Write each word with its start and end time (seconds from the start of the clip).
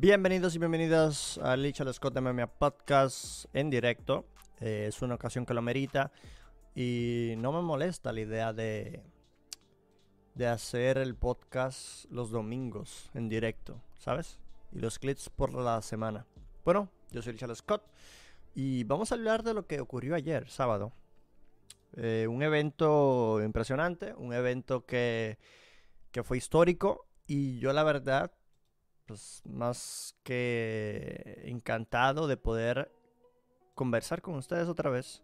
Bienvenidos 0.00 0.54
y 0.54 0.60
bienvenidas 0.60 1.38
a 1.38 1.56
Licha 1.56 1.92
Scott 1.92 2.14
de 2.14 2.20
MMA 2.20 2.46
Podcast 2.46 3.46
en 3.52 3.68
directo. 3.68 4.26
Eh, 4.60 4.84
es 4.86 5.02
una 5.02 5.16
ocasión 5.16 5.44
que 5.44 5.54
lo 5.54 5.60
merita 5.60 6.12
y 6.72 7.34
no 7.38 7.50
me 7.50 7.62
molesta 7.62 8.12
la 8.12 8.20
idea 8.20 8.52
de, 8.52 9.02
de 10.36 10.46
hacer 10.46 10.98
el 10.98 11.16
podcast 11.16 12.04
los 12.12 12.30
domingos 12.30 13.10
en 13.12 13.28
directo, 13.28 13.82
¿sabes? 13.98 14.38
Y 14.70 14.78
los 14.78 15.00
clips 15.00 15.30
por 15.30 15.52
la 15.52 15.82
semana. 15.82 16.26
Bueno, 16.64 16.88
yo 17.10 17.20
soy 17.20 17.32
Licha 17.32 17.52
Scott 17.52 17.82
y 18.54 18.84
vamos 18.84 19.10
a 19.10 19.16
hablar 19.16 19.42
de 19.42 19.52
lo 19.52 19.66
que 19.66 19.80
ocurrió 19.80 20.14
ayer, 20.14 20.48
sábado. 20.48 20.92
Eh, 21.96 22.28
un 22.30 22.44
evento 22.44 23.42
impresionante, 23.42 24.14
un 24.14 24.32
evento 24.32 24.86
que, 24.86 25.38
que 26.12 26.22
fue 26.22 26.36
histórico 26.38 27.08
y 27.26 27.58
yo 27.58 27.72
la 27.72 27.82
verdad 27.82 28.30
pues 29.08 29.42
más 29.46 30.14
que 30.22 31.42
encantado 31.46 32.28
de 32.28 32.36
poder 32.36 32.92
conversar 33.74 34.20
con 34.20 34.34
ustedes 34.34 34.68
otra 34.68 34.90
vez. 34.90 35.22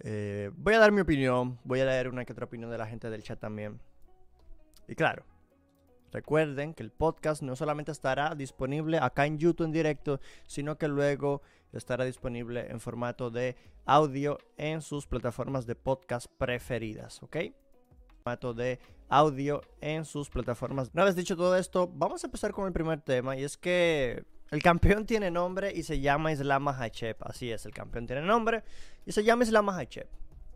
Eh, 0.00 0.50
voy 0.54 0.74
a 0.74 0.78
dar 0.78 0.92
mi 0.92 1.00
opinión, 1.00 1.58
voy 1.64 1.80
a 1.80 1.86
leer 1.86 2.08
una 2.08 2.24
que 2.24 2.32
otra 2.32 2.44
opinión 2.44 2.70
de 2.70 2.78
la 2.78 2.86
gente 2.86 3.08
del 3.08 3.22
chat 3.22 3.40
también. 3.40 3.80
Y 4.86 4.94
claro, 4.94 5.24
recuerden 6.12 6.74
que 6.74 6.82
el 6.82 6.90
podcast 6.90 7.42
no 7.42 7.56
solamente 7.56 7.90
estará 7.90 8.34
disponible 8.34 8.98
acá 8.98 9.24
en 9.24 9.38
YouTube 9.38 9.64
en 9.64 9.72
directo, 9.72 10.20
sino 10.46 10.76
que 10.76 10.88
luego 10.88 11.40
estará 11.72 12.04
disponible 12.04 12.70
en 12.70 12.80
formato 12.80 13.30
de 13.30 13.56
audio 13.86 14.38
en 14.58 14.82
sus 14.82 15.06
plataformas 15.06 15.66
de 15.66 15.74
podcast 15.74 16.26
preferidas, 16.36 17.22
¿ok? 17.22 17.36
Formato 18.22 18.52
de 18.52 18.78
audio 19.08 19.62
en 19.80 20.04
sus 20.04 20.28
plataformas. 20.28 20.90
Una 20.94 21.04
vez 21.04 21.16
dicho 21.16 21.36
todo 21.36 21.56
esto, 21.56 21.90
vamos 21.92 22.24
a 22.24 22.26
empezar 22.26 22.52
con 22.52 22.66
el 22.66 22.72
primer 22.72 23.00
tema 23.00 23.36
y 23.36 23.44
es 23.44 23.56
que 23.56 24.24
el 24.50 24.62
campeón 24.62 25.06
tiene 25.06 25.30
nombre 25.30 25.72
y 25.74 25.82
se 25.82 26.00
llama 26.00 26.32
Islam 26.32 26.62
Mahachev. 26.64 27.16
Así 27.20 27.50
es, 27.50 27.66
el 27.66 27.72
campeón 27.72 28.06
tiene 28.06 28.22
nombre 28.22 28.62
y 29.06 29.12
se 29.12 29.24
llama 29.24 29.44
Islam 29.44 29.66
Mahachev. 29.66 30.06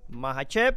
Mahachev 0.09 0.77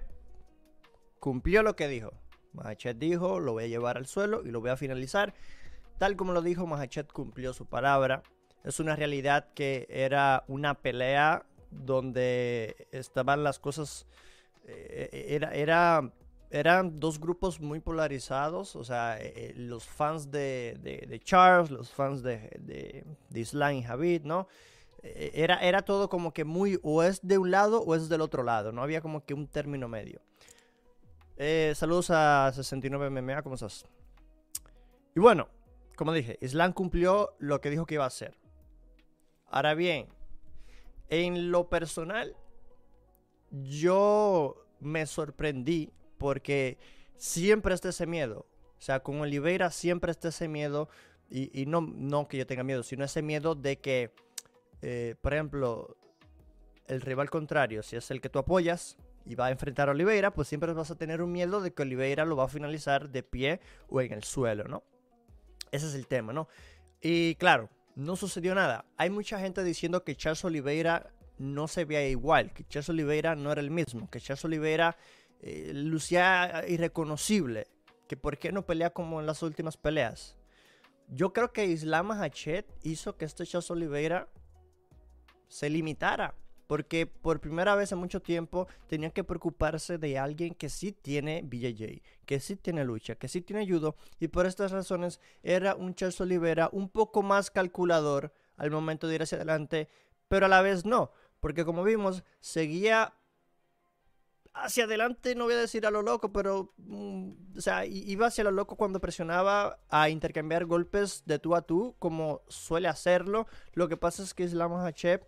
cumplió 1.20 1.64
lo 1.64 1.76
que 1.76 1.88
dijo. 1.88 2.12
Mahachev 2.54 2.98
dijo, 2.98 3.40
lo 3.40 3.54
voy 3.54 3.66
a 3.66 3.68
llevar 3.68 3.98
al 3.98 4.08
suelo 4.08 4.42
y 4.44 4.52
lo 4.52 4.60
voy 4.60 4.72
a 4.72 4.78
finalizar. 4.78 5.34
Tal 5.98 6.16
como 6.16 6.34
lo 6.34 6.42
dijo, 6.42 6.66
Mahachev 6.66 7.08
cumplió 7.08 7.54
su 7.54 7.66
palabra. 7.66 8.24
Es 8.64 8.80
una 8.80 8.96
realidad 8.96 9.50
que 9.54 9.88
era 9.90 10.44
una 10.48 10.76
pelea 10.76 11.46
donde 11.70 12.88
estaban 12.92 13.44
las 13.44 13.60
cosas... 13.60 14.08
Eh, 14.68 15.28
era, 15.30 15.54
era 15.54 16.12
eran 16.52 17.00
dos 17.00 17.20
grupos 17.20 17.62
muy 17.62 17.80
polarizados, 17.80 18.76
o 18.76 18.84
sea, 18.84 19.18
eh, 19.20 19.34
eh, 19.36 19.54
los 19.56 19.86
fans 19.86 20.30
de, 20.30 21.22
Charles, 21.24 21.72
los 21.72 21.90
fans 21.90 22.22
de, 22.22 23.06
de, 23.30 23.40
Islam 23.40 23.76
y 23.76 23.84
Javid, 23.84 24.24
¿no? 24.24 24.48
Eh, 25.02 25.32
era, 25.34 25.60
era 25.62 25.82
todo 25.82 26.10
como 26.10 26.34
que 26.34 26.44
muy, 26.44 26.78
o 26.84 27.04
es 27.04 27.26
de 27.26 27.38
un 27.38 27.52
lado 27.52 27.82
o 27.82 27.96
es 27.96 28.10
del 28.10 28.20
otro 28.20 28.44
lado, 28.44 28.74
no 28.74 28.84
había 28.84 29.02
como 29.02 29.26
que 29.26 29.34
un 29.34 29.48
término 29.48 29.88
medio. 29.88 30.22
saludos 31.74 32.12
a 32.12 32.52
69MMA, 32.54 33.44
¿cómo 33.44 33.56
estás? 33.56 33.86
Y 35.16 35.22
bueno, 35.22 35.48
como 35.96 36.12
dije, 36.12 36.38
Islam 36.42 36.74
cumplió 36.74 37.34
lo 37.40 37.62
que 37.62 37.70
dijo 37.70 37.86
que 37.86 37.96
iba 37.96 38.04
a 38.04 38.08
hacer. 38.08 38.38
Ahora 39.48 39.74
bien, 39.74 40.08
en 41.08 41.50
lo 41.50 41.70
personal, 41.70 42.36
yo 43.52 44.66
me 44.80 45.06
sorprendí 45.06 45.94
porque 46.22 46.78
siempre 47.18 47.74
está 47.74 47.90
ese 47.90 48.06
miedo. 48.06 48.46
O 48.78 48.82
sea, 48.82 49.00
con 49.00 49.20
Oliveira 49.22 49.72
siempre 49.72 50.12
está 50.12 50.28
ese 50.28 50.48
miedo, 50.48 50.88
y, 51.32 51.66
no, 51.66 51.82
no 51.82 52.28
que 52.28 52.38
yo 52.38 52.46
tenga 52.46 52.64
miedo, 52.64 52.84
sino 52.84 53.04
ese 53.04 53.24
miedo 53.24 53.56
de 53.56 53.80
que, 53.80 54.12
eh, 54.84 55.16
por 55.20 55.34
ejemplo, 55.34 55.98
el 56.88 57.02
rival 57.02 57.32
contrario, 57.32 57.82
si 57.82 57.96
es 57.96 58.12
el 58.12 58.22
que 58.22 58.30
tú 58.30 58.38
apoyas 58.38 58.98
y 59.26 59.34
va 59.34 59.48
a 59.48 59.52
enfrentar 59.52 59.90
a 59.90 59.94
Oliveira, 59.94 60.32
pues 60.32 60.48
siempre 60.48 60.74
vas 60.74 60.92
a 60.92 60.96
tener 60.96 61.24
un 61.24 61.32
miedo 61.32 61.60
de 61.60 61.74
que 61.74 61.82
Oliveira 61.82 62.24
lo 62.24 62.36
va 62.36 62.44
a 62.44 62.50
finalizar 62.50 63.10
de 63.10 63.24
pie 63.24 63.62
o 63.88 64.00
en 64.02 64.14
el 64.14 64.24
suelo, 64.24 64.66
¿no? 64.66 64.84
Ese 65.72 65.88
es 65.88 65.96
el 65.96 66.06
tema, 66.06 66.34
¿no? 66.34 66.50
Y 67.02 67.34
claro, 67.36 67.70
no 67.96 68.16
sucedió 68.16 68.54
nada. 68.54 68.86
Hay 68.98 69.10
mucha 69.10 69.40
gente 69.40 69.64
diciendo 69.64 70.04
que 70.04 70.16
Charles 70.16 70.46
Oliveira 70.46 71.12
no 71.40 71.68
se 71.68 71.86
veía 71.86 72.08
igual, 72.08 72.54
que 72.54 72.64
Charles 72.66 72.90
Oliveira 72.90 73.36
no 73.36 73.52
era 73.52 73.62
el 73.62 73.72
mismo, 73.72 74.08
que 74.12 74.22
Charles 74.22 74.46
Oliveira 74.46 74.98
eh, 75.42 75.72
lucía 75.74 76.64
irreconocible. 76.68 77.68
Que 78.08 78.18
por 78.18 78.38
qué 78.38 78.52
no 78.52 78.66
pelea 78.66 78.92
como 78.92 79.20
en 79.20 79.26
las 79.26 79.42
últimas 79.42 79.78
peleas. 79.78 80.36
Yo 81.08 81.34
creo 81.34 81.52
que 81.52 81.66
Islam 81.66 82.12
Hachet 82.12 82.66
hizo 82.84 83.18
que 83.18 83.26
este 83.26 83.46
Charles 83.46 83.72
Oliveira 83.72 84.28
se 85.48 85.70
limitara. 85.70 86.36
Porque 86.68 87.06
por 87.06 87.42
primera 87.42 87.76
vez 87.76 87.92
en 87.92 87.98
mucho 87.98 88.22
tiempo 88.22 88.66
tenía 88.88 89.10
que 89.10 89.26
preocuparse 89.26 89.98
de 89.98 90.18
alguien 90.18 90.54
que 90.54 90.70
sí 90.70 90.94
tiene 90.94 91.42
BJJ, 91.44 92.02
que 92.26 92.40
sí 92.40 92.56
tiene 92.56 92.86
lucha, 92.86 93.16
que 93.16 93.28
sí 93.28 93.42
tiene 93.42 93.68
judo. 93.68 93.98
Y 94.22 94.30
por 94.30 94.46
estas 94.46 94.72
razones 94.72 95.20
era 95.44 95.76
un 95.76 95.96
Charles 95.96 96.22
Oliveira 96.22 96.70
un 96.72 96.88
poco 96.88 97.24
más 97.24 97.52
calculador 97.52 98.32
al 98.56 98.72
momento 98.72 99.08
de 99.08 99.16
ir 99.16 99.24
hacia 99.24 99.36
adelante. 99.36 99.90
Pero 100.30 100.46
a 100.46 100.50
la 100.50 100.62
vez 100.62 100.86
no. 100.86 101.12
Porque 101.42 101.66
como 101.66 101.84
vimos, 101.84 102.24
seguía 102.40 103.16
hacia 104.54 104.84
adelante, 104.84 105.36
no 105.36 105.46
voy 105.46 105.54
a 105.54 105.60
decir 105.60 105.86
a 105.86 105.92
lo 105.92 106.02
loco, 106.02 106.32
pero, 106.32 106.74
mm, 106.78 107.58
o 107.58 107.62
sea, 107.62 107.86
iba 107.86 108.28
hacia 108.28 108.44
lo 108.44 108.52
loco 108.52 108.76
cuando 108.76 109.00
presionaba 109.00 109.80
a 109.90 110.10
intercambiar 110.10 110.66
golpes 110.66 111.24
de 111.26 111.40
tú 111.40 111.56
a 111.56 111.62
tú, 111.62 111.96
como 112.00 112.42
suele 112.48 112.88
hacerlo. 112.88 113.48
Lo 113.74 113.88
que 113.88 113.98
pasa 113.98 114.24
es 114.24 114.34
que 114.34 114.44
Islam 114.44 114.74
Hachev 114.74 115.26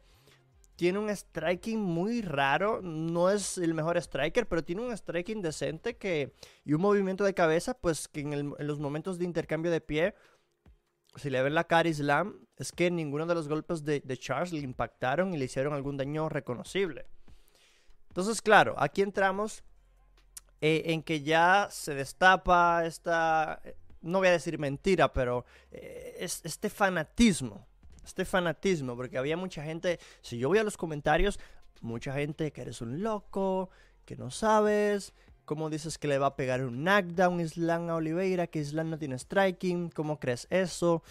tiene 0.76 1.00
un 1.00 1.10
striking 1.10 1.80
muy 1.80 2.22
raro, 2.22 2.82
no 2.82 3.30
es 3.30 3.58
el 3.58 3.74
mejor 3.74 3.98
striker, 3.98 4.48
pero 4.48 4.64
tiene 4.64 4.82
un 4.82 4.98
striking 4.98 5.42
decente 5.42 5.98
que, 5.98 6.34
y 6.66 6.74
un 6.74 6.82
movimiento 6.82 7.24
de 7.24 7.34
cabeza, 7.34 7.76
pues 7.76 8.08
que 8.08 8.22
en, 8.22 8.54
los 8.60 8.80
momentos 8.80 9.20
de 9.20 9.26
intercambio 9.26 9.72
de 9.72 9.82
pie, 9.82 10.16
si 11.16 11.30
le 11.30 11.42
ven 11.44 11.54
la 11.54 11.66
cara 11.66 11.88
a 11.88 11.92
Islam, 11.92 12.48
es 12.58 12.72
que 12.72 12.90
ninguno 12.90 13.26
de 13.28 13.36
los 13.36 13.48
golpes 13.48 13.86
de 13.86 14.18
Charles 14.18 14.52
le 14.52 14.60
impactaron 14.60 15.34
y 15.34 15.38
le 15.38 15.46
hicieron 15.46 15.74
algún 15.74 15.96
daño 15.96 16.28
reconocible. 16.28 17.06
Entonces, 18.14 18.44
claro, 18.44 18.76
aquí 18.78 19.02
entramos 19.02 19.64
eh, 20.62 20.84
en 20.94 21.02
que 21.02 21.24
ya 21.24 21.68
se 21.72 21.96
destapa 21.96 22.86
esta, 22.86 23.60
eh, 23.64 23.76
no 24.04 24.20
voy 24.20 24.28
a 24.28 24.34
decir 24.34 24.60
mentira, 24.60 25.12
pero 25.12 25.46
eh, 25.72 26.18
es, 26.20 26.40
este 26.44 26.70
fanatismo, 26.70 27.66
este 28.06 28.24
fanatismo, 28.24 28.96
porque 28.96 29.18
había 29.18 29.36
mucha 29.36 29.64
gente, 29.64 30.00
si 30.22 30.38
yo 30.38 30.48
voy 30.48 30.60
a 30.60 30.64
los 30.64 30.78
comentarios, 30.78 31.40
mucha 31.82 32.14
gente 32.14 32.52
que 32.52 32.62
eres 32.62 32.82
un 32.82 33.02
loco, 33.02 33.72
que 34.06 34.16
no 34.16 34.30
sabes, 34.30 35.16
cómo 35.44 35.72
dices 35.72 35.98
que 35.98 36.08
le 36.08 36.20
va 36.20 36.28
a 36.28 36.36
pegar 36.36 36.64
un 36.64 36.84
knockdown 36.84 37.40
Islam 37.40 37.90
a 37.90 37.96
Oliveira, 37.96 38.46
que 38.46 38.60
Islam 38.60 38.92
no 38.92 39.00
tiene 39.00 39.18
striking, 39.18 39.90
cómo 39.90 40.20
crees 40.20 40.46
eso, 40.52 41.02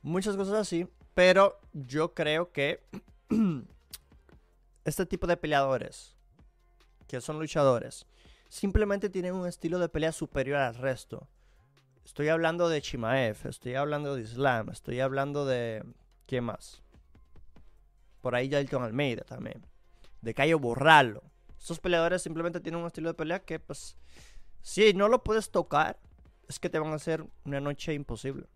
muchas 0.00 0.36
cosas 0.36 0.54
así, 0.54 0.86
pero 1.12 1.58
yo 1.72 2.14
creo 2.14 2.52
que 2.52 2.84
este 4.84 5.06
tipo 5.06 5.26
de 5.26 5.36
peleadores, 5.36 6.16
que 7.12 7.20
son 7.20 7.38
luchadores, 7.38 8.06
simplemente 8.48 9.10
tienen 9.10 9.34
un 9.34 9.46
estilo 9.46 9.78
de 9.78 9.90
pelea 9.90 10.12
superior 10.12 10.56
al 10.56 10.74
resto. 10.74 11.28
Estoy 12.06 12.28
hablando 12.28 12.70
de 12.70 12.80
Chimaev, 12.80 13.36
estoy 13.44 13.74
hablando 13.74 14.16
de 14.16 14.22
Islam, 14.22 14.70
estoy 14.70 15.00
hablando 15.00 15.44
de... 15.44 15.84
¿Quién 16.26 16.44
más? 16.44 16.80
Por 18.22 18.34
ahí 18.34 18.48
Dalton 18.48 18.82
Almeida 18.82 19.24
también. 19.24 19.66
De 20.22 20.32
Cayo 20.32 20.58
Borralo. 20.58 21.22
Estos 21.58 21.80
peleadores 21.80 22.22
simplemente 22.22 22.60
tienen 22.60 22.80
un 22.80 22.86
estilo 22.86 23.10
de 23.10 23.14
pelea 23.14 23.40
que, 23.40 23.60
pues, 23.60 23.94
si 24.62 24.94
no 24.94 25.08
lo 25.08 25.22
puedes 25.22 25.50
tocar, 25.50 25.98
es 26.48 26.58
que 26.58 26.70
te 26.70 26.78
van 26.78 26.92
a 26.92 26.96
hacer 26.96 27.26
una 27.44 27.60
noche 27.60 27.92
imposible. 27.92 28.46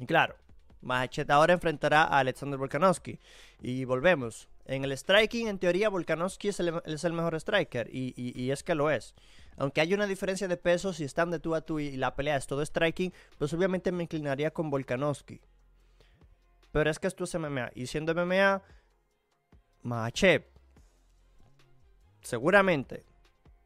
Y 0.00 0.06
claro, 0.06 0.34
Machete 0.80 1.32
ahora 1.32 1.52
enfrentará 1.52 2.02
a 2.02 2.18
Alexander 2.18 2.58
Volkanovski. 2.58 3.20
Y 3.60 3.84
volvemos. 3.84 4.48
En 4.64 4.84
el 4.84 4.96
striking, 4.96 5.48
en 5.48 5.58
teoría, 5.58 5.88
Volkanovski 5.88 6.48
es 6.48 6.60
el, 6.60 7.12
mejor 7.12 7.34
striker. 7.34 7.88
Y, 7.92 8.50
es 8.50 8.62
que 8.62 8.74
lo 8.74 8.90
es. 8.90 9.14
Aunque 9.56 9.80
hay 9.80 9.92
una 9.92 10.06
diferencia 10.06 10.48
de 10.48 10.56
peso, 10.56 10.92
si 10.92 11.04
están 11.04 11.30
de 11.30 11.40
tú 11.40 11.54
a 11.54 11.60
tú 11.60 11.78
y 11.78 11.96
la 11.96 12.14
pelea 12.14 12.36
es 12.36 12.46
todo 12.46 12.64
striking, 12.64 13.12
pues 13.38 13.52
obviamente 13.52 13.92
me 13.92 14.04
inclinaría 14.04 14.52
con 14.52 14.70
Volkanovski. 14.70 15.40
Pero 16.70 16.90
es 16.90 16.98
que 16.98 17.08
esto 17.08 17.24
es 17.24 17.34
MMA. 17.34 17.72
Y 17.74 17.86
siendo 17.86 18.14
MMA, 18.14 18.62
Mahachev, 19.82 20.44
seguramente, 22.22 23.04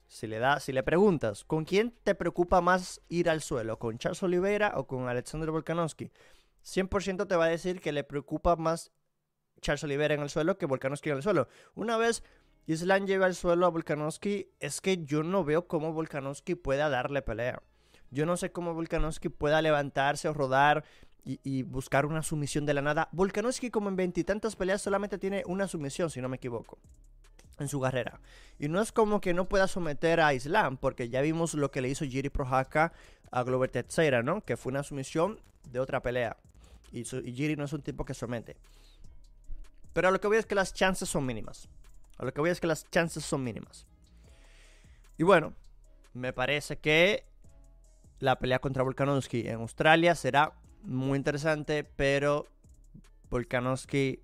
si 0.08 0.26
le, 0.26 0.38
da, 0.38 0.60
si 0.60 0.72
le 0.72 0.82
preguntas, 0.82 1.44
¿con 1.44 1.64
quién 1.64 1.94
te 2.02 2.14
preocupa 2.14 2.60
más 2.60 3.00
ir 3.08 3.28
al 3.28 3.43
suelo? 3.43 3.78
¿Con 3.78 3.98
Charles 3.98 4.22
Oliveira 4.22 4.72
o 4.76 4.87
con 4.87 5.08
Alexander 5.08 5.50
Volkanovski? 5.50 6.10
100% 6.64 7.28
te 7.28 7.37
va 7.37 7.44
a 7.44 7.48
decir 7.48 7.81
que 7.81 7.93
le 7.93 8.02
preocupa 8.02 8.56
más 8.56 8.90
Charles 9.61 9.85
Oliveira 9.85 10.14
en 10.14 10.23
el 10.23 10.31
suelo 10.31 10.58
que 10.58 10.67
Volkanovski 10.67 11.11
en 11.11 11.17
el 11.17 11.23
suelo. 11.23 11.49
Una 11.75 11.97
vez 11.97 12.23
Islam 12.67 13.06
lleva 13.06 13.26
al 13.26 13.35
suelo 13.35 13.67
a 13.67 13.70
Volkanovski, 13.70 14.49
es 14.58 14.81
que 14.81 15.05
yo 15.05 15.23
no 15.23 15.44
veo 15.44 15.69
cómo 15.69 15.93
Volkanovski 15.93 16.56
pueda 16.56 16.88
darle 16.88 17.23
pelea. 17.23 17.62
Yo 18.11 18.26
no 18.26 18.37
sé 18.37 18.50
cómo 18.50 18.75
Volkanovski 18.75 19.29
pueda 19.29 19.62
levantarse 19.62 20.29
o 20.29 20.35
rodar 20.35 20.85
y, 21.25 21.62
buscar 21.64 22.06
una 22.06 22.23
sumisión 22.23 22.67
de 22.67 22.75
la 22.75 22.82
nada. 22.82 23.08
Volkanovski 23.12 23.70
como 23.70 23.88
en 23.88 23.97
veintitantas 23.97 24.55
peleas 24.55 24.82
solamente 24.82 25.19
tiene 25.19 25.43
una 25.47 25.67
sumisión, 25.67 26.08
si 26.08 26.20
no 26.20 26.29
me 26.29 26.37
equivoco, 26.37 26.79
en 27.58 27.69
su 27.69 27.81
carrera. 27.81 28.20
Y 28.58 28.69
no 28.69 28.81
es 28.81 28.93
como 28.93 29.20
que 29.20 29.35
no 29.35 29.49
pueda 29.49 29.67
someter 29.67 30.20
a 30.20 30.35
Islam, 30.35 30.76
porque 30.76 31.08
ya 31.08 31.20
vimos 31.23 31.55
lo 31.55 31.73
que 31.73 31.81
le 31.81 31.88
hizo 31.88 32.05
Jiri 32.05 32.31
Prohaka 32.31 32.93
a 33.32 33.43
Glover 33.43 33.70
Teixeira, 33.70 34.23
¿no? 34.23 34.44
Que 34.44 34.56
fue 34.56 34.70
una 34.70 34.85
sumisión 34.85 35.41
de 35.69 35.81
otra 35.81 36.00
pelea. 36.00 36.37
Y, 36.93 37.00
y 37.00 37.32
Jiri 37.32 37.56
no 37.56 37.64
es 37.64 37.73
un 37.73 37.82
tipo 37.82 38.05
que 38.05 38.14
somete. 38.14 38.56
Pero 39.96 40.08
a 40.08 40.10
lo 40.10 40.20
que 40.20 40.28
voy 40.28 40.37
es 40.37 40.44
que 40.44 40.54
las 40.54 40.75
chances 40.75 41.08
son 41.08 41.25
mínimas. 41.25 41.70
A 42.19 42.26
lo 42.26 42.34
que 42.34 42.43
voy 42.43 42.50
es 42.50 42.60
que 42.60 42.66
las 42.66 42.84
chances 42.90 43.25
son 43.25 43.43
mínimas. 43.43 43.87
Y 45.16 45.22
bueno, 45.22 45.54
me 46.12 46.34
parece 46.34 46.76
que 46.76 47.25
la 48.19 48.38
pelea 48.38 48.58
contra 48.58 48.82
Volkanovski 48.82 49.48
en 49.48 49.54
Australia 49.54 50.14
será 50.14 50.52
muy 50.82 51.16
interesante, 51.16 51.82
pero 51.82 52.44
Volkanovski, 53.31 54.20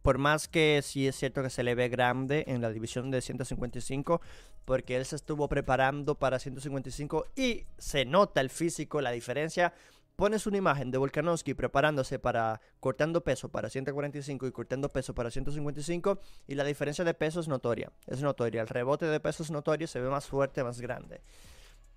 por 0.00 0.16
más 0.16 0.48
que 0.48 0.80
sí 0.82 1.06
es 1.06 1.16
cierto 1.16 1.42
que 1.42 1.50
se 1.50 1.62
le 1.62 1.74
ve 1.74 1.90
grande 1.90 2.44
en 2.46 2.62
la 2.62 2.70
división 2.70 3.10
de 3.10 3.20
155, 3.20 4.22
porque 4.64 4.96
él 4.96 5.04
se 5.04 5.16
estuvo 5.16 5.48
preparando 5.48 6.14
para 6.14 6.38
155 6.38 7.26
y 7.36 7.66
se 7.76 8.06
nota 8.06 8.40
el 8.40 8.48
físico, 8.48 9.02
la 9.02 9.10
diferencia. 9.10 9.74
Pones 10.16 10.46
una 10.46 10.56
imagen 10.56 10.90
de 10.90 10.96
Volkanovski 10.96 11.52
preparándose 11.52 12.18
para 12.18 12.62
cortando 12.80 13.22
peso 13.22 13.50
para 13.50 13.68
145 13.68 14.46
y 14.46 14.52
cortando 14.52 14.88
peso 14.88 15.14
para 15.14 15.30
155 15.30 16.18
y 16.46 16.54
la 16.54 16.64
diferencia 16.64 17.04
de 17.04 17.12
peso 17.12 17.40
es 17.40 17.48
notoria. 17.48 17.92
Es 18.06 18.22
notoria. 18.22 18.62
El 18.62 18.68
rebote 18.68 19.04
de 19.04 19.20
peso 19.20 19.42
es 19.42 19.50
notorio, 19.50 19.86
se 19.86 20.00
ve 20.00 20.08
más 20.08 20.26
fuerte, 20.26 20.64
más 20.64 20.80
grande. 20.80 21.20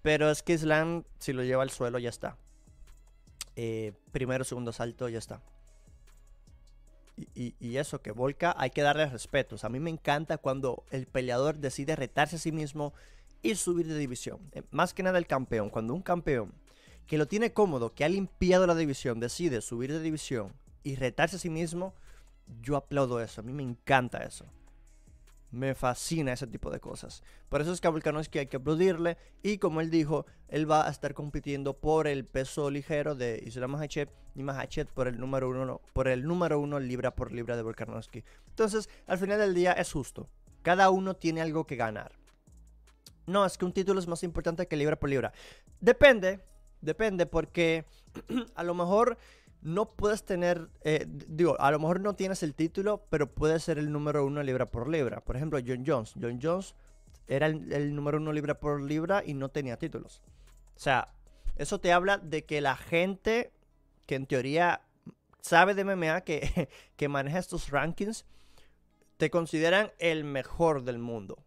Pero 0.01 0.29
es 0.29 0.43
que 0.43 0.53
Islam, 0.53 1.05
si 1.17 1.31
lo 1.31 1.43
lleva 1.43 1.63
al 1.63 1.69
suelo, 1.69 1.97
ya 1.97 2.09
está. 2.09 2.35
Eh, 3.55 3.93
primero, 4.11 4.43
segundo 4.43 4.73
salto, 4.73 5.07
ya 5.07 5.19
está. 5.19 5.41
Y, 7.35 7.77
eso, 7.77 8.01
que 8.01 8.11
Volca 8.11 8.53
hay 8.57 8.69
que 8.69 8.81
darle 8.81 9.05
respetos. 9.05 9.63
A 9.63 9.69
mí 9.69 9.79
me 9.79 9.89
encanta 9.89 10.37
cuando 10.37 10.83
el 10.91 11.05
peleador 11.05 11.57
decide 11.57 11.95
retarse 11.95 12.35
a 12.35 12.39
sí 12.39 12.51
mismo 12.51 12.93
y 13.41 13.55
subir 13.55 13.87
de 13.87 13.97
división. 13.97 14.39
Eh, 14.51 14.63
más 14.71 14.93
que 14.93 15.03
nada 15.03 15.17
el 15.17 15.27
campeón. 15.27 15.69
Cuando 15.69 15.93
un 15.93 16.01
campeón 16.01 16.53
que 17.09 17.17
lo 17.17 17.27
tiene 17.27 17.53
cómodo, 17.53 17.95
que 17.95 18.05
ha 18.05 18.09
limpiado 18.09 18.67
la 18.67 18.75
división, 18.75 19.19
decide 19.19 19.61
subir 19.61 19.91
de 19.91 19.99
división 19.99 20.53
y 20.83 20.95
retarse 20.95 21.37
a 21.37 21.39
sí 21.39 21.49
mismo, 21.49 21.95
yo 22.61 22.75
aplaudo 22.75 23.19
eso. 23.19 23.41
A 23.41 23.43
mí 23.43 23.51
me 23.51 23.63
encanta 23.63 24.19
eso. 24.19 24.45
Me 25.49 25.73
fascina 25.73 26.33
ese 26.33 26.45
tipo 26.45 26.69
de 26.69 26.79
cosas. 26.79 27.23
Por 27.49 27.61
eso 27.61 27.73
es 27.73 27.81
que 27.81 27.87
a 27.87 27.89
Volkanovski 27.89 28.37
hay 28.37 28.45
que 28.45 28.57
aplaudirle. 28.57 29.17
Y 29.41 29.57
como 29.57 29.81
él 29.81 29.89
dijo, 29.89 30.27
él 30.49 30.69
va 30.69 30.85
a 30.85 30.91
estar 30.91 31.15
compitiendo 31.15 31.73
por 31.73 32.05
el 32.05 32.25
peso 32.25 32.69
ligero 32.69 33.15
de 33.15 33.41
Islam 33.43 33.71
Makhachev 33.71 34.09
y 34.35 34.43
Makhachev 34.43 34.85
por 34.93 35.07
el 35.07 35.19
número 35.19 35.49
uno, 35.49 35.81
por 35.93 36.09
el 36.09 36.27
número 36.27 36.59
uno 36.59 36.79
libra 36.79 37.15
por 37.15 37.31
libra 37.31 37.55
de 37.55 37.63
Volkanovski. 37.63 38.23
Entonces, 38.49 38.87
al 39.07 39.17
final 39.17 39.39
del 39.39 39.55
día 39.55 39.71
es 39.71 39.91
justo. 39.91 40.29
Cada 40.61 40.91
uno 40.91 41.15
tiene 41.15 41.41
algo 41.41 41.65
que 41.65 41.75
ganar. 41.75 42.11
No, 43.25 43.47
es 43.47 43.57
que 43.57 43.65
un 43.65 43.73
título 43.73 43.99
es 43.99 44.07
más 44.07 44.21
importante 44.21 44.67
que 44.67 44.77
libra 44.77 44.99
por 44.99 45.09
libra. 45.09 45.33
Depende, 45.81 46.41
depende, 46.81 47.25
porque 47.25 47.85
a 48.55 48.63
lo 48.63 48.73
mejor 48.73 49.17
no 49.61 49.89
puedes 49.89 50.23
tener, 50.23 50.69
eh, 50.81 51.05
digo, 51.07 51.59
a 51.59 51.71
lo 51.71 51.79
mejor 51.79 51.99
no 51.99 52.15
tienes 52.15 52.43
el 52.43 52.55
título, 52.55 53.05
pero 53.09 53.33
puedes 53.33 53.63
ser 53.63 53.77
el 53.77 53.91
número 53.91 54.25
uno 54.25 54.41
libra 54.41 54.65
por 54.67 54.87
libra. 54.87 55.21
Por 55.21 55.35
ejemplo, 55.35 55.59
John 55.65 55.83
Jones. 55.85 56.13
John 56.19 56.39
Jones 56.41 56.75
era 57.27 57.47
el, 57.47 57.93
número 57.93 58.17
uno 58.17 58.31
libra 58.31 58.59
por 58.59 58.81
libra 58.81 59.23
y 59.25 59.33
no 59.33 59.49
tenía 59.49 59.77
títulos. 59.77 60.21
O 60.75 60.79
sea, 60.79 61.13
eso 61.57 61.79
te 61.79 61.91
habla 61.91 62.17
de 62.17 62.45
que 62.45 62.61
la 62.61 62.77
gente 62.77 63.51
que 64.05 64.15
en 64.15 64.25
teoría 64.25 64.81
sabe 65.41 65.73
de 65.73 65.83
MMA, 65.83 66.21
que, 66.21 66.69
que 66.95 67.09
maneja 67.09 67.39
estos 67.39 67.69
rankings, 67.69 68.25
te 69.17 69.29
consideran 69.29 69.91
el 69.99 70.23
mejor 70.23 70.83
del 70.83 70.99
mundo. 70.99 71.43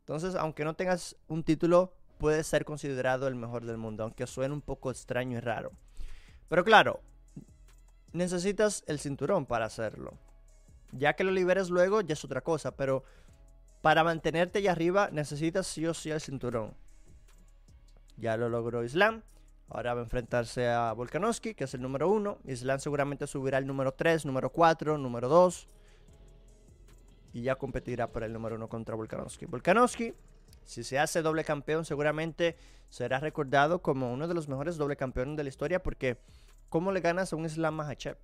Entonces, 0.00 0.34
aunque 0.34 0.64
no 0.64 0.74
tengas 0.74 1.16
un 1.28 1.44
título, 1.44 1.92
puedes 2.20 2.46
ser 2.46 2.64
considerado 2.64 3.26
el 3.26 3.34
mejor 3.34 3.64
del 3.64 3.78
mundo, 3.78 4.04
aunque 4.04 4.26
suene 4.26 4.54
un 4.54 4.60
poco 4.60 4.90
extraño 4.90 5.38
y 5.38 5.40
raro. 5.40 5.72
Pero 6.48 6.64
claro, 6.64 7.00
necesitas 8.12 8.84
el 8.86 9.00
cinturón 9.00 9.46
para 9.46 9.64
hacerlo. 9.64 10.18
Ya 10.92 11.14
que 11.14 11.24
lo 11.24 11.32
liberes 11.32 11.70
luego, 11.70 12.02
ya 12.02 12.12
es 12.12 12.24
otra 12.24 12.42
cosa, 12.42 12.76
pero 12.76 13.04
para 13.80 14.04
mantenerte 14.04 14.58
allá 14.58 14.72
arriba 14.72 15.08
necesitas 15.10 15.66
sí 15.66 15.86
o 15.86 15.94
sí 15.94 16.10
el 16.10 16.20
cinturón. 16.20 16.74
Ya 18.18 18.36
lo 18.36 18.48
logró 18.50 18.84
Islam. 18.84 19.22
Ahora 19.70 19.94
va 19.94 20.00
a 20.00 20.04
enfrentarse 20.04 20.68
a 20.68 20.92
Volkanovski, 20.92 21.54
que 21.54 21.64
es 21.64 21.74
el 21.74 21.80
número 21.80 22.10
uno. 22.10 22.38
Islam 22.44 22.80
seguramente 22.80 23.26
subirá 23.26 23.56
el 23.56 23.66
número 23.66 23.92
3, 23.92 24.26
número 24.26 24.50
4, 24.50 24.98
número 24.98 25.28
2. 25.28 25.68
Y 27.32 27.42
ya 27.42 27.54
competirá 27.54 28.08
por 28.08 28.24
el 28.24 28.32
número 28.32 28.56
uno 28.56 28.68
contra 28.68 28.96
Volkanovski. 28.96 29.46
Volkanovski, 29.46 30.12
si 30.64 30.84
se 30.84 30.98
hace 30.98 31.22
doble 31.22 31.44
campeón, 31.44 31.84
seguramente 31.84 32.56
será 32.88 33.20
recordado 33.20 33.82
como 33.82 34.12
uno 34.12 34.28
de 34.28 34.34
los 34.34 34.48
mejores 34.48 34.76
doble 34.76 34.96
campeones 34.96 35.36
de 35.36 35.44
la 35.44 35.48
historia 35.48 35.82
porque 35.82 36.18
¿Cómo 36.70 36.92
le 36.92 37.00
ganas 37.00 37.32
a 37.32 37.36
un 37.36 37.44
Islam 37.44 37.74
Mahachev? 37.74 38.16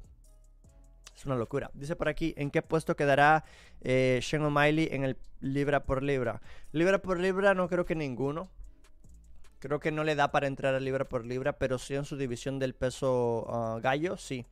Es 1.16 1.26
una 1.26 1.34
locura. 1.34 1.70
Dice 1.74 1.96
por 1.96 2.08
aquí, 2.08 2.32
¿en 2.36 2.52
qué 2.52 2.62
puesto 2.62 2.94
quedará 2.94 3.44
eh, 3.80 4.20
Sean 4.22 4.44
O'Malley 4.44 4.88
en 4.92 5.02
el 5.02 5.16
libra 5.40 5.84
por 5.84 6.04
libra? 6.04 6.40
Libra 6.70 7.02
por 7.02 7.18
libra 7.18 7.54
no 7.54 7.68
creo 7.68 7.84
que 7.84 7.96
ninguno. 7.96 8.48
Creo 9.58 9.80
que 9.80 9.90
no 9.90 10.04
le 10.04 10.14
da 10.14 10.30
para 10.30 10.46
entrar 10.46 10.76
a 10.76 10.80
libra 10.80 11.04
por 11.04 11.26
libra, 11.26 11.54
pero 11.54 11.78
sí 11.78 11.96
en 11.96 12.04
su 12.04 12.16
división 12.16 12.60
del 12.60 12.74
peso 12.74 13.46
ah, 13.48 13.80
gallo, 13.82 14.16
sí. 14.16 14.46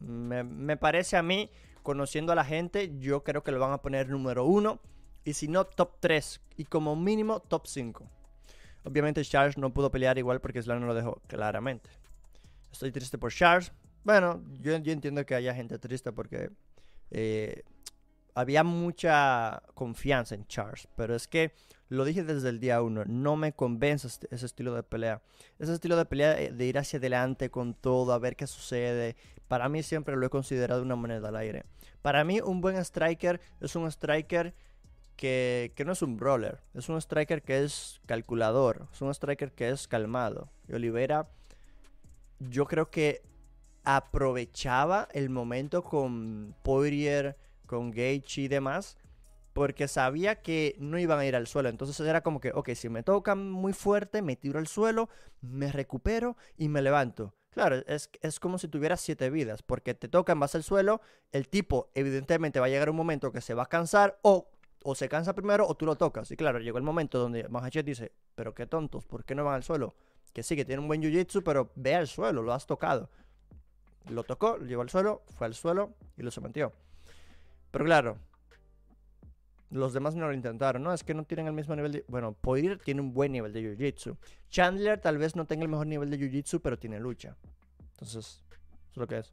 Me, 0.00 0.76
parece 0.76 1.16
a 1.16 1.22
mí, 1.22 1.48
conociendo 1.84 2.32
a 2.32 2.34
la 2.34 2.44
gente, 2.44 2.98
yo 2.98 3.22
creo 3.22 3.44
que 3.44 3.52
lo 3.52 3.60
van 3.60 3.72
a 3.72 3.78
poner 3.78 4.08
número 4.08 4.44
uno. 4.44 4.80
Y 5.26 5.34
si 5.34 5.48
no, 5.48 5.64
top 5.64 5.96
3. 5.98 6.40
Y 6.56 6.64
como 6.64 6.94
mínimo, 6.94 7.40
top 7.40 7.66
5. 7.66 8.08
Obviamente 8.84 9.24
Charles 9.24 9.58
no 9.58 9.74
pudo 9.74 9.90
pelear 9.90 10.16
igual 10.18 10.40
porque 10.40 10.60
Islam 10.60 10.80
no 10.80 10.86
lo 10.86 10.94
dejó 10.94 11.20
claramente. 11.26 11.90
Estoy 12.70 12.92
triste 12.92 13.18
por 13.18 13.32
Charles. 13.32 13.72
Bueno, 14.04 14.40
yo, 14.60 14.72
entiendo 14.74 15.26
que 15.26 15.34
haya 15.34 15.52
gente 15.52 15.80
triste 15.80 16.12
porque 16.12 16.50
eh, 17.10 17.64
había 18.36 18.62
mucha 18.62 19.64
confianza 19.74 20.36
en 20.36 20.46
Charles. 20.46 20.86
Pero 20.94 21.16
es 21.16 21.26
que 21.26 21.52
lo 21.88 22.04
dije 22.04 22.22
desde 22.22 22.48
el 22.48 22.60
día 22.60 22.80
uno. 22.80 23.04
No 23.04 23.34
me 23.34 23.52
convence 23.52 24.06
este, 24.06 24.32
ese 24.32 24.46
estilo 24.46 24.74
de 24.74 24.84
pelea. 24.84 25.22
Ese 25.58 25.72
estilo 25.72 25.96
de 25.96 26.04
pelea 26.04 26.40
eh, 26.40 26.52
de 26.52 26.66
ir 26.66 26.78
hacia 26.78 27.00
adelante 27.00 27.50
con 27.50 27.74
todo, 27.74 28.12
a 28.12 28.20
ver 28.20 28.36
qué 28.36 28.46
sucede. 28.46 29.16
Para 29.48 29.68
mí 29.68 29.82
siempre 29.82 30.14
lo 30.14 30.24
he 30.24 30.30
considerado 30.30 30.82
una 30.82 30.94
moneda 30.94 31.30
al 31.30 31.36
aire. 31.36 31.64
Para 32.00 32.22
mí 32.22 32.40
un 32.40 32.60
buen 32.60 32.76
striker 32.76 33.40
es 33.60 33.74
un 33.74 33.90
striker 33.90 34.54
que, 35.16 35.72
no 35.84 35.92
es 35.92 36.02
un 36.02 36.16
brawler. 36.16 36.60
Es 36.74 36.88
un 36.88 36.96
striker 37.00 37.42
que 37.42 37.64
es 37.64 38.00
calculador. 38.06 38.88
Es 38.92 39.00
un 39.00 39.10
striker 39.10 39.52
que 39.52 39.70
es 39.70 39.88
calmado. 39.88 40.50
Y 40.68 40.74
Olivera 40.74 41.28
yo 42.38 42.66
creo 42.66 42.90
que 42.90 43.22
aprovechaba 43.84 45.08
el 45.12 45.30
momento 45.30 45.82
con 45.82 46.54
Poirier, 46.62 47.36
con 47.66 47.90
Gaethje 47.90 48.42
y 48.42 48.48
demás, 48.48 48.96
porque 49.52 49.88
sabía 49.88 50.42
que 50.42 50.76
no 50.78 50.98
iban 50.98 51.18
a 51.18 51.26
ir 51.26 51.34
al 51.34 51.46
suelo. 51.46 51.68
Entonces 51.68 51.98
era 52.00 52.20
como 52.20 52.40
que, 52.40 52.52
ok, 52.52 52.70
si 52.74 52.88
me 52.88 53.02
tocan 53.02 53.50
muy 53.50 53.72
fuerte, 53.72 54.22
me 54.22 54.36
tiro 54.36 54.58
al 54.58 54.66
suelo, 54.66 55.08
me 55.40 55.72
recupero 55.72 56.36
y 56.58 56.68
me 56.68 56.82
levanto. 56.82 57.34
Claro, 57.50 57.76
es, 57.86 58.10
es 58.20 58.38
como 58.38 58.58
si 58.58 58.68
tuvieras 58.68 59.00
siete 59.00 59.30
vidas, 59.30 59.62
porque 59.62 59.94
te 59.94 60.08
tocan, 60.08 60.38
vas 60.38 60.54
al 60.54 60.62
suelo, 60.62 61.00
el 61.32 61.48
tipo 61.48 61.90
evidentemente 61.94 62.60
va 62.60 62.66
a 62.66 62.68
llegar 62.68 62.90
un 62.90 62.96
momento 62.96 63.32
que 63.32 63.40
se 63.40 63.54
va 63.54 63.62
a 63.62 63.68
cansar 63.70 64.18
o, 64.20 64.50
o 64.88 64.94
se 64.94 65.08
cansa 65.08 65.34
primero 65.34 65.66
o 65.66 65.74
tú 65.74 65.84
lo 65.84 65.96
tocas. 65.96 66.30
Y 66.30 66.36
claro, 66.36 66.60
llegó 66.60 66.78
el 66.78 66.84
momento 66.84 67.18
donde 67.18 67.48
Mahachet 67.48 67.84
dice, 67.84 68.12
pero 68.36 68.54
qué 68.54 68.66
tontos, 68.66 69.04
¿por 69.04 69.24
qué 69.24 69.34
no 69.34 69.44
van 69.44 69.54
al 69.54 69.62
suelo? 69.64 69.94
que 70.32 70.42
sí, 70.42 70.54
que 70.54 70.66
tiene 70.66 70.82
un 70.82 70.86
buen 70.86 71.00
jiu-jitsu, 71.00 71.42
pero 71.42 71.72
ve 71.76 71.94
al 71.94 72.06
suelo, 72.06 72.42
lo 72.42 72.52
has 72.52 72.66
tocado. 72.66 73.08
Lo 74.10 74.22
tocó, 74.22 74.58
lo 74.58 74.66
llevó 74.66 74.82
al 74.82 74.90
suelo, 74.90 75.22
fue 75.30 75.46
al 75.46 75.54
suelo 75.54 75.94
y 76.18 76.22
lo 76.22 76.30
sometió. 76.30 76.74
Pero 77.70 77.86
claro, 77.86 78.18
los 79.70 79.94
demás 79.94 80.14
no 80.14 80.26
lo 80.26 80.34
intentaron, 80.34 80.82
¿no? 80.82 80.92
Es 80.92 81.04
que 81.04 81.14
no 81.14 81.24
tienen 81.24 81.46
el 81.46 81.54
mismo 81.54 81.74
nivel 81.74 81.92
de... 81.92 82.04
Bueno, 82.08 82.34
Poirier 82.34 82.78
tiene 82.78 83.00
un 83.00 83.14
buen 83.14 83.32
nivel 83.32 83.54
de 83.54 83.62
jiu-jitsu. 83.62 84.18
Chandler 84.50 85.00
tal 85.00 85.16
vez 85.16 85.36
no 85.36 85.46
tenga 85.46 85.62
el 85.62 85.70
mejor 85.70 85.86
nivel 85.86 86.10
de 86.10 86.18
jiu-jitsu, 86.18 86.60
pero 86.60 86.78
tiene 86.78 87.00
lucha. 87.00 87.34
Entonces, 87.92 88.16
eso 88.26 88.40
es 88.90 88.96
lo 88.98 89.06
que 89.06 89.20
es. 89.20 89.32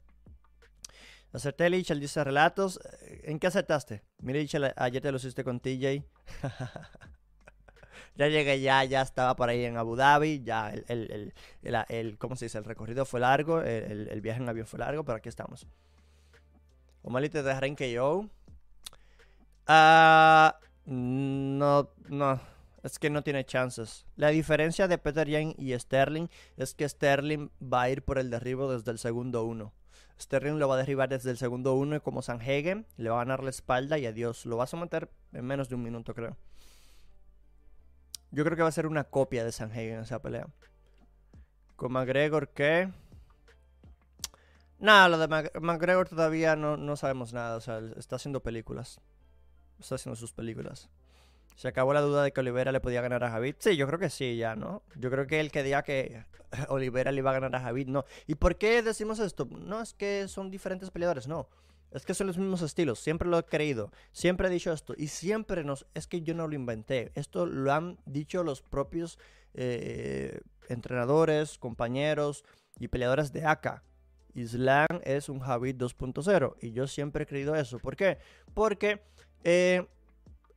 Acerté, 1.34 1.68
Lich, 1.68 1.90
él 1.90 1.98
dice 1.98 2.22
relatos. 2.22 2.78
¿En 3.24 3.40
qué 3.40 3.48
acertaste? 3.48 4.04
Mira, 4.18 4.38
Lich, 4.38 4.54
ayer 4.76 5.02
te 5.02 5.10
lo 5.10 5.16
hiciste 5.18 5.44
con 5.44 5.60
TJ. 5.60 6.04
Ya 8.16 8.28
llegué 8.28 8.60
ya, 8.60 8.84
ya 8.84 9.02
estaba 9.02 9.34
por 9.34 9.48
ahí 9.48 9.64
en 9.64 9.76
Abu 9.76 9.96
Dhabi, 9.96 10.40
ya 10.44 10.70
el, 10.70 10.84
el, 10.88 11.84
el, 11.88 12.18
¿cómo 12.18 12.36
se 12.36 12.44
dice? 12.44 12.58
El 12.58 12.64
recorrido 12.64 13.04
fue 13.04 13.18
largo, 13.18 13.60
el, 13.60 14.20
viaje 14.20 14.40
en 14.40 14.48
avión 14.48 14.66
fue 14.66 14.78
largo, 14.78 15.04
pero 15.04 15.16
aquí 15.18 15.28
estamos. 15.28 15.66
O'Malley 17.02 17.28
te 17.28 17.42
dejaré 17.42 17.66
en 17.66 17.74
KO. 17.74 18.30
Ah, 19.66 20.60
no, 20.84 21.90
no. 22.08 22.40
Es 22.84 23.00
que 23.00 23.10
no 23.10 23.22
tiene 23.22 23.44
chances. 23.44 24.06
La 24.14 24.28
diferencia 24.28 24.86
de 24.86 24.98
Peter 24.98 25.28
Yan 25.28 25.54
y 25.58 25.76
Sterling 25.76 26.28
es 26.56 26.74
que 26.74 26.88
Sterling 26.88 27.50
va 27.60 27.82
a 27.82 27.90
ir 27.90 28.04
por 28.04 28.18
el 28.18 28.30
derribo 28.30 28.72
desde 28.72 28.92
el 28.92 28.98
segundo 28.98 29.44
uno. 29.44 29.72
Sterling 30.20 30.58
lo 30.58 30.68
va 30.68 30.74
a 30.74 30.78
derribar 30.78 31.08
desde 31.08 31.30
el 31.30 31.38
segundo 31.38 31.74
uno 31.74 31.96
y 31.96 32.00
como 32.00 32.22
Sanhagen 32.22 32.86
le 32.96 33.10
va 33.10 33.16
a 33.16 33.24
ganar 33.24 33.42
la 33.42 33.50
espalda 33.50 33.98
y 33.98 34.06
adiós. 34.06 34.46
Lo 34.46 34.56
va 34.56 34.64
a 34.64 34.68
someter 34.68 35.10
en 35.32 35.44
menos 35.44 35.68
de 35.68 35.74
un 35.74 35.82
minuto, 35.82 36.14
creo. 36.14 36.36
Yo 38.30 38.44
creo 38.44 38.56
que 38.56 38.62
va 38.62 38.68
a 38.68 38.72
ser 38.72 38.86
una 38.86 39.04
copia 39.04 39.44
de 39.44 39.52
Sanhagen 39.52 40.00
esa 40.00 40.20
pelea. 40.20 40.46
Con 41.76 41.92
McGregor, 41.92 42.48
¿qué? 42.48 42.90
Nada, 44.78 45.08
lo 45.08 45.18
de 45.18 45.50
McGregor 45.60 46.08
todavía 46.08 46.56
no, 46.56 46.76
no 46.76 46.96
sabemos 46.96 47.32
nada. 47.32 47.56
O 47.56 47.60
sea, 47.60 47.80
está 47.96 48.16
haciendo 48.16 48.40
películas. 48.40 49.00
Está 49.78 49.96
haciendo 49.96 50.16
sus 50.16 50.32
películas. 50.32 50.88
Se 51.54 51.68
acabó 51.68 51.94
la 51.94 52.00
duda 52.00 52.22
de 52.22 52.32
que 52.32 52.40
Olivera 52.40 52.72
le 52.72 52.80
podía 52.80 53.00
ganar 53.00 53.22
a 53.24 53.30
Javid. 53.30 53.56
Sí, 53.58 53.76
yo 53.76 53.86
creo 53.86 53.98
que 53.98 54.10
sí, 54.10 54.36
ya, 54.36 54.56
¿no? 54.56 54.82
Yo 54.96 55.10
creo 55.10 55.26
que 55.26 55.40
el 55.40 55.50
que 55.50 55.62
diga 55.62 55.82
que 55.84 56.24
Olivera 56.68 57.12
le 57.12 57.18
iba 57.18 57.30
a 57.30 57.34
ganar 57.34 57.54
a 57.56 57.60
Javid, 57.60 57.88
no. 57.88 58.04
¿Y 58.26 58.34
por 58.34 58.56
qué 58.56 58.82
decimos 58.82 59.18
esto? 59.18 59.46
No 59.46 59.80
es 59.80 59.94
que 59.94 60.28
son 60.28 60.50
diferentes 60.50 60.90
peleadores, 60.90 61.28
no. 61.28 61.48
Es 61.90 62.04
que 62.04 62.14
son 62.14 62.26
los 62.26 62.38
mismos 62.38 62.60
estilos, 62.60 62.98
siempre 62.98 63.28
lo 63.28 63.38
he 63.38 63.44
creído, 63.44 63.92
siempre 64.10 64.48
he 64.48 64.50
dicho 64.50 64.72
esto 64.72 64.94
y 64.96 65.06
siempre 65.06 65.62
nos... 65.62 65.86
Es 65.94 66.08
que 66.08 66.22
yo 66.22 66.34
no 66.34 66.48
lo 66.48 66.56
inventé, 66.56 67.12
esto 67.14 67.46
lo 67.46 67.72
han 67.72 67.98
dicho 68.04 68.42
los 68.42 68.62
propios 68.62 69.16
eh, 69.54 70.40
entrenadores, 70.68 71.56
compañeros 71.56 72.44
y 72.80 72.88
peleadores 72.88 73.32
de 73.32 73.46
ACA. 73.46 73.84
Islam 74.34 75.00
es 75.04 75.28
un 75.28 75.38
Javid 75.38 75.76
2.0 75.76 76.56
y 76.60 76.72
yo 76.72 76.88
siempre 76.88 77.22
he 77.22 77.26
creído 77.26 77.54
eso. 77.54 77.78
¿Por 77.78 77.94
qué? 77.94 78.18
Porque 78.54 79.00
eh, 79.44 79.86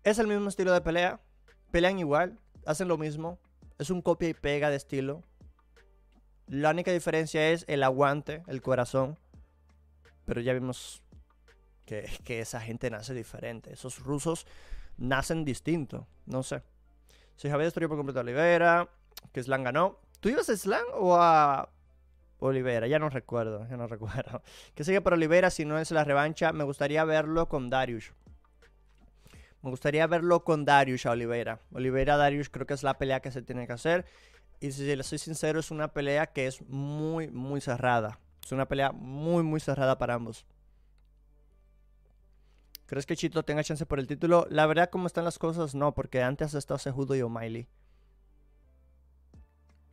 es 0.04 0.20
el 0.20 0.27
mismo 0.27 0.50
estilo 0.50 0.72
de 0.74 0.82
pelea. 0.82 1.20
Pelean 1.72 2.00
igual, 2.00 2.39
hacen 2.66 2.88
lo 2.88 2.98
mismo. 2.98 3.39
Es 3.77 3.89
un 3.89 4.01
copia 4.01 4.30
y 4.30 4.34
pega 4.34 4.70
de 4.70 4.77
estilo. 4.77 5.22
La 6.48 6.72
única 6.72 6.92
diferencia 6.92 7.50
es 7.50 7.66
el 7.68 7.84
aguante, 7.84 8.44
el 8.48 8.62
corazón. 8.62 9.20
Pero 10.25 10.42
ya 10.42 10.54
vimos 10.54 11.04
que, 11.86 12.39
esa 12.39 12.60
gente 12.62 12.89
nace 12.89 13.13
diferente. 13.13 13.74
Esos 13.74 14.00
rusos 14.00 14.46
nacen 14.98 15.46
distinto. 15.46 16.08
No 16.25 16.44
sé. 16.44 16.62
Si 17.36 17.50
Javier 17.50 17.68
destruyó 17.68 17.89
por 17.89 17.98
completo 17.98 18.20
a 18.20 18.24
Olivera, 18.24 18.89
que 19.32 19.44
Slam 19.44 19.63
ganó. 19.63 20.00
¿Tú 20.20 20.30
ibas 20.30 20.50
a 20.50 20.58
Slam 20.58 20.86
o 20.94 21.16
a 21.16 21.70
Olivera? 22.39 22.88
Ya 22.88 23.00
no 23.00 23.10
recuerdo, 23.10 23.68
ya 23.70 23.77
no 23.77 23.88
recuerdo. 23.88 24.42
Que 24.74 24.84
sigue 24.84 25.01
por 25.01 25.13
Olivera 25.13 25.50
si 25.50 25.66
no 25.66 25.80
es 25.80 25.92
la 25.92 26.04
revancha. 26.04 26.51
Me 26.51 26.63
gustaría 26.63 27.04
verlo 27.06 27.48
con 27.48 27.70
Darius. 27.70 28.13
Me 29.62 29.70
gustaría 29.70 30.06
verlo 30.08 30.44
con 30.44 30.66
Darius 30.66 31.06
a 31.06 31.12
Oliveira. 31.12 31.60
Oliveira 31.74 32.18
Darius 32.18 32.50
creo 32.50 32.66
que 32.66 32.74
es 32.74 32.84
la 32.84 32.98
pelea 32.98 33.20
que 33.20 33.32
se 33.32 33.42
tiene 33.42 33.68
que 33.68 33.74
hacer. 33.74 34.06
Y 34.60 34.72
si 34.72 34.96
le 34.96 35.04
soy 35.04 35.18
sincero, 35.18 35.60
es 35.60 35.72
una 35.72 35.90
pelea 35.90 36.28
que 36.28 36.48
es 36.48 36.62
muy, 36.68 37.28
muy 37.30 37.62
cerrada. 37.62 38.20
Es 38.44 38.52
una 38.52 38.68
pelea 38.68 38.92
muy, 38.92 39.44
muy 39.44 39.60
cerrada 39.60 39.98
para 39.98 40.16
ambos. 40.16 40.46
¿Crees 42.86 43.06
que 43.06 43.18
Chito 43.18 43.44
tenga 43.44 43.64
chance 43.64 43.86
por 43.86 44.00
el 44.00 44.08
título? 44.08 44.48
La 44.50 44.66
verdad, 44.66 44.90
como 44.90 45.08
están 45.08 45.26
las 45.26 45.38
cosas, 45.38 45.76
no, 45.76 45.94
porque 45.94 46.24
antes 46.24 46.54
estaba 46.54 46.80
Sejudo 46.80 47.16
y 47.16 47.22
O'Malley. 47.22 47.68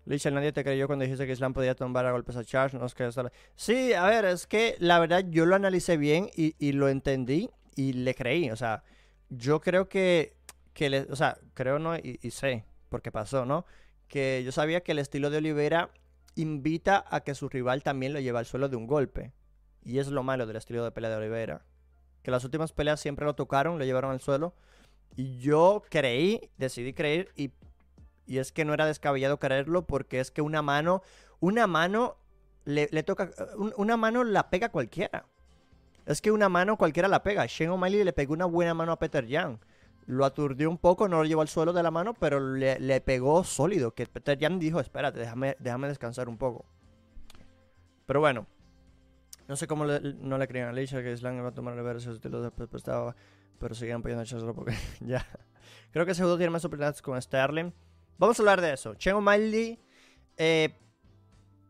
Licha, 0.07 0.31
nadie 0.31 0.53
te 0.53 0.63
creyó 0.63 0.87
cuando 0.87 1.05
dijiste 1.05 1.27
que 1.27 1.33
Islam 1.33 1.55
podía 1.55 1.75
tomar 1.75 2.07
a 2.07 2.13
golpes 2.13 2.37
a 2.37 2.45
Charles. 2.45 2.75
No, 2.75 2.87
es 2.87 2.95
que 2.95 3.11
Sí, 3.57 3.95
a 3.95 4.05
ver, 4.05 4.27
es 4.27 4.47
que 4.47 4.77
la 4.79 4.99
verdad 4.99 5.25
yo 5.29 5.47
lo 5.47 5.57
analicé 5.57 5.97
bien 5.97 6.31
y, 6.37 6.55
y 6.59 6.73
lo 6.73 6.89
entendí 6.89 7.51
y 7.75 7.95
le 7.95 8.15
creí. 8.15 8.51
O 8.51 8.57
sea, 8.57 8.85
yo 9.31 9.61
creo 9.61 9.89
que, 9.89 10.37
que 10.73 10.91
le, 10.91 11.01
o 11.03 11.17
sea, 11.17 11.39
creo 11.55 11.79
no 11.79 11.97
y, 11.97 12.19
sé, 12.31 12.65
porque 12.89 13.13
pasó, 13.13 13.45
¿no? 13.45 13.67
Que 14.09 14.43
yo 14.45 14.53
sabía 14.53 14.83
que 14.83 14.93
el 14.93 14.99
estilo 14.99 15.31
de 15.31 15.39
Olivera 15.39 15.91
invita 16.35 17.05
a 17.09 17.21
que 17.21 17.35
su 17.35 17.49
rival 17.49 17.83
también 17.83 18.13
lo 18.13 18.21
lleve 18.21 18.39
al 18.39 18.47
suelo 18.47 18.69
de 18.69 18.77
un 18.77 18.87
golpe. 18.87 19.33
Y 19.83 19.99
es 19.99 20.09
lo 20.09 20.23
malo 20.23 20.47
del 20.47 20.57
estilo 20.57 20.83
de 20.85 20.91
pelea 20.91 21.11
de 21.11 21.17
Olivera. 21.17 21.65
Que 22.23 22.31
las 22.31 22.45
últimas 22.45 22.73
peleas 22.73 23.01
siempre 23.01 23.27
lo 23.27 23.35
tocaron, 23.35 23.79
lo 23.79 23.85
llevaron 23.85 24.11
al 24.11 24.21
suelo. 24.21 24.55
Y 25.17 25.39
yo 25.39 25.83
creí, 25.91 26.51
decidí 26.57 26.93
creer, 26.93 27.31
y, 27.37 27.53
y 28.27 28.39
es 28.39 28.51
que 28.51 28.65
no 28.65 28.75
era 28.75 28.87
descabellado 28.87 29.39
creerlo, 29.39 29.87
porque 29.87 30.21
es 30.21 30.31
que 30.31 30.43
una 30.43 30.63
mano, 30.63 31.03
una 31.41 31.67
mano 31.67 32.17
le, 32.65 32.89
le 32.91 33.03
toca, 33.03 33.31
una 33.77 33.97
mano 33.97 34.25
la 34.25 34.51
pega 34.51 34.71
cualquiera. 34.71 35.27
Es 36.07 36.21
que 36.21 36.31
una 36.31 36.49
mano 36.49 36.77
cualquiera 36.77 37.09
la 37.09 37.23
pega. 37.23 37.47
Shane 37.47 37.71
O'Malley 37.71 38.05
le 38.05 38.13
pegó 38.13 38.35
una 38.35 38.45
buena 38.45 38.75
mano 38.75 38.93
a 38.93 38.99
Peter 38.99 39.27
Young. 39.27 39.59
Lo 40.07 40.25
aturdió 40.27 40.69
un 40.69 40.77
poco, 40.77 41.09
no 41.09 41.19
lo 41.19 41.25
llevó 41.25 41.41
al 41.41 41.49
suelo 41.49 41.73
de 41.73 41.83
la 41.83 41.91
mano, 41.91 42.13
pero 42.13 42.41
le, 42.41 43.01
pegó 43.01 43.43
sólido. 43.43 43.95
Que 43.95 44.07
Peter 44.07 44.39
Young 44.39 44.59
dijo, 44.59 44.81
espérate, 44.81 45.19
déjame, 45.19 45.57
déjame 45.59 45.89
descansar 45.89 46.29
un 46.29 46.37
poco. 46.37 46.67
Pero 48.07 48.21
bueno. 48.21 48.47
No 49.49 49.57
sé 49.57 49.67
cómo 49.67 49.85
no 49.85 50.39
le 50.39 50.49
creían 50.49 50.69
a 50.69 50.71
Alicia 50.71 51.03
que 51.03 51.15
Slang 51.15 51.37
iba 51.37 51.49
a 51.49 51.55
tomar 51.55 51.77
el 51.77 51.83
verso 51.83 52.11
estilo 52.13 52.41
después 52.41 52.71
estaba, 52.73 53.15
pero 53.59 53.75
seguían 53.75 54.03
a 54.03 54.23
echárselo 54.23 54.55
porque 54.55 54.75
ya. 55.01 55.27
Creo 55.91 56.07
que 56.07 56.15
Segundo 56.15 56.39
tiene 56.39 56.51
más 56.51 56.65
oportunidades 56.65 57.03
con 57.03 57.21
Sterling. 57.21 57.71
Vamos 58.17 58.39
a 58.39 58.43
hablar 58.43 58.61
de 58.63 58.73
eso. 58.73 58.95
Shane 58.95 59.19
O'Malley, 59.19 59.79
eh, 60.39 60.75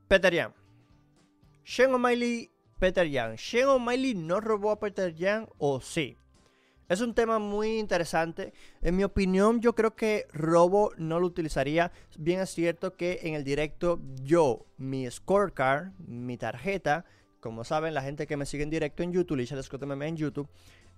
Peter 0.06 0.32
Young. 0.32 0.52
Shane 1.64 1.94
O'Malley 1.94 2.53
Peter 2.84 3.08
Young. 3.08 3.36
¿Shane 3.36 3.64
O'Malley 3.64 4.14
no 4.14 4.42
robó 4.42 4.70
a 4.70 4.78
Peter 4.78 5.14
Young 5.14 5.46
o 5.56 5.80
sí? 5.80 6.18
Es 6.86 7.00
un 7.00 7.14
tema 7.14 7.38
muy 7.38 7.78
interesante. 7.78 8.52
En 8.82 8.94
mi 8.94 9.04
opinión, 9.04 9.62
yo 9.62 9.74
creo 9.74 9.96
que 9.96 10.26
robo 10.34 10.92
no 10.98 11.18
lo 11.18 11.26
utilizaría. 11.26 11.92
Bien 12.18 12.40
es 12.40 12.50
cierto 12.50 12.94
que 12.94 13.20
en 13.22 13.32
el 13.32 13.42
directo 13.42 14.02
yo, 14.22 14.66
mi 14.76 15.10
scorecard, 15.10 15.92
mi 15.98 16.36
tarjeta, 16.36 17.06
como 17.40 17.64
saben 17.64 17.94
la 17.94 18.02
gente 18.02 18.26
que 18.26 18.36
me 18.36 18.44
sigue 18.44 18.64
en 18.64 18.70
directo 18.70 19.02
en 19.02 19.14
YouTube, 19.14 19.38
Licha 19.38 19.56
me 19.56 20.06
en 20.06 20.16
YouTube, 20.18 20.50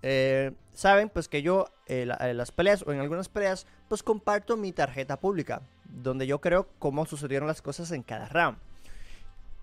eh, 0.03 0.51
saben 0.73 1.09
pues 1.09 1.29
que 1.29 1.41
yo 1.41 1.67
en 1.87 2.11
eh, 2.11 2.35
las 2.35 2.51
peleas 2.51 2.83
o 2.85 2.93
en 2.93 2.99
algunas 2.99 3.29
peleas 3.29 3.65
pues 3.87 4.03
comparto 4.03 4.57
mi 4.57 4.73
tarjeta 4.73 5.21
pública, 5.21 5.63
donde 5.85 6.27
yo 6.27 6.41
creo 6.41 6.69
cómo 6.81 7.07
sucedieron 7.07 7.47
las 7.47 7.63
cosas 7.63 7.93
en 7.93 8.03
cada 8.03 8.27
round. 8.27 8.59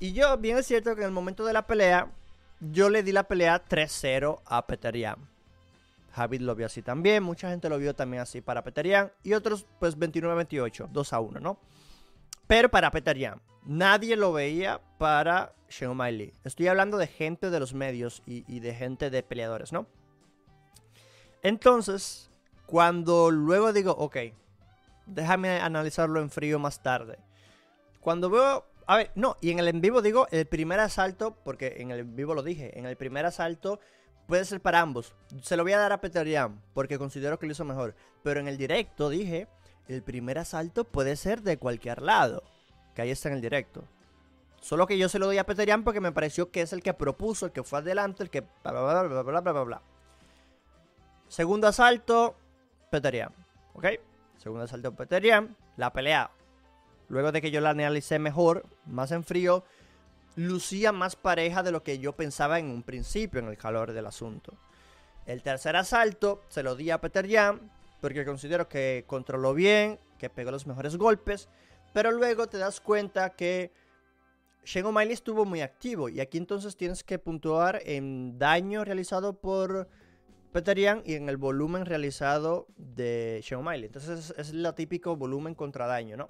Y 0.04 0.12
yo, 0.12 0.38
bien 0.38 0.58
es 0.58 0.68
cierto 0.68 0.94
que 0.96 1.02
en 1.04 1.08
el 1.08 1.14
momento 1.14 1.46
de 1.46 1.54
la 1.54 1.66
pelea, 1.66 2.12
yo 2.60 2.90
le 2.90 3.04
di 3.04 3.14
la 3.14 3.24
pelea 3.24 3.64
3-0 3.64 4.42
a 4.44 4.68
Peter 4.68 4.94
Yan. 4.94 5.16
Javid 6.12 6.42
lo 6.42 6.56
vio 6.56 6.66
así 6.66 6.82
también, 6.82 7.24
mucha 7.24 7.50
gente 7.50 7.70
lo 7.70 7.78
vio 7.78 7.96
también 7.96 8.22
así 8.22 8.42
para 8.42 8.66
Peter 8.66 8.86
Yan. 8.86 9.14
Y 9.24 9.32
otros, 9.32 9.66
pues 9.80 9.98
29-28, 9.98 10.90
2-1, 10.92 11.40
¿no? 11.40 11.58
Pero 12.48 12.68
para 12.68 12.92
Peter 12.92 13.18
Yan, 13.18 13.40
nadie 13.64 14.18
lo 14.18 14.34
veía 14.34 14.82
para 14.98 15.54
Sean 15.70 15.96
Miley. 15.96 16.34
Estoy 16.44 16.68
hablando 16.68 16.98
de 16.98 17.08
gente 17.08 17.50
de 17.50 17.62
los 17.62 17.74
medios 17.74 18.24
y, 18.26 18.44
y 18.54 18.60
de 18.60 18.76
gente 18.76 19.10
de 19.10 19.24
peleadores, 19.24 19.72
¿no? 19.72 19.88
Entonces, 21.44 22.30
cuando 22.66 23.32
luego 23.32 23.72
digo, 23.72 23.94
ok, 23.94 24.18
déjame 25.06 25.62
analizarlo 25.62 26.20
en 26.20 26.30
frío 26.30 26.60
más 26.60 26.84
tarde. 26.84 27.20
Cuando 28.02 28.30
veo 28.30 28.66
a 28.88 28.98
ver, 28.98 29.12
no, 29.16 29.38
y 29.42 29.52
en 29.52 29.60
el 29.60 29.68
en 29.68 29.82
vivo 29.82 30.02
digo, 30.02 30.28
el 30.32 30.46
primer 30.46 30.80
asalto, 30.80 31.36
porque 31.44 31.76
en 31.78 31.92
el 31.92 32.00
en 32.00 32.16
vivo 32.16 32.34
lo 32.34 32.44
dije, 32.44 32.78
en 32.78 32.86
el 32.86 32.96
primer 32.96 33.26
asalto 33.26 33.80
puede 34.28 34.46
ser 34.46 34.62
para 34.62 34.82
ambos. 34.82 35.14
Se 35.42 35.58
lo 35.58 35.64
voy 35.64 35.74
a 35.74 35.80
dar 35.80 35.92
a 35.92 36.02
Peter 36.02 36.28
porque 36.74 36.98
considero 36.98 37.40
que 37.40 37.46
lo 37.46 37.52
hizo 37.52 37.66
mejor. 37.66 37.96
Pero 38.24 38.40
en 38.40 38.48
el 38.48 38.58
directo 38.58 39.10
dije, 39.10 39.48
el 39.88 40.02
primer 40.02 40.40
asalto 40.40 40.86
puede 40.86 41.16
ser 41.16 41.42
de 41.42 41.58
cualquier 41.58 42.02
lado. 42.02 42.44
Que 42.96 43.02
ahí 43.02 43.12
está 43.12 43.30
en 43.30 43.36
el 43.36 43.42
directo. 43.42 43.84
Solo 44.62 44.88
que 44.88 44.98
yo 44.98 45.10
se 45.10 45.20
lo 45.20 45.26
doy 45.26 45.38
a 45.38 45.46
Peter 45.46 45.70
porque 45.84 46.00
me 46.00 46.12
pareció 46.12 46.52
que 46.52 46.62
es 46.62 46.72
el 46.72 46.82
que 46.82 46.94
propuso, 46.94 47.46
el 47.46 47.52
que 47.52 47.64
fue 47.64 47.80
adelante, 47.80 48.24
el 48.24 48.30
que 48.30 48.42
bla 48.42 48.72
bla 48.72 49.04
bla 49.04 49.22
bla 49.22 49.42
bla 49.42 49.52
bla 49.52 49.64
bla. 49.64 49.82
Segundo 51.28 51.68
asalto, 51.68 52.36
Peter. 52.90 53.30
¿Ok? 53.74 53.86
Segundo 54.38 54.64
asalto, 54.64 54.96
Peter. 54.96 55.50
La 55.76 55.92
pelea 55.92 56.30
luego 57.10 57.32
de 57.32 57.42
que 57.42 57.52
yo 57.52 57.62
la 57.62 57.72
analicé 57.72 58.20
mejor, 58.20 58.66
más 58.86 59.12
en 59.12 59.24
frío, 59.24 59.64
lucía 60.36 60.92
más 60.92 61.16
pareja 61.16 61.64
de 61.64 61.72
lo 61.72 61.84
que 61.84 62.00
yo 62.00 62.14
pensaba 62.14 62.60
en 62.60 62.68
un 62.68 62.84
principio, 62.84 63.40
en 63.40 63.48
el 63.48 63.58
calor 63.58 63.94
del 63.94 64.08
asunto. 64.08 64.54
El 65.26 65.42
tercer 65.42 65.76
asalto 65.76 66.42
se 66.50 66.64
lo 66.64 66.76
di 66.76 66.90
a 66.90 67.00
Peter 67.00 67.30
Jan, 67.30 67.72
porque 68.02 68.26
considero 68.26 68.68
que 68.68 69.06
controló 69.08 69.54
bien, 69.54 70.00
que 70.18 70.30
pegó 70.30 70.52
los 70.52 70.68
mejores 70.68 70.98
golpes, 70.98 71.50
pero 71.94 72.12
luego 72.12 72.48
te 72.48 72.58
das 72.58 72.82
cuenta 72.82 73.30
que 73.32 73.72
Shane 74.66 74.88
O'Malley 74.88 75.14
estuvo 75.14 75.46
muy 75.46 75.62
activo, 75.62 76.10
y 76.10 76.20
aquí 76.20 76.38
entonces 76.38 76.76
tienes 76.76 77.04
que 77.04 77.20
puntuar 77.20 77.82
en 77.86 78.38
daño 78.40 78.84
realizado 78.84 79.40
por 79.40 79.88
Peter 80.52 80.80
Jan 80.80 81.04
y 81.06 81.16
en 81.16 81.30
el 81.30 81.38
volumen 81.38 81.86
realizado 81.86 82.68
de 82.78 83.40
Shane 83.44 83.62
O'Malley. 83.62 83.86
Entonces 83.86 84.32
es, 84.32 84.36
es 84.38 84.50
el 84.52 84.74
típico 84.76 85.16
volumen 85.16 85.56
contra 85.56 85.88
daño, 85.88 86.18
¿no? 86.18 86.30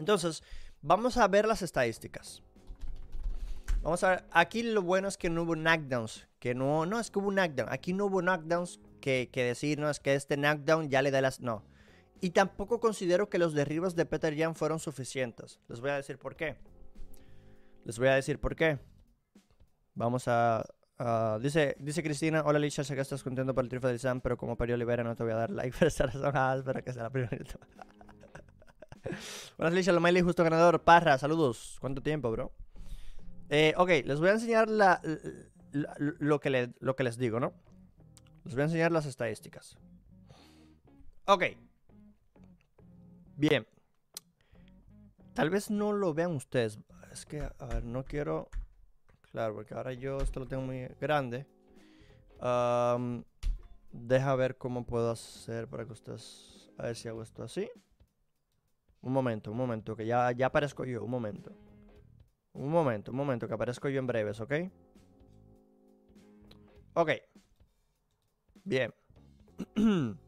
Entonces, 0.00 0.42
vamos 0.80 1.18
a 1.18 1.28
ver 1.28 1.46
las 1.46 1.62
estadísticas. 1.62 2.42
Vamos 3.82 4.02
a 4.02 4.10
ver, 4.10 4.24
aquí 4.30 4.62
lo 4.62 4.82
bueno 4.82 5.08
es 5.08 5.16
que 5.16 5.30
no 5.30 5.42
hubo 5.42 5.54
knockdowns, 5.54 6.26
que 6.38 6.54
no, 6.54 6.84
no 6.86 6.98
es 6.98 7.10
que 7.10 7.18
hubo 7.18 7.30
knockdown, 7.30 7.68
aquí 7.70 7.92
no 7.92 8.06
hubo 8.06 8.20
knockdowns 8.20 8.80
que, 9.00 9.30
que 9.32 9.44
decir, 9.44 9.78
no, 9.78 9.88
es 9.88 10.00
que 10.00 10.14
este 10.14 10.36
knockdown 10.36 10.90
ya 10.90 11.00
le 11.02 11.10
da 11.10 11.20
las, 11.20 11.40
no. 11.40 11.64
Y 12.20 12.30
tampoco 12.30 12.80
considero 12.80 13.30
que 13.30 13.38
los 13.38 13.54
derribos 13.54 13.94
de 13.94 14.04
Peter 14.04 14.36
Jan 14.36 14.54
fueron 14.54 14.78
suficientes. 14.78 15.60
Les 15.68 15.80
voy 15.80 15.90
a 15.90 15.96
decir 15.96 16.18
por 16.18 16.36
qué. 16.36 16.56
Les 17.84 17.98
voy 17.98 18.08
a 18.08 18.14
decir 18.14 18.38
por 18.38 18.56
qué. 18.56 18.78
Vamos 19.94 20.24
a... 20.28 20.64
dice, 21.40 21.76
dice 21.78 22.02
Cristina, 22.02 22.42
hola 22.44 22.58
Licha, 22.58 22.84
sé 22.84 22.94
que 22.94 23.00
estás 23.00 23.22
contento 23.22 23.54
por 23.54 23.64
el 23.64 23.70
triunfo 23.70 23.88
del 23.88 23.98
Sam, 23.98 24.20
pero 24.20 24.36
como 24.36 24.56
periodo 24.56 24.78
libera 24.78 25.04
no 25.04 25.14
te 25.14 25.22
voy 25.22 25.32
a 25.32 25.36
dar 25.36 25.50
like 25.50 25.76
por 25.78 25.88
esta 25.88 26.06
razón. 26.06 26.32
Ah, 26.34 26.54
espero 26.58 26.82
que 26.84 26.92
sea 26.92 27.04
la 27.04 27.10
primera. 27.10 27.38
Buenas 29.58 29.74
Licha, 29.74 29.92
lo 29.92 30.00
Miley 30.00 30.22
justo 30.22 30.44
ganador. 30.44 30.82
Parra, 30.82 31.18
saludos. 31.18 31.76
¿Cuánto 31.80 32.02
tiempo, 32.02 32.30
bro? 32.30 32.52
Eh, 33.48 33.74
ok, 33.76 33.88
les 34.04 34.20
voy 34.20 34.28
a 34.28 34.32
enseñar 34.32 34.68
lo 35.72 36.40
que 36.40 37.02
les 37.02 37.18
digo, 37.18 37.40
¿no? 37.40 37.52
Les 38.44 38.54
voy 38.54 38.62
a 38.62 38.64
enseñar 38.66 38.92
las 38.92 39.06
estadísticas. 39.06 39.76
Ok. 41.26 41.44
Bien. 43.36 43.66
Tal 45.34 45.50
vez 45.50 45.70
no 45.70 45.92
lo 45.92 46.14
vean 46.14 46.32
ustedes. 46.32 46.78
Es 47.12 47.26
que, 47.26 47.40
a 47.40 47.66
ver, 47.66 47.84
no 47.84 48.04
quiero... 48.04 48.48
Claro, 49.32 49.54
porque 49.54 49.74
ahora 49.74 49.92
yo 49.92 50.18
esto 50.18 50.40
lo 50.40 50.46
tengo 50.46 50.62
muy 50.62 50.88
grande. 51.00 51.46
deja 53.92 54.34
ver 54.36 54.56
cómo 54.56 54.84
puedo 54.84 55.10
hacer 55.10 55.68
para 55.68 55.84
que 55.84 55.92
ustedes... 55.92 56.70
A 56.78 56.84
ver 56.84 56.96
si 56.96 57.08
hago 57.08 57.22
esto 57.22 57.42
así. 57.42 57.68
Un 59.02 59.12
momento, 59.12 59.50
un 59.50 59.56
momento, 59.56 59.96
que 59.96 60.06
ya, 60.06 60.30
ya 60.32 60.46
aparezco 60.46 60.84
yo, 60.84 61.02
un 61.04 61.10
momento. 61.10 61.52
Un 62.52 62.70
momento, 62.70 63.10
un 63.12 63.16
momento, 63.16 63.48
que 63.48 63.54
aparezco 63.54 63.88
yo 63.88 63.98
en 63.98 64.06
breves, 64.06 64.40
¿ok? 64.40 64.52
Ok. 66.94 67.10
Bien. 68.64 68.92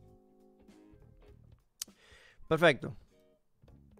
Perfecto. 2.48 2.96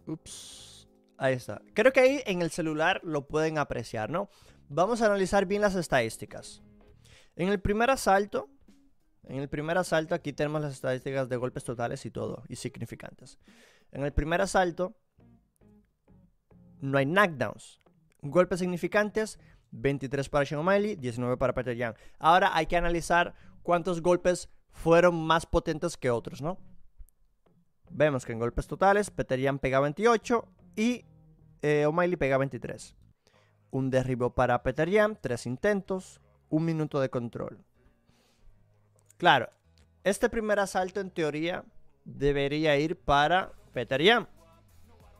Ups. 0.06 0.88
Ahí 1.18 1.34
está. 1.34 1.62
Creo 1.74 1.92
que 1.92 2.00
ahí 2.00 2.22
en 2.26 2.42
el 2.42 2.50
celular 2.50 3.00
lo 3.04 3.28
pueden 3.28 3.58
apreciar, 3.58 4.10
¿no? 4.10 4.28
Vamos 4.68 5.02
a 5.02 5.06
analizar 5.06 5.46
bien 5.46 5.62
las 5.62 5.74
estadísticas. 5.74 6.62
En 7.36 7.48
el 7.48 7.60
primer 7.60 7.90
asalto, 7.90 8.48
en 9.24 9.38
el 9.38 9.48
primer 9.48 9.78
asalto 9.78 10.14
aquí 10.14 10.32
tenemos 10.32 10.62
las 10.62 10.72
estadísticas 10.72 11.28
de 11.28 11.36
golpes 11.36 11.64
totales 11.64 12.04
y 12.06 12.10
todo, 12.10 12.42
y 12.48 12.56
significantes. 12.56 13.38
En 13.92 14.02
el 14.02 14.12
primer 14.12 14.40
asalto 14.40 14.96
no 16.80 16.98
hay 16.98 17.06
knockdowns. 17.06 17.80
Golpes 18.22 18.60
significantes, 18.60 19.38
23 19.70 20.28
para 20.28 20.44
Sean 20.44 20.60
O'Malley, 20.60 20.96
19 20.96 21.36
para 21.36 21.54
Peter 21.54 21.76
Young. 21.76 21.94
Ahora 22.18 22.56
hay 22.56 22.66
que 22.66 22.76
analizar 22.76 23.34
cuántos 23.62 24.00
golpes 24.00 24.48
fueron 24.70 25.22
más 25.24 25.46
potentes 25.46 25.96
que 25.96 26.10
otros, 26.10 26.40
¿no? 26.40 26.58
Vemos 27.90 28.24
que 28.24 28.32
en 28.32 28.38
golpes 28.38 28.66
totales, 28.66 29.10
Peter 29.10 29.38
Young 29.38 29.58
pega 29.58 29.80
28 29.80 30.48
y 30.76 31.04
eh, 31.60 31.84
O'Malley 31.86 32.16
pega 32.16 32.38
23. 32.38 32.96
Un 33.70 33.90
derribo 33.90 34.34
para 34.34 34.62
Peter 34.62 34.88
Young, 34.88 35.16
3 35.20 35.46
intentos, 35.46 36.20
un 36.48 36.64
minuto 36.64 37.00
de 37.00 37.10
control. 37.10 37.58
Claro, 39.18 39.50
este 40.04 40.28
primer 40.28 40.58
asalto 40.58 41.00
en 41.00 41.10
teoría 41.10 41.64
debería 42.04 42.76
ir 42.76 42.96
para 42.98 43.52
Peter 43.72 44.00
Young. 44.00 44.26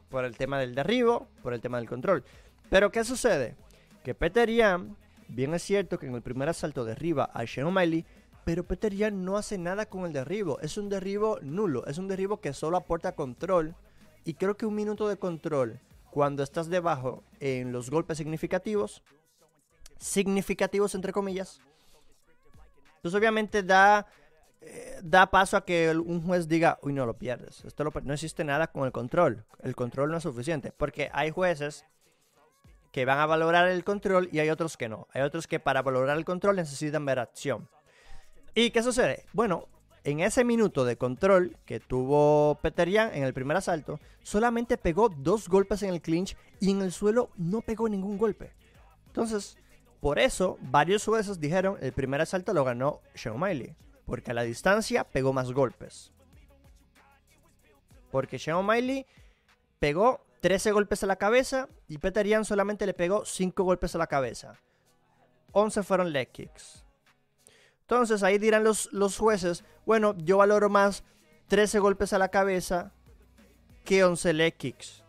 Por 0.09 0.25
el 0.25 0.37
tema 0.37 0.59
del 0.59 0.75
derribo, 0.75 1.28
por 1.42 1.54
el 1.54 1.61
tema 1.61 1.78
del 1.78 1.88
control. 1.88 2.25
Pero 2.68 2.90
¿qué 2.90 3.04
sucede? 3.04 3.56
Que 4.04 4.14
Peter 4.14 4.50
Young, 4.50 4.94
bien 5.28 5.54
es 5.54 5.62
cierto 5.62 5.99
que 5.99 6.06
en 6.06 6.14
el 6.14 6.23
primer 6.23 6.49
asalto 6.49 6.85
derriba 6.85 7.25
a 7.25 7.47
Sean 7.47 7.68
O'Malley, 7.68 8.04
pero 8.44 8.64
Peter 8.64 8.92
Young 8.92 9.14
no 9.14 9.37
hace 9.37 9.56
nada 9.56 9.87
con 9.87 10.04
el 10.04 10.12
derribo. 10.12 10.59
Es 10.61 10.76
un 10.76 10.88
derribo 10.88 11.38
nulo. 11.42 11.87
Es 11.87 11.99
un 11.99 12.09
derribo 12.09 12.40
que 12.40 12.52
solo 12.52 12.76
aporta 12.76 13.14
control. 13.14 13.75
Y 14.25 14.35
creo 14.35 14.56
que 14.56 14.66
un 14.66 14.75
minuto 14.75 15.09
de 15.09 15.16
control, 15.16 15.80
cuando 16.11 16.42
estás 16.42 16.68
debajo 16.68 17.22
en 17.40 17.72
los 17.72 17.90
golpes 17.90 18.18
significativos, 18.18 19.03
significativos 19.98 20.94
entre 20.94 21.12
comillas, 21.12 21.61
pues 23.00 23.14
obviamente 23.14 23.62
da, 23.62 24.07
eh, 24.64 25.01
da 25.03 25.27
paso 25.31 25.57
a 25.57 25.64
que 25.64 25.90
un 25.90 26.22
juez 26.22 26.48
diga, 26.48 26.79
uy, 26.83 26.92
no 26.92 27.07
lo 27.07 27.14
pierdes. 27.14 27.64
Esto 27.64 27.85
no 27.85 28.14
existe 28.14 28.44
nada 28.44 28.68
con 28.68 28.85
el 28.85 28.92
control. 28.92 29.44
El 29.62 29.75
control 29.75 30.11
no 30.11 30.16
es 30.16 30.22
suficiente. 30.22 30.72
Porque 30.72 31.11
hay 31.12 31.31
jueces 31.31 31.85
que 32.92 33.05
van 33.05 33.18
a 33.18 33.27
valorar 33.27 33.68
el 33.68 33.85
control 33.85 34.29
y 34.31 34.38
hay 34.38 34.51
otros 34.51 34.77
que 34.77 34.88
no. 34.88 35.09
Hay 35.12 35.22
otros 35.22 35.46
que 35.46 35.59
para 35.59 35.83
valorar 35.83 36.16
el 36.16 36.25
control 36.25 36.57
necesitan 36.57 37.05
ver 37.05 37.18
acción. 37.18 37.68
¿Y 38.55 38.70
qué 38.70 38.83
sucede? 38.83 39.25
Bueno, 39.33 39.66
en 40.05 40.20
ese 40.20 40.44
minuto 40.44 40.85
de 40.85 40.96
control 40.96 41.57
que 41.64 41.81
tuvo 41.81 42.59
Peter 42.61 42.88
Yan 42.88 43.14
en 43.14 43.25
el 43.25 43.33
primer 43.33 43.57
asalto, 43.57 43.98
solamente 44.22 44.77
pegó 44.77 45.09
dos 45.09 45.48
golpes 45.48 45.83
en 45.83 45.90
el 45.90 46.03
clinch 46.03 46.37
y 46.61 46.70
en 46.70 46.83
el 46.83 46.92
suelo 46.92 47.31
no 47.37 47.62
pegó 47.62 47.88
ningún 47.88 48.18
golpe. 48.18 48.53
Entonces, 49.07 49.57
por 50.01 50.18
eso, 50.18 50.59
varios 50.61 51.05
jueces 51.05 51.40
dijeron 51.40 51.79
el 51.81 51.92
primer 51.92 52.20
asalto 52.20 52.53
lo 52.53 52.64
ganó 52.64 53.01
Sean 53.14 53.37
O'Malley, 53.37 53.75
porque 54.12 54.33
a 54.33 54.35
la 54.35 54.42
distancia 54.42 55.05
pegó 55.05 55.33
más 55.33 55.53
golpes. 55.53 56.12
Porque 58.11 58.38
Sean 58.38 58.59
O'Malley 58.59 59.07
pegó 59.79 60.20
13 60.42 60.72
golpes 60.72 61.03
a 61.03 61.07
la 61.07 61.16
cabeza 61.16 61.70
y 61.88 61.96
Peter 61.96 62.27
Yan 62.27 62.44
solamente 62.44 62.85
le 62.85 62.92
pegó 62.92 63.25
5 63.25 63.64
golpes 63.64 63.94
a 63.94 63.98
la 63.98 64.09
cabeza. 64.09 64.61
11 65.53 65.83
fueron 65.83 66.12
leg 66.12 66.31
kicks. 66.31 66.85
Entonces 67.81 68.22
ahí 68.22 68.37
dirán 68.37 68.64
los, 68.64 68.92
los 68.92 69.16
jueces, 69.16 69.64
bueno, 69.87 70.14
yo 70.18 70.37
valoro 70.37 70.68
más 70.68 71.05
13 71.48 71.79
golpes 71.79 72.12
a 72.12 72.18
la 72.18 72.29
cabeza 72.29 72.92
que 73.83 74.05
11 74.05 74.35
leg 74.35 74.59
kicks. 74.59 75.05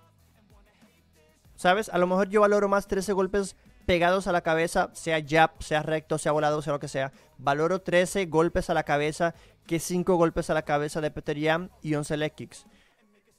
¿Sabes? 1.58 1.89
A 1.89 1.98
lo 1.98 2.08
mejor 2.08 2.30
yo 2.30 2.39
valoro 2.39 2.70
más 2.70 2.88
13 2.88 3.12
golpes 3.12 3.58
pegados 3.86 4.28
a 4.28 4.32
la 4.32 4.41
cabeza, 4.41 4.89
sea 4.93 5.24
jab, 5.26 5.52
sea 5.62 5.84
recto, 5.84 6.17
sea 6.17 6.32
volado, 6.32 6.62
sea 6.62 6.74
lo 6.74 6.80
que 6.80 6.88
sea. 6.88 7.12
Valoro 7.38 7.82
13 7.82 8.26
golpes 8.26 8.69
a 8.69 8.74
la 8.74 8.84
cabeza 8.84 9.36
que 9.65 9.80
5 9.80 10.15
golpes 10.15 10.50
a 10.50 10.54
la 10.54 10.63
cabeza 10.63 11.02
de 11.02 11.12
Peter 11.12 11.38
y 11.38 11.96
11 11.96 12.17
leg 12.17 12.34
kicks. 12.36 12.65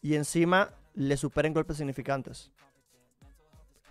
Y 0.03 0.15
encima 0.15 0.75
le 0.95 1.17
superen 1.17 1.55
golpes 1.55 1.77
significantes. 1.77 2.51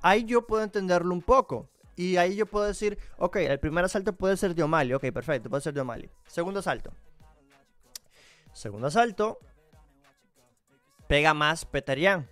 Ahí 0.01 0.25
yo 0.25 0.45
puedo 0.45 0.63
entenderlo 0.63 1.13
un 1.13 1.21
poco. 1.21 1.69
Y 1.95 2.17
ahí 2.17 2.35
yo 2.35 2.45
puedo 2.45 2.65
decir, 2.65 2.97
ok, 3.17 3.37
el 3.37 3.59
primer 3.59 3.85
asalto 3.85 4.13
puede 4.13 4.35
ser 4.35 4.55
de 4.55 4.63
O'Malley. 4.63 4.93
Ok, 4.93 5.11
perfecto, 5.13 5.49
puede 5.49 5.61
ser 5.61 5.73
de 5.73 5.81
O'Malley. 5.81 6.09
Segundo 6.27 6.59
asalto. 6.59 6.91
Segundo 8.51 8.87
asalto. 8.87 9.39
Pega 11.07 11.33
más 11.33 11.65
Peterian. 11.65 12.27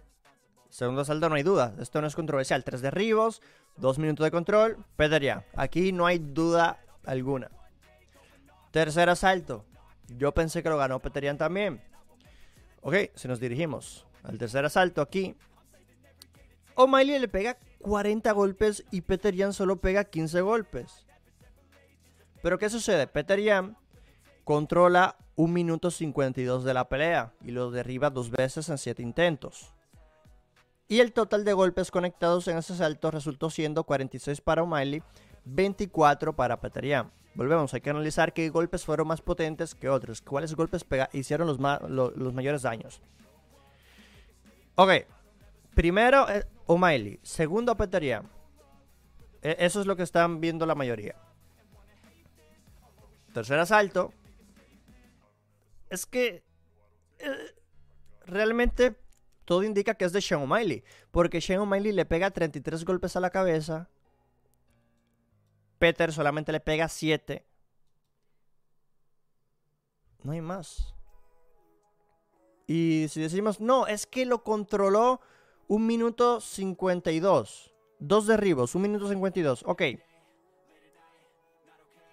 Segundo 0.70 1.02
asalto 1.02 1.30
no 1.30 1.36
hay 1.36 1.44
duda. 1.44 1.76
Esto 1.80 2.02
no 2.02 2.08
es 2.08 2.16
controversial. 2.16 2.64
Tres 2.64 2.82
derribos, 2.82 3.42
dos 3.78 3.98
minutos 4.00 4.24
de 4.24 4.32
control, 4.32 4.78
Peterian. 4.96 5.44
Aquí 5.56 5.92
no 5.92 6.06
hay 6.06 6.20
duda 6.20 6.80
alguna. 7.06 7.50
Tercer 8.72 9.10
asalto. 9.10 9.66
Yo 10.08 10.34
pensé 10.34 10.62
que 10.64 10.70
lo 10.70 10.78
ganó 10.78 11.00
Peterian 11.00 11.38
también. 11.38 11.82
Ok, 12.82 12.96
si 13.16 13.28
nos 13.28 13.40
dirigimos 13.40 14.08
al 14.24 14.38
tercer 14.38 14.66
asalto 14.66 15.02
aquí, 15.02 15.36
O'Malley 16.76 17.20
le 17.20 17.28
pega 17.28 17.58
40 17.80 18.32
golpes 18.32 18.84
y 18.92 19.02
Peter 19.02 19.36
Yan 19.36 19.54
solo 19.54 19.78
pega 19.78 20.06
15 20.06 20.42
golpes. 20.42 21.06
Pero 22.42 22.58
¿qué 22.58 22.70
sucede? 22.70 23.08
Peter 23.08 23.40
Yan 23.40 23.78
controla 24.44 25.18
1 25.36 25.54
minuto 25.54 25.92
52 25.92 26.64
de 26.64 26.74
la 26.74 26.90
pelea 26.90 27.34
y 27.44 27.52
lo 27.52 27.72
derriba 27.72 28.10
dos 28.10 28.32
veces 28.32 28.70
en 28.70 28.78
7 28.78 29.02
intentos. 29.02 29.74
Y 30.92 31.00
el 31.00 31.14
total 31.14 31.46
de 31.46 31.54
golpes 31.54 31.90
conectados 31.90 32.50
en 32.50 32.58
ese 32.58 32.76
salto 32.76 33.12
resultó 33.12 33.50
siendo 33.50 33.86
46 33.86 34.42
para 34.42 34.62
O'Malley, 34.64 35.02
24 35.46 36.36
para 36.36 36.60
Peter 36.60 36.86
Yan. 36.86 37.10
Volvemos, 37.34 37.74
hay 37.74 37.80
que 37.80 37.92
analizar 37.92 38.34
qué 38.34 38.50
golpes 38.50 38.84
fueron 38.84 39.08
más 39.08 39.22
potentes 39.22 39.74
que 39.74 39.88
otros, 39.88 40.22
cuáles 40.22 40.54
golpes 40.54 40.86
hicieron 41.14 41.48
los, 41.48 41.60
los 41.90 42.34
mayores 42.34 42.64
daños. 42.64 43.02
Ok, 44.76 44.92
primero 45.76 46.30
eh, 46.30 46.46
O'Malley, 46.66 47.22
segundo 47.24 47.78
Petería. 47.78 48.24
E, 49.42 49.56
eso 49.60 49.80
es 49.80 49.88
lo 49.88 49.96
que 49.96 50.04
están 50.04 50.42
viendo 50.42 50.66
la 50.66 50.76
mayoría. 50.76 51.16
Tercer 53.34 53.60
asalto. 53.60 54.12
Es 55.90 56.06
que 56.06 56.44
eh, 57.20 57.56
realmente 58.26 58.98
todo 59.52 59.64
indica 59.64 59.96
que 59.96 60.06
es 60.06 60.14
de 60.14 60.22
Sean 60.22 60.44
O'Malley. 60.44 60.82
Porque 61.12 61.42
Sean 61.42 61.60
O'Malley 61.60 61.92
le 61.92 62.06
pega 62.06 62.32
33 62.32 62.86
golpes 62.86 63.18
a 63.18 63.20
la 63.20 63.32
cabeza. 63.32 63.90
Peter 65.78 66.14
solamente 66.14 66.54
le 66.54 66.62
pega 66.62 66.88
7. 66.88 67.46
No 70.24 70.32
hay 70.32 70.40
más. 70.40 70.96
Y 72.66 73.08
si 73.10 73.20
decimos, 73.20 73.60
no, 73.60 73.88
es 73.88 74.06
que 74.06 74.26
lo 74.26 74.42
controló 74.42 75.20
un 75.68 75.86
minuto 75.86 76.40
52. 76.40 77.74
Dos 78.00 78.28
derribos, 78.28 78.74
un 78.74 78.84
minuto 78.84 79.10
52. 79.10 79.64
Ok. 79.66 79.82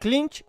Clinch, 0.00 0.44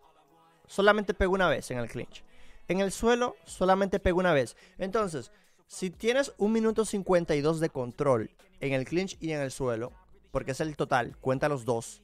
solamente 0.66 1.14
pegó 1.14 1.36
una 1.36 1.50
vez 1.50 1.70
en 1.70 1.78
el 1.78 1.88
clinch. 1.88 2.24
En 2.68 2.80
el 2.80 2.92
suelo 2.92 3.36
solamente 3.46 4.00
pega 4.00 4.18
una 4.18 4.34
vez. 4.34 4.58
Entonces, 4.80 5.32
si 5.70 5.92
tienes 5.92 6.34
un 6.40 6.52
minuto 6.52 6.84
52 6.84 7.60
de 7.60 7.70
control 7.70 8.32
en 8.60 8.74
el 8.74 8.86
clinch 8.86 9.18
y 9.22 9.34
en 9.34 9.40
el 9.40 9.52
suelo, 9.52 9.92
porque 10.32 10.52
es 10.52 10.62
el 10.62 10.76
total, 10.76 11.16
cuenta 11.22 11.48
los 11.48 11.64
dos, 11.64 12.02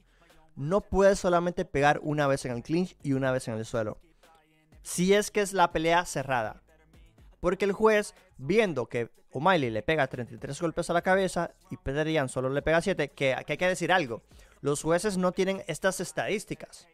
no 0.54 0.82
puedes 0.82 1.18
solamente 1.18 1.64
pegar 1.64 1.98
una 2.04 2.28
vez 2.28 2.44
en 2.44 2.52
el 2.52 2.62
clinch 2.62 2.96
y 3.02 3.14
una 3.14 3.32
vez 3.32 3.48
en 3.48 3.54
el 3.54 3.66
suelo. 3.66 3.98
Si 4.82 5.14
es 5.14 5.32
que 5.32 5.40
es 5.40 5.52
la 5.52 5.72
pelea 5.72 6.04
cerrada. 6.04 6.62
Porque 7.40 7.64
el 7.64 7.72
juez, 7.72 8.14
viendo 8.38 8.86
que 8.86 9.10
O'Malley 9.32 9.70
le 9.70 9.82
pega 9.82 10.06
33 10.06 10.60
golpes 10.60 10.88
a 10.88 10.92
la 10.92 11.02
cabeza 11.02 11.50
y 11.68 11.76
Peter 11.76 12.28
solo 12.28 12.48
le 12.48 12.62
pega 12.62 12.80
7, 12.80 13.08
que, 13.08 13.36
que 13.44 13.52
hay 13.52 13.58
que 13.58 13.68
decir 13.68 13.90
algo. 13.90 14.22
Los 14.60 14.80
jueces 14.80 15.18
no 15.18 15.32
tienen 15.32 15.64
estas 15.66 15.98
estadísticas. 15.98 16.86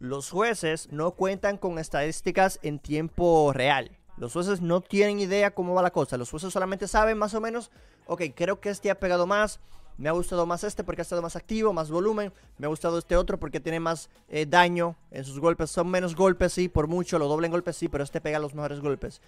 Los 0.00 0.30
jueces 0.30 0.92
no 0.92 1.12
cuentan 1.12 1.56
con 1.56 1.78
estadísticas 1.78 2.60
en 2.62 2.78
tiempo 2.78 3.54
real. 3.54 3.96
Los 4.16 4.32
jueces 4.32 4.60
no 4.60 4.80
tienen 4.80 5.18
idea 5.18 5.52
cómo 5.52 5.74
va 5.74 5.82
la 5.82 5.90
cosa. 5.90 6.16
Los 6.16 6.30
jueces 6.30 6.52
solamente 6.52 6.86
saben 6.88 7.18
más 7.18 7.34
o 7.34 7.40
menos, 7.40 7.70
ok, 8.06 8.22
creo 8.34 8.60
que 8.60 8.70
este 8.70 8.90
ha 8.90 8.98
pegado 8.98 9.26
más, 9.26 9.60
me 9.96 10.08
ha 10.08 10.12
gustado 10.12 10.44
más 10.44 10.64
este 10.64 10.82
porque 10.82 11.02
ha 11.02 11.04
estado 11.04 11.22
más 11.22 11.36
activo, 11.36 11.72
más 11.72 11.90
volumen. 11.90 12.32
Me 12.58 12.66
ha 12.66 12.68
gustado 12.68 12.98
este 12.98 13.16
otro 13.16 13.38
porque 13.38 13.60
tiene 13.60 13.80
más 13.80 14.10
eh, 14.28 14.46
daño 14.46 14.96
en 15.10 15.24
sus 15.24 15.38
golpes. 15.38 15.70
Son 15.70 15.88
menos 15.88 16.16
golpes, 16.16 16.52
sí, 16.52 16.68
por 16.68 16.88
mucho. 16.88 17.18
Lo 17.18 17.28
doble 17.28 17.46
en 17.46 17.52
golpes, 17.52 17.76
sí, 17.76 17.88
pero 17.88 18.02
este 18.02 18.20
pega 18.20 18.38
los 18.38 18.54
mejores 18.54 18.80
golpes. 18.80 19.20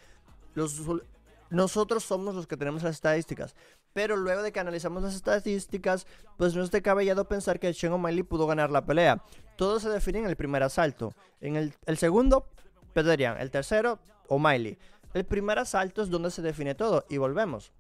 Nosotros 1.51 2.03
somos 2.03 2.35
los 2.35 2.47
que 2.47 2.57
tenemos 2.57 2.83
las 2.83 2.97
estadísticas. 2.97 3.55
Pero 3.93 4.17
luego 4.17 4.43
de 4.43 4.51
que 4.51 4.59
analizamos 4.59 5.03
las 5.03 5.15
estadísticas, 5.15 6.07
pues 6.37 6.55
no 6.55 6.63
es 6.63 6.71
de 6.71 6.83
cabellado 6.83 7.29
pensar 7.29 7.61
que 7.61 7.73
Shen 7.73 7.93
O'Malley 7.93 8.25
pudo 8.25 8.47
ganar 8.47 8.71
la 8.71 8.85
pelea. 8.85 9.23
Todo 9.57 9.79
se 9.79 9.89
define 9.89 10.19
en 10.19 10.27
el 10.27 10.37
primer 10.37 10.63
asalto. 10.65 11.15
En 11.41 11.57
el, 11.57 11.75
el 11.87 11.97
segundo, 11.97 12.49
Pederian. 12.93 13.39
El 13.39 13.51
tercero, 13.51 14.01
O'Malley. 14.29 14.79
El 15.15 15.25
primer 15.25 15.59
asalto 15.59 16.03
es 16.03 16.11
donde 16.11 16.31
se 16.31 16.43
define 16.43 16.75
todo. 16.75 17.05
Y 17.09 17.19
volvemos. 17.19 17.73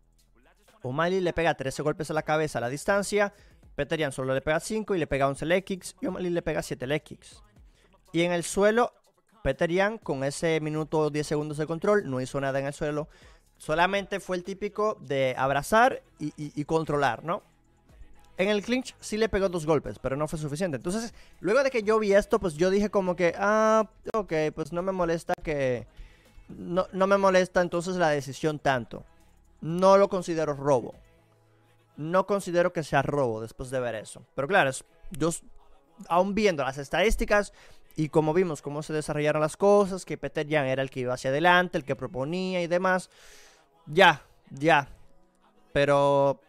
O'Malley 0.83 1.21
le 1.21 1.33
pega 1.33 1.55
13 1.55 1.83
golpes 1.83 2.11
a 2.11 2.15
la 2.15 2.23
cabeza 2.23 2.59
a 2.59 2.61
la 2.61 2.69
distancia. 2.69 3.33
Peterian 3.75 4.13
solo 4.13 4.35
le 4.35 4.41
pega 4.41 4.61
5 4.61 4.95
y 4.95 4.99
le 4.99 5.07
pega 5.07 5.29
11 5.29 5.47
leg 5.47 5.65
kicks. 5.65 5.97
Y 6.01 6.07
O'Malley 6.07 6.31
le 6.31 6.43
pega 6.43 6.63
7 6.63 6.87
leg 6.87 7.03
kicks. 7.03 7.43
Y 8.13 8.23
en 8.23 8.33
el 8.33 8.45
suelo, 8.45 8.95
Peterian 9.43 9.99
con 9.99 10.25
ese 10.25 10.61
minuto 10.61 11.11
10 11.11 11.27
segundos 11.27 11.59
de 11.59 11.67
control 11.67 12.11
no 12.11 12.21
hizo 12.21 12.41
nada 12.41 12.59
en 12.59 12.67
el 12.67 12.73
suelo. 12.73 13.09
Solamente 13.59 14.21
fue 14.21 14.37
el 14.37 14.45
típico 14.45 14.97
de 15.01 15.35
abrazar 15.37 16.03
y, 16.19 16.65
controlar, 16.65 17.25
¿no? 17.25 17.43
En 18.39 18.49
el 18.49 18.63
clinch 18.63 18.95
sí 19.01 19.17
le 19.17 19.29
pegó 19.29 19.49
dos 19.49 19.65
golpes, 19.65 19.99
pero 19.99 20.17
no 20.17 20.29
fue 20.29 20.39
suficiente. 20.39 20.77
Entonces, 20.77 21.15
luego 21.41 21.63
de 21.63 21.71
que 21.71 21.83
yo 21.83 21.99
vi 21.99 22.13
esto, 22.13 22.39
pues 22.39 22.55
yo 22.55 22.71
dije 22.71 22.91
como 22.91 23.17
que, 23.17 23.35
ah, 23.39 23.89
ok, 24.15 24.33
pues 24.55 24.73
no 24.73 24.83
me 24.83 24.93
molesta 24.93 25.33
que... 25.43 25.87
No, 26.49 26.87
no 26.93 27.07
me 27.07 27.19
molesta 27.19 27.61
entonces 27.61 27.97
la 27.97 28.11
decisión 28.11 28.59
tanto. 28.59 29.05
No 29.61 29.97
lo 29.97 30.09
considero 30.09 30.55
robo. 30.55 30.95
No 31.97 32.27
considero 32.27 32.73
que 32.73 32.83
sea 32.83 33.03
robo 33.03 33.41
después 33.41 33.71
de 33.71 33.81
ver 33.81 33.95
eso. 33.95 34.23
Pero 34.35 34.47
claro, 34.47 34.71
yo 35.11 35.31
aún 36.09 36.35
viendo 36.35 36.63
las 36.63 36.79
estadísticas 36.79 37.53
y 37.97 38.11
como 38.11 38.35
vimos 38.35 38.61
cómo 38.61 38.83
se 38.83 38.93
desarrollaron 38.93 39.41
las 39.41 39.57
cosas, 39.57 40.05
que 40.05 40.19
Peter 40.19 40.47
Jan 40.49 40.67
era 40.67 40.83
el 40.83 40.91
que 40.91 41.01
iba 41.01 41.15
hacia 41.15 41.31
adelante, 41.31 41.79
el 41.79 41.85
que 41.85 41.97
proponía 41.97 42.63
y 42.63 42.67
demás, 42.67 43.09
ya, 43.87 44.23
ya. 44.51 44.89
Pero 45.73 46.41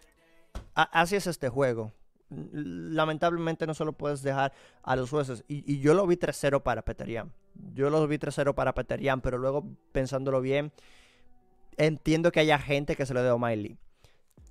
así 0.76 1.16
es 1.16 1.26
este 1.26 1.48
juego. 1.48 1.94
Lamentablemente 2.30 3.66
no 3.66 3.74
solo 3.74 3.94
puedes 3.94 4.22
dejar 4.22 4.52
a 4.84 4.98
los 4.98 5.10
jueces. 5.10 5.46
Y, 5.48 5.80
yo 5.80 5.94
lo 5.94 6.06
vi 6.06 6.18
3-0 6.18 6.62
para 6.62 6.82
Peter 6.82 7.10
Jan. 7.10 7.32
Yo 7.74 7.90
lo 7.90 8.06
vi 8.08 8.18
3-0 8.18 8.54
para 8.54 8.74
Peter 8.74 9.02
Jan, 9.02 9.22
pero 9.22 9.38
luego 9.38 9.66
pensándolo 9.92 10.42
bien, 10.42 10.72
entiendo 11.78 12.32
que 12.32 12.40
haya 12.40 12.60
gente 12.60 12.96
que 12.96 13.06
se 13.06 13.14
lo 13.14 13.22
dé 13.22 13.30
a 13.30 13.36
O'Malley. 13.36 13.78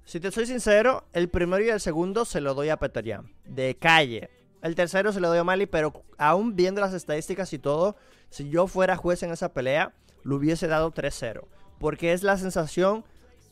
Si 0.05 0.21
te 0.21 0.31
soy 0.31 0.47
sincero, 0.47 1.05
el 1.13 1.29
primero 1.29 1.65
y 1.65 1.69
el 1.69 1.81
segundo 1.81 2.25
se 2.25 2.41
lo 2.41 2.55
doy 2.55 2.69
a 2.69 2.79
Peter 2.79 3.05
Jan. 3.05 3.33
De 3.45 3.77
calle. 3.77 4.31
El 4.63 4.75
tercero 4.75 5.13
se 5.13 5.21
lo 5.21 5.29
doy 5.29 5.39
a 5.39 5.43
O'Malley, 5.43 5.67
pero 5.67 6.05
aún 6.19 6.55
viendo 6.55 6.81
las 6.81 6.95
estadísticas 6.95 7.53
y 7.53 7.59
todo, 7.59 7.97
si 8.31 8.49
yo 8.49 8.67
fuera 8.67 8.97
juez 8.97 9.23
en 9.23 9.33
esa 9.33 9.53
pelea, 9.53 9.93
lo 10.23 10.37
hubiese 10.37 10.69
dado 10.69 10.93
3-0 10.93 11.47
porque 11.79 12.13
es 12.13 12.23
la 12.23 12.37
sensación 12.37 13.05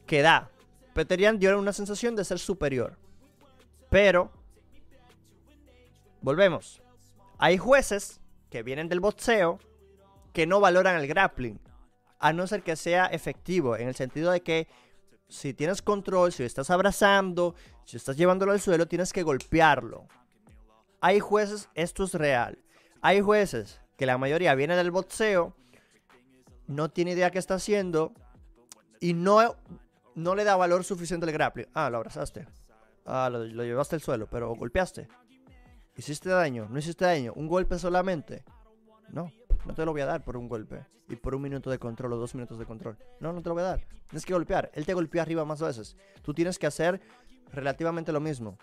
que 0.07 0.23
da. 0.23 0.51
Peterian 0.95 1.39
dio 1.39 1.59
una 1.59 1.73
sensación 1.73 2.17
de 2.17 2.25
ser 2.25 2.39
superior. 2.39 2.97
Pero, 3.91 4.31
volvemos. 6.21 6.81
Hay 7.39 7.59
jueces 7.59 8.21
que 8.55 8.63
vienen 8.63 8.89
del 8.89 9.01
boxeo 9.01 9.59
que 10.33 10.47
no 10.47 10.61
valoran 10.61 10.95
el 10.95 11.09
grappling, 11.09 11.59
a 12.21 12.33
no 12.33 12.47
ser 12.47 12.63
que 12.63 12.77
sea 12.77 13.07
efectivo, 13.07 13.77
en 13.77 13.89
el 13.89 13.97
sentido 13.97 14.31
de 14.31 14.43
que 14.43 14.69
si 15.27 15.55
tienes 15.55 15.83
control, 15.83 16.33
si 16.33 16.45
estás 16.45 16.71
abrazando, 16.71 17.57
si 17.85 17.97
estás 17.97 18.17
llevándolo 18.17 18.53
al 18.53 18.61
suelo, 18.61 18.87
tienes 18.87 19.13
que 19.13 19.25
golpearlo. 19.25 20.07
Hay 21.01 21.19
jueces, 21.19 21.69
esto 21.75 22.05
es 22.05 22.15
real. 22.15 22.57
Hay 23.01 23.21
jueces 23.21 23.81
que 23.97 24.07
la 24.07 24.19
mayoría 24.19 24.55
viene 24.55 24.77
del 24.77 24.93
boxeo 24.93 25.57
no 26.69 26.91
tiene 26.91 27.11
idea 27.11 27.33
qué 27.33 27.41
está 27.41 27.55
haciendo 27.55 28.13
y 29.01 29.15
no, 29.15 29.57
no 30.15 30.37
le 30.37 30.45
da 30.45 30.55
valor 30.55 30.85
suficiente 30.85 31.27
al 31.27 31.33
grappling. 31.33 31.67
Ah, 31.75 31.91
lo 31.91 31.97
abrazaste. 31.97 32.47
Ah, 33.05 33.29
lo, 33.33 33.65
llevaste 33.65 33.97
al 33.97 34.01
suelo, 34.01 34.29
pero 34.31 34.55
golpeaste. 34.55 35.09
¿Hiciste 35.97 36.29
daño? 36.29 36.67
¿No 36.69 36.79
hiciste 36.79 37.05
daño? 37.05 37.33
¿Un 37.35 37.47
golpe 37.47 37.79
solamente? 37.79 38.45
No, 39.11 39.31
no 39.65 39.75
te 39.75 39.85
lo 39.85 39.93
voy 39.93 40.01
a 40.01 40.07
dar 40.07 40.25
por 40.25 40.37
un 40.37 40.49
golpe. 40.49 40.85
Y 41.09 41.17
por 41.17 41.35
un 41.35 41.43
minuto 41.43 41.71
de 41.71 41.79
control 41.79 42.15
o 42.15 42.17
dos 42.17 42.35
minutos 42.35 42.59
de 42.59 42.65
control. 42.65 42.97
No, 43.21 43.33
no 43.33 43.43
te 43.43 43.49
lo 43.49 43.55
voy 43.55 43.63
a 43.63 43.67
dar. 43.67 43.87
Tienes 44.09 44.25
que 44.25 44.33
golpear. 44.33 44.71
Él 44.75 44.87
te 44.87 44.95
golpeó 44.95 45.21
arriba 45.21 45.45
más 45.45 45.61
veces. 45.61 45.97
Tú 46.23 46.33
tienes 46.33 46.59
que 46.59 46.67
hacer 46.67 47.01
relativamente 47.53 48.11
lo 48.11 48.21
mismo. 48.21 48.59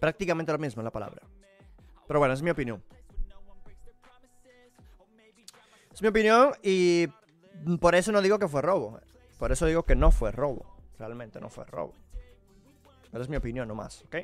Prácticamente 0.00 0.52
lo 0.52 0.58
mismo 0.58 0.80
en 0.80 0.84
la 0.84 0.90
palabra. 0.90 1.22
Pero 2.06 2.18
bueno, 2.18 2.34
es 2.34 2.42
mi 2.42 2.50
opinión. 2.50 2.82
Es 5.92 6.00
mi 6.00 6.08
opinión 6.08 6.52
y 6.62 7.08
por 7.80 7.94
eso 7.94 8.12
no 8.12 8.22
digo 8.22 8.38
que 8.38 8.48
fue 8.48 8.62
robo. 8.62 9.00
Por 9.38 9.52
eso 9.52 9.66
digo 9.66 9.82
que 9.82 9.96
no 9.96 10.10
fue 10.10 10.32
robo. 10.32 10.64
Realmente 10.98 11.40
no 11.40 11.50
fue 11.50 11.64
robo. 11.64 11.92
Pero 13.10 13.22
es 13.22 13.28
mi 13.28 13.36
opinión 13.36 13.68
nomás, 13.68 14.02
¿ok? 14.04 14.16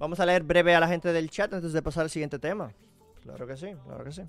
Vamos 0.00 0.18
a 0.18 0.24
leer 0.24 0.42
breve 0.42 0.74
a 0.74 0.80
la 0.80 0.88
gente 0.88 1.12
del 1.12 1.28
chat 1.28 1.52
antes 1.52 1.74
de 1.74 1.82
pasar 1.82 2.04
al 2.04 2.08
siguiente 2.08 2.38
tema. 2.38 2.72
Claro 3.22 3.46
que 3.46 3.54
sí, 3.54 3.66
claro 3.84 4.02
que 4.02 4.12
sí. 4.12 4.22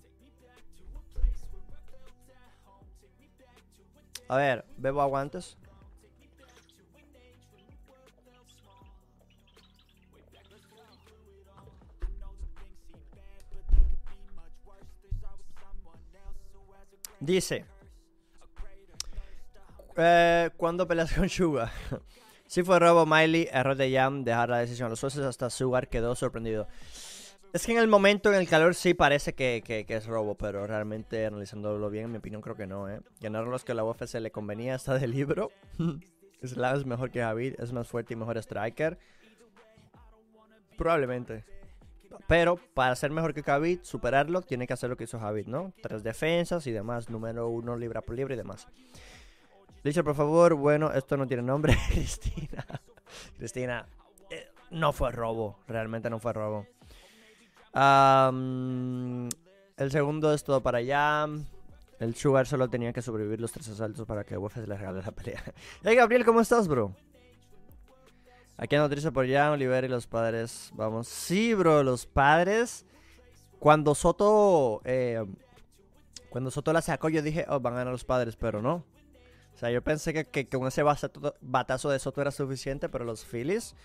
A 4.27 4.35
ver, 4.35 4.65
bebo 4.75 5.01
aguantes. 5.01 5.57
Dice. 17.21 17.63
Eh, 19.95 20.49
¿Cuándo 20.57 20.85
peleas 20.85 21.13
con 21.13 21.29
Sugar? 21.29 21.71
si 22.51 22.63
fue 22.63 22.79
robo 22.79 23.05
Miley, 23.05 23.47
error 23.49 23.77
de 23.77 23.93
Jam, 23.93 24.25
dejar 24.25 24.49
la 24.49 24.57
decisión 24.57 24.87
a 24.87 24.89
los 24.89 24.99
jueces 24.99 25.23
hasta 25.23 25.49
Sugar 25.49 25.87
quedó 25.87 26.15
sorprendido. 26.15 26.67
Es 27.53 27.65
que 27.65 27.71
en 27.71 27.77
el 27.77 27.87
momento, 27.87 28.27
en 28.27 28.37
el 28.37 28.49
calor, 28.49 28.75
sí 28.75 28.93
parece 28.93 29.31
que, 29.31 29.63
es 29.87 30.05
robo, 30.05 30.35
pero 30.35 30.67
realmente 30.67 31.25
analizándolo 31.25 31.89
bien, 31.89 32.03
en 32.03 32.11
mi 32.11 32.17
opinión, 32.17 32.41
creo 32.41 32.57
que 32.57 32.67
no, 32.67 32.89
¿eh? 32.89 32.99
Ganar 33.21 33.47
los 33.47 33.63
que 33.63 33.71
a 33.71 33.75
la 33.75 33.85
UFC 33.85 34.15
le 34.15 34.31
convenía 34.31 34.75
está 34.75 34.99
del 34.99 35.11
libro. 35.11 35.49
Slav 36.43 36.75
es 36.79 36.85
mejor 36.85 37.09
que 37.09 37.21
Javid, 37.21 37.55
es 37.57 37.71
más 37.71 37.87
fuerte 37.87 38.15
y 38.15 38.17
mejor 38.17 38.37
striker. 38.37 38.99
Probablemente. 40.77 41.45
Pero 42.27 42.57
para 42.73 42.97
ser 42.97 43.11
mejor 43.11 43.33
que 43.33 43.43
Khabib, 43.43 43.79
superarlo, 43.85 44.41
tiene 44.41 44.67
que 44.67 44.73
hacer 44.73 44.89
lo 44.89 44.97
que 44.97 45.05
hizo 45.05 45.19
Khabib, 45.19 45.47
¿no? 45.47 45.71
Tres 45.81 46.03
defensas 46.03 46.67
y 46.67 46.71
demás, 46.71 47.09
número 47.09 47.47
uno 47.47 47.77
libra 47.77 48.01
por 48.01 48.13
libra 48.13 48.33
y 48.33 48.37
demás. 48.37 48.67
Dice, 49.83 50.03
por 50.03 50.15
favor, 50.15 50.53
bueno, 50.55 50.91
esto 50.91 51.17
no 51.17 51.25
tiene 51.27 51.43
nombre, 51.43 51.75
Cristina. 51.89 52.65
Cristina, 53.37 53.87
eh, 54.29 54.47
no 54.69 54.93
fue 54.93 55.11
robo, 55.11 55.59
realmente 55.67 56.09
no 56.09 56.19
fue 56.19 56.33
robo. 56.33 56.67
el 59.77 59.91
segundo 59.91 60.33
es 60.33 60.43
todo 60.43 60.61
para 60.61 60.77
allá. 60.79 61.27
El 61.99 62.15
Sugar 62.15 62.47
solo 62.47 62.67
tenía 62.69 62.93
que 62.93 63.01
sobrevivir 63.01 63.39
los 63.39 63.51
tres 63.51 63.69
asaltos 63.69 64.07
para 64.07 64.23
que 64.23 64.37
UFC 64.37 64.67
le 64.67 64.75
regale 64.75 65.01
la 65.01 65.11
pelea. 65.11 65.43
hey 65.83 65.95
Gabriel, 65.95 66.25
¿cómo 66.25 66.41
estás, 66.41 66.67
bro? 66.67 66.95
Aquí 68.57 68.75
noticia 68.75 69.11
por 69.11 69.25
ya, 69.25 69.51
Oliver 69.51 69.83
y 69.83 69.87
los 69.87 70.05
padres. 70.05 70.71
Vamos. 70.75 71.07
Sí, 71.07 71.55
bro, 71.55 71.81
los 71.81 72.05
padres. 72.05 72.85
Cuando 73.57 73.95
Soto. 73.95 74.81
Eh, 74.83 75.25
cuando 76.29 76.51
Soto 76.51 76.71
la 76.71 76.81
sacó, 76.81 77.09
yo 77.09 77.21
dije, 77.23 77.45
oh, 77.49 77.59
van 77.59 77.73
a 77.73 77.77
ganar 77.77 77.91
los 77.91 78.03
padres, 78.03 78.35
pero 78.35 78.61
no. 78.61 78.83
O 79.53 79.57
sea, 79.57 79.69
yo 79.71 79.83
pensé 79.83 80.25
que, 80.25 80.47
con 80.47 80.67
ese 80.67 80.83
batazo 81.41 81.89
de 81.89 81.99
Soto 81.99 82.21
era 82.21 82.31
suficiente, 82.31 82.89
pero 82.89 83.05
los 83.05 83.25
Phillies, 83.25 83.75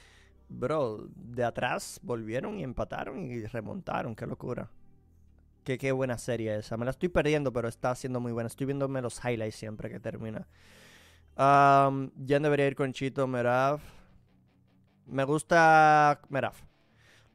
bro, 0.48 1.08
de 1.14 1.44
atrás 1.44 2.00
volvieron 2.02 2.58
y 2.58 2.62
empataron 2.62 3.30
y 3.30 3.44
remontaron. 3.46 4.14
Qué 4.14 4.26
locura. 4.26 4.70
Que 5.64 5.78
qué 5.78 5.92
buena 5.92 6.16
serie 6.16 6.56
esa. 6.56 6.76
Me 6.76 6.84
la 6.84 6.92
estoy 6.92 7.08
perdiendo, 7.08 7.52
pero 7.52 7.68
está 7.68 7.94
siendo 7.94 8.20
muy 8.20 8.32
buena. 8.32 8.46
Estoy 8.46 8.66
viéndome 8.66 9.02
los 9.02 9.22
highlights 9.24 9.56
siempre 9.56 9.90
que 9.90 9.98
termina. 9.98 10.46
Um, 11.36 12.10
ya 12.24 12.38
debería 12.38 12.66
ir 12.68 12.76
con 12.76 12.92
Chito 12.92 13.26
Meraf. 13.26 13.82
Me 15.06 15.24
gusta 15.24 16.20
Meraf. 16.28 16.62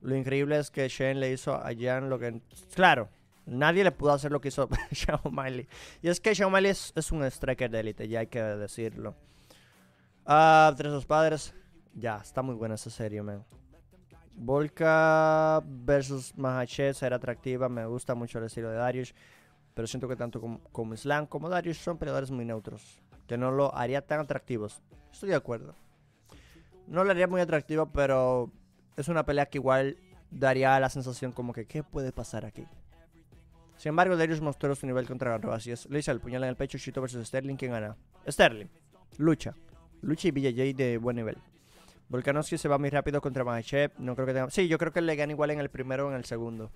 Lo 0.01 0.15
increíble 0.15 0.57
es 0.57 0.71
que 0.71 0.87
Shane 0.87 1.15
le 1.15 1.31
hizo 1.31 1.53
a 1.53 1.71
Jan 1.77 2.09
lo 2.09 2.17
que... 2.17 2.41
Claro, 2.73 3.09
nadie 3.45 3.83
le 3.83 3.91
pudo 3.91 4.11
hacer 4.11 4.31
lo 4.31 4.41
que 4.41 4.49
hizo 4.49 4.67
Shawn 4.91 5.35
Miley. 5.35 5.67
Y 6.01 6.09
es 6.09 6.19
que 6.19 6.33
Shawn 6.33 6.51
Miley 6.51 6.71
es, 6.71 7.11
un 7.11 7.23
striker 7.23 7.69
de 7.69 7.79
élite, 7.79 8.07
ya 8.07 8.19
hay 8.19 8.27
que 8.27 8.41
decirlo. 8.41 9.15
Ah, 10.25 10.73
Tres 10.77 10.91
dos 10.91 11.05
padres. 11.05 11.53
Ya, 11.93 12.17
está 12.17 12.41
muy 12.41 12.55
buena 12.55 12.75
esa 12.75 12.89
serie, 12.89 13.21
man. 13.21 13.43
Volka 14.33 15.61
versus 15.65 16.35
Mahachev 16.37 16.95
era 17.01 17.17
atractiva. 17.17 17.67
Me 17.67 17.85
gusta 17.85 18.15
mucho 18.15 18.39
el 18.39 18.45
estilo 18.45 18.69
de 18.69 18.77
Darius. 18.77 19.13
Pero 19.73 19.87
siento 19.87 20.07
que 20.07 20.15
tanto 20.15 20.39
como, 20.39 20.59
como 20.71 20.93
Islam 20.93 21.25
como 21.25 21.49
Darius 21.49 21.77
son 21.77 21.97
peleadores 21.97 22.31
muy 22.31 22.45
neutros. 22.45 23.01
Que 23.27 23.37
no 23.37 23.51
lo 23.51 23.75
haría 23.75 24.05
tan 24.05 24.19
atractivos. 24.19 24.81
Estoy 25.11 25.29
de 25.29 25.35
acuerdo. 25.35 25.75
No 26.87 27.03
lo 27.03 27.11
haría 27.11 27.27
muy 27.27 27.41
atractivo, 27.41 27.91
pero 27.91 28.51
es 28.97 29.07
una 29.07 29.25
pelea 29.25 29.45
que 29.45 29.57
igual 29.57 29.97
daría 30.29 30.79
la 30.79 30.89
sensación 30.89 31.31
como 31.31 31.53
que 31.53 31.65
¿qué 31.65 31.83
puede 31.83 32.11
pasar 32.11 32.45
aquí? 32.45 32.65
Sin 33.81 33.89
embargo, 33.89 34.15
Darius 34.15 34.41
mostró 34.41 34.75
su 34.75 34.85
nivel 34.85 35.07
contra 35.07 35.39
es. 35.65 35.89
Le 35.89 35.97
hizo 35.97 36.11
el 36.11 36.19
puñal 36.19 36.43
en 36.43 36.49
el 36.49 36.55
pecho, 36.55 36.77
Chito 36.77 37.01
versus 37.01 37.27
Sterling. 37.27 37.55
¿Quién 37.55 37.71
gana? 37.71 37.97
Sterling. 38.29 38.67
Lucha. 39.17 39.55
Lucha 40.03 40.27
y 40.27 40.31
BJJ 40.31 40.75
de 40.75 40.99
buen 40.99 41.15
nivel. 41.15 41.35
Volkanovski 42.07 42.59
se 42.59 42.67
va 42.67 42.77
muy 42.77 42.91
rápido 42.91 43.19
contra 43.21 43.43
Mahachev. 43.43 43.93
No 43.97 44.13
creo 44.13 44.27
que 44.27 44.33
tenga... 44.33 44.51
Sí, 44.51 44.67
yo 44.67 44.77
creo 44.77 44.91
que 44.91 45.01
le 45.01 45.15
gana 45.15 45.31
igual 45.31 45.49
en 45.49 45.59
el 45.59 45.71
primero 45.71 46.05
o 46.05 46.11
en 46.11 46.15
el 46.15 46.25
segundo. 46.25 46.71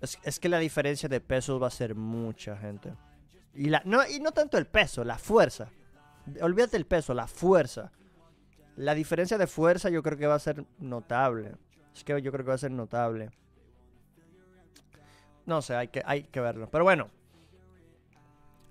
Es, 0.00 0.38
que 0.38 0.48
la 0.48 0.60
diferencia 0.60 1.08
de 1.08 1.20
pesos 1.20 1.60
va 1.60 1.66
a 1.66 1.70
ser 1.72 1.96
mucha, 1.96 2.56
gente. 2.56 2.94
Y, 3.52 3.70
la, 3.70 3.82
no, 3.84 4.08
y 4.08 4.20
no 4.20 4.30
tanto 4.30 4.58
el 4.58 4.66
peso, 4.66 5.02
la 5.02 5.18
fuerza. 5.18 5.70
Olvídate 6.40 6.76
el 6.76 6.86
peso, 6.86 7.14
la 7.14 7.26
fuerza. 7.26 7.90
La 8.76 8.94
diferencia 8.94 9.38
de 9.38 9.48
fuerza 9.48 9.90
yo 9.90 10.04
creo 10.04 10.16
que 10.16 10.28
va 10.28 10.36
a 10.36 10.38
ser 10.38 10.64
notable. 10.78 11.56
Es 11.92 12.04
que 12.04 12.22
yo 12.22 12.30
creo 12.30 12.44
que 12.44 12.50
va 12.50 12.54
a 12.54 12.58
ser 12.58 12.70
notable. 12.70 13.32
No 15.46 15.62
sé, 15.62 15.74
hay 15.74 15.88
que, 15.88 16.02
hay 16.04 16.24
que 16.24 16.40
verlo. 16.40 16.68
Pero 16.70 16.84
bueno. 16.84 17.10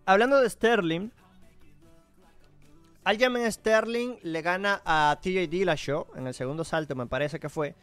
Hablando 0.06 0.42
de 0.42 0.50
Sterling. 0.50 1.10
Aljamain 3.04 3.52
Sterling 3.52 4.18
le 4.22 4.42
gana 4.42 4.82
a 4.86 5.18
TJ 5.22 5.48
Dillashaw 5.48 6.08
en 6.16 6.28
el 6.28 6.34
segundo 6.36 6.64
salto, 6.64 6.96
me 6.96 7.08
parece 7.08 7.40
que 7.40 7.50
fue. 7.50 7.76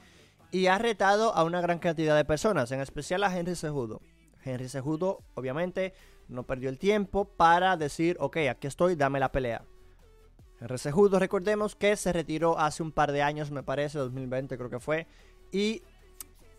Y 0.53 0.67
ha 0.67 0.79
retado 0.79 1.35
a 1.35 1.45
una 1.45 1.61
gran 1.61 1.79
cantidad 1.79 2.17
de 2.17 2.25
personas, 2.25 2.71
en 2.71 2.81
especial 2.81 3.25
a 3.25 3.37
Henry 3.37 3.57
Sejudo. 3.57 4.01
Henry 4.45 4.69
Sejudo, 4.69 5.19
obviamente, 5.35 5.93
no 6.29 6.45
perdió 6.45 6.69
el 6.69 6.79
tiempo 6.79 7.25
para 7.25 7.77
decir, 7.77 8.17
ok, 8.21 8.37
aquí 8.51 8.67
estoy, 8.69 8.95
dame 8.95 9.19
la 9.19 9.33
pelea. 9.33 9.65
Judo, 10.93 11.19
recordemos 11.19 11.77
que 11.77 11.97
se 11.97 12.13
retiró 12.13 12.59
hace 12.59 12.83
un 12.83 12.93
par 12.93 13.13
de 13.13 13.23
años, 13.23 13.51
me 13.51 13.63
parece, 13.63 13.99
2020 13.99 14.57
creo 14.57 14.71
que 14.71 14.81
fue. 14.81 15.07
Y 15.53 15.83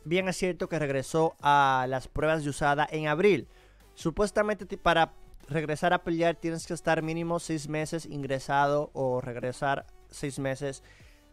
bien 0.06 0.28
es 0.28 0.38
cierto 0.38 0.70
que 0.70 0.80
regresó 0.80 1.36
a 1.42 1.86
las 1.90 2.08
pruebas 2.08 2.44
de 2.44 2.50
usada 2.50 2.88
en 2.92 3.08
abril. 3.08 3.48
Supuestamente 3.96 4.78
para 4.78 5.14
regresar 5.48 5.94
a 5.94 6.04
pelear 6.04 6.36
tienes 6.36 6.68
que 6.68 6.74
estar 6.74 7.02
mínimo 7.02 7.40
seis 7.40 7.68
meses 7.68 8.06
ingresado 8.06 8.92
o 8.94 9.22
regresar 9.22 9.86
seis 10.10 10.40
meses 10.40 10.84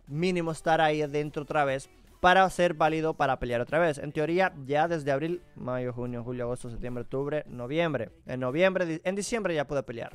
mínimo 0.06 0.52
estar 0.52 0.80
ahí 0.80 1.02
adentro 1.02 1.42
otra 1.42 1.64
vez 1.64 1.90
para 2.20 2.48
ser 2.50 2.74
válido 2.74 3.14
para 3.14 3.38
pelear 3.38 3.60
otra 3.60 3.78
vez. 3.78 3.98
En 3.98 4.12
teoría, 4.12 4.54
ya 4.64 4.88
desde 4.88 5.12
abril, 5.12 5.42
mayo, 5.54 5.92
junio, 5.92 6.24
julio, 6.24 6.44
agosto, 6.44 6.70
septiembre, 6.70 7.02
octubre, 7.02 7.44
noviembre. 7.48 8.10
En 8.26 8.40
noviembre, 8.40 9.00
en 9.04 9.14
diciembre 9.14 9.54
ya 9.54 9.66
puede 9.66 9.82
pelear. 9.82 10.12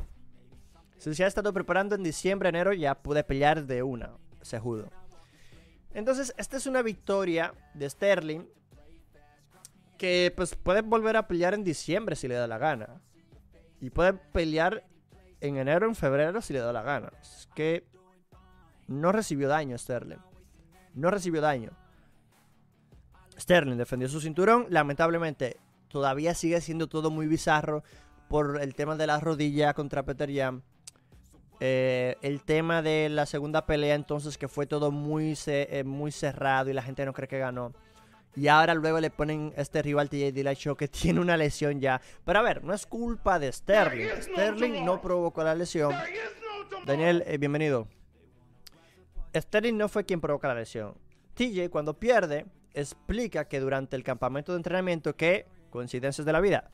Si 0.98 1.14
se 1.16 1.24
ha 1.24 1.28
estado 1.28 1.54
preparando 1.54 1.96
en 1.96 2.04
diciembre, 2.04 2.50
enero, 2.50 2.74
ya 2.74 2.96
pude 2.96 3.24
pelear 3.24 3.66
de 3.66 3.82
una, 3.82 4.12
se 4.42 4.60
judo. 4.60 4.90
Entonces, 5.94 6.34
esta 6.38 6.58
es 6.58 6.68
una 6.68 6.82
victoria 6.82 7.54
de 7.74 7.90
Sterling 7.90 8.42
que 9.98 10.34
pues 10.36 10.56
puede 10.56 10.82
volver 10.82 11.16
a 11.18 11.28
pelear 11.28 11.54
en 11.54 11.64
diciembre 11.64 12.16
si 12.16 12.28
le 12.28 12.36
da 12.36 12.48
la 12.48 12.58
gana. 12.58 13.02
Y 13.80 13.90
puede 13.90 14.14
pelear 14.14 14.84
en 15.42 15.58
enero, 15.58 15.88
en 15.88 15.96
febrero 15.96 16.42
si 16.42 16.54
le 16.54 16.60
da 16.60 16.74
la 16.74 16.82
gana. 16.82 17.12
Es 17.22 17.48
que 17.54 17.86
no 18.88 19.12
recibió 19.12 19.48
daño 19.48 19.78
Sterling. 19.78 20.18
No 20.94 21.12
recibió 21.12 21.42
daño. 21.42 21.72
Sterling 23.38 23.78
defendió 23.78 24.08
su 24.08 24.22
cinturón. 24.22 24.68
Lamentablemente, 24.70 25.58
todavía 25.88 26.34
sigue 26.34 26.62
siendo 26.62 26.88
todo 26.88 27.10
muy 27.10 27.28
bizarro 27.28 27.84
por 28.28 28.62
el 28.62 28.76
tema 28.76 28.96
de 28.96 29.08
la 29.08 29.20
rodilla 29.20 29.74
contra 29.74 30.04
Peter 30.04 30.32
Jan. 30.34 30.64
Eh, 31.64 32.18
el 32.24 32.42
tema 32.42 32.82
de 32.82 33.08
la 33.08 33.28
segunda 33.28 33.68
pelea 33.68 33.94
entonces 33.94 34.40
que 34.40 34.48
fue 34.48 34.66
todo 34.66 34.90
muy, 34.90 35.38
eh, 35.46 35.84
muy 35.86 36.12
cerrado 36.12 36.72
y 36.72 36.74
la 36.74 36.82
gente 36.82 37.06
no 37.06 37.14
cree 37.14 37.28
que 37.28 37.38
ganó. 37.38 37.72
Y 38.36 38.48
ahora 38.48 38.74
luego 38.74 39.00
le 39.00 39.12
ponen 39.12 39.54
este 39.56 39.84
rival 39.84 40.10
TJ 40.10 40.32
Dillashaw 40.32 40.76
que 40.76 40.88
tiene 40.88 41.20
una 41.20 41.38
lesión 41.38 41.80
ya. 41.80 42.02
Pero 42.26 42.40
a 42.40 42.42
ver, 42.42 42.64
no 42.64 42.74
es 42.74 42.88
culpa 42.88 43.38
de 43.38 43.52
Sterling. 43.52 44.08
Sterling 44.22 44.84
no 44.84 45.00
provocó 45.02 45.44
la 45.44 45.54
lesión. 45.54 45.94
Daniel, 46.88 47.24
eh, 47.28 47.38
bienvenido. 47.38 47.88
Sterling 49.36 49.78
no 49.78 49.88
fue 49.88 50.04
quien 50.04 50.20
provoca 50.20 50.48
la 50.48 50.56
lesión. 50.56 50.96
TJ 51.36 51.70
cuando 51.70 51.94
pierde 51.94 52.48
explica 52.74 53.48
que 53.48 53.60
durante 53.60 53.96
el 53.96 54.04
campamento 54.04 54.54
de 54.54 54.58
entrenamiento 54.58 55.16
que, 55.16 55.46
coincidencias 55.70 56.26
de 56.26 56.34
la 56.34 56.42
vida, 56.42 56.72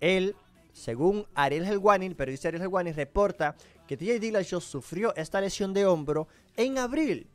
él 0.00 0.34
según 0.74 1.26
Ariel 1.34 1.64
Helwani, 1.64 2.06
el 2.06 2.16
periodista 2.16 2.48
Ariel 2.48 2.64
Helwani, 2.64 2.92
reporta 2.92 3.54
que 3.86 3.96
TJ 3.96 4.18
Dillashaw 4.18 4.60
sufrió 4.60 5.14
esta 5.14 5.40
lesión 5.40 5.72
de 5.72 5.86
hombro 5.86 6.26
en 6.56 6.78
abril 6.78 7.28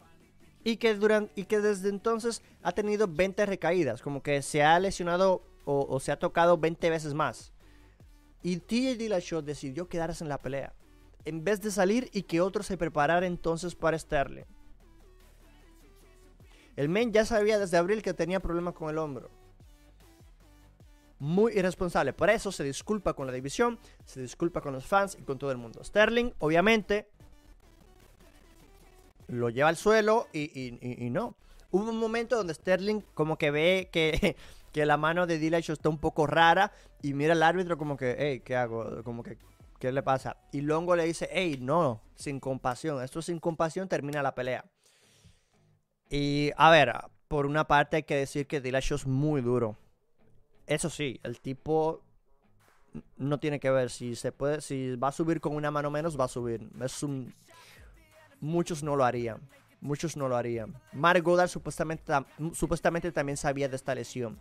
y 0.63 0.75
que, 0.75 0.93
durante, 0.93 1.31
y 1.39 1.45
que 1.45 1.59
desde 1.59 1.87
entonces 1.87 2.43
ha 2.61 2.73
tenido 2.73 3.07
20 3.07 3.45
recaídas, 3.45 4.01
como 4.01 4.21
que 4.21 4.41
se 4.41 4.61
ha 4.61 4.77
lesionado 4.77 5.41
o, 5.63 5.99
se 5.99 6.11
ha 6.11 6.19
tocado 6.19 6.57
20 6.57 6.89
veces 6.89 7.13
más. 7.13 7.53
Y 8.43 8.57
TJ 8.57 8.97
Dillashaw 8.97 9.41
decidió 9.41 9.87
quedarse 9.87 10.23
en 10.23 10.29
la 10.29 10.37
pelea, 10.37 10.73
en 11.23 11.43
vez 11.43 11.61
de 11.61 11.71
salir 11.71 12.09
y 12.11 12.23
que 12.23 12.41
otro 12.41 12.61
se 12.61 12.77
preparara 12.77 13.25
entonces 13.25 13.73
para 13.73 13.97
Sterling. 13.97 14.45
El 16.75 16.89
men 16.89 17.13
ya 17.13 17.23
sabía 17.23 17.57
desde 17.57 17.77
abril 17.77 18.01
que 18.01 18.13
tenía 18.13 18.41
problemas 18.41 18.73
con 18.73 18.89
el 18.89 18.97
hombro 18.97 19.38
muy 21.19 21.53
irresponsable. 21.53 22.13
Por 22.13 22.29
eso 22.29 22.51
se 22.51 22.63
disculpa 22.63 23.13
con 23.13 23.27
la 23.27 23.33
división, 23.33 23.77
se 24.05 24.21
disculpa 24.21 24.61
con 24.61 24.73
los 24.73 24.85
fans 24.85 25.17
y 25.19 25.23
con 25.23 25.37
todo 25.37 25.51
el 25.51 25.57
mundo. 25.57 25.83
Sterling, 25.83 26.31
obviamente, 26.39 27.09
lo 29.27 29.49
lleva 29.49 29.69
al 29.69 29.77
suelo 29.77 30.27
y, 30.33 31.09
no. 31.11 31.35
Hubo 31.71 31.89
un 31.89 31.97
momento 31.97 32.35
donde 32.35 32.53
Sterling 32.53 33.01
como 33.13 33.37
que 33.37 33.51
ve 33.51 33.89
que, 33.91 34.35
que 34.71 34.85
la 34.85 34.97
mano 34.97 35.27
de 35.27 35.37
Dillashaw 35.37 35.73
está 35.73 35.89
un 35.89 35.99
poco 35.99 36.25
rara 36.25 36.71
y 37.01 37.13
mira 37.13 37.33
al 37.33 37.43
árbitro 37.43 37.77
como 37.77 37.95
que, 37.95 38.15
hey, 38.17 38.41
¿qué 38.43 38.55
hago? 38.55 39.03
Como 39.03 39.21
que, 39.21 39.37
¿qué 39.77 39.91
le 39.91 40.01
pasa? 40.01 40.37
Y 40.51 40.61
Longo 40.61 40.95
le 40.95 41.05
dice, 41.05 41.29
hey, 41.31 41.59
no, 41.61 42.01
sin 42.15 42.39
compasión. 42.39 43.03
Esto 43.03 43.21
sin 43.21 43.39
compasión 43.39 43.87
termina 43.87 44.23
la 44.23 44.33
pelea. 44.33 44.65
Y 46.09 46.51
a 46.57 46.71
ver, 46.71 46.91
por 47.27 47.45
una 47.45 47.67
parte 47.67 47.97
hay 47.97 48.03
que 48.03 48.15
decir 48.15 48.47
que 48.47 48.61
Dillashaw 48.61 48.95
es 48.95 49.05
muy 49.05 49.41
duro 49.41 49.77
eso 50.69 50.89
sí, 50.89 51.19
el 51.23 51.39
tipo 51.39 52.03
no 53.17 53.39
tiene 53.39 53.59
que 53.59 53.71
ver 53.71 53.89
si 53.89 54.15
se 54.15 54.31
puede, 54.31 54.61
si 54.61 54.95
va 54.95 55.07
a 55.07 55.11
subir 55.11 55.41
con 55.41 55.55
una 55.55 55.71
mano 55.71 55.89
menos, 55.89 56.19
va 56.19 56.25
a 56.25 56.27
subir. 56.27 56.69
Muchos 58.39 58.83
no 58.83 58.95
lo 58.95 59.03
harían. 59.03 59.41
Muchos 59.81 60.15
no 60.15 60.27
lo 60.27 60.37
harían. 60.37 60.79
Mark 60.93 61.23
Goddard 61.23 61.49
supuestamente, 61.49 62.13
supuestamente 62.53 63.11
también 63.11 63.37
sabía 63.37 63.67
de 63.67 63.77
esta 63.77 63.95
lesión. 63.95 64.39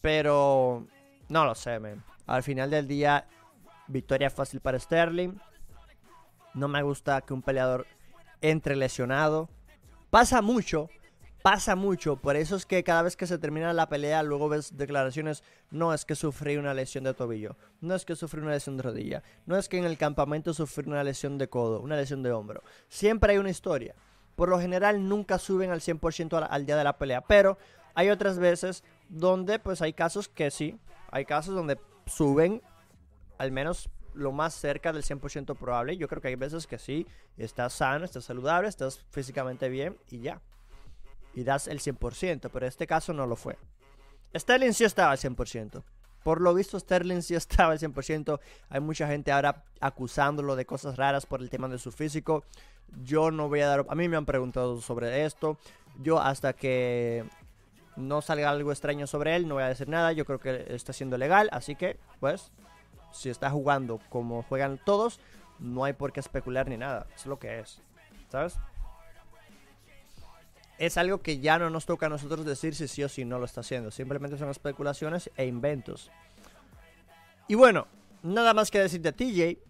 Pero 0.00 0.86
no 1.28 1.44
lo 1.44 1.54
sé, 1.54 1.78
man. 1.78 2.02
Al 2.26 2.42
final 2.42 2.70
del 2.70 2.88
día, 2.88 3.28
victoria 3.86 4.30
fácil 4.30 4.60
para 4.60 4.80
Sterling. 4.80 5.38
No 6.54 6.66
me 6.66 6.82
gusta 6.82 7.20
que 7.20 7.34
un 7.34 7.42
peleador 7.42 7.86
entre 8.40 8.74
lesionado. 8.74 9.48
Pasa 10.10 10.42
mucho, 10.42 10.90
pasa 11.42 11.74
mucho, 11.74 12.16
por 12.16 12.36
eso 12.36 12.54
es 12.54 12.64
que 12.64 12.84
cada 12.84 13.02
vez 13.02 13.16
que 13.16 13.26
se 13.26 13.36
termina 13.36 13.72
la 13.72 13.88
pelea, 13.88 14.22
luego 14.22 14.48
ves 14.48 14.76
declaraciones, 14.76 15.42
no 15.70 15.92
es 15.92 16.04
que 16.04 16.14
sufrí 16.14 16.56
una 16.56 16.72
lesión 16.72 17.04
de 17.04 17.14
tobillo, 17.14 17.56
no 17.80 17.94
es 17.94 18.04
que 18.04 18.14
sufrí 18.14 18.40
una 18.40 18.52
lesión 18.52 18.76
de 18.76 18.84
rodilla, 18.84 19.22
no 19.44 19.56
es 19.56 19.68
que 19.68 19.78
en 19.78 19.84
el 19.84 19.98
campamento 19.98 20.54
sufrí 20.54 20.88
una 20.88 21.02
lesión 21.02 21.38
de 21.38 21.48
codo, 21.48 21.80
una 21.80 21.96
lesión 21.96 22.22
de 22.22 22.32
hombro. 22.32 22.62
Siempre 22.88 23.32
hay 23.32 23.38
una 23.38 23.50
historia. 23.50 23.94
Por 24.36 24.48
lo 24.48 24.58
general 24.58 25.08
nunca 25.08 25.38
suben 25.38 25.70
al 25.70 25.80
100% 25.80 26.46
al, 26.48 26.66
día 26.66 26.76
de 26.76 26.84
la 26.84 26.96
pelea, 26.96 27.20
pero 27.22 27.58
hay 27.94 28.08
otras 28.08 28.38
veces 28.38 28.84
donde 29.08 29.58
pues 29.58 29.82
hay 29.82 29.92
casos 29.92 30.28
que 30.28 30.50
sí, 30.50 30.78
hay 31.10 31.24
casos 31.24 31.54
donde 31.54 31.78
suben 32.06 32.62
al 33.36 33.50
menos 33.50 33.90
lo 34.14 34.32
más 34.32 34.54
cerca 34.54 34.92
del 34.92 35.02
100% 35.02 35.56
probable. 35.56 35.96
Yo 35.96 36.08
creo 36.08 36.22
que 36.22 36.28
hay 36.28 36.36
veces 36.36 36.66
que 36.66 36.78
sí, 36.78 37.06
estás 37.36 37.74
sano, 37.74 38.04
estás 38.04 38.24
saludable, 38.24 38.68
estás 38.68 39.04
físicamente 39.10 39.68
bien 39.68 39.98
y 40.08 40.20
ya 40.20 40.40
y 41.34 41.44
das 41.44 41.68
el 41.68 41.80
100%, 41.80 42.50
pero 42.52 42.66
este 42.66 42.86
caso 42.86 43.12
no 43.12 43.26
lo 43.26 43.36
fue. 43.36 43.56
Sterling 44.34 44.72
sí 44.72 44.84
estaba 44.84 45.12
al 45.12 45.18
100%. 45.18 45.82
Por 46.22 46.40
lo 46.40 46.54
visto, 46.54 46.78
Sterling 46.78 47.22
sí 47.22 47.34
estaba 47.36 47.72
al 47.72 47.78
100%. 47.78 48.40
Hay 48.68 48.80
mucha 48.80 49.06
gente 49.06 49.32
ahora 49.32 49.64
acusándolo 49.80 50.56
de 50.56 50.66
cosas 50.66 50.96
raras 50.96 51.26
por 51.26 51.40
el 51.40 51.50
tema 51.50 51.68
de 51.68 51.78
su 51.78 51.92
físico. 51.92 52.44
Yo 53.02 53.30
no 53.30 53.48
voy 53.48 53.60
a 53.60 53.68
dar... 53.68 53.86
A 53.88 53.94
mí 53.94 54.08
me 54.08 54.16
han 54.16 54.26
preguntado 54.26 54.80
sobre 54.80 55.24
esto. 55.24 55.58
Yo 56.00 56.20
hasta 56.20 56.52
que 56.52 57.24
no 57.96 58.22
salga 58.22 58.50
algo 58.50 58.72
extraño 58.72 59.06
sobre 59.06 59.36
él, 59.36 59.46
no 59.46 59.54
voy 59.54 59.64
a 59.64 59.68
decir 59.68 59.88
nada. 59.88 60.12
Yo 60.12 60.24
creo 60.24 60.38
que 60.38 60.66
está 60.68 60.92
siendo 60.92 61.18
legal. 61.18 61.48
Así 61.52 61.74
que, 61.74 61.98
pues, 62.20 62.52
si 63.12 63.30
está 63.30 63.50
jugando 63.50 64.00
como 64.08 64.42
juegan 64.42 64.80
todos, 64.84 65.20
no 65.58 65.84
hay 65.84 65.92
por 65.92 66.12
qué 66.12 66.20
especular 66.20 66.68
ni 66.68 66.76
nada. 66.76 67.06
Es 67.14 67.26
lo 67.26 67.38
que 67.38 67.60
es. 67.60 67.82
¿Sabes? 68.30 68.58
Es 70.82 70.98
algo 70.98 71.22
que 71.22 71.38
ya 71.38 71.60
no 71.60 71.70
nos 71.70 71.86
toca 71.86 72.06
a 72.06 72.08
nosotros 72.08 72.44
decir 72.44 72.74
si 72.74 72.88
sí 72.88 73.04
o 73.04 73.08
si 73.08 73.24
no 73.24 73.38
lo 73.38 73.44
está 73.44 73.60
haciendo. 73.60 73.92
Simplemente 73.92 74.36
son 74.36 74.50
especulaciones 74.50 75.30
e 75.36 75.46
inventos. 75.46 76.10
Y 77.46 77.54
bueno, 77.54 77.86
nada 78.24 78.52
más 78.52 78.68
que 78.68 78.80
decir 78.80 79.00
de 79.00 79.12
TJ. 79.12 79.62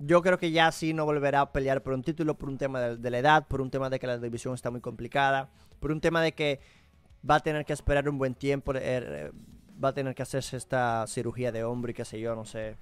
Yo 0.00 0.20
creo 0.20 0.36
que 0.36 0.50
ya 0.50 0.70
sí 0.70 0.92
no 0.92 1.06
volverá 1.06 1.40
a 1.40 1.52
pelear 1.52 1.82
por 1.82 1.94
un 1.94 2.02
título, 2.02 2.34
por 2.34 2.50
un 2.50 2.58
tema 2.58 2.80
de, 2.80 3.10
la 3.10 3.18
edad, 3.18 3.46
por 3.48 3.62
un 3.62 3.70
tema 3.70 3.88
de 3.88 3.98
que 3.98 4.06
la 4.06 4.18
división 4.18 4.52
está 4.52 4.70
muy 4.70 4.82
complicada, 4.82 5.48
por 5.80 5.90
un 5.90 6.02
tema 6.02 6.20
de 6.20 6.32
que 6.32 6.60
va 7.28 7.36
a 7.36 7.40
tener 7.40 7.64
que 7.64 7.72
esperar 7.72 8.06
un 8.06 8.18
buen 8.18 8.34
tiempo, 8.34 8.74
er, 8.74 9.32
va 9.82 9.88
a 9.88 9.94
tener 9.94 10.14
que 10.14 10.20
hacerse 10.20 10.58
esta 10.58 11.06
cirugía 11.06 11.50
de 11.50 11.64
hombro 11.64 11.92
y 11.92 11.94
qué 11.94 12.04
sé 12.04 12.20
yo, 12.20 12.36
no 12.36 12.44
sé. 12.44 12.76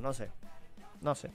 no 0.00 0.14
sé. 0.14 0.30
No 1.02 1.14
sé. 1.14 1.30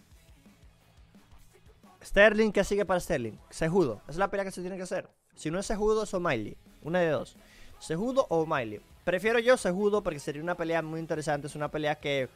Sterling, 2.03 2.51
¿qué 2.51 2.63
sigue 2.63 2.83
para 2.83 2.99
Sterling? 2.99 3.37
Sejudo. 3.51 4.01
Esa 4.05 4.11
es 4.13 4.17
la 4.17 4.31
pelea 4.31 4.43
que 4.43 4.51
se 4.51 4.61
tiene 4.61 4.75
que 4.75 4.83
hacer. 4.83 5.07
Si 5.35 5.51
no 5.51 5.59
es 5.59 5.65
Sejudo, 5.65 6.03
es 6.03 6.13
O'Malley. 6.13 6.57
Una 6.83 6.99
de 6.99 7.09
dos. 7.09 7.35
Sejudo 7.79 8.25
o 8.29 8.41
O'Malley. 8.41 8.81
Prefiero 9.03 9.39
yo 9.39 9.57
Sejudo 9.57 10.01
porque 10.03 10.19
sería 10.19 10.41
una 10.41 10.55
pelea 10.55 10.81
muy 10.81 10.99
interesante. 10.99 11.47
Es 11.47 11.55
una 11.55 11.69
pelea 11.69 11.95
que 11.95 12.29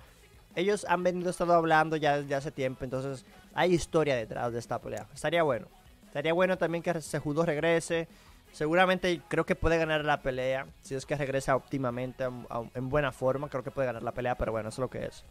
ellos 0.55 0.85
han 0.89 1.03
venido 1.03 1.29
estado 1.29 1.53
hablando 1.53 1.95
ya 1.95 2.21
desde 2.21 2.35
hace 2.35 2.51
tiempo. 2.51 2.83
Entonces 2.83 3.25
hay 3.53 3.73
historia 3.73 4.15
detrás 4.15 4.51
de 4.51 4.59
esta 4.59 4.79
pelea. 4.79 5.07
Estaría 5.13 5.43
bueno. 5.43 5.67
Estaría 6.07 6.33
bueno 6.33 6.57
también 6.57 6.83
que 6.83 6.99
Sejudo 7.01 7.45
regrese. 7.45 8.07
Seguramente 8.51 9.21
creo 9.27 9.45
que 9.45 9.55
puede 9.55 9.77
ganar 9.77 10.03
la 10.03 10.21
pelea. 10.21 10.67
Si 10.81 10.95
es 10.95 11.05
que 11.05 11.15
regresa 11.15 11.55
óptimamente, 11.55 12.23
en 12.23 12.89
buena 12.89 13.11
forma, 13.11 13.49
creo 13.49 13.63
que 13.63 13.71
puede 13.71 13.87
ganar 13.87 14.03
la 14.03 14.13
pelea. 14.13 14.35
Pero 14.35 14.51
bueno, 14.51 14.69
es 14.69 14.77
lo 14.77 14.89
que 14.89 15.05
es. 15.05 15.23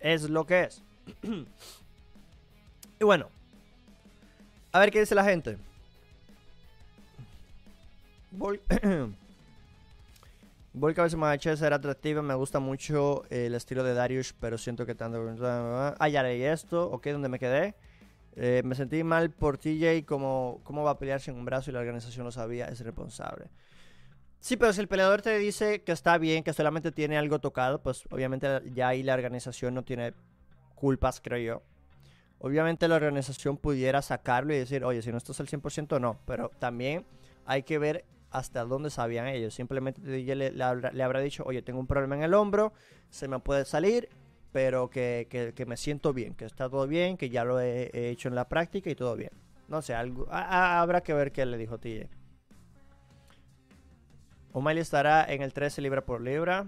Es 0.00 0.28
lo 0.28 0.46
que 0.46 0.64
es. 0.64 0.82
Y 3.00 3.04
bueno, 3.04 3.28
a 4.72 4.80
ver 4.80 4.90
qué 4.90 4.98
dice 4.98 5.14
la 5.14 5.22
gente. 5.22 5.56
Voy. 8.30 8.60
Voy 10.72 10.94
a 10.96 11.16
más 11.16 11.40
ser 11.42 11.72
atractiva. 11.72 12.22
Me 12.22 12.34
gusta 12.34 12.60
mucho 12.60 13.24
el 13.30 13.54
estilo 13.54 13.82
de 13.82 13.94
Darius, 13.94 14.34
pero 14.38 14.58
siento 14.58 14.86
que 14.86 14.94
tanto. 14.94 15.18
Ah, 15.98 16.08
ya 16.08 16.22
leí 16.22 16.42
esto. 16.42 16.90
Ok, 16.90 17.06
donde 17.08 17.28
me 17.28 17.38
quedé. 17.38 17.74
Eh, 18.36 18.62
me 18.64 18.74
sentí 18.74 19.02
mal 19.02 19.30
por 19.30 19.58
TJ. 19.58 20.04
Como, 20.06 20.60
¿Cómo 20.64 20.84
va 20.84 20.92
a 20.92 20.98
pelear 20.98 21.20
sin 21.20 21.34
un 21.34 21.44
brazo 21.44 21.70
y 21.70 21.74
la 21.74 21.80
organización 21.80 22.24
lo 22.24 22.30
sabía? 22.30 22.66
Es 22.66 22.80
responsable. 22.80 23.46
Sí, 24.40 24.56
pero 24.56 24.72
si 24.72 24.80
el 24.80 24.88
peleador 24.88 25.20
te 25.20 25.36
dice 25.38 25.82
que 25.82 25.90
está 25.90 26.16
bien, 26.16 26.44
que 26.44 26.52
solamente 26.52 26.92
tiene 26.92 27.18
algo 27.18 27.40
tocado, 27.40 27.82
pues 27.82 28.04
obviamente 28.10 28.62
ya 28.72 28.88
ahí 28.88 29.02
la 29.02 29.14
organización 29.14 29.74
no 29.74 29.82
tiene 29.82 30.14
culpas, 30.76 31.20
creo 31.20 31.38
yo. 31.38 31.62
Obviamente 32.38 32.86
la 32.86 32.94
organización 32.94 33.56
pudiera 33.56 34.00
sacarlo 34.00 34.54
y 34.54 34.58
decir, 34.58 34.84
oye, 34.84 35.02
si 35.02 35.10
no 35.10 35.18
estás 35.18 35.40
al 35.40 35.48
100% 35.48 36.00
no, 36.00 36.20
pero 36.24 36.52
también 36.60 37.04
hay 37.46 37.64
que 37.64 37.78
ver 37.78 38.04
hasta 38.30 38.64
dónde 38.64 38.90
sabían 38.90 39.26
ellos. 39.26 39.54
Simplemente 39.54 40.00
le, 40.02 40.50
le, 40.50 40.64
habrá, 40.64 41.20
dicho, 41.20 41.44
oye, 41.46 41.62
tengo 41.62 41.80
un 41.80 41.86
problema 41.86 42.16
en 42.16 42.22
el 42.22 42.34
hombro, 42.34 42.72
se 43.10 43.28
me 43.28 43.38
puede 43.38 43.64
salir, 43.64 44.08
pero 44.52 44.90
que, 44.90 45.64
me 45.66 45.76
siento 45.76 46.12
bien, 46.12 46.34
que 46.34 46.44
está 46.44 46.68
todo 46.68 46.86
bien, 46.86 47.16
que 47.16 47.30
ya 47.30 47.44
lo 47.44 47.60
he, 47.60 48.10
hecho 48.10 48.28
en 48.28 48.34
la 48.34 48.48
práctica 48.48 48.90
y 48.90 48.94
todo 48.94 49.16
bien. 49.16 49.30
No 49.68 49.82
sé, 49.82 49.94
algo, 49.94 50.26
habrá 50.30 51.02
que 51.02 51.12
ver 51.12 51.32
qué 51.32 51.44
le 51.44 51.58
dijo 51.58 51.78
TJ. 51.78 52.08
O'Malley 54.52 54.80
estará 54.80 55.24
en 55.30 55.42
el 55.42 55.52
13 55.52 55.82
libra 55.82 56.04
por 56.04 56.20
libra. 56.20 56.66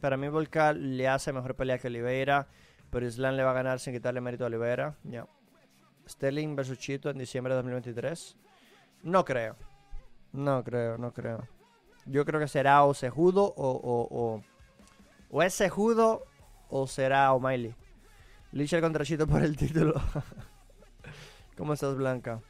Para 0.00 0.16
mí 0.16 0.28
Volcal 0.28 0.98
le 0.98 1.08
hace 1.08 1.32
mejor 1.32 1.56
pelea 1.56 1.78
que 1.78 1.88
Oliveira. 1.88 2.46
Pero 2.90 3.06
Islam 3.06 3.34
le 3.34 3.42
va 3.42 3.50
a 3.50 3.54
ganar 3.54 3.80
sin 3.80 3.94
quitarle 3.94 4.20
mérito 4.20 4.44
a 4.44 4.46
Oliveira. 4.48 4.96
Ya. 5.04 5.26
Sterling 6.08 6.54
versus 6.54 6.78
Chito 6.78 7.10
en 7.10 7.18
diciembre 7.18 7.52
de 7.52 7.56
2023. 7.56 8.36
No 9.02 9.24
creo. 9.24 9.56
No 10.32 10.62
creo, 10.64 10.98
no 10.98 11.12
creo. 11.12 11.46
Yo 12.04 12.24
creo 12.24 12.40
que 12.40 12.48
será 12.48 12.84
o 12.84 12.94
Sejudo 12.94 13.44
o, 13.44 13.70
o, 13.70 14.08
o, 14.10 14.42
o 15.30 15.42
es 15.42 15.54
Sejudo 15.54 16.24
o 16.68 16.86
será 16.86 17.32
O'Malley. 17.32 17.74
Licha 18.52 18.80
contra 18.80 19.04
Chito 19.04 19.26
por 19.26 19.42
el 19.42 19.56
título. 19.56 19.94
¿Cómo 21.56 21.72
estás, 21.72 21.96
Blanca? 21.96 22.40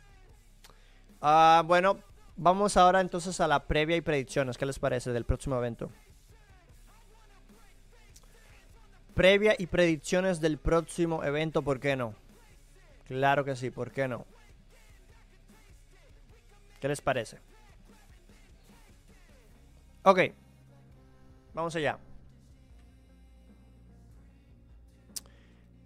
Ah, 1.20 1.62
bueno, 1.66 1.98
vamos 2.36 2.76
ahora 2.76 3.00
entonces 3.00 3.40
a 3.40 3.48
la 3.48 3.66
previa 3.66 3.96
y 3.96 4.00
predicciones. 4.00 4.58
¿Qué 4.58 4.66
les 4.66 4.78
parece 4.78 5.12
del 5.12 5.24
próximo 5.24 5.56
evento? 5.56 5.90
Previa 9.14 9.54
y 9.58 9.66
predicciones 9.66 10.40
del 10.40 10.58
próximo 10.58 11.24
evento, 11.24 11.62
¿por 11.62 11.80
qué 11.80 11.96
no? 11.96 12.14
Claro 13.06 13.44
que 13.44 13.56
sí, 13.56 13.70
¿por 13.70 13.90
qué 13.90 14.08
no? 14.08 14.26
¿Qué 16.80 16.88
les 16.88 17.00
parece? 17.00 17.38
Ok. 20.06 20.20
Vamos 21.52 21.74
allá. 21.74 21.98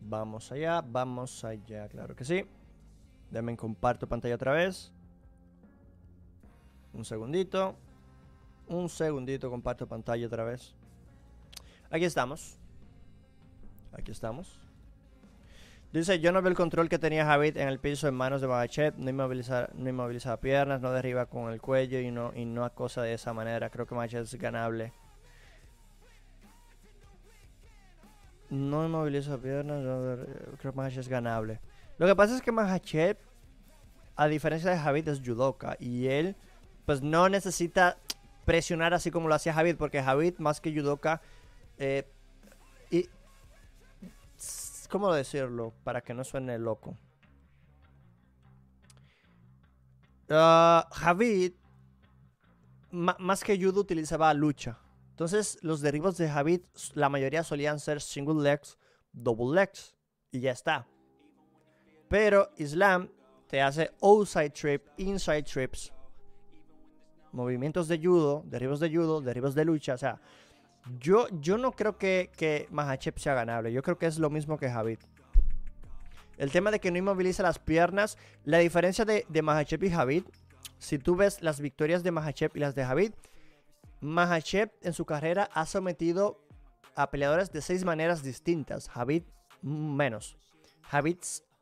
Vamos 0.02 0.52
allá, 0.52 0.82
vamos 0.82 1.42
allá, 1.42 1.88
claro 1.88 2.14
que 2.14 2.26
sí. 2.26 2.44
Denme 3.30 3.56
comparto 3.56 4.06
pantalla 4.06 4.34
otra 4.34 4.52
vez. 4.52 4.92
Un 6.92 7.06
segundito. 7.06 7.76
Un 8.68 8.90
segundito, 8.90 9.48
comparto 9.48 9.88
pantalla 9.88 10.26
otra 10.26 10.44
vez. 10.44 10.74
Aquí 11.90 12.04
estamos. 12.04 12.58
Aquí 13.90 14.10
estamos. 14.10 14.69
Dice, 15.92 16.20
yo 16.20 16.30
no 16.30 16.40
veo 16.40 16.50
el 16.50 16.56
control 16.56 16.88
que 16.88 17.00
tenía 17.00 17.24
Javid 17.24 17.56
en 17.56 17.66
el 17.68 17.80
piso 17.80 18.06
en 18.06 18.14
manos 18.14 18.40
de 18.40 18.46
Bagachet, 18.46 18.94
no 18.96 19.10
inmoviliza, 19.10 19.68
no 19.74 19.88
inmoviliza 19.88 20.38
piernas, 20.38 20.80
no 20.80 20.92
derriba 20.92 21.26
con 21.26 21.52
el 21.52 21.60
cuello 21.60 21.98
y 21.98 22.12
no, 22.12 22.32
y 22.34 22.44
no 22.44 22.64
acosa 22.64 23.02
de 23.02 23.14
esa 23.14 23.32
manera. 23.32 23.70
Creo 23.70 23.86
que 23.86 23.94
Bagachet 23.96 24.22
es 24.22 24.34
ganable. 24.36 24.92
No 28.50 28.84
inmoviliza 28.84 29.38
piernas, 29.38 29.82
creo 30.58 30.72
que 30.72 30.76
Mahachet 30.76 31.00
es 31.00 31.08
ganable. 31.08 31.60
Lo 31.98 32.06
que 32.06 32.16
pasa 32.16 32.34
es 32.36 32.42
que 32.42 32.50
Mahachet, 32.50 33.18
a 34.16 34.26
diferencia 34.26 34.70
de 34.70 34.78
Javid, 34.78 35.08
es 35.08 35.20
judoka 35.24 35.76
y 35.78 36.08
él 36.08 36.36
pues 36.84 37.02
no 37.02 37.28
necesita 37.28 37.96
presionar 38.44 38.92
así 38.94 39.12
como 39.12 39.28
lo 39.28 39.34
hacía 39.34 39.54
Javid, 39.54 39.76
porque 39.76 40.02
Javid 40.02 40.38
más 40.38 40.60
que 40.60 40.72
judoka 40.72 41.20
eh, 41.78 42.08
¿Cómo 44.90 45.12
decirlo? 45.14 45.72
Para 45.84 46.00
que 46.02 46.12
no 46.12 46.24
suene 46.24 46.58
loco. 46.58 46.98
Uh, 50.28 50.82
Javid, 50.90 51.52
más 52.90 53.44
que 53.44 53.56
judo, 53.56 53.80
utilizaba 53.80 54.34
lucha. 54.34 54.78
Entonces, 55.10 55.58
los 55.62 55.80
derribos 55.80 56.16
de 56.16 56.28
Javid, 56.28 56.62
la 56.94 57.08
mayoría 57.08 57.44
solían 57.44 57.78
ser 57.78 58.00
single 58.00 58.42
legs, 58.42 58.78
double 59.12 59.54
legs. 59.54 59.94
Y 60.32 60.40
ya 60.40 60.52
está. 60.52 60.86
Pero 62.08 62.50
Islam 62.56 63.10
te 63.48 63.60
hace 63.60 63.92
outside 64.02 64.50
trip, 64.50 64.86
inside 64.96 65.44
trips. 65.44 65.92
Movimientos 67.32 67.86
de 67.86 67.98
judo, 67.98 68.42
derribos 68.46 68.80
de 68.80 68.90
judo, 68.90 69.20
derribos 69.20 69.54
de 69.54 69.64
lucha. 69.64 69.94
O 69.94 69.98
sea, 69.98 70.20
yo, 70.98 71.28
yo 71.40 71.58
no 71.58 71.72
creo 71.72 71.98
que, 71.98 72.30
que 72.36 72.66
Mahachep 72.70 73.18
sea 73.18 73.34
ganable. 73.34 73.72
Yo 73.72 73.82
creo 73.82 73.98
que 73.98 74.06
es 74.06 74.18
lo 74.18 74.30
mismo 74.30 74.58
que 74.58 74.70
Javid. 74.70 74.98
El 76.38 76.50
tema 76.50 76.70
de 76.70 76.80
que 76.80 76.90
no 76.90 76.98
inmoviliza 76.98 77.42
las 77.42 77.58
piernas. 77.58 78.16
La 78.44 78.58
diferencia 78.58 79.04
de, 79.04 79.26
de 79.28 79.42
Mahachep 79.42 79.82
y 79.82 79.90
Javid. 79.90 80.24
Si 80.78 80.98
tú 80.98 81.16
ves 81.16 81.42
las 81.42 81.60
victorias 81.60 82.02
de 82.02 82.10
Mahachep 82.10 82.56
y 82.56 82.60
las 82.60 82.74
de 82.74 82.84
Javid. 82.84 83.12
Mahachep 84.00 84.72
en 84.82 84.94
su 84.94 85.04
carrera 85.04 85.50
ha 85.52 85.66
sometido 85.66 86.42
a 86.94 87.10
peleadores 87.10 87.52
de 87.52 87.60
seis 87.60 87.84
maneras 87.84 88.22
distintas. 88.22 88.88
Javid 88.88 89.24
menos. 89.62 90.36
Javid 90.82 91.18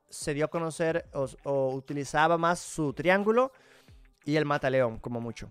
se 0.09 0.35
dio 0.35 0.47
a 0.47 0.49
conocer 0.49 1.09
o, 1.13 1.27
o 1.43 1.75
utilizaba 1.75 2.39
más 2.39 2.61
su 2.61 2.93
triángulo 2.93 3.53
y 4.25 4.37
el 4.37 4.45
mataleón, 4.45 4.99
como 4.99 5.21
mucho. 5.21 5.51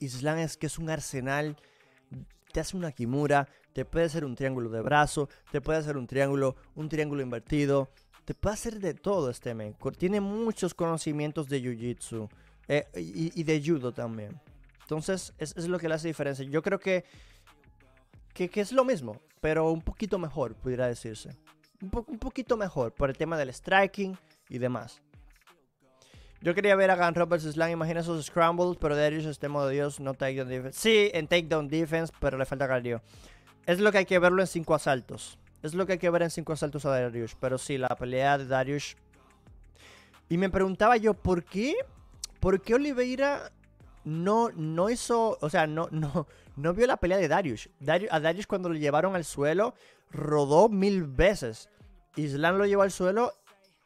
Islam 0.00 0.38
es 0.38 0.56
que 0.56 0.66
es 0.66 0.78
un 0.78 0.90
arsenal 0.90 1.56
te 2.52 2.60
hace 2.60 2.76
una 2.76 2.92
kimura, 2.92 3.48
te 3.72 3.84
puede 3.84 4.06
hacer 4.06 4.24
un 4.24 4.34
triángulo 4.34 4.70
de 4.70 4.80
brazo, 4.80 5.28
te 5.50 5.60
puede 5.60 5.78
hacer 5.78 5.96
un 5.96 6.06
triángulo, 6.06 6.56
un 6.74 6.88
triángulo 6.88 7.22
invertido, 7.22 7.90
te 8.24 8.34
puede 8.34 8.54
hacer 8.54 8.80
de 8.80 8.94
todo 8.94 9.30
este 9.30 9.54
men. 9.54 9.76
Tiene 9.98 10.20
muchos 10.20 10.74
conocimientos 10.74 11.48
de 11.48 11.62
jiu-jitsu 11.62 12.28
eh, 12.68 12.86
y, 12.94 13.42
de 13.42 13.62
judo 13.64 13.92
también. 13.92 14.40
Entonces, 14.82 15.32
es, 15.38 15.56
es 15.56 15.68
lo 15.68 15.78
que 15.78 15.88
le 15.88 15.94
hace 15.94 16.08
diferencia. 16.08 16.44
Yo 16.44 16.62
creo 16.62 16.78
que, 16.78 17.04
que, 18.34 18.50
es 18.60 18.72
lo 18.72 18.84
mismo, 18.84 19.20
pero 19.40 19.70
un 19.70 19.82
poquito 19.82 20.18
mejor, 20.18 20.54
pudiera 20.54 20.86
decirse. 20.86 21.36
Un 21.80 22.18
poquito 22.18 22.56
mejor 22.56 22.92
por 22.92 23.08
el 23.08 23.16
tema 23.16 23.38
del 23.38 23.52
striking 23.52 24.16
y 24.48 24.58
demás. 24.58 25.00
Yo 26.42 26.54
quería 26.54 26.74
ver 26.74 26.90
a 26.90 26.96
Gun 26.96 27.14
Roberts 27.14 27.44
Slam, 27.44 27.70
imagina 27.70 28.00
esos 28.00 28.24
scrambles, 28.26 28.78
pero 28.80 28.96
Darius 28.96 29.26
este 29.26 29.48
modo 29.48 29.68
Dios, 29.68 30.00
no 30.00 30.14
takedown 30.14 30.48
defense. 30.48 30.78
Sí, 30.80 31.10
en 31.12 31.26
takedown 31.28 31.68
defense, 31.68 32.12
pero 32.18 32.38
le 32.38 32.46
falta 32.46 32.66
cardio. 32.66 33.02
Es 33.66 33.78
lo 33.78 33.92
que 33.92 33.98
hay 33.98 34.06
que 34.06 34.18
verlo 34.18 34.40
en 34.40 34.46
5 34.46 34.74
asaltos. 34.74 35.38
Es 35.62 35.74
lo 35.74 35.84
que 35.86 35.92
hay 35.92 35.98
que 35.98 36.08
ver 36.08 36.22
en 36.22 36.30
5 36.30 36.52
asaltos 36.54 36.86
a 36.86 36.90
Darius. 36.98 37.36
Pero 37.38 37.58
sí, 37.58 37.76
la 37.76 37.88
pelea 37.88 38.38
de 38.38 38.46
Darius. 38.46 38.96
Y 40.30 40.38
me 40.38 40.48
preguntaba 40.48 40.96
yo, 40.96 41.12
¿por 41.12 41.44
qué? 41.44 41.74
¿Por 42.40 42.62
qué 42.62 42.74
Oliveira 42.74 43.52
no, 44.04 44.48
no 44.56 44.88
hizo. 44.88 45.36
O 45.42 45.50
sea, 45.50 45.66
no, 45.66 45.88
no, 45.90 46.26
no 46.56 46.72
vio 46.72 46.86
la 46.86 46.96
pelea 46.96 47.18
de 47.18 47.28
Darius? 47.28 47.68
Darius- 47.80 48.08
A 48.12 48.18
Darius 48.18 48.46
cuando 48.46 48.70
lo 48.70 48.76
llevaron 48.76 49.14
al 49.14 49.26
suelo, 49.26 49.74
rodó 50.10 50.70
mil 50.70 51.04
veces. 51.04 51.68
Islam 52.16 52.56
lo 52.56 52.64
llevó 52.64 52.80
al 52.82 52.90
suelo 52.90 53.34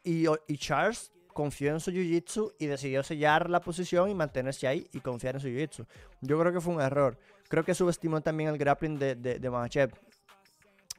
y, 0.05 0.25
y 0.47 0.57
Charles 0.57 1.11
confió 1.35 1.71
en 1.71 1.81
su 1.81 1.91
jiu-jitsu 1.91 2.53
y 2.57 2.67
decidió 2.67 3.03
sellar 3.03 3.49
la 3.49 3.59
posición 3.59 4.09
y 4.09 4.15
mantenerse 4.15 4.69
ahí 4.69 4.87
y 4.93 5.01
confiar 5.01 5.35
en 5.35 5.41
su 5.41 5.49
jiu-jitsu. 5.49 5.85
Yo 6.21 6.39
creo 6.39 6.53
que 6.53 6.61
fue 6.61 6.73
un 6.73 6.79
error. 6.79 7.19
Creo 7.49 7.65
que 7.65 7.75
subestimó 7.75 8.21
también 8.21 8.49
el 8.49 8.57
grappling 8.57 8.97
de, 8.97 9.15
de, 9.15 9.49
Makhachev. 9.49 9.91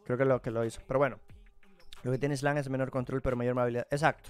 Creo 0.05 0.19
que 0.19 0.27
lo, 0.27 0.43
que 0.43 0.51
lo 0.51 0.63
hizo. 0.63 0.83
Pero 0.87 0.99
bueno, 0.99 1.19
lo 2.03 2.13
que 2.13 2.19
tiene 2.19 2.35
Islam 2.35 2.59
es 2.59 2.69
menor 2.69 2.91
control 2.91 3.23
pero 3.23 3.35
mayor 3.35 3.55
movilidad. 3.55 3.87
Exacto. 3.91 4.29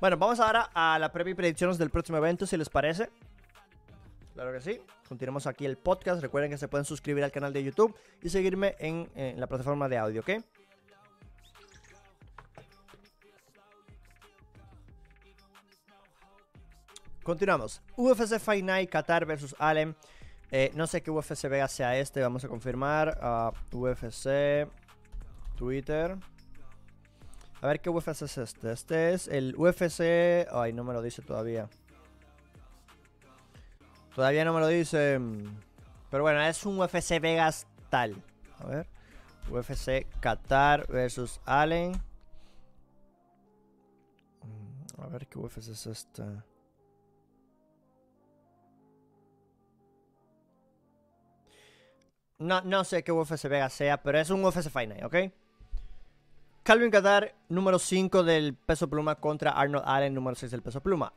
Bueno, 0.00 0.16
vamos 0.16 0.40
ahora 0.40 0.70
a 0.72 0.98
la 0.98 1.12
previa 1.12 1.32
y 1.32 1.34
predicciones 1.34 1.76
del 1.76 1.90
próximo 1.90 2.16
evento, 2.16 2.46
si 2.46 2.56
les 2.56 2.70
parece. 2.70 3.10
Claro 4.32 4.50
que 4.50 4.62
sí. 4.62 4.80
Continuamos 5.06 5.46
aquí 5.46 5.66
el 5.66 5.76
podcast. 5.76 6.22
Recuerden 6.22 6.50
que 6.50 6.56
se 6.56 6.68
pueden 6.68 6.86
suscribir 6.86 7.22
al 7.22 7.32
canal 7.32 7.52
de 7.52 7.62
YouTube 7.62 7.94
y 8.22 8.30
seguirme 8.30 8.76
en, 8.78 9.10
en 9.14 9.38
la 9.38 9.46
plataforma 9.46 9.90
de 9.90 9.98
audio, 9.98 10.22
¿ok? 10.22 10.30
Continuamos. 17.28 17.82
UFC 17.94 18.38
Fight 18.38 18.64
Night 18.64 18.88
Qatar 18.88 19.26
versus 19.26 19.54
Allen. 19.58 19.94
Eh, 20.50 20.72
no 20.74 20.86
sé 20.86 21.02
qué 21.02 21.10
UFC 21.10 21.46
Vega 21.46 21.68
sea 21.68 21.94
este. 21.98 22.22
Vamos 22.22 22.42
a 22.42 22.48
confirmar. 22.48 23.18
Ah, 23.20 23.52
UFC 23.70 24.66
Twitter. 25.54 26.16
A 27.60 27.66
ver 27.66 27.82
qué 27.82 27.90
UFC 27.90 28.22
es 28.22 28.38
este. 28.38 28.72
Este 28.72 29.12
es 29.12 29.28
el 29.28 29.54
UFC. 29.58 30.48
Ay, 30.50 30.72
no 30.72 30.84
me 30.84 30.94
lo 30.94 31.02
dice 31.02 31.20
todavía. 31.20 31.68
Todavía 34.14 34.46
no 34.46 34.54
me 34.54 34.60
lo 34.60 34.68
dice. 34.68 35.20
Pero 36.10 36.22
bueno, 36.22 36.40
es 36.40 36.64
un 36.64 36.80
UFC 36.80 37.20
Vegas 37.20 37.66
tal. 37.90 38.16
A 38.58 38.64
ver. 38.68 38.88
UFC 39.50 40.06
Qatar 40.20 40.86
versus 40.86 41.42
Allen. 41.44 41.92
Mm, 44.44 45.02
A 45.02 45.08
ver 45.08 45.26
qué 45.26 45.38
UFC 45.38 45.58
es 45.58 45.86
este. 45.86 46.24
No, 52.38 52.60
no 52.60 52.84
sé 52.84 53.02
qué 53.02 53.10
UFC 53.10 53.48
Vegas 53.48 53.72
sea, 53.72 54.00
pero 54.00 54.18
es 54.18 54.30
un 54.30 54.44
UFC 54.44 54.70
Fight 54.70 54.88
Night, 54.88 55.04
¿ok? 55.04 55.32
Calvin 56.62 56.90
Qatar, 56.90 57.34
número 57.48 57.80
5 57.80 58.22
del 58.22 58.54
peso 58.54 58.88
pluma 58.88 59.16
contra 59.16 59.50
Arnold 59.52 59.84
Allen, 59.86 60.14
número 60.14 60.36
6 60.36 60.52
del 60.52 60.62
peso 60.62 60.80
pluma. 60.80 61.12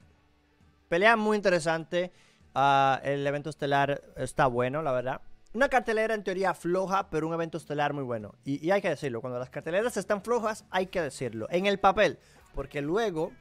Pelea 0.89 1.15
muy 1.17 1.37
interesante. 1.37 2.11
ah, 2.55 2.99
el 3.03 3.25
evento 3.27 3.51
estelar 3.51 4.01
está 4.15 4.47
bueno, 4.47 4.81
la 4.81 4.91
verdad. 4.93 5.21
Una 5.53 5.69
cartelera 5.69 6.15
en 6.15 6.23
teoría 6.23 6.55
floja, 6.55 7.09
pero 7.09 7.27
un 7.27 7.33
evento 7.33 7.57
estelar 7.57 7.93
muy 7.93 8.03
bueno. 8.03 8.33
Y, 8.43 8.65
y 8.65 8.71
hay 8.71 8.81
que 8.81 8.89
decirlo, 8.89 9.21
cuando 9.21 9.37
las 9.37 9.49
carteleras 9.49 9.97
están 9.97 10.23
flojas, 10.23 10.65
hay 10.71 10.87
que 10.87 11.01
decirlo. 11.01 11.47
En 11.51 11.67
el 11.67 11.77
papel, 11.77 12.17
porque 12.55 12.81
luego 12.81 13.31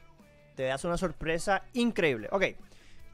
te 0.54 0.64
das 0.64 0.84
una 0.84 0.98
sorpresa 0.98 1.62
increíble. 1.72 2.28
Ok, 2.30 2.44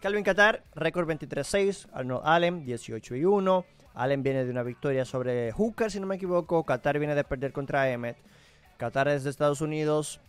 Calvin 0.00 0.24
Qatar, 0.24 0.64
récord 0.74 1.08
23-6. 1.08 1.88
Arnold 1.92 2.22
Allen, 2.24 2.66
18-1. 2.66 3.64
Allen 3.96 4.22
viene 4.22 4.44
de 4.44 4.50
una 4.50 4.62
victoria 4.62 5.06
sobre 5.06 5.52
Hooker, 5.52 5.90
si 5.90 5.98
no 5.98 6.06
me 6.06 6.16
equivoco. 6.16 6.62
Qatar 6.64 6.98
viene 6.98 7.14
de 7.14 7.24
perder 7.24 7.52
contra 7.52 7.90
Emmett. 7.90 8.18
Qatar 8.76 9.08
es 9.08 9.24
de 9.24 9.30
Estados 9.30 9.62
Unidos. 9.62 10.20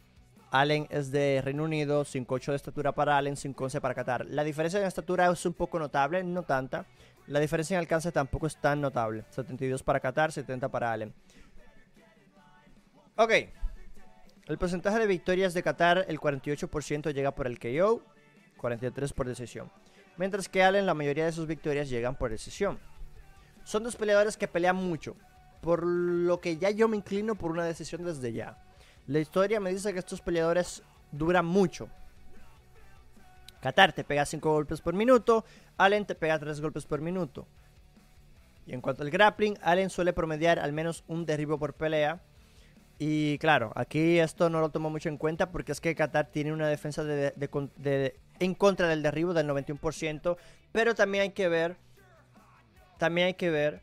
Allen 0.51 0.87
es 0.89 1.11
de 1.11 1.41
Reino 1.43 1.65
Unido. 1.65 2.05
5'8 2.05 2.51
de 2.51 2.55
estatura 2.55 2.93
para 2.93 3.17
Allen, 3.17 3.35
5'11 3.35 3.81
para 3.81 3.93
Qatar. 3.93 4.25
La 4.27 4.45
diferencia 4.45 4.79
en 4.79 4.85
estatura 4.85 5.29
es 5.29 5.45
un 5.45 5.53
poco 5.53 5.79
notable, 5.79 6.23
no 6.23 6.43
tanta. 6.43 6.85
La 7.27 7.41
diferencia 7.41 7.75
en 7.75 7.79
alcance 7.79 8.09
tampoco 8.13 8.47
es 8.47 8.55
tan 8.55 8.79
notable. 8.79 9.25
72 9.31 9.83
para 9.83 9.99
Qatar, 9.99 10.31
70 10.31 10.69
para 10.69 10.93
Allen. 10.93 11.13
Ok. 13.17 13.31
El 14.45 14.57
porcentaje 14.57 14.97
de 14.97 15.07
victorias 15.07 15.53
de 15.53 15.61
Qatar, 15.61 16.05
el 16.07 16.21
48% 16.21 17.13
llega 17.13 17.35
por 17.35 17.47
el 17.47 17.59
KO, 17.59 18.01
43 18.55 19.11
por 19.11 19.27
decisión. 19.27 19.69
Mientras 20.15 20.47
que 20.47 20.63
Allen, 20.63 20.85
la 20.85 20.93
mayoría 20.93 21.25
de 21.25 21.33
sus 21.33 21.47
victorias 21.47 21.89
llegan 21.89 22.15
por 22.15 22.31
decisión. 22.31 22.79
Son 23.67 23.83
dos 23.83 23.97
peleadores 23.97 24.37
que 24.37 24.47
pelean 24.47 24.77
mucho, 24.77 25.17
por 25.59 25.85
lo 25.85 26.39
que 26.39 26.55
ya 26.55 26.69
yo 26.69 26.87
me 26.87 26.95
inclino 26.95 27.35
por 27.35 27.51
una 27.51 27.65
decisión 27.65 28.05
desde 28.05 28.31
ya. 28.31 28.57
La 29.07 29.19
historia 29.19 29.59
me 29.59 29.73
dice 29.73 29.91
que 29.91 29.99
estos 29.99 30.21
peleadores 30.21 30.83
duran 31.11 31.45
mucho. 31.45 31.89
Qatar 33.59 33.91
te 33.91 34.05
pega 34.05 34.25
5 34.25 34.49
golpes 34.53 34.79
por 34.79 34.93
minuto, 34.93 35.43
Allen 35.77 36.05
te 36.05 36.15
pega 36.15 36.39
3 36.39 36.61
golpes 36.61 36.85
por 36.85 37.01
minuto. 37.01 37.45
Y 38.65 38.73
en 38.73 38.79
cuanto 38.79 39.03
al 39.03 39.09
grappling, 39.09 39.57
Allen 39.61 39.89
suele 39.89 40.13
promediar 40.13 40.59
al 40.59 40.71
menos 40.71 41.03
un 41.09 41.25
derribo 41.25 41.59
por 41.59 41.73
pelea. 41.73 42.21
Y 42.99 43.37
claro, 43.39 43.73
aquí 43.75 44.17
esto 44.19 44.49
no 44.49 44.61
lo 44.61 44.69
tomo 44.69 44.89
mucho 44.89 45.09
en 45.09 45.17
cuenta 45.17 45.51
porque 45.51 45.73
es 45.73 45.81
que 45.81 45.93
Qatar 45.93 46.27
tiene 46.31 46.53
una 46.53 46.69
defensa 46.69 47.03
de- 47.03 47.31
de- 47.31 47.49
de- 47.75 47.97
de- 47.99 48.15
en 48.39 48.55
contra 48.55 48.87
del 48.87 49.03
derribo 49.03 49.33
del 49.33 49.45
91%, 49.45 50.37
pero 50.71 50.95
también 50.95 51.23
hay 51.23 51.31
que 51.31 51.49
ver, 51.49 51.75
también 52.97 53.27
hay 53.27 53.33
que 53.35 53.49
ver 53.49 53.81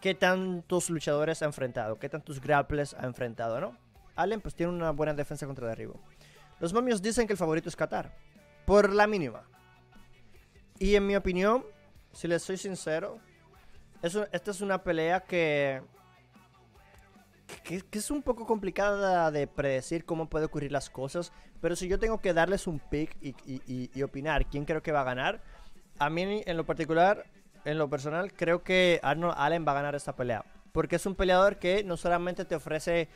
qué 0.00 0.14
tantos 0.14 0.90
luchadores 0.90 1.42
ha 1.42 1.46
enfrentado, 1.46 1.98
qué 1.98 2.08
tantos 2.08 2.40
grapples 2.40 2.94
ha 2.94 3.04
enfrentado, 3.06 3.60
¿no? 3.60 3.76
Allen 4.14 4.40
pues 4.40 4.54
tiene 4.54 4.72
una 4.72 4.90
buena 4.92 5.14
defensa 5.14 5.46
contra 5.46 5.68
derribo. 5.68 6.00
Los 6.60 6.72
momios 6.72 7.02
dicen 7.02 7.26
que 7.26 7.32
el 7.34 7.38
favorito 7.38 7.68
es 7.68 7.76
Qatar, 7.76 8.14
por 8.64 8.92
la 8.92 9.06
mínima. 9.06 9.42
Y 10.78 10.94
en 10.94 11.06
mi 11.06 11.16
opinión, 11.16 11.64
si 12.12 12.28
les 12.28 12.42
soy 12.42 12.56
sincero, 12.56 13.18
es 14.02 14.14
un- 14.14 14.26
esta 14.32 14.50
es 14.50 14.60
una 14.60 14.82
pelea 14.82 15.20
que, 15.20 15.82
que, 17.62 17.82
es 17.92 18.10
un 18.10 18.22
poco 18.22 18.46
complicada 18.46 19.30
de 19.30 19.46
predecir 19.46 20.04
cómo 20.04 20.28
puede 20.28 20.46
ocurrir 20.46 20.72
las 20.72 20.90
cosas. 20.90 21.32
Pero 21.60 21.76
si 21.76 21.88
yo 21.88 21.98
tengo 21.98 22.20
que 22.20 22.32
darles 22.34 22.66
un 22.66 22.78
pick 22.78 23.16
y- 23.20 23.34
y 23.94 24.02
opinar 24.02 24.46
quién 24.46 24.64
creo 24.64 24.82
que 24.82 24.92
va 24.92 25.00
a 25.00 25.04
ganar, 25.04 25.42
a 25.98 26.10
mí 26.10 26.42
en 26.44 26.56
lo 26.56 26.64
particular, 26.66 27.24
en 27.66 27.78
lo 27.78 27.90
personal, 27.90 28.32
creo 28.32 28.62
que 28.62 29.00
Arnold 29.02 29.34
Allen 29.36 29.66
va 29.66 29.72
a 29.72 29.74
ganar 29.74 29.94
esta 29.96 30.14
pelea. 30.14 30.44
Porque 30.72 30.96
es 30.96 31.04
un 31.04 31.16
peleador 31.16 31.58
que 31.58 31.82
no 31.82 31.96
solamente 31.96 32.44
te 32.44 32.54
ofrece 32.54 33.08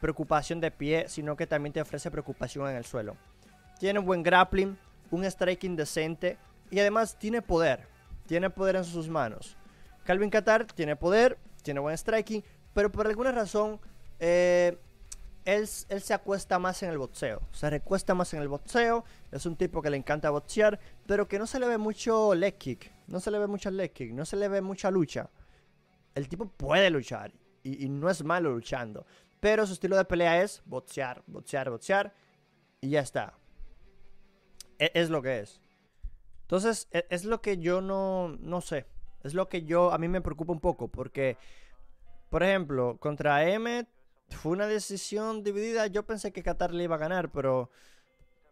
preocupación 0.00 0.60
de 0.60 0.70
pie, 0.70 1.06
sino 1.08 1.34
que 1.34 1.46
también 1.46 1.72
te 1.72 1.80
ofrece 1.80 2.10
preocupación 2.10 2.68
en 2.68 2.76
el 2.76 2.84
suelo. 2.84 3.16
Tiene 3.78 3.98
buen 4.00 4.22
grappling, 4.22 4.76
un 5.10 5.24
striking 5.24 5.76
decente 5.76 6.36
y 6.70 6.78
además 6.78 7.18
tiene 7.18 7.40
poder. 7.40 7.88
Tiene 8.26 8.50
poder 8.50 8.76
en 8.76 8.84
sus 8.84 9.08
manos. 9.08 9.56
Calvin 10.04 10.30
Qatar 10.30 10.66
tiene 10.66 10.94
poder, 10.94 11.38
tiene 11.62 11.80
buen 11.80 11.96
striking, 11.96 12.44
pero 12.74 12.92
por 12.92 13.06
alguna 13.06 13.32
razón 13.32 13.80
eh, 14.20 14.76
él, 15.46 15.66
él 15.88 16.02
se 16.02 16.12
acuesta 16.12 16.58
más 16.58 16.82
en 16.82 16.90
el 16.90 16.98
boxeo. 16.98 17.40
Se 17.52 17.70
recuesta 17.70 18.14
más 18.14 18.34
en 18.34 18.42
el 18.42 18.48
boxeo. 18.48 19.04
Es 19.32 19.46
un 19.46 19.56
tipo 19.56 19.80
que 19.80 19.88
le 19.88 19.96
encanta 19.96 20.28
boxear, 20.28 20.78
pero 21.06 21.26
que 21.26 21.38
no 21.38 21.46
se 21.46 21.58
le 21.58 21.66
ve 21.66 21.78
mucho 21.78 22.34
leg 22.34 22.58
kick. 22.58 22.95
No 23.06 23.20
se 23.20 23.30
le 23.30 23.38
ve 23.38 23.46
mucho 23.46 23.70
leg 23.70 24.12
no 24.12 24.24
se 24.24 24.36
le 24.36 24.48
ve 24.48 24.60
mucha 24.60 24.90
lucha. 24.90 25.30
El 26.14 26.28
tipo 26.28 26.48
puede 26.48 26.90
luchar 26.90 27.32
y, 27.62 27.84
y 27.84 27.88
no 27.88 28.08
es 28.10 28.24
malo 28.24 28.52
luchando. 28.52 29.06
Pero 29.40 29.66
su 29.66 29.74
estilo 29.74 29.96
de 29.96 30.04
pelea 30.04 30.42
es 30.42 30.62
boxear, 30.64 31.22
boxear, 31.26 31.70
boxear 31.70 32.12
y 32.80 32.90
ya 32.90 33.00
está. 33.00 33.34
E- 34.78 34.92
Es, 34.94 35.10
lo 35.10 35.22
que 35.22 35.40
es. 35.40 35.60
Entonces, 36.42 36.88
e- 36.92 37.06
es 37.10 37.24
lo 37.24 37.40
que 37.40 37.58
yo 37.58 37.80
no, 37.80 38.28
no 38.40 38.60
sé. 38.60 38.86
Es 39.22 39.34
lo 39.34 39.48
que 39.48 39.62
yo, 39.64 39.92
a 39.92 39.98
mí 39.98 40.08
me 40.08 40.20
preocupa 40.20 40.52
un 40.52 40.60
poco 40.60 40.88
porque, 40.88 41.36
por 42.30 42.42
ejemplo, 42.42 42.98
contra 42.98 43.48
Emmet 43.48 43.88
fue 44.30 44.52
una 44.52 44.66
decisión 44.66 45.42
dividida. 45.42 45.86
Yo 45.88 46.04
pensé 46.06 46.32
que 46.32 46.42
Qatar 46.42 46.72
le 46.74 46.84
iba 46.84 46.96
a 46.96 46.98
ganar, 46.98 47.30
pero, 47.32 47.70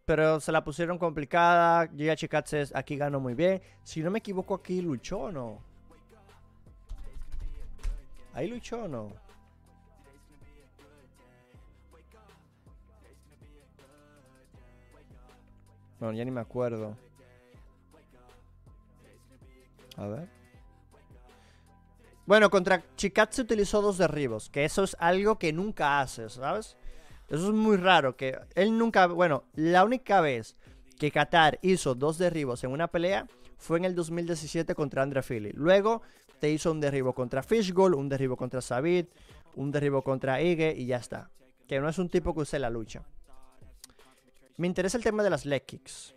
pero 0.04 0.40
se 0.40 0.52
la 0.52 0.62
pusieron 0.62 0.98
complicada. 0.98 1.88
Giga 1.88 2.16
Chikatses 2.16 2.74
aquí 2.74 2.96
ganó 2.96 3.20
muy 3.20 3.34
bien. 3.34 3.62
Si 3.82 4.00
no 4.00 4.10
me 4.10 4.18
equivoco, 4.18 4.54
aquí 4.54 4.82
luchó 4.82 5.18
o 5.20 5.32
no. 5.32 5.58
Ahí 8.32 8.48
luchó 8.48 8.84
o 8.84 8.88
no. 8.88 9.12
Bueno, 16.00 16.18
ya 16.18 16.24
ni 16.24 16.30
me 16.30 16.40
acuerdo. 16.40 16.96
A 19.96 20.06
ver. 20.06 20.28
Bueno, 22.26 22.50
contra 22.50 22.82
Chikatse 22.96 23.42
utilizó 23.42 23.80
dos 23.80 23.98
derribos, 23.98 24.50
que 24.50 24.64
eso 24.64 24.82
es 24.82 24.96
algo 24.98 25.38
que 25.38 25.52
nunca 25.52 26.00
hace, 26.00 26.28
¿sabes? 26.28 26.76
Eso 27.28 27.48
es 27.48 27.54
muy 27.54 27.76
raro, 27.76 28.16
que 28.16 28.38
él 28.54 28.76
nunca, 28.76 29.06
bueno, 29.06 29.44
la 29.54 29.84
única 29.84 30.20
vez 30.20 30.56
que 30.98 31.10
Qatar 31.10 31.58
hizo 31.62 31.94
dos 31.94 32.18
derribos 32.18 32.62
en 32.64 32.70
una 32.70 32.88
pelea 32.88 33.26
fue 33.56 33.78
en 33.78 33.86
el 33.86 33.94
2017 33.94 34.74
contra 34.74 35.02
Andre 35.02 35.22
Philly. 35.22 35.52
Luego 35.52 36.02
te 36.38 36.50
hizo 36.50 36.70
un 36.70 36.80
derribo 36.80 37.14
contra 37.14 37.42
Fishgoal, 37.42 37.94
un 37.94 38.08
derribo 38.08 38.36
contra 38.36 38.60
Sabit, 38.60 39.10
un 39.54 39.70
derribo 39.70 40.02
contra 40.02 40.42
Ige 40.42 40.74
y 40.76 40.86
ya 40.86 40.98
está. 40.98 41.30
Que 41.66 41.80
no 41.80 41.88
es 41.88 41.98
un 41.98 42.10
tipo 42.10 42.34
que 42.34 42.40
use 42.40 42.58
la 42.58 42.68
lucha. 42.68 43.02
Me 44.56 44.66
interesa 44.66 44.98
el 44.98 45.04
tema 45.04 45.22
de 45.22 45.30
las 45.30 45.46
leg 45.46 45.64
kicks. 45.64 46.14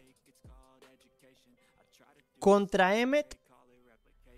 Contra 2.40 2.98
Emmet, 2.98 3.40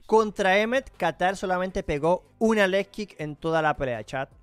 contra 0.06 0.58
Emmet, 0.60 0.90
Qatar 0.96 1.36
solamente 1.36 1.84
pegó 1.84 2.24
una 2.40 2.68
leg 2.68 2.90
kick 2.90 3.20
en 3.20 3.36
toda 3.36 3.62
la 3.62 3.76
pelea, 3.76 4.04
chat. 4.04 4.39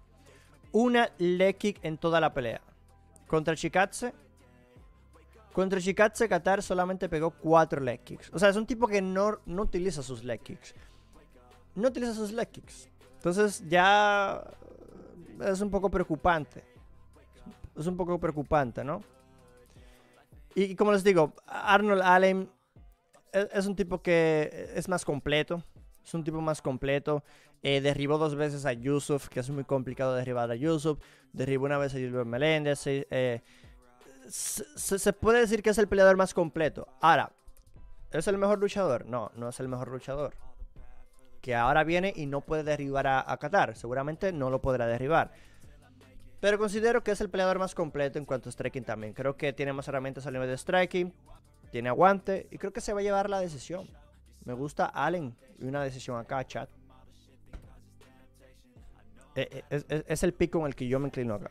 Una 0.78 1.08
leg 1.16 1.56
kick 1.56 1.78
en 1.82 1.96
toda 1.96 2.20
la 2.20 2.34
pelea. 2.34 2.60
Contra 3.26 3.56
Chikatse, 3.56 4.12
contra 5.54 5.80
Chikatse, 5.80 6.28
Qatar 6.28 6.62
solamente 6.62 7.08
pegó 7.08 7.30
cuatro 7.30 7.80
leg 7.80 8.00
kicks. 8.04 8.30
O 8.34 8.38
sea, 8.38 8.50
es 8.50 8.56
un 8.56 8.66
tipo 8.66 8.86
que 8.86 9.00
no, 9.00 9.38
no 9.46 9.62
utiliza 9.62 10.02
sus 10.02 10.22
leg 10.22 10.42
kicks. 10.42 10.74
No 11.74 11.88
utiliza 11.88 12.12
sus 12.12 12.30
leg 12.30 12.50
kicks. 12.50 12.90
Entonces 13.14 13.66
ya 13.66 14.44
es 15.40 15.62
un 15.62 15.70
poco 15.70 15.88
preocupante. 15.88 16.62
Es 17.74 17.86
un 17.86 17.96
poco 17.96 18.20
preocupante, 18.20 18.84
¿no? 18.84 19.02
Y, 20.54 20.76
como 20.76 20.92
les 20.92 21.02
digo, 21.02 21.32
Arnold 21.46 22.02
Allen 22.02 22.50
es, 23.32 23.66
un 23.66 23.76
tipo 23.76 24.02
que 24.02 24.70
es 24.74 24.90
más 24.90 25.06
completo. 25.06 25.62
Es 26.06 26.14
un 26.14 26.22
tipo 26.22 26.40
más 26.40 26.62
completo. 26.62 27.24
Eh, 27.62 27.80
derribó 27.80 28.16
dos 28.16 28.36
veces 28.36 28.64
a 28.64 28.72
Yusuf, 28.72 29.28
que 29.28 29.40
es 29.40 29.50
muy 29.50 29.64
complicado 29.64 30.14
derribar 30.14 30.48
a 30.48 30.54
Yusuf. 30.54 31.00
Derribó 31.32 31.64
una 31.64 31.78
vez 31.78 31.94
a 31.94 31.98
Gilbert 31.98 32.28
Meléndez. 32.28 32.82
Eh, 32.86 33.42
se, 34.28 35.12
puede 35.12 35.40
decir 35.40 35.64
que 35.64 35.70
es 35.70 35.78
el 35.78 35.88
peleador 35.88 36.16
más 36.16 36.32
completo. 36.32 36.86
Ahora, 37.00 37.32
¿es 38.12 38.28
el 38.28 38.38
mejor 38.38 38.60
luchador? 38.60 39.06
No, 39.06 39.32
no 39.34 39.48
es 39.48 39.58
el 39.58 39.66
mejor 39.66 39.88
luchador. 39.88 40.34
Que 41.40 41.56
ahora 41.56 41.82
viene 41.82 42.12
y 42.14 42.26
no 42.26 42.40
puede 42.40 42.62
derribar 42.62 43.08
a, 43.08 43.36
Qatar. 43.38 43.74
Seguramente 43.74 44.32
no 44.32 44.48
lo 44.48 44.62
podrá 44.62 44.86
derribar. 44.86 45.32
Pero 46.38 46.56
considero 46.56 47.02
que 47.02 47.10
es 47.10 47.20
el 47.20 47.30
peleador 47.30 47.58
más 47.58 47.74
completo 47.74 48.20
en 48.20 48.26
cuanto 48.26 48.48
a 48.48 48.52
striking 48.52 48.84
también. 48.84 49.12
Creo 49.12 49.36
que 49.36 49.52
tiene 49.52 49.72
más 49.72 49.88
herramientas 49.88 50.24
al 50.28 50.34
nivel 50.34 50.48
de 50.48 50.56
striking. 50.56 51.12
Tiene 51.72 51.88
aguante. 51.88 52.46
Y 52.52 52.58
creo 52.58 52.72
que 52.72 52.80
se 52.80 52.92
va 52.92 53.00
a 53.00 53.02
llevar 53.02 53.28
la 53.28 53.40
decisión. 53.40 53.88
Me 54.44 54.52
gusta 54.52 54.86
Allen. 54.86 55.34
Y 55.58 55.66
una 55.66 55.82
decisión 55.82 56.18
acá, 56.18 56.44
chat. 56.46 56.68
Eh, 59.34 59.64
eh, 59.70 60.04
es, 60.06 60.22
el 60.22 60.32
pico 60.32 60.58
en 60.60 60.66
el 60.66 60.74
que 60.74 60.88
yo 60.88 60.98
me 60.98 61.08
inclino 61.08 61.34
acá. 61.34 61.50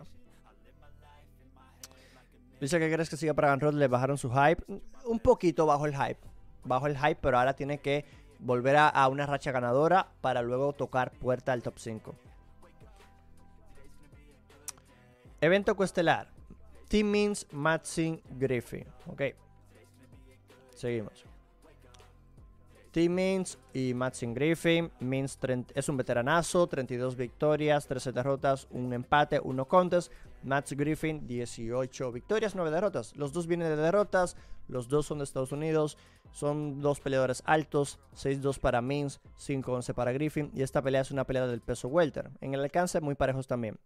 Dice 2.59 2.79
que 2.79 2.91
crees 2.91 3.09
que 3.09 3.17
siga 3.17 3.33
para 3.33 3.51
Gunrod. 3.51 3.75
Le 3.75 3.87
bajaron 3.87 4.17
su 4.17 4.31
hype. 4.31 4.63
Un 5.05 5.19
poquito 5.19 5.65
bajo 5.65 5.85
el 5.85 5.95
hype. 5.95 6.19
Bajo 6.63 6.87
el 6.87 6.97
hype, 6.97 7.17
pero 7.21 7.37
ahora 7.37 7.55
tiene 7.55 7.77
que 7.77 8.05
volver 8.39 8.75
a, 8.77 9.07
una 9.07 9.25
racha 9.25 9.51
ganadora 9.51 10.07
para 10.21 10.41
luego 10.41 10.73
tocar 10.73 11.11
puerta 11.11 11.53
al 11.53 11.61
top 11.61 11.77
5. 11.77 12.15
Evento 15.41 15.75
coestelar. 15.75 16.29
Team 16.87 17.07
Means 17.07 17.47
Matching 17.51 18.21
Griffin. 18.37 18.85
Ok. 19.07 19.21
Seguimos. 20.75 21.34
Team 22.95 23.11
Means 23.11 23.59
y 23.73 23.93
Matching 23.93 24.33
Griffin. 24.33 24.89
Means 25.01 25.37
es 25.73 25.89
un 25.89 25.97
veteranazo. 25.97 26.65
32 26.65 27.17
victorias, 27.17 27.87
13 27.87 28.13
derrotas, 28.13 28.69
un 28.71 28.93
empate, 28.93 29.41
1 29.43 29.65
contest. 29.65 30.13
Matt 30.43 30.71
Griffin, 30.71 31.27
18 31.27 32.13
victorias, 32.13 32.55
9 32.55 32.71
derrotas. 32.71 33.13
Los 33.17 33.33
dos 33.33 33.47
vienen 33.47 33.67
de 33.67 33.75
derrotas. 33.75 34.37
Los 34.69 34.87
dos 34.87 35.07
son 35.07 35.17
de 35.17 35.25
Estados 35.25 35.51
Unidos. 35.51 35.97
Son 36.31 36.79
dos 36.79 37.01
peleadores 37.01 37.43
altos. 37.45 37.99
6-2 38.15 38.59
para 38.59 38.81
Means, 38.81 39.19
5-11 39.39 39.93
para 39.93 40.13
Griffin. 40.13 40.49
Y 40.53 40.61
esta 40.61 40.81
pelea 40.81 41.01
es 41.01 41.11
una 41.11 41.25
pelea 41.25 41.47
del 41.47 41.59
peso 41.59 41.89
welter. 41.89 42.31
En 42.39 42.53
el 42.53 42.61
alcance 42.61 43.01
muy 43.01 43.15
parejos 43.15 43.45
también. 43.45 43.77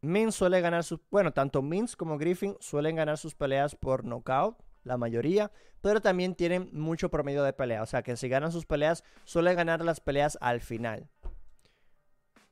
Min 0.00 0.32
suele 0.32 0.62
ganar 0.62 0.84
sus. 0.84 1.00
Bueno, 1.10 1.34
tanto 1.34 1.60
Mins 1.60 1.96
como 1.96 2.16
Griffin 2.16 2.56
suelen 2.60 2.96
ganar 2.96 3.18
sus 3.18 3.34
peleas 3.34 3.74
por 3.74 4.04
knockout, 4.04 4.56
la 4.86 4.96
mayoría, 4.96 5.50
pero 5.82 6.00
también 6.00 6.34
tienen 6.34 6.70
mucho 6.72 7.10
promedio 7.10 7.42
de 7.42 7.52
pelea. 7.52 7.82
O 7.82 7.86
sea 7.86 8.02
que 8.02 8.16
si 8.16 8.28
ganan 8.28 8.52
sus 8.52 8.64
peleas, 8.64 9.04
suelen 9.24 9.56
ganar 9.56 9.84
las 9.84 10.00
peleas 10.00 10.38
al 10.40 10.60
final. 10.60 11.08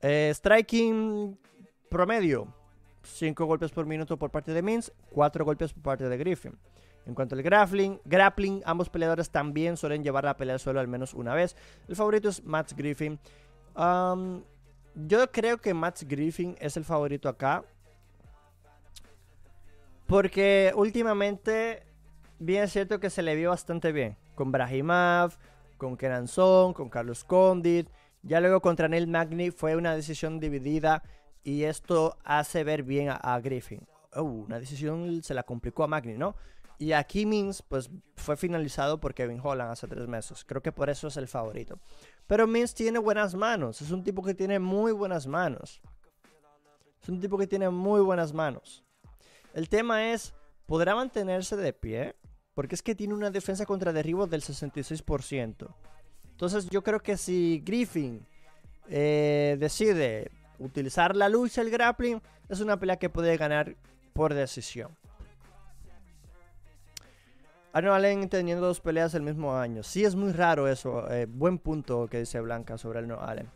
Eh, 0.03 0.31
striking 0.35 1.39
promedio: 1.89 2.53
5 3.03 3.47
golpes 3.47 3.71
por 3.71 3.87
minuto 3.87 4.19
por 4.19 4.31
parte 4.31 4.53
de 4.53 4.63
Mins, 4.63 4.93
4 5.11 5.45
golpes 5.45 5.73
por 5.73 5.83
parte 5.83 6.09
de 6.09 6.17
Griffin. 6.19 6.59
En 7.07 7.15
cuanto 7.15 7.35
al 7.35 7.43
grappling, 7.43 8.01
grappling, 8.05 8.63
ambos 8.65 8.89
peleadores 8.89 9.29
también 9.31 9.77
suelen 9.77 10.03
llevar 10.03 10.25
la 10.25 10.39
pelea 10.39 10.55
al 10.55 10.61
suelo 10.61 10.81
al 10.81 10.89
menos 10.89 11.13
una 11.13 11.35
vez. 11.35 11.55
El 11.87 11.97
favorito 11.97 12.31
es 12.31 12.43
Matt 12.45 12.73
Griffin. 12.73 13.19
Yo 13.77 15.31
creo 15.31 15.59
que 15.59 15.75
Max 15.75 16.05
Griffin 16.09 16.57
es 16.61 16.77
el 16.77 16.85
favorito 16.85 17.29
acá. 17.29 17.63
Porque 20.07 20.73
últimamente, 20.77 21.83
bien 22.39 22.65
es 22.65 22.73
cierto 22.73 23.01
que 23.01 23.11
se 23.11 23.23
le 23.23 23.37
vio 23.37 23.51
bastante 23.51 23.93
bien. 23.93 24.17
Con 24.35 24.53
Brahimav, 24.53 25.37
con 25.77 25.97
Kenan 25.97 26.29
Son, 26.29 26.73
con 26.73 26.89
Carlos 26.89 27.25
Condit. 27.25 27.89
Ya 28.23 28.41
luego 28.41 28.61
contra 28.61 28.89
Neil 28.89 29.07
Magny 29.07 29.51
fue 29.51 29.77
una 29.77 29.95
decisión 29.95 30.41
dividida. 30.41 31.03
Y 31.43 31.65
esto 31.65 32.17
hace 32.25 32.65
ver 32.65 32.83
bien 32.83 33.11
a, 33.11 33.41
Griffin. 33.41 33.87
Uh, 34.17 34.23
una 34.23 34.59
decisión 34.59 35.23
se 35.23 35.35
la 35.35 35.43
complicó 35.43 35.85
a 35.85 35.89
Magny, 35.89 36.15
¿no? 36.15 36.35
Y 36.79 36.93
aquí 36.93 37.27
Mins, 37.27 37.63
pues 37.63 37.91
fue 38.17 38.37
finalizado 38.37 38.99
por 38.99 39.15
Kevin 39.15 39.41
Holland 39.43 39.71
hace 39.71 39.87
tres 39.87 40.09
meses. 40.09 40.45
Creo 40.45 40.63
que 40.63 40.73
por 40.73 40.91
eso 40.91 41.09
es 41.09 41.17
el 41.17 41.29
favorito. 41.29 41.79
Pero 42.27 42.47
Mins 42.47 42.75
tiene 42.75 42.99
buenas 42.99 43.35
manos. 43.35 43.81
Es 43.83 43.91
un 43.91 44.03
tipo 44.03 44.23
que 44.23 44.35
tiene 44.35 44.59
muy 44.59 44.93
buenas 44.93 45.27
manos. 45.27 45.81
Es 47.03 47.09
un 47.09 47.21
tipo 47.21 47.37
que 47.37 47.47
tiene 47.47 47.69
muy 47.69 48.01
buenas 48.01 48.33
manos. 48.33 48.83
El 49.53 49.69
tema 49.69 50.13
es, 50.13 50.35
¿podrá 50.67 50.95
mantenerse 50.95 51.57
de 51.57 51.73
pie? 51.73 52.17
Porque 52.55 52.75
es 52.75 52.83
que 52.83 52.95
tiene 52.95 53.15
una 53.15 53.31
defensa 53.31 53.67
contra 53.67 53.93
derribos 53.93 54.31
del 54.31 54.43
66%. 54.43 55.75
Entonces 56.31 56.69
yo 56.71 56.83
creo 56.83 57.01
que 57.01 57.17
si 57.17 57.63
Griffin 57.65 58.27
eh, 58.89 59.57
decide 59.59 60.31
utilizar 60.59 61.17
la 61.17 61.29
lucha, 61.29 61.61
el 61.61 61.71
grappling, 61.71 62.21
es 62.49 62.61
una 62.61 62.79
pelea 62.79 62.97
que 62.97 63.09
puede 63.09 63.37
ganar 63.37 63.77
por 64.13 64.35
decisión. 64.35 64.97
Arnold 67.73 67.97
Allen 67.97 68.29
teniendo 68.29 68.67
dos 68.67 68.81
peleas 68.81 69.15
el 69.15 69.23
mismo 69.23 69.57
año. 69.57 69.83
Sí, 69.83 70.05
es 70.05 70.15
muy 70.15 70.31
raro 70.31 70.69
eso. 70.69 71.11
Eh, 71.11 71.27
buen 71.27 71.59
punto 71.59 72.07
que 72.07 72.21
dice 72.21 72.41
Blanca 72.41 72.79
sobre 72.79 73.01
Arnold 73.01 73.23
Allen. 73.23 73.51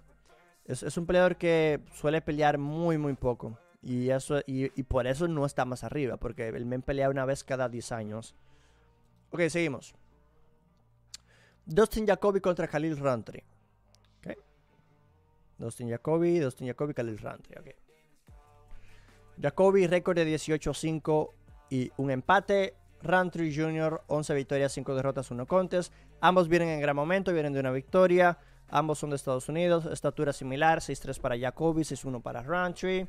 Es, 0.65 0.97
un 0.99 1.07
peleador 1.07 1.37
que 1.37 1.81
suele 1.95 2.21
pelear 2.21 2.59
muy, 2.59 2.99
muy 2.99 3.15
poco. 3.15 3.57
Y, 3.81 4.11
eso, 4.11 4.41
y, 4.47 4.83
por 4.83 5.07
eso 5.07 5.29
no 5.29 5.47
está 5.47 5.65
más 5.65 5.85
arriba. 5.85 6.17
Porque 6.17 6.49
el 6.49 6.67
men 6.67 6.83
pelea 6.83 7.11
una 7.11 7.25
vez 7.25 7.45
cada 7.45 7.69
10 7.69 7.93
años. 7.93 8.35
Ok, 9.31 9.43
seguimos. 9.49 9.95
Dustin 11.65 12.07
Jacoby 12.07 12.41
contra 12.41 12.67
Khalil 12.67 12.97
Rountree. 12.97 13.45
Okay. 14.19 14.37
Dustin 15.59 15.91
Jacoby, 15.91 16.39
Dustin 16.39 16.67
Jacoby, 16.67 16.95
Khalil 16.95 17.19
Rountree. 17.19 17.61
Okay. 17.61 17.75
Jacoby, 19.41 19.87
récord 19.87 20.17
de 20.17 20.27
18-5 20.35 21.31
y 21.71 21.93
un 21.97 22.11
empate. 22.11 22.75
Rantry 23.01 23.55
Jr., 23.55 24.03
11 24.09 24.35
victorias, 24.35 24.73
5 24.73 24.95
derrotas, 24.95 25.31
1 25.31 25.47
contest. 25.47 25.93
Ambos 26.21 26.49
vienen 26.49 26.71
en 26.71 26.81
gran 26.81 26.97
momento, 26.97 27.33
vienen 27.33 27.53
de 27.53 27.61
una 27.61 27.71
victoria. 27.71 28.39
Ambos 28.71 28.99
son 28.99 29.11
de 29.11 29.17
Estados 29.17 29.49
Unidos, 29.49 29.87
estatura 29.87 30.33
similar, 30.33 30.81
6-3 30.81 31.21
para 31.21 31.39
Jacoby, 31.39 31.83
6-1 31.83 32.21
para 32.23 32.43
Rantry. 32.43 33.07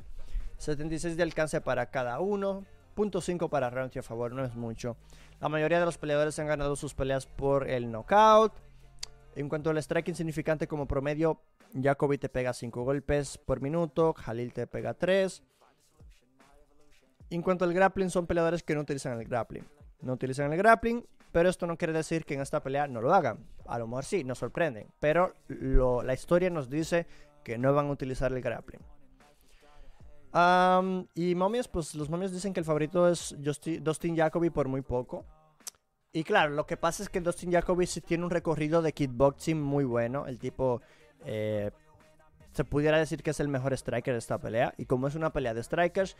76 0.60 1.16
de 1.16 1.22
alcance 1.22 1.60
para 1.60 1.90
cada 1.90 2.20
uno. 2.20 2.64
.5 2.96 3.48
para 3.48 3.70
Rantry 3.70 4.00
a 4.00 4.02
favor, 4.02 4.32
no 4.32 4.44
es 4.44 4.54
mucho. 4.54 4.96
La 5.40 5.48
mayoría 5.48 5.80
de 5.80 5.86
los 5.86 5.96
peleadores 5.96 6.38
han 6.38 6.46
ganado 6.46 6.76
sus 6.76 6.92
peleas 6.92 7.24
por 7.24 7.68
el 7.68 7.90
knockout. 7.90 8.52
En 9.36 9.48
cuanto 9.48 9.70
al 9.70 9.82
striking 9.82 10.14
significante 10.14 10.66
como 10.66 10.86
promedio, 10.86 11.40
Jacoby 11.80 12.18
te 12.18 12.28
pega 12.28 12.52
5 12.52 12.84
golpes 12.84 13.38
por 13.38 13.62
minuto, 13.62 14.12
Jalil 14.12 14.52
te 14.52 14.66
pega 14.66 14.92
3. 14.92 15.42
En 17.30 17.40
cuanto 17.40 17.64
al 17.64 17.72
grappling, 17.72 18.10
son 18.10 18.26
peleadores 18.26 18.62
que 18.62 18.74
no 18.74 18.82
utilizan 18.82 19.18
el 19.18 19.26
grappling 19.26 19.64
no 20.02 20.14
utilizan 20.14 20.52
el 20.52 20.58
grappling, 20.58 21.04
pero 21.32 21.48
esto 21.48 21.66
no 21.66 21.76
quiere 21.76 21.92
decir 21.92 22.24
que 22.24 22.34
en 22.34 22.40
esta 22.40 22.62
pelea 22.62 22.86
no 22.86 23.00
lo 23.00 23.14
hagan. 23.14 23.46
A 23.66 23.78
lo 23.78 23.86
mejor 23.86 24.04
sí, 24.04 24.24
nos 24.24 24.38
sorprenden, 24.38 24.88
pero 24.98 25.34
la 25.48 26.14
historia 26.14 26.50
nos 26.50 26.68
dice 26.68 27.06
que 27.44 27.58
no 27.58 27.72
van 27.74 27.86
a 27.86 27.92
utilizar 27.92 28.32
el 28.32 28.40
grappling. 28.40 28.80
Y 30.32 31.34
momios, 31.34 31.68
pues 31.68 31.94
los 31.94 32.08
momios 32.08 32.32
dicen 32.32 32.52
que 32.52 32.60
el 32.60 32.66
favorito 32.66 33.08
es 33.08 33.34
Dustin 33.38 34.16
Jacoby 34.16 34.50
por 34.50 34.68
muy 34.68 34.82
poco. 34.82 35.24
Y 36.12 36.24
claro, 36.24 36.54
lo 36.54 36.66
que 36.66 36.76
pasa 36.76 37.02
es 37.02 37.08
que 37.08 37.20
Dustin 37.20 37.52
Jacoby 37.52 37.86
sí 37.86 38.00
tiene 38.00 38.24
un 38.24 38.30
recorrido 38.30 38.82
de 38.82 38.92
kickboxing 38.92 39.60
muy 39.60 39.84
bueno. 39.84 40.26
El 40.26 40.38
tipo 40.38 40.82
eh, 41.24 41.70
se 42.52 42.64
pudiera 42.64 42.98
decir 42.98 43.22
que 43.22 43.30
es 43.30 43.40
el 43.40 43.48
mejor 43.48 43.72
striker 43.74 44.14
de 44.14 44.18
esta 44.18 44.38
pelea. 44.38 44.74
Y 44.76 44.86
como 44.86 45.06
es 45.06 45.14
una 45.14 45.32
pelea 45.32 45.54
de 45.54 45.62
strikers, 45.62 46.16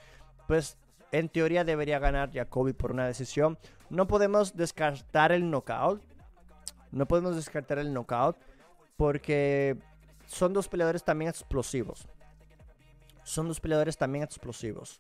pues 0.46 0.76
en 1.10 1.28
teoría 1.28 1.64
debería 1.64 1.98
ganar 1.98 2.32
Jacoby 2.32 2.72
por 2.72 2.92
una 2.92 3.06
decisión. 3.06 3.58
No 3.90 4.06
podemos 4.06 4.56
descartar 4.56 5.32
el 5.32 5.50
knockout. 5.50 6.02
No 6.92 7.06
podemos 7.06 7.34
descartar 7.34 7.78
el 7.78 7.92
knockout. 7.92 8.36
Porque 8.96 9.76
son 10.26 10.52
dos 10.52 10.68
peleadores 10.68 11.02
también 11.02 11.30
explosivos. 11.30 12.06
Son 13.22 13.48
dos 13.48 13.60
peleadores 13.60 13.96
también 13.96 14.24
explosivos. 14.24 14.98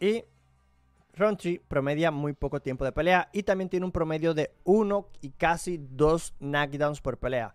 Y 0.00 0.24
Roundtree 1.14 1.60
promedia 1.60 2.10
muy 2.10 2.32
poco 2.32 2.60
tiempo 2.60 2.84
de 2.84 2.92
pelea 2.92 3.28
y 3.32 3.44
también 3.44 3.70
tiene 3.70 3.86
un 3.86 3.92
promedio 3.92 4.34
de 4.34 4.54
1 4.64 5.08
y 5.20 5.30
casi 5.30 5.78
2 5.78 6.34
knockdowns 6.40 7.00
por 7.00 7.18
pelea. 7.18 7.54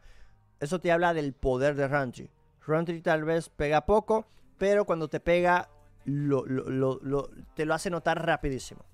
Eso 0.60 0.80
te 0.80 0.92
habla 0.92 1.14
del 1.14 1.34
poder 1.34 1.76
de 1.76 1.88
Roundtree. 1.88 2.30
Roundtree 2.66 3.02
tal 3.02 3.24
vez 3.24 3.50
pega 3.50 3.86
poco, 3.86 4.28
pero 4.58 4.86
cuando 4.86 5.08
te 5.08 5.20
pega 5.20 5.70
te 6.06 7.66
lo 7.66 7.74
hace 7.74 7.90
notar 7.90 8.26
rapidísimo. 8.26 8.86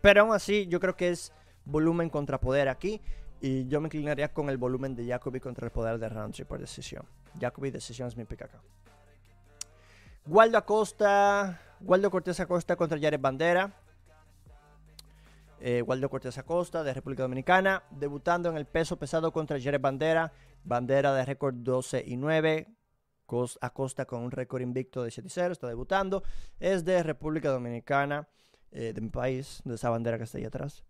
Pero 0.00 0.22
aún 0.22 0.34
así, 0.34 0.66
yo 0.66 0.78
creo 0.78 0.96
que 0.96 1.10
es 1.10 1.32
volumen 1.64 2.10
contra 2.10 2.38
poder 2.38 2.68
aquí. 2.68 3.00
Y 3.40 3.66
yo 3.68 3.80
me 3.80 3.86
inclinaría 3.86 4.32
con 4.32 4.48
el 4.48 4.56
volumen 4.56 4.94
de 4.94 5.06
Jacoby 5.06 5.40
contra 5.40 5.66
el 5.66 5.72
poder 5.72 5.98
de 5.98 6.08
Roundtree 6.08 6.46
por 6.46 6.58
decisión. 6.58 7.04
Jacoby, 7.40 7.70
decisión 7.70 8.08
es 8.08 8.16
mi 8.16 8.24
pick 8.24 8.42
acá. 8.42 8.62
Waldo 10.26 10.58
Acosta. 10.58 11.60
Waldo 11.80 12.10
Cortés 12.10 12.40
Acosta 12.40 12.74
contra 12.74 12.98
Jared 12.98 13.20
Bandera. 13.20 13.72
Eh, 15.60 15.82
Waldo 15.82 16.10
Cortés 16.10 16.36
Acosta 16.36 16.82
de 16.82 16.92
República 16.92 17.22
Dominicana. 17.22 17.84
Debutando 17.92 18.48
en 18.50 18.56
el 18.56 18.66
peso 18.66 18.98
pesado 18.98 19.32
contra 19.32 19.60
Jared 19.60 19.80
Bandera. 19.80 20.32
Bandera 20.64 21.14
de 21.14 21.24
récord 21.24 21.54
12 21.54 22.02
y 22.04 22.16
9. 22.16 22.66
Acosta 23.60 24.04
con 24.04 24.22
un 24.22 24.32
récord 24.32 24.62
invicto 24.62 25.04
de 25.04 25.12
7 25.12 25.28
y 25.28 25.30
0. 25.30 25.52
Está 25.52 25.68
debutando. 25.68 26.24
Es 26.58 26.84
de 26.84 27.04
República 27.04 27.50
Dominicana. 27.50 28.28
Eh, 28.72 28.92
de 28.92 29.00
mi 29.00 29.10
país. 29.10 29.62
De 29.64 29.76
esa 29.76 29.90
bandera 29.90 30.18
que 30.18 30.24
está 30.24 30.38
ahí 30.38 30.44
atrás. 30.44 30.82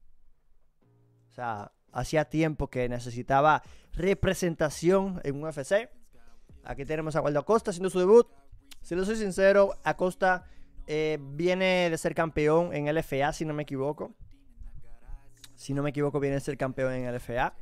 O 1.28 1.32
sea, 1.34 1.72
hacía 1.92 2.24
tiempo 2.24 2.68
que 2.68 2.88
necesitaba 2.88 3.62
representación 3.92 5.20
en 5.24 5.36
un 5.36 5.44
UFC. 5.44 5.90
Aquí 6.64 6.86
tenemos 6.86 7.16
a 7.16 7.20
Waldo 7.20 7.40
Acosta 7.40 7.70
haciendo 7.70 7.90
su 7.90 7.98
debut. 7.98 8.26
Si 8.86 8.94
lo 8.94 9.04
soy 9.04 9.16
sincero, 9.16 9.74
Acosta 9.82 10.44
eh, 10.86 11.18
viene 11.20 11.90
de 11.90 11.98
ser 11.98 12.14
campeón 12.14 12.72
en 12.72 12.86
LFA, 12.94 13.32
si 13.32 13.44
no 13.44 13.52
me 13.52 13.64
equivoco. 13.64 14.14
Si 15.56 15.74
no 15.74 15.82
me 15.82 15.90
equivoco, 15.90 16.20
viene 16.20 16.36
de 16.36 16.40
ser 16.40 16.56
campeón 16.56 16.92
en 16.92 17.12
LFA. 17.12 17.52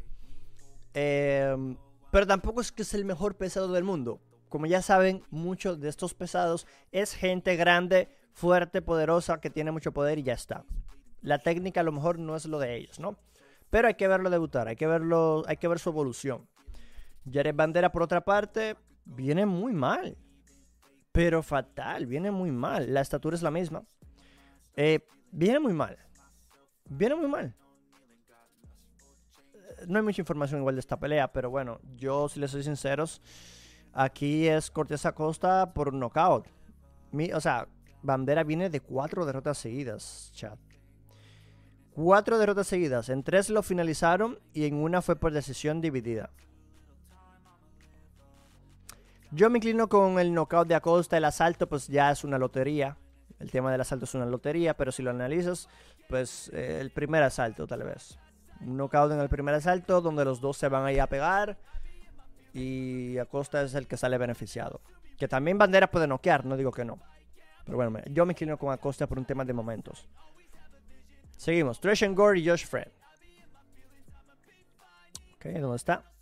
Em, 0.92 1.78
pero 2.10 2.26
tampoco 2.26 2.60
es 2.60 2.70
que 2.72 2.82
es 2.82 2.92
el 2.92 3.06
mejor 3.06 3.38
pesado 3.38 3.72
del 3.72 3.84
mundo. 3.84 4.20
Como 4.50 4.66
ya 4.66 4.82
saben, 4.82 5.22
muchos 5.30 5.80
de 5.80 5.88
estos 5.88 6.12
pesados 6.12 6.66
es 6.92 7.14
gente 7.14 7.56
grande, 7.56 8.10
fuerte, 8.34 8.82
poderosa, 8.82 9.40
que 9.40 9.48
tiene 9.48 9.70
mucho 9.70 9.92
poder 9.92 10.18
y 10.18 10.24
ya 10.24 10.34
está. 10.34 10.66
La 11.22 11.38
técnica 11.38 11.80
a 11.80 11.84
lo 11.84 11.92
mejor 11.92 12.18
no 12.18 12.36
es 12.36 12.44
lo 12.44 12.58
de 12.58 12.76
ellos, 12.76 13.00
¿no? 13.00 13.16
Pero 13.70 13.88
hay 13.88 13.94
que 13.94 14.08
verlo 14.08 14.28
debutar, 14.28 14.68
hay 14.68 14.76
que 14.76 14.86
verlo, 14.86 15.42
hay 15.46 15.56
que 15.56 15.68
ver 15.68 15.78
su 15.78 15.88
evolución. 15.88 16.46
Jared 17.32 17.54
Bandera, 17.54 17.90
por 17.92 18.02
otra 18.02 18.26
parte, 18.26 18.76
viene 19.06 19.46
muy 19.46 19.72
mal. 19.72 20.18
Pero 21.14 21.44
fatal, 21.44 22.06
viene 22.06 22.32
muy 22.32 22.50
mal. 22.50 22.92
La 22.92 23.00
estatura 23.00 23.36
es 23.36 23.42
la 23.42 23.52
misma. 23.52 23.84
Eh, 24.74 24.98
viene 25.30 25.60
muy 25.60 25.72
mal. 25.72 25.96
Viene 26.86 27.14
muy 27.14 27.28
mal. 27.28 27.54
Eh, 29.54 29.84
no 29.86 29.98
hay 29.98 30.04
mucha 30.04 30.20
información 30.20 30.58
igual 30.58 30.74
de 30.74 30.80
esta 30.80 30.98
pelea, 30.98 31.32
pero 31.32 31.50
bueno, 31.50 31.78
yo 31.94 32.28
si 32.28 32.40
les 32.40 32.50
soy 32.50 32.64
sinceros, 32.64 33.22
aquí 33.92 34.48
es 34.48 34.72
Cortés 34.72 35.06
Acosta 35.06 35.72
por 35.72 35.90
un 35.90 36.00
knockout. 36.00 36.48
o 37.32 37.40
sea, 37.40 37.68
Bandera 38.02 38.42
viene 38.42 38.68
de 38.68 38.80
cuatro 38.80 39.24
derrotas 39.24 39.56
seguidas, 39.56 40.32
chat. 40.34 40.58
Cuatro 41.92 42.38
derrotas 42.38 42.66
seguidas. 42.66 43.08
En 43.08 43.22
tres 43.22 43.50
lo 43.50 43.62
finalizaron 43.62 44.40
y 44.52 44.64
en 44.64 44.74
una 44.74 45.00
fue 45.00 45.14
por 45.14 45.32
decisión 45.32 45.80
dividida. 45.80 46.30
Yo 49.34 49.50
me 49.50 49.58
inclino 49.58 49.88
con 49.88 50.20
el 50.20 50.32
knockout 50.32 50.68
de 50.68 50.76
Acosta. 50.76 51.16
El 51.16 51.24
asalto, 51.24 51.68
pues 51.68 51.88
ya 51.88 52.12
es 52.12 52.22
una 52.22 52.38
lotería. 52.38 52.96
El 53.40 53.50
tema 53.50 53.72
del 53.72 53.80
asalto 53.80 54.04
es 54.04 54.14
una 54.14 54.26
lotería, 54.26 54.76
pero 54.76 54.92
si 54.92 55.02
lo 55.02 55.10
analizas, 55.10 55.68
pues 56.08 56.52
eh, 56.54 56.78
el 56.80 56.92
primer 56.92 57.24
asalto 57.24 57.66
tal 57.66 57.82
vez. 57.82 58.16
Un 58.60 58.76
knockout 58.76 59.10
en 59.10 59.18
el 59.18 59.28
primer 59.28 59.54
asalto 59.54 60.00
donde 60.00 60.24
los 60.24 60.40
dos 60.40 60.56
se 60.56 60.68
van 60.68 60.84
a 60.84 60.92
ir 60.92 61.00
a 61.00 61.08
pegar 61.08 61.58
y 62.52 63.18
Acosta 63.18 63.62
es 63.62 63.74
el 63.74 63.88
que 63.88 63.96
sale 63.96 64.18
beneficiado. 64.18 64.80
Que 65.18 65.26
también 65.26 65.58
Bandera 65.58 65.90
puede 65.90 66.06
noquear, 66.06 66.46
no 66.46 66.56
digo 66.56 66.70
que 66.70 66.84
no. 66.84 67.00
Pero 67.64 67.76
bueno, 67.76 67.98
yo 68.06 68.24
me 68.26 68.34
inclino 68.34 68.56
con 68.56 68.72
Acosta 68.72 69.08
por 69.08 69.18
un 69.18 69.24
tema 69.24 69.44
de 69.44 69.52
momentos. 69.52 70.08
Seguimos. 71.36 71.80
Trish 71.80 72.08
Gore 72.14 72.38
y 72.38 72.48
Josh 72.48 72.66
Friend. 72.66 72.92
Ok, 75.34 75.46
¿dónde 75.60 75.76
está? 75.76 76.13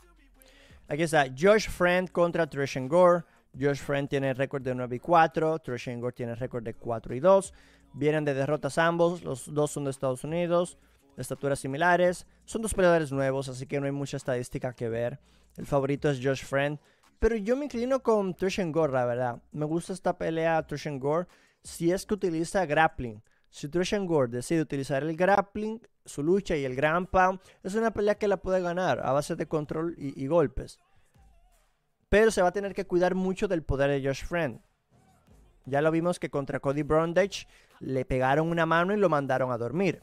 Aquí 0.88 1.02
está. 1.02 1.26
Josh 1.26 1.68
Friend 1.68 2.10
contra 2.10 2.46
Trish 2.46 2.78
Gore. 2.88 3.24
Josh 3.58 3.78
Friend 3.78 4.08
tiene 4.08 4.34
récord 4.34 4.62
de 4.62 4.74
9 4.74 4.96
y 4.96 4.98
4. 4.98 5.58
Trish 5.58 5.88
Gore 5.98 6.14
tiene 6.14 6.34
récord 6.34 6.62
de 6.64 6.74
4 6.74 7.14
y 7.14 7.20
2. 7.20 7.54
Vienen 7.94 8.24
de 8.24 8.34
derrotas 8.34 8.78
ambos. 8.78 9.22
Los 9.22 9.52
dos 9.52 9.70
son 9.70 9.84
de 9.84 9.90
Estados 9.90 10.24
Unidos. 10.24 10.78
Estaturas 11.16 11.58
similares. 11.58 12.26
Son 12.44 12.62
dos 12.62 12.74
peleadores 12.74 13.12
nuevos, 13.12 13.48
así 13.48 13.66
que 13.66 13.78
no 13.80 13.86
hay 13.86 13.92
mucha 13.92 14.16
estadística 14.16 14.72
que 14.72 14.88
ver. 14.88 15.20
El 15.56 15.66
favorito 15.66 16.10
es 16.10 16.20
Josh 16.22 16.44
Friend. 16.44 16.78
Pero 17.18 17.36
yo 17.36 17.56
me 17.56 17.66
inclino 17.66 18.02
con 18.02 18.34
Trish 18.34 18.60
Gore, 18.70 18.92
la 18.92 19.04
verdad. 19.04 19.42
Me 19.52 19.66
gusta 19.66 19.92
esta 19.92 20.16
pelea 20.16 20.66
Trish 20.66 20.88
Gore 20.98 21.28
si 21.62 21.92
es 21.92 22.04
que 22.06 22.14
utiliza 22.14 22.66
grappling. 22.66 23.22
Si 23.50 23.68
Trishan 23.68 24.06
Gore 24.06 24.28
decide 24.28 24.62
utilizar 24.62 25.02
el 25.02 25.16
grappling, 25.16 25.80
su 26.04 26.22
lucha 26.22 26.56
y 26.56 26.64
el 26.64 26.74
Grand 26.76 27.08
Pound, 27.08 27.40
es 27.62 27.74
una 27.74 27.92
pelea 27.92 28.16
que 28.16 28.28
la 28.28 28.36
puede 28.36 28.60
ganar 28.60 29.00
a 29.04 29.12
base 29.12 29.36
de 29.36 29.46
control 29.46 29.94
y, 29.98 30.26
golpes. 30.26 30.80
Pero 32.08 32.30
se 32.30 32.42
va 32.42 32.48
a 32.48 32.52
tener 32.52 32.74
que 32.74 32.86
cuidar 32.86 33.14
mucho 33.14 33.48
del 33.48 33.62
poder 33.62 33.90
de 33.90 34.06
Josh 34.06 34.24
Friend. 34.24 34.60
Ya 35.64 35.80
lo 35.80 35.90
vimos 35.90 36.18
que 36.18 36.30
contra 36.30 36.60
Cody 36.60 36.82
Brondage 36.82 37.46
le 37.80 38.04
pegaron 38.04 38.48
una 38.50 38.66
mano 38.66 38.92
y 38.92 38.98
lo 38.98 39.08
mandaron 39.08 39.52
a 39.52 39.58
dormir. 39.58 40.02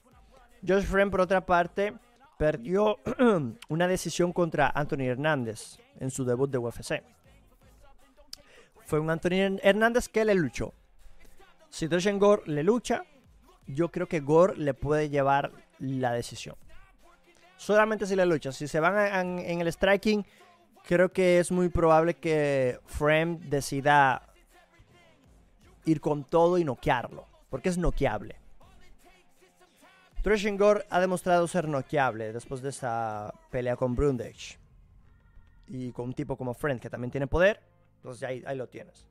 Josh 0.65 0.83
Friend, 0.83 1.11
por 1.11 1.21
otra 1.21 1.45
parte, 1.45 1.93
perdió 2.37 2.97
una 3.69 3.87
decisión 3.87 4.33
contra 4.33 4.71
Anthony 4.73 5.03
Hernández 5.03 5.77
en 5.99 6.09
su 6.09 6.25
debut 6.25 6.49
de 6.49 6.57
UFC. 6.57 7.03
Fue 8.85 8.99
un 8.99 9.09
Anthony 9.09 9.59
Hernández 9.61 10.07
que 10.07 10.25
le 10.25 10.33
luchó. 10.33 10.73
Si 11.69 11.87
Trishan 11.87 12.17
Gore 12.17 12.43
le 12.47 12.63
lucha, 12.63 13.03
yo 13.67 13.91
creo 13.91 14.07
que 14.07 14.21
Gore 14.21 14.57
le 14.57 14.73
puede 14.73 15.09
llevar 15.09 15.51
la 15.79 16.11
decisión. 16.11 16.55
Solamente 17.57 18.05
si 18.05 18.15
le 18.15 18.25
lucha. 18.25 18.51
Si 18.51 18.67
se 18.67 18.79
van 18.79 19.39
en 19.39 19.61
el 19.61 19.71
striking, 19.71 20.25
creo 20.83 21.11
que 21.11 21.39
es 21.39 21.51
muy 21.51 21.69
probable 21.69 22.15
que 22.15 22.79
Frame 22.85 23.39
decida 23.41 24.23
ir 25.85 25.99
con 25.99 26.23
todo 26.23 26.57
y 26.57 26.63
noquearlo. 26.63 27.27
Porque 27.49 27.69
es 27.69 27.77
noqueable. 27.77 28.35
Trish 30.21 30.57
Gore 30.57 30.85
ha 30.89 30.99
demostrado 30.99 31.47
ser 31.47 31.67
noqueable 31.67 32.33
después 32.33 32.61
de 32.61 32.69
esa 32.69 33.33
pelea 33.49 33.75
con 33.75 33.95
Brundage. 33.95 34.57
Y 35.67 35.91
con 35.91 36.05
un 36.05 36.13
tipo 36.13 36.35
como 36.35 36.53
Friend 36.53 36.79
que 36.79 36.89
también 36.89 37.11
tiene 37.11 37.27
poder. 37.27 37.61
Entonces 37.97 38.23
ahí, 38.23 38.43
ahí 38.45 38.55
lo 38.55 38.67
tienes. 38.67 39.09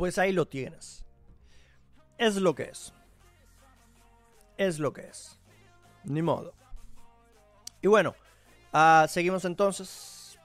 pues 0.00 0.16
ahí 0.16 0.32
lo 0.32 0.48
tienes. 0.48 1.04
Es 2.20 2.36
lo 2.36 2.54
que 2.54 2.64
es. 2.64 2.92
Es 4.58 4.78
lo 4.78 4.92
que 4.92 5.06
es. 5.06 5.40
Ni 6.04 6.20
modo. 6.20 6.52
Y 7.80 7.88
bueno, 7.88 8.14
ah, 8.74 9.06
seguimos 9.08 9.46
entonces. 9.46 10.38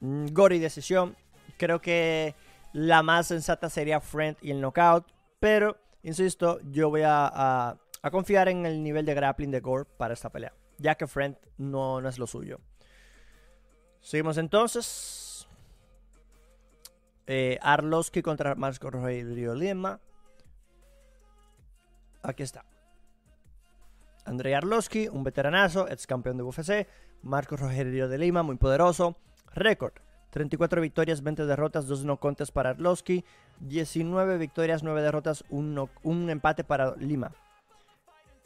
Mm, 0.00 0.26
Gori 0.32 0.58
decisión. 0.58 1.16
Creo 1.56 1.80
que 1.80 2.34
la 2.74 3.02
más 3.02 3.28
sensata 3.28 3.70
sería 3.70 4.02
Friend 4.02 4.36
y 4.42 4.50
el 4.50 4.60
knockout. 4.60 5.06
Pero, 5.40 5.78
insisto, 6.02 6.60
yo 6.70 6.90
voy 6.90 7.00
a, 7.02 7.78
confiar 8.10 8.50
en 8.50 8.66
el 8.66 8.82
nivel 8.82 9.06
de 9.06 9.14
grappling 9.14 9.50
de 9.50 9.60
Gore 9.60 9.88
para 9.96 10.12
esta 10.12 10.28
pelea. 10.28 10.52
Ya 10.76 10.96
que 10.96 11.06
Friend 11.06 11.38
no, 11.56 12.02
no 12.02 12.10
es 12.10 12.18
lo 12.18 12.26
suyo. 12.26 12.60
Seguimos 14.02 14.36
entonces. 14.36 15.48
Eh, 17.26 17.58
Arlovsky 17.62 18.20
contra 18.20 18.54
Marco 18.54 18.90
Rogelio 18.90 19.54
Lima. 19.54 19.98
Aquí 22.22 22.42
está. 22.42 22.64
Andrei 24.24 24.54
Arlovsky, 24.54 25.08
un 25.08 25.24
veteranazo, 25.24 25.88
ex 25.88 26.06
campeón 26.06 26.36
de 26.36 26.44
UFC. 26.44 26.86
Marco 27.22 27.56
Rogelio 27.56 28.08
de 28.08 28.18
Lima, 28.18 28.42
muy 28.42 28.56
poderoso. 28.56 29.16
Récord: 29.54 29.94
34 30.30 30.80
victorias, 30.80 31.22
20 31.22 31.46
derrotas, 31.46 31.86
2 31.86 32.04
no 32.04 32.18
contes 32.18 32.50
para 32.50 32.70
Arlovski. 32.70 33.24
19 33.60 34.38
victorias, 34.38 34.82
9 34.82 35.02
derrotas, 35.02 35.44
1 35.50 35.90
un 36.02 36.30
empate 36.30 36.64
para 36.64 36.96
Lima. 36.96 37.32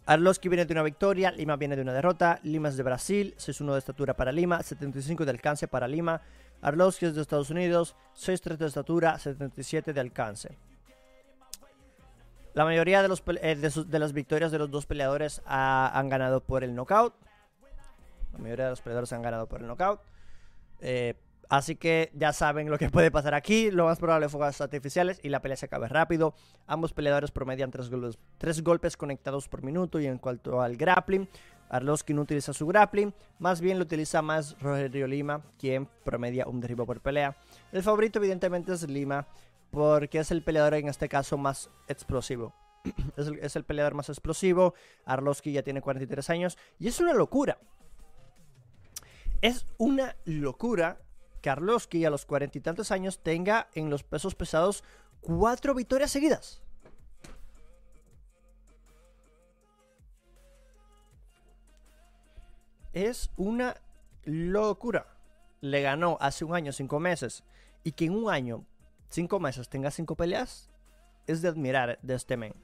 Arlovski 0.07 0.49
viene 0.49 0.67
de 0.67 0.73
una 0.73 0.83
victoria, 0.83 1.33
Lima 1.33 1.57
viene 1.57 1.77
de 1.77 1.83
una 1.83 1.93
derrota. 1.93 2.39
Lima 2.45 2.69
es 2.69 2.77
de 2.77 2.83
Brasil, 2.83 3.35
6-1 3.39 3.73
de 3.73 3.79
estatura 3.79 4.15
para 4.15 4.33
Lima, 4.33 4.63
75 4.63 5.25
de 5.25 5.31
alcance 5.33 5.69
para 5.69 5.89
Lima. 5.89 6.23
Arlovski 6.63 7.07
es 7.07 7.15
de 7.15 7.23
Estados 7.23 7.51
Unidos, 7.51 7.97
6-3 8.17 8.57
de 8.57 8.67
estatura, 8.67 9.19
77 9.19 9.93
de 9.93 10.01
alcance. 10.01 10.59
La 12.57 12.65
mayoría 12.65 13.03
de, 13.03 13.09
los, 13.09 13.23
eh, 13.43 13.55
de, 13.55 13.99
las 13.99 14.15
victorias 14.15 14.51
de 14.51 14.59
los 14.59 14.71
dos 14.71 14.87
peleadores 14.87 15.43
han 15.45 16.09
ganado 16.09 16.43
por 16.43 16.65
el 16.65 16.75
knockout. 16.75 17.13
La 18.33 18.39
mayoría 18.39 18.65
de 18.65 18.71
los 18.71 18.81
peleadores 18.81 19.13
han 19.13 19.21
ganado 19.21 19.47
por 19.47 19.61
el 19.61 19.67
knockout. 19.67 20.01
Eh, 20.81 21.17
Así 21.49 21.77
que 21.77 22.11
ya 22.15 22.33
saben 22.33 22.71
lo 22.71 22.79
que 22.79 22.91
puede 22.91 23.11
pasar 23.11 23.35
aquí. 23.35 23.71
Lo 23.71 23.85
más 23.85 23.99
probable 23.99 24.29
fuegos 24.29 24.61
artificiales 24.61 25.21
y 25.23 25.29
la 25.29 25.41
pelea 25.41 25.57
se 25.57 25.67
acabe 25.67 25.89
rápido. 25.89 26.35
Ambos 26.67 26.93
peleadores 26.93 27.31
promedian 27.31 27.71
tres 27.71 27.89
golpes, 27.89 28.19
tres 28.39 28.63
golpes 28.63 28.97
conectados 28.97 29.49
por 29.49 29.63
minuto. 29.63 30.01
Y 30.01 30.07
en 30.07 30.19
cuanto 30.19 30.61
al 30.61 30.77
grappling, 30.77 31.29
Arlovski 31.69 32.15
no 32.15 32.23
utiliza 32.23 32.53
su 32.53 32.67
grappling. 32.67 33.15
Más 33.39 33.61
bien 33.61 33.79
lo 33.79 33.85
utiliza 33.85 34.23
más 34.23 34.59
Rogerio 34.61 35.07
Lima, 35.07 35.43
quien 35.59 35.89
promedia 36.05 36.47
un 36.47 36.61
derribo 36.61 36.85
por 36.85 37.01
pelea. 37.01 37.37
El 37.73 37.83
favorito, 37.83 38.19
evidentemente, 38.19 38.73
es 38.73 38.89
Lima, 38.89 39.27
porque 39.71 40.19
es 40.19 40.31
el 40.31 40.43
peleador 40.43 40.75
en 40.75 40.89
este 40.89 41.09
caso 41.09 41.37
más 41.37 41.71
explosivo. 41.89 42.55
es, 43.17 43.57
el, 43.57 43.65
peleador 43.65 43.95
más 43.95 44.09
explosivo. 44.09 44.75
Arlovski 45.05 45.53
ya 45.53 45.63
tiene 45.63 45.81
43 45.81 46.31
años. 46.31 46.59
Y 46.79 46.89
es 46.89 47.01
una 47.01 47.13
locura. 47.13 47.59
Es 49.43 49.67
una 49.79 50.17
locura 50.25 50.99
Karlovsky 51.43 52.05
a 52.05 52.11
los 52.11 52.27
cuarenta 52.27 52.59
y 52.59 52.61
tantos 52.61 52.91
años 52.91 53.21
tenga 53.23 53.69
en 53.75 53.91
los 53.91 54.03
pesos 54.03 54.35
pesados 54.35 54.83
cuatro 55.21 55.75
victorias 55.75 56.11
seguidas. 56.11 56.61
Es 62.93 63.31
una 63.37 63.77
locura. 64.25 65.07
Le 65.61 65.83
ganó 65.83 66.17
hace 66.21 66.45
un 66.45 66.55
año, 66.55 66.73
cinco 66.73 66.99
meses. 66.99 67.45
Y 67.85 67.93
que 67.93 68.07
en 68.07 68.15
un 68.15 68.31
año, 68.31 68.65
cinco 69.09 69.41
meses, 69.41 69.69
tenga 69.69 69.91
cinco 69.91 70.17
peleas. 70.17 70.71
Es 71.27 71.43
de 71.43 71.49
admirar 71.49 71.99
de 72.03 72.15
este 72.15 72.37
men. 72.37 72.55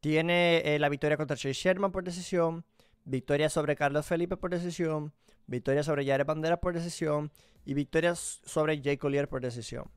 Tiene 0.00 0.58
eh, 0.58 0.78
la 0.78 0.88
victoria 0.88 1.16
contra 1.16 1.36
Chase 1.36 1.54
Sherman 1.54 1.92
por 1.92 2.04
decisión. 2.04 2.64
Victoria 3.04 3.48
sobre 3.48 3.76
Carlos 3.76 4.06
Felipe 4.06 4.36
por 4.36 4.50
decisión. 4.50 5.12
Victoria 5.46 5.82
sobre 5.82 6.04
Jared 6.04 6.26
Bandera 6.26 6.58
por 6.58 6.74
decisión 6.74 7.30
y 7.64 7.74
victorias 7.74 8.40
sobre 8.44 8.80
Jay 8.82 8.96
Collier 8.96 9.28
por 9.28 9.40
decisión. 9.40 9.90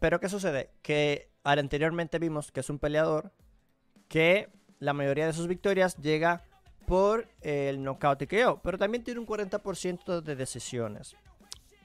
Pero 0.00 0.20
¿qué 0.20 0.28
sucede? 0.28 0.70
Que 0.82 1.30
anteriormente 1.44 2.18
vimos 2.18 2.52
que 2.52 2.60
es 2.60 2.70
un 2.70 2.78
peleador 2.78 3.32
que 4.08 4.50
la 4.78 4.92
mayoría 4.92 5.26
de 5.26 5.32
sus 5.32 5.46
victorias 5.46 5.96
llega 5.96 6.44
por 6.86 7.28
el 7.40 7.82
knockout 7.82 8.22
y 8.22 8.26
KO, 8.26 8.60
pero 8.62 8.78
también 8.78 9.02
tiene 9.02 9.20
un 9.20 9.26
40% 9.26 10.20
de 10.20 10.36
decisiones 10.36 11.16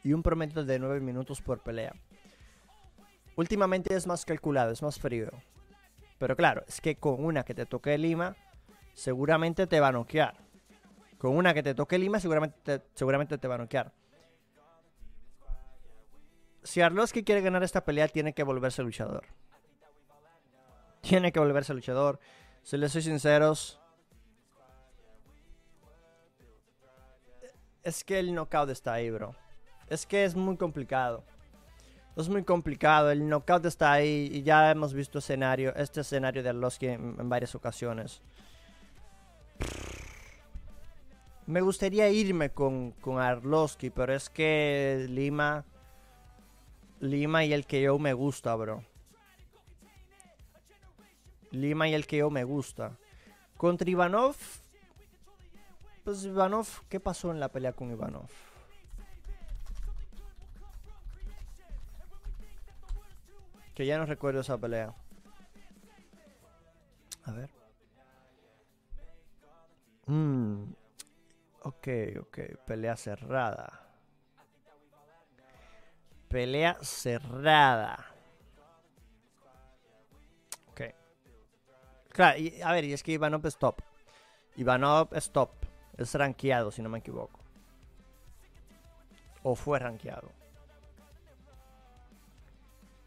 y 0.03 0.13
un 0.13 0.23
promedio 0.23 0.65
de 0.65 0.79
9 0.79 0.99
minutos 0.99 1.41
por 1.41 1.61
pelea. 1.61 1.93
Últimamente 3.39 3.95
es 3.95 4.05
más 4.05 4.25
calculado, 4.25 4.71
es 4.71 4.81
más 4.81 4.99
frío. 4.99 5.31
Pero 6.17 6.35
claro, 6.35 6.63
es 6.67 6.81
que 6.81 6.95
con 6.95 7.23
una 7.23 7.43
que 7.43 7.53
te 7.53 7.65
toque 7.65 7.97
Lima, 7.97 8.35
seguramente 8.93 9.65
te 9.67 9.79
va 9.79 9.87
a 9.87 9.91
noquear. 9.93 10.35
Con 11.17 11.35
una 11.35 11.53
que 11.53 11.63
te 11.63 11.73
toque 11.73 11.97
Lima, 11.97 12.19
seguramente 12.19 12.81
seguramente 12.93 13.37
te 13.37 13.47
va 13.47 13.55
a 13.55 13.59
noquear 13.59 13.93
si 16.63 16.81
Arlovski 16.81 17.23
quiere 17.23 17.41
ganar 17.41 17.63
esta 17.63 17.83
pelea, 17.83 18.07
tiene 18.07 18.33
que 18.33 18.43
volverse 18.43 18.83
luchador. 18.83 19.25
Tiene 21.01 21.31
que 21.31 21.39
volverse 21.39 21.73
luchador. 21.73 22.19
Si 22.63 22.77
les 22.77 22.91
soy 22.91 23.01
sinceros, 23.01 23.79
es 27.83 28.03
que 28.03 28.19
el 28.19 28.33
knockout 28.35 28.69
está 28.69 28.93
ahí, 28.93 29.09
bro. 29.09 29.35
Es 29.87 30.05
que 30.05 30.25
es 30.25 30.35
muy 30.35 30.57
complicado. 30.57 31.23
Es 32.19 32.27
muy 32.27 32.43
complicado. 32.43 33.11
El 33.11 33.29
knockout 33.29 33.65
está 33.65 33.93
ahí 33.93 34.29
y 34.33 34.43
ya 34.43 34.71
hemos 34.71 34.93
visto 34.93 35.19
escenario, 35.19 35.73
este 35.75 36.01
escenario 36.01 36.43
de 36.43 36.49
Arlovski 36.49 36.87
en, 36.87 37.29
varias 37.29 37.55
ocasiones. 37.55 38.21
Me 41.45 41.61
gustaría 41.61 42.09
irme 42.09 42.49
con, 42.49 42.91
con 42.91 43.19
Arlovski, 43.19 43.89
pero 43.89 44.13
es 44.13 44.29
que 44.29 45.07
Lima 45.09 45.63
Lima 46.99 47.45
y 47.45 47.53
el 47.53 47.65
que 47.65 47.81
yo 47.81 47.97
me 47.97 48.11
gusta, 48.11 48.53
bro. 48.55 48.83
Lima 51.51 51.87
y 51.87 51.93
el 51.93 52.05
que 52.05 52.17
yo 52.17 52.29
me 52.29 52.43
gusta. 52.43 52.97
Contra 53.55 53.89
Ivanov. 53.89 54.35
Pues 56.03 56.25
Ivanov, 56.25 56.67
¿qué 56.89 56.99
pasó 56.99 57.31
en 57.31 57.39
la 57.39 57.47
pelea 57.47 57.71
con 57.71 57.89
Ivanov? 57.89 58.48
Que 63.79 63.85
ya 63.85 63.97
no 63.97 64.05
recuerdo 64.05 64.41
esa 64.41 64.57
pelea. 64.57 64.93
A 67.23 67.31
ver. 67.31 67.49
Mm. 70.05 70.73
Ok, 71.61 71.87
ok. 72.19 72.39
Pelea 72.65 72.97
cerrada. 72.97 73.87
Pelea 76.27 76.77
cerrada. 76.81 78.05
Ok. 80.67 80.81
Claro, 82.09 82.37
y, 82.37 82.61
a 82.61 82.73
ver, 82.73 82.83
y 82.83 82.91
es 82.91 83.01
que 83.01 83.13
Ivanov 83.13 83.47
es 83.47 83.57
top. 83.57 83.81
Ivanov 84.57 85.07
es 85.13 85.31
top. 85.31 85.51
Es 85.97 86.13
rankeado, 86.15 86.69
si 86.69 86.81
no 86.81 86.89
me 86.89 86.99
equivoco. 86.99 87.39
O 89.41 89.55
fue 89.55 89.79
rankeado. 89.79 90.29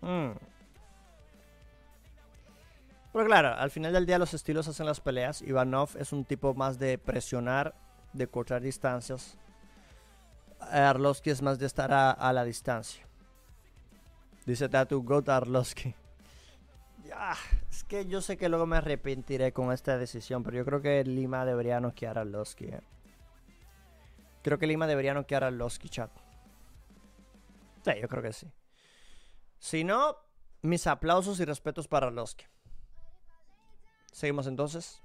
Hmm. 0.01 0.33
Pero 3.13 3.27
claro, 3.27 3.55
al 3.55 3.71
final 3.71 3.93
del 3.93 4.07
día 4.07 4.19
los 4.19 4.35
estilos 4.35 4.69
hacen 4.69 4.87
las 4.87 5.01
peleas. 5.01 5.43
Ivanov 5.43 5.91
es 5.99 6.13
un 6.13 6.25
tipo 6.25 6.55
más 6.55 6.79
de 6.79 6.99
presionar, 6.99 7.75
de 8.13 8.27
cortar 8.27 8.63
distancias. 8.63 9.39
Arlovski 10.61 11.31
es 11.31 11.43
más 11.43 11.59
de 11.59 11.67
estar 11.67 11.93
a 11.93 12.33
la 12.33 12.45
distancia. 12.45 13.07
Dice 14.47 14.69
Tatu 14.69 15.03
Got 15.03 15.29
Arlovski. 15.29 15.95
Ya, 17.05 17.35
es 17.69 17.83
que 17.83 18.07
yo 18.07 18.21
sé 18.21 18.37
que 18.37 18.49
luego 18.49 18.65
me 18.65 18.77
arrepentiré 18.77 19.53
con 19.53 19.73
esta 19.73 19.99
decisión, 19.99 20.45
pero 20.45 20.59
yo 20.59 20.65
creo 20.65 20.81
que 20.81 21.03
Lima 21.03 21.45
debería 21.45 21.81
noquear 21.81 22.17
a 22.17 22.21
Arlovski. 22.21 22.67
Eh. 22.67 22.81
Creo 24.43 24.57
que 24.57 24.69
Lima 24.69 24.87
debería 24.87 25.13
noquear 25.13 25.43
a 25.43 25.49
Arlovski, 25.49 25.89
chat. 25.89 26.13
Sí, 27.85 27.91
yo 28.01 28.09
creo 28.09 28.23
que 28.23 28.33
sí. 28.33 28.47
Si 29.59 29.83
no, 29.83 30.17
mis 30.63 30.87
aplausos 30.87 31.41
y 31.41 31.45
respetos 31.45 31.89
para 31.89 32.07
Arlovski. 32.07 32.45
Seguimos 34.13 34.47
entonces. 34.47 35.03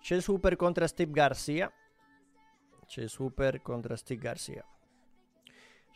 Chase 0.00 0.30
Hooper 0.30 0.56
contra 0.56 0.86
Steve 0.86 1.12
García. 1.12 1.72
Chase 2.86 3.16
Hooper 3.18 3.62
contra 3.62 3.96
Steve 3.96 4.22
García. 4.22 4.64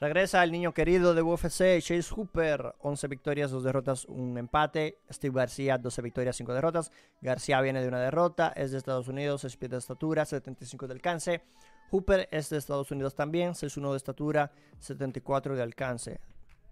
Regresa 0.00 0.42
el 0.42 0.50
niño 0.50 0.74
querido 0.74 1.14
de 1.14 1.22
UFC, 1.22 1.80
Chase 1.80 2.12
Hooper, 2.14 2.74
11 2.80 3.06
victorias, 3.06 3.50
2 3.52 3.62
derrotas, 3.62 4.04
un 4.06 4.36
empate. 4.36 4.98
Steve 5.10 5.34
García, 5.34 5.78
12 5.78 6.02
victorias, 6.02 6.36
5 6.36 6.52
derrotas. 6.52 6.90
García 7.20 7.60
viene 7.60 7.80
de 7.80 7.88
una 7.88 8.00
derrota, 8.00 8.52
es 8.56 8.72
de 8.72 8.78
Estados 8.78 9.06
Unidos, 9.08 9.44
es 9.44 9.56
pie 9.56 9.68
de 9.68 9.78
estatura, 9.78 10.24
75 10.24 10.88
de 10.88 10.94
alcance. 10.94 11.42
Hooper 11.90 12.28
es 12.32 12.50
de 12.50 12.58
Estados 12.58 12.90
Unidos 12.90 13.14
también, 13.14 13.52
6'1 13.52 13.92
de 13.92 13.96
estatura, 13.96 14.50
74 14.80 15.54
de 15.54 15.62
alcance. 15.62 16.20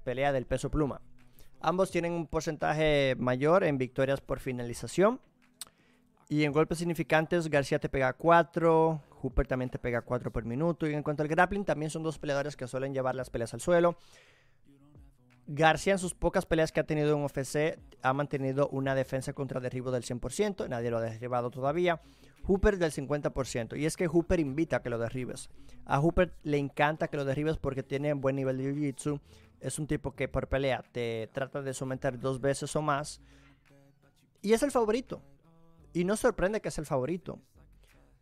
Pelea 0.05 0.33
del 0.33 0.47
peso 0.47 0.69
pluma. 0.71 1.01
Ambos 1.63 1.93
tienen 1.93 2.13
un 2.13 2.27
porcentaje 2.27 3.15
mayor 3.19 3.63
en 3.63 3.79
victorias 3.79 4.21
por 4.21 4.41
finalización. 4.41 5.21
Y 6.29 6.43
en 6.45 6.53
golpes 6.53 6.79
significantes, 6.79 7.49
García 7.49 7.79
te 7.79 7.89
pega 7.89 8.13
4, 8.15 9.01
Hooper 9.21 9.47
también 9.47 9.71
te 9.71 9.79
pega 9.79 10.01
4 10.01 10.33
por 10.33 10.45
minuto. 10.45 10.89
Y 10.89 10.95
en 10.95 11.05
cuanto 11.05 11.23
al 11.23 11.29
grappling, 11.29 11.65
también 11.65 11.91
son 11.91 12.03
dos 12.03 12.19
peleadores 12.19 12.57
que 12.57 12.67
suelen 12.67 12.93
llevar 12.93 13.15
las 13.15 13.31
peleas 13.31 13.55
al 13.55 13.61
suelo. 13.61 13.97
García 15.47 15.93
en 15.93 15.99
sus 15.99 16.15
pocas 16.15 16.47
peleas 16.47 16.73
que 16.73 16.81
ha 16.81 16.87
tenido 16.87 17.17
en 17.17 17.23
UFC 17.23 17.79
ha 18.03 18.13
mantenido 18.13 18.69
una 18.69 18.95
defensa 18.95 19.33
contra 19.33 19.61
derribo 19.61 19.91
del 19.91 20.03
100%, 20.03 20.69
nadie 20.69 20.91
lo 20.91 20.99
ha 20.99 21.03
derribado 21.03 21.51
todavía. 21.51 22.01
Hooper 22.45 22.79
del 22.79 22.91
50%, 22.91 23.79
y 23.79 23.87
es 23.87 23.97
que 23.97 24.09
Hooper 24.09 24.41
invita 24.41 24.77
a 24.77 24.83
que 24.83 24.91
lo 24.91 24.99
derribes. 24.99 25.51
A 25.85 26.01
Hooper 26.01 26.33
le 26.43 26.59
encanta 26.59 27.09
que 27.09 27.17
lo 27.17 27.25
derribes 27.25 27.59
porque 27.59 27.83
tiene 27.83 28.15
buen 28.15 28.37
nivel 28.37 28.59
de 28.59 28.73
jiu-jitsu. 28.73 29.21
Es 29.63 29.79
un 29.79 29.87
tipo 29.87 30.15
que 30.15 30.29
por 30.29 30.49
pelea 30.49 30.83
te 30.93 31.31
trata 31.33 31.63
de 31.63 31.73
someter 31.73 32.19
dos 32.19 32.41
veces 32.41 32.75
o 32.75 32.83
más. 32.83 33.21
Y 34.43 34.53
es 34.53 34.63
el 34.63 34.73
favorito. 34.73 35.23
Y 35.93 36.05
no 36.05 36.17
sorprende 36.17 36.61
que 36.61 36.69
es 36.69 36.79
el 36.79 36.87
favorito. 36.87 37.39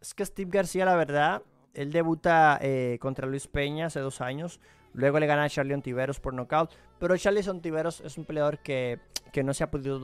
Es 0.00 0.12
que 0.14 0.24
Steve 0.24 0.50
García, 0.52 0.84
la 0.84 0.96
verdad, 0.96 1.42
Él 1.72 1.92
debuta 1.92 2.58
eh, 2.60 2.98
contra 3.00 3.26
Luis 3.26 3.46
Peña 3.46 3.86
hace 3.86 4.00
dos 4.00 4.20
años. 4.20 4.60
Luego 4.92 5.18
le 5.18 5.26
gana 5.26 5.44
a 5.44 5.48
Charlie 5.48 5.74
Ontiveros 5.74 6.20
por 6.20 6.34
nocaut. 6.34 6.72
Pero 6.98 7.16
Charlie 7.16 7.48
Ontiveros 7.48 8.02
es 8.02 8.18
un 8.18 8.26
peleador 8.26 8.58
que, 8.58 9.00
que 9.32 9.42
no 9.42 9.54
se 9.54 9.64
ha 9.64 9.70
podido 9.70 9.98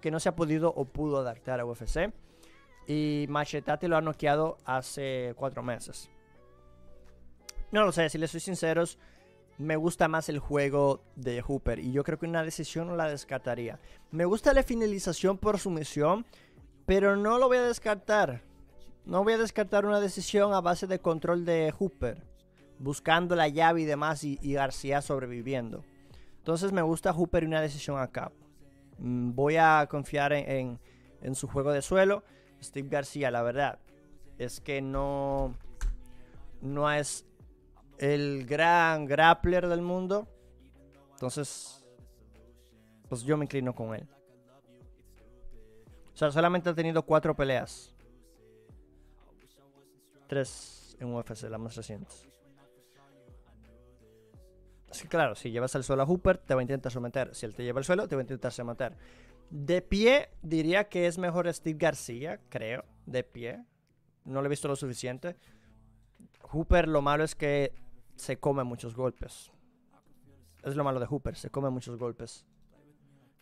que 0.00 0.10
no 0.10 0.18
se 0.18 0.28
ha 0.28 0.34
podido 0.34 0.74
o 0.74 0.84
pudo 0.84 1.18
adaptar 1.18 1.60
a 1.60 1.64
UFC. 1.64 2.12
Y 2.88 3.26
Machetate 3.28 3.86
lo 3.86 3.96
ha 3.96 4.00
noqueado 4.00 4.58
hace 4.64 5.34
cuatro 5.36 5.62
meses. 5.62 6.10
No 7.70 7.84
lo 7.84 7.92
sé, 7.92 8.08
si 8.10 8.18
les 8.18 8.30
soy 8.30 8.40
sinceros, 8.40 8.98
me 9.62 9.76
gusta 9.76 10.08
más 10.08 10.28
el 10.28 10.38
juego 10.38 11.02
de 11.16 11.40
Hooper. 11.40 11.78
Y 11.78 11.92
yo 11.92 12.04
creo 12.04 12.18
que 12.18 12.26
una 12.26 12.44
decisión 12.44 12.88
no 12.88 12.96
la 12.96 13.08
descartaría. 13.08 13.78
Me 14.10 14.24
gusta 14.24 14.52
la 14.52 14.62
finalización 14.62 15.38
por 15.38 15.58
sumisión, 15.58 16.26
pero 16.86 17.16
no 17.16 17.38
lo 17.38 17.48
voy 17.48 17.58
a 17.58 17.62
descartar. 17.62 18.42
No 19.04 19.24
voy 19.24 19.34
a 19.34 19.38
descartar 19.38 19.86
una 19.86 20.00
decisión 20.00 20.52
a 20.52 20.60
base 20.60 20.86
de 20.86 21.00
control 21.00 21.44
de 21.44 21.72
Hooper. 21.72 22.22
Buscando 22.78 23.36
la 23.36 23.48
llave 23.48 23.82
y 23.82 23.84
demás 23.84 24.24
y, 24.24 24.36
García 24.52 25.00
sobreviviendo. 25.00 25.84
Entonces 26.38 26.72
me 26.72 26.82
gusta 26.82 27.12
Hooper 27.12 27.44
y 27.44 27.46
una 27.46 27.60
decisión 27.60 28.00
acá. 28.00 28.32
Mm, 28.98 29.34
voy 29.34 29.56
a 29.56 29.86
confiar 29.88 30.32
en, 30.32 30.80
en 31.20 31.34
su 31.34 31.46
juego 31.46 31.72
de 31.72 31.82
suelo. 31.82 32.24
Steve 32.60 32.88
García, 32.88 33.30
la 33.30 33.42
verdad, 33.42 33.78
es 34.38 34.60
que 34.60 34.82
no, 34.82 35.56
no 36.60 36.90
es 36.90 37.26
el 38.02 38.44
gran 38.46 39.06
grappler 39.06 39.68
del 39.68 39.80
mundo. 39.80 40.26
Entonces, 41.12 41.84
pues 43.08 43.22
yo 43.22 43.36
me 43.36 43.44
inclino 43.44 43.72
con 43.72 43.94
él. 43.94 44.08
O 46.12 46.16
sea, 46.16 46.32
solamente 46.32 46.68
ha 46.68 46.74
tenido 46.74 47.04
cuatro 47.04 47.36
peleas. 47.36 47.94
Tres 50.26 50.96
en 50.98 51.14
UFC, 51.14 51.44
las 51.44 51.60
más 51.60 51.76
recientes. 51.76 52.26
Así 54.90 55.04
que 55.04 55.08
claro, 55.08 55.36
si 55.36 55.52
llevas 55.52 55.74
al 55.76 55.84
suelo 55.84 56.02
a 56.02 56.06
Hooper, 56.06 56.38
te 56.38 56.54
va 56.54 56.60
a 56.60 56.62
intentar 56.62 56.90
someter. 56.90 57.32
Si 57.36 57.46
él 57.46 57.54
te 57.54 57.62
lleva 57.62 57.78
al 57.78 57.84
suelo, 57.84 58.08
te 58.08 58.16
va 58.16 58.20
a 58.20 58.24
intentar 58.24 58.50
someter. 58.50 58.96
De 59.48 59.80
pie, 59.80 60.30
diría 60.42 60.88
que 60.88 61.06
es 61.06 61.18
mejor 61.18 61.52
Steve 61.54 61.78
García, 61.78 62.40
creo. 62.48 62.84
De 63.06 63.22
pie. 63.22 63.64
No 64.24 64.40
lo 64.40 64.46
he 64.46 64.50
visto 64.50 64.66
lo 64.66 64.74
suficiente. 64.74 65.36
Hooper, 66.40 66.88
lo 66.88 67.00
malo 67.00 67.22
es 67.22 67.36
que 67.36 67.80
se 68.16 68.38
come 68.38 68.64
muchos 68.64 68.94
golpes. 68.94 69.52
Es 70.62 70.76
lo 70.76 70.84
malo 70.84 71.00
de 71.00 71.06
Hooper, 71.06 71.36
se 71.36 71.50
come 71.50 71.70
muchos 71.70 71.98
golpes. 71.98 72.46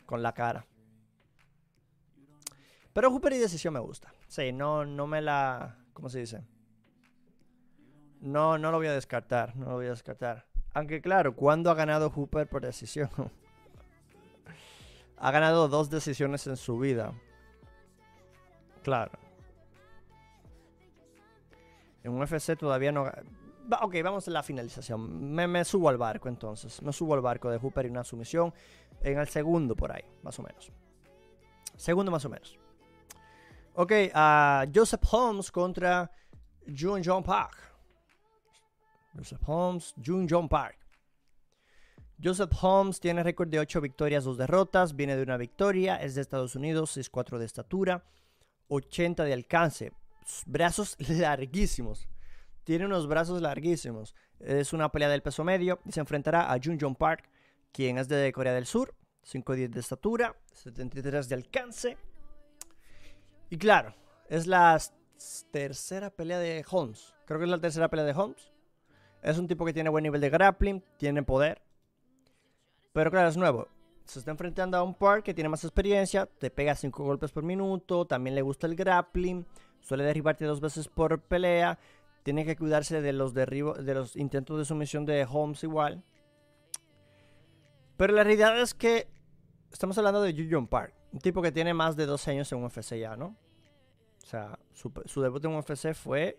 Con 0.06 0.22
la 0.22 0.32
cara. 0.32 0.66
Pero 2.92 3.10
Hooper 3.10 3.34
y 3.34 3.38
decisión 3.38 3.74
me 3.74 3.80
gusta. 3.80 4.12
Sí, 4.26 4.52
no, 4.52 4.84
no 4.84 5.06
me 5.06 5.20
la. 5.20 5.78
¿Cómo 5.92 6.08
se 6.08 6.20
dice? 6.20 6.44
No, 8.20 8.58
no 8.58 8.70
lo 8.70 8.78
voy 8.78 8.88
a 8.88 8.92
descartar. 8.92 9.56
No 9.56 9.66
lo 9.66 9.74
voy 9.76 9.86
a 9.86 9.90
descartar. 9.90 10.46
Aunque 10.72 11.00
claro, 11.00 11.34
¿cuándo 11.34 11.70
ha 11.70 11.74
ganado 11.74 12.10
Hooper 12.10 12.48
por 12.48 12.62
decisión? 12.62 13.10
ha 15.16 15.30
ganado 15.30 15.68
dos 15.68 15.90
decisiones 15.90 16.46
en 16.46 16.56
su 16.56 16.78
vida. 16.78 17.12
Claro. 18.82 19.12
En 22.02 22.18
UFC 22.18 22.56
todavía 22.56 22.92
no... 22.92 23.10
Ok, 23.82 23.96
vamos 24.02 24.26
a 24.26 24.30
la 24.30 24.42
finalización. 24.42 25.32
Me, 25.32 25.64
subo 25.64 25.88
al 25.88 25.96
barco 25.96 26.28
entonces. 26.28 26.82
Me 26.82 26.92
subo 26.92 27.14
al 27.14 27.20
barco 27.20 27.50
de 27.50 27.58
Hooper 27.58 27.86
y 27.86 27.90
una 27.90 28.04
sumisión 28.04 28.52
en 29.02 29.18
el 29.18 29.28
segundo 29.28 29.76
por 29.76 29.92
ahí, 29.92 30.04
más 30.22 30.38
o 30.38 30.42
menos. 30.42 30.70
Segundo 31.76 32.10
más 32.10 32.24
o 32.24 32.28
menos. 32.28 32.58
Ok, 33.74 33.92
Joseph 34.74 35.02
Holmes 35.10 35.50
contra 35.50 36.10
Jun 36.66 37.02
John 37.04 37.22
Park. 37.22 37.56
Joseph 39.16 39.42
Holmes, 39.46 39.94
Jun 40.04 40.26
John 40.28 40.48
Park. 40.48 40.76
Joseph 42.22 42.52
Holmes 42.60 43.00
tiene 43.00 43.22
récord 43.22 43.48
de 43.48 43.58
8 43.58 43.80
victorias, 43.80 44.24
2 44.24 44.36
derrotas, 44.36 44.94
viene 44.94 45.16
de 45.16 45.22
una 45.22 45.38
victoria, 45.38 45.96
es 45.96 46.14
de 46.14 46.20
Estados 46.20 46.54
Unidos, 46.54 46.96
6'4 46.96 47.38
de 47.38 47.46
estatura, 47.46 48.04
80 48.68 49.24
de 49.24 49.32
alcance, 49.32 49.92
brazos 50.46 50.96
larguísimos. 51.08 52.08
Tiene 52.64 52.86
unos 52.86 53.06
brazos 53.06 53.40
larguísimos. 53.40 54.14
Es 54.38 54.72
una 54.72 54.90
pelea 54.90 55.08
del 55.08 55.22
peso 55.22 55.44
medio 55.44 55.80
y 55.84 55.92
se 55.92 56.00
enfrentará 56.00 56.52
a 56.52 56.58
Jun 56.62 56.78
Jong 56.80 56.96
Park, 56.96 57.28
quien 57.72 57.98
es 57.98 58.08
de 58.08 58.32
Corea 58.32 58.52
del 58.52 58.66
Sur, 58.66 58.94
5'10 59.24 59.70
de 59.70 59.80
estatura, 59.80 60.36
73 60.52 61.28
de 61.28 61.34
alcance. 61.34 61.96
Y 63.48 63.58
claro, 63.58 63.94
es 64.28 64.46
la 64.46 64.80
tercera 65.50 66.10
pelea 66.10 66.38
de 66.38 66.64
Holmes. 66.70 67.14
Creo 67.26 67.38
que 67.38 67.44
es 67.44 67.50
la 67.50 67.60
tercera 67.60 67.88
pelea 67.88 68.06
de 68.06 68.12
Holmes. 68.12 68.50
Es 69.22 69.38
un 69.38 69.46
tipo 69.46 69.64
que 69.66 69.72
tiene 69.72 69.90
buen 69.90 70.02
nivel 70.02 70.20
de 70.20 70.30
grappling, 70.30 70.82
tiene 70.96 71.22
poder, 71.22 71.60
pero 72.92 73.10
claro, 73.10 73.28
es 73.28 73.36
nuevo. 73.36 73.68
Se 74.04 74.18
está 74.18 74.30
enfrentando 74.30 74.76
a 74.76 74.82
un 74.82 74.94
par 74.94 75.22
que 75.22 75.34
tiene 75.34 75.48
más 75.48 75.62
experiencia, 75.62 76.26
te 76.26 76.50
pega 76.50 76.74
5 76.74 77.04
golpes 77.04 77.30
por 77.30 77.44
minuto, 77.44 78.06
también 78.06 78.34
le 78.34 78.42
gusta 78.42 78.66
el 78.66 78.74
grappling, 78.74 79.46
suele 79.80 80.04
derribarte 80.04 80.44
dos 80.46 80.60
veces 80.60 80.88
por 80.88 81.20
pelea, 81.20 81.78
tiene 82.22 82.44
que 82.44 82.56
cuidarse 82.56 83.00
de 83.00 83.12
los 83.12 83.34
derribos, 83.34 83.84
de 83.84 83.94
los 83.94 84.16
intentos 84.16 84.58
de 84.58 84.64
sumisión 84.64 85.06
de 85.06 85.26
Holmes 85.28 85.62
igual. 85.64 86.04
Pero 87.96 88.14
la 88.14 88.24
realidad 88.24 88.60
es 88.60 88.74
que 88.74 89.08
estamos 89.72 89.96
hablando 89.98 90.22
de 90.22 90.32
Yu 90.32 90.66
Park, 90.68 90.94
un 91.12 91.20
tipo 91.20 91.42
que 91.42 91.52
tiene 91.52 91.74
más 91.74 91.96
de 91.96 92.06
12 92.06 92.30
años 92.30 92.52
en 92.52 92.64
UFC 92.64 92.94
ya, 92.96 93.16
¿no? 93.16 93.36
O 94.22 94.26
sea, 94.26 94.58
su, 94.72 95.20
debut 95.20 95.44
en 95.44 95.54
UFC 95.54 95.94
fue 95.94 96.38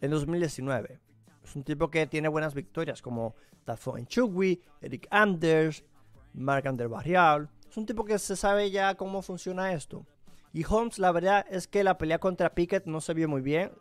en 0.00 0.10
2019. 0.10 1.00
Es 1.44 1.54
un 1.54 1.62
tipo 1.62 1.90
que 1.90 2.06
tiene 2.06 2.28
buenas 2.28 2.54
victorias, 2.54 3.00
como 3.00 3.36
Tafo 3.64 3.96
Chugui, 3.98 4.62
Eric 4.80 5.06
Anders, 5.10 5.84
Mark 6.32 6.66
Ander 6.66 6.88
Barrial. 6.88 7.48
Es 7.68 7.76
un 7.76 7.86
tipo 7.86 8.04
que 8.04 8.18
se 8.18 8.36
sabe 8.36 8.70
ya 8.70 8.96
cómo 8.96 9.22
funciona 9.22 9.72
esto. 9.72 10.06
Y 10.52 10.64
Holmes, 10.64 10.98
la 10.98 11.12
verdad 11.12 11.46
es 11.50 11.68
que 11.68 11.84
la 11.84 11.98
pelea 11.98 12.18
contra 12.18 12.54
Pickett 12.54 12.86
no 12.86 13.00
se 13.00 13.14
vio 13.14 13.28
muy 13.28 13.42
bien. 13.42 13.72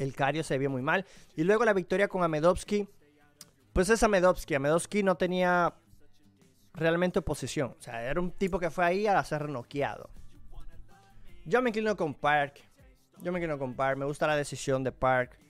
El 0.00 0.14
Cario 0.14 0.42
se 0.42 0.58
vio 0.58 0.70
muy 0.70 0.82
mal. 0.82 1.06
Y 1.36 1.44
luego 1.44 1.64
la 1.64 1.72
victoria 1.72 2.08
con 2.08 2.22
Amedovsky. 2.22 2.88
Pues 3.72 3.88
es 3.88 4.02
Amedovsky. 4.02 4.54
Amedovsky 4.54 5.02
no 5.02 5.16
tenía 5.16 5.74
realmente 6.74 7.18
oposición. 7.18 7.76
O 7.78 7.82
sea, 7.82 8.02
era 8.02 8.20
un 8.20 8.32
tipo 8.32 8.58
que 8.58 8.70
fue 8.70 8.84
ahí 8.84 9.06
a 9.06 9.22
ser 9.24 9.48
noqueado. 9.48 10.10
Yo 11.44 11.62
me 11.62 11.70
inclino 11.70 11.96
con 11.96 12.14
Park. 12.14 12.60
Yo 13.22 13.32
me 13.32 13.38
inclino 13.38 13.58
con 13.58 13.74
Park. 13.74 13.98
Me 13.98 14.04
gusta 14.04 14.26
la 14.26 14.36
decisión 14.36 14.82
de 14.82 14.92
Park 14.92 15.40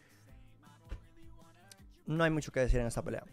no 2.11 2.25
hay 2.25 2.31
mucho 2.31 2.53
que 2.53 2.61
decir 2.61 2.81
en 2.81 2.87
esta 2.87 3.03
pelea. 3.03 3.25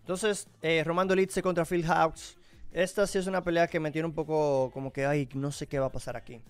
Entonces, 0.00 0.48
eh, 0.62 0.82
Romando 0.84 1.14
Litze 1.14 1.42
contra 1.42 1.64
Phil 1.64 1.84
Hawks. 1.84 2.36
Esta 2.72 3.06
sí 3.06 3.18
es 3.18 3.26
una 3.26 3.42
pelea 3.42 3.66
que 3.66 3.80
me 3.80 3.90
tiene 3.90 4.06
un 4.06 4.14
poco 4.14 4.70
como 4.72 4.92
que, 4.92 5.04
ay, 5.04 5.28
no 5.34 5.50
sé 5.50 5.66
qué 5.66 5.78
va 5.78 5.86
a 5.86 5.92
pasar 5.92 6.16
aquí. 6.16 6.40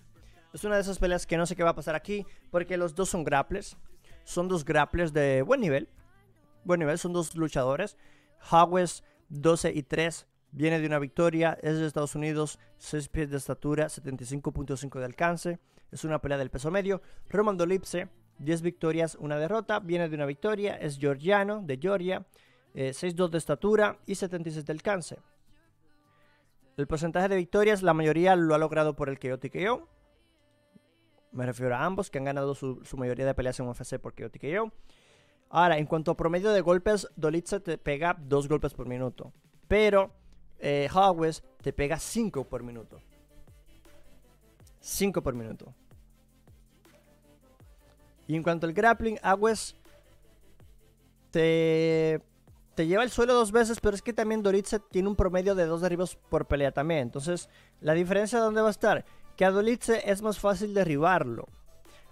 Es 0.53 0.63
una 0.63 0.75
de 0.75 0.81
esas 0.81 0.99
peleas 0.99 1.25
que 1.25 1.37
no 1.37 1.45
sé 1.45 1.55
qué 1.55 1.63
va 1.63 1.69
a 1.69 1.75
pasar 1.75 1.95
aquí 1.95 2.25
porque 2.49 2.77
los 2.77 2.95
dos 2.95 3.09
son 3.09 3.23
grapplers. 3.23 3.77
Son 4.23 4.47
dos 4.47 4.65
grapplers 4.65 5.13
de 5.13 5.41
buen 5.41 5.61
nivel. 5.61 5.89
Buen 6.63 6.79
nivel, 6.79 6.97
son 6.97 7.13
dos 7.13 7.35
luchadores. 7.35 7.97
Hawes 8.39 9.03
12 9.29 9.71
y 9.73 9.83
3 9.83 10.27
viene 10.51 10.79
de 10.79 10.87
una 10.87 10.99
victoria, 10.99 11.57
es 11.61 11.79
de 11.79 11.87
Estados 11.87 12.15
Unidos, 12.15 12.59
6 12.77 13.07
pies 13.07 13.29
de 13.29 13.37
estatura, 13.37 13.87
75.5 13.87 14.99
de 14.99 15.05
alcance. 15.05 15.59
Es 15.91 16.03
una 16.03 16.19
pelea 16.19 16.37
del 16.37 16.49
peso 16.49 16.69
medio. 16.69 17.01
Romando 17.29 17.65
Lipse 17.65 18.09
10 18.41 18.61
victorias, 18.61 19.15
una 19.19 19.37
derrota. 19.37 19.79
Viene 19.79 20.09
de 20.09 20.15
una 20.15 20.25
victoria, 20.25 20.75
es 20.75 20.97
georgiano, 20.97 21.61
de 21.61 21.77
Georgia, 21.77 22.25
6'2 22.73 23.27
eh, 23.27 23.31
de 23.31 23.37
estatura 23.37 23.99
y 24.05 24.15
76 24.15 24.65
de 24.65 24.73
alcance. 24.73 25.19
El 26.77 26.87
porcentaje 26.87 27.29
de 27.29 27.35
victorias, 27.35 27.83
la 27.83 27.93
mayoría 27.93 28.35
lo 28.35 28.55
ha 28.55 28.57
logrado 28.57 28.95
por 28.95 29.09
el 29.09 29.19
KO 29.19 29.37
TKO. 29.37 29.87
Me 31.31 31.45
refiero 31.45 31.75
a 31.75 31.83
ambos 31.83 32.09
que 32.09 32.17
han 32.17 32.25
ganado 32.25 32.55
su, 32.55 32.81
mayoría 32.97 33.25
de 33.25 33.33
peleas 33.33 33.59
en 33.59 33.67
UFC 33.67 33.97
por 33.97 34.13
KO 34.13 34.29
TKO. 34.29 34.71
Ahora, 35.49 35.77
en 35.77 35.85
cuanto 35.85 36.11
a 36.11 36.17
promedio 36.17 36.51
de 36.51 36.61
golpes, 36.61 37.07
Dolitza 37.15 37.59
te 37.59 37.77
pega 37.77 38.15
2 38.19 38.47
golpes 38.47 38.73
por 38.73 38.87
minuto. 38.87 39.33
Pero 39.67 40.11
eh, 40.59 40.89
te 41.61 41.73
pega 41.73 41.97
5 41.97 42.43
por 42.45 42.63
minuto. 42.63 42.99
5 44.79 45.21
por 45.21 45.33
minuto. 45.33 45.73
Y 48.27 48.35
en 48.35 48.43
cuanto 48.43 48.67
al 48.67 48.73
grappling, 48.73 49.19
Aguas 49.21 49.75
te, 51.31 52.21
lleva 52.77 53.03
al 53.03 53.09
suelo 53.09 53.33
dos 53.33 53.51
veces, 53.51 53.79
pero 53.79 53.95
es 53.95 54.01
que 54.01 54.13
también 54.13 54.43
Doritze 54.43 54.79
tiene 54.79 55.07
un 55.07 55.15
promedio 55.15 55.55
de 55.55 55.65
dos 55.65 55.81
derribos 55.81 56.15
por 56.29 56.45
pelea 56.47 56.71
también. 56.71 57.01
Entonces, 57.01 57.49
la 57.79 57.93
diferencia 57.93 58.39
dónde 58.39 58.61
va 58.61 58.67
a 58.67 58.71
estar? 58.71 59.05
Que 59.41 59.45
a 59.45 59.49
Dolitze 59.49 60.03
es 60.05 60.21
más 60.21 60.37
fácil 60.37 60.75
derribarlo. 60.75 61.47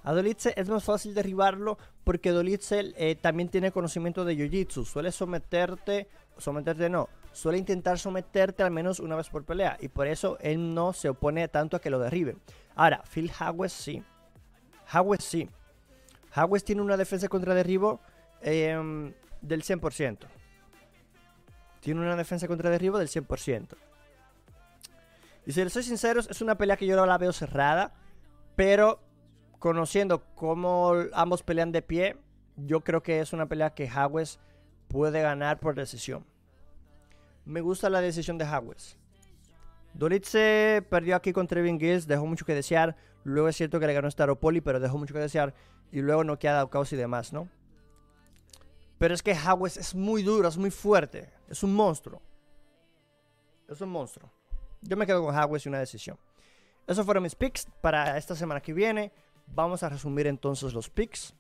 A 0.03 0.13
Dolitze 0.13 0.51
es 0.57 0.67
más 0.67 0.84
fácil 0.84 1.13
derribarlo 1.13 1.77
porque 2.03 2.32
Dolitze 2.32 2.91
eh, 2.97 3.15
también 3.21 3.49
tiene 3.49 3.71
conocimiento 3.71 4.25
de 4.25 4.36
Jiu-Jitsu. 4.36 4.84
Suele 4.84 5.11
someterte, 5.11 6.07
someterte 6.39 6.89
no, 6.89 7.07
suele 7.32 7.59
intentar 7.59 7.99
someterte 7.99 8.63
al 8.63 8.71
menos 8.71 8.99
una 8.99 9.15
vez 9.15 9.30
por 9.30 9.45
pelea. 9.45 9.77
Y 9.80 9.89
por 9.89 10.07
eso 10.07 10.39
él 10.41 10.73
no 10.73 10.91
se 10.91 11.09
opone 11.09 11.47
tanto 11.49 11.77
a 11.77 11.82
que 11.82 11.91
lo 11.91 11.99
derriben. 11.99 12.41
Ahora, 12.73 13.03
Phil 13.03 13.32
Howes 13.39 13.73
sí. 13.73 14.03
Howes 14.91 15.23
sí. 15.23 15.47
Howes 16.36 16.63
tiene 16.63 16.82
una 16.82 16.97
defensa 16.97 17.27
contra 17.27 17.53
derribo 17.53 17.99
em, 18.41 19.13
del 19.39 19.61
100%. 19.61 20.17
Tiene 21.80 22.01
una 22.01 22.15
defensa 22.15 22.47
contra 22.47 22.71
derribo 22.71 22.97
del 22.97 23.07
100%. 23.07 23.77
Y 25.50 25.52
si 25.52 25.64
les 25.64 25.74
soy 25.74 25.82
sinceros, 25.82 26.28
es 26.30 26.43
una 26.43 26.60
pelea 26.60 26.78
que 26.78 26.86
yo 26.86 26.95
no 26.95 27.08
la 27.08 27.18
veo 27.18 27.34
cerrada. 27.34 27.91
Pero 28.56 29.00
conociendo 29.58 30.24
cómo 30.36 30.93
ambos 31.12 31.41
pelean 31.41 31.72
de 31.72 31.82
pie, 31.82 32.18
yo 32.56 32.82
creo 32.82 33.02
que 33.02 33.20
es 33.20 33.34
una 33.34 33.47
pelea 33.47 33.74
que 33.74 33.89
Howes 33.89 34.39
puede 34.89 35.24
ganar 35.24 35.60
por 35.60 35.74
decisión. 35.74 36.24
Me 37.45 37.62
gusta 37.62 37.89
la 37.89 38.00
decisión 38.00 38.38
de 38.38 38.45
Howes. 38.45 38.95
Dolitze 39.95 40.86
perdió 40.88 41.16
aquí 41.16 41.34
con 41.34 41.47
Trevin 41.47 41.80
Gills, 41.80 42.06
dejó 42.06 42.28
mucho 42.28 42.45
que 42.45 42.54
desear. 42.54 42.95
Luego 43.24 43.47
es 43.47 43.56
cierto 43.56 43.80
que 43.80 43.88
le 43.88 43.93
ganó 43.93 44.12
Staropoli, 44.12 44.62
pero 44.62 44.80
dejó 44.80 45.00
mucho 45.00 45.16
que 45.16 45.20
desear. 45.20 45.56
Y 45.91 46.02
luego 46.02 46.24
no 46.24 46.38
queda 46.38 46.70
caos 46.70 46.93
y 46.93 46.95
demás, 46.95 47.34
¿no? 47.34 47.50
Pero 49.00 49.16
es 49.16 49.24
que 49.24 49.34
Howes 49.34 49.78
es 49.78 49.95
muy 49.95 50.22
duro, 50.22 50.47
es 50.47 50.60
muy 50.60 50.70
fuerte. 50.70 51.34
Es 51.47 51.64
un 51.64 51.74
monstruo. 51.74 52.22
Es 53.68 53.82
un 53.82 53.89
monstruo. 53.89 54.32
Yo 54.82 54.97
me 54.97 55.05
quedo 55.05 55.25
con 55.25 55.36
Howes 55.36 55.65
y 55.65 55.69
una 55.69 55.80
decisión. 55.80 56.17
Esos 56.88 57.05
fueron 57.05 57.23
mis 57.23 57.36
picks 57.36 57.67
para 57.82 58.17
esta 58.17 58.36
semana 58.36 58.61
que 58.61 58.73
viene. 58.73 59.11
Vamos 59.47 59.84
a 59.84 59.89
resumir 59.89 60.27
entonces 60.27 60.73
los 60.73 60.89
picks. 60.89 61.34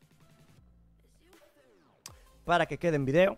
Para 2.45 2.65
que 2.65 2.77
quede 2.77 2.95
en 2.95 3.05
video. 3.05 3.37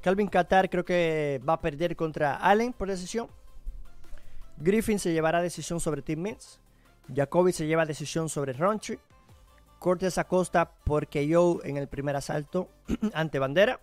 Calvin 0.00 0.28
Qatar 0.28 0.70
creo 0.70 0.84
que 0.84 1.40
va 1.46 1.54
a 1.54 1.60
perder 1.60 1.96
contra 1.96 2.36
Allen 2.36 2.72
por 2.72 2.88
decisión. 2.88 3.28
Griffin 4.56 4.98
se 4.98 5.12
llevará 5.12 5.42
decisión 5.42 5.80
sobre 5.80 6.02
Tim 6.02 6.20
Means. 6.20 6.60
Jacoby 7.14 7.52
se 7.52 7.66
lleva 7.66 7.86
decisión 7.86 8.28
sobre 8.28 8.52
Ronchi. 8.52 8.98
Cortes 9.78 10.18
Acosta 10.18 10.70
por 10.84 11.08
KO 11.08 11.64
en 11.64 11.78
el 11.78 11.88
primer 11.88 12.14
asalto 12.14 12.68
ante 13.14 13.38
Bandera. 13.38 13.80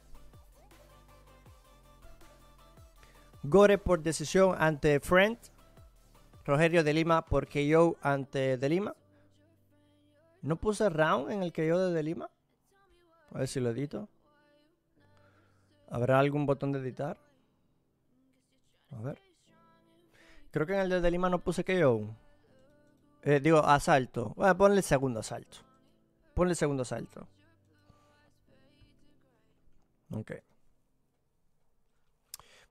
Gore 3.43 3.77
por 3.77 4.01
decisión 4.01 4.55
ante 4.59 4.99
Friend. 4.99 5.38
Rogerio 6.45 6.83
de 6.83 6.93
Lima 6.93 7.25
por 7.25 7.47
KO 7.47 7.97
ante 8.01 8.57
De 8.57 8.69
Lima. 8.69 8.95
¿No 10.41 10.55
puse 10.55 10.89
round 10.89 11.31
en 11.31 11.43
el 11.43 11.51
KO 11.51 11.77
de 11.79 11.93
De 11.93 12.03
Lima? 12.03 12.29
A 13.33 13.39
ver 13.39 13.47
si 13.47 13.59
lo 13.59 13.71
edito. 13.71 14.07
¿Habrá 15.89 16.19
algún 16.19 16.45
botón 16.45 16.71
de 16.71 16.79
editar? 16.79 17.17
A 18.91 19.01
ver. 19.01 19.19
Creo 20.51 20.65
que 20.65 20.73
en 20.73 20.91
el 20.91 21.01
de 21.01 21.11
Lima 21.11 21.29
no 21.29 21.43
puse 21.43 21.63
KO. 21.63 22.15
Eh, 23.23 23.39
digo, 23.41 23.59
asalto. 23.59 24.33
Bueno, 24.35 24.57
ponle 24.57 24.81
segundo 24.81 25.19
asalto. 25.19 25.57
Ponle 26.33 26.55
segundo 26.55 26.83
asalto. 26.83 27.27
Ok. 30.11 30.31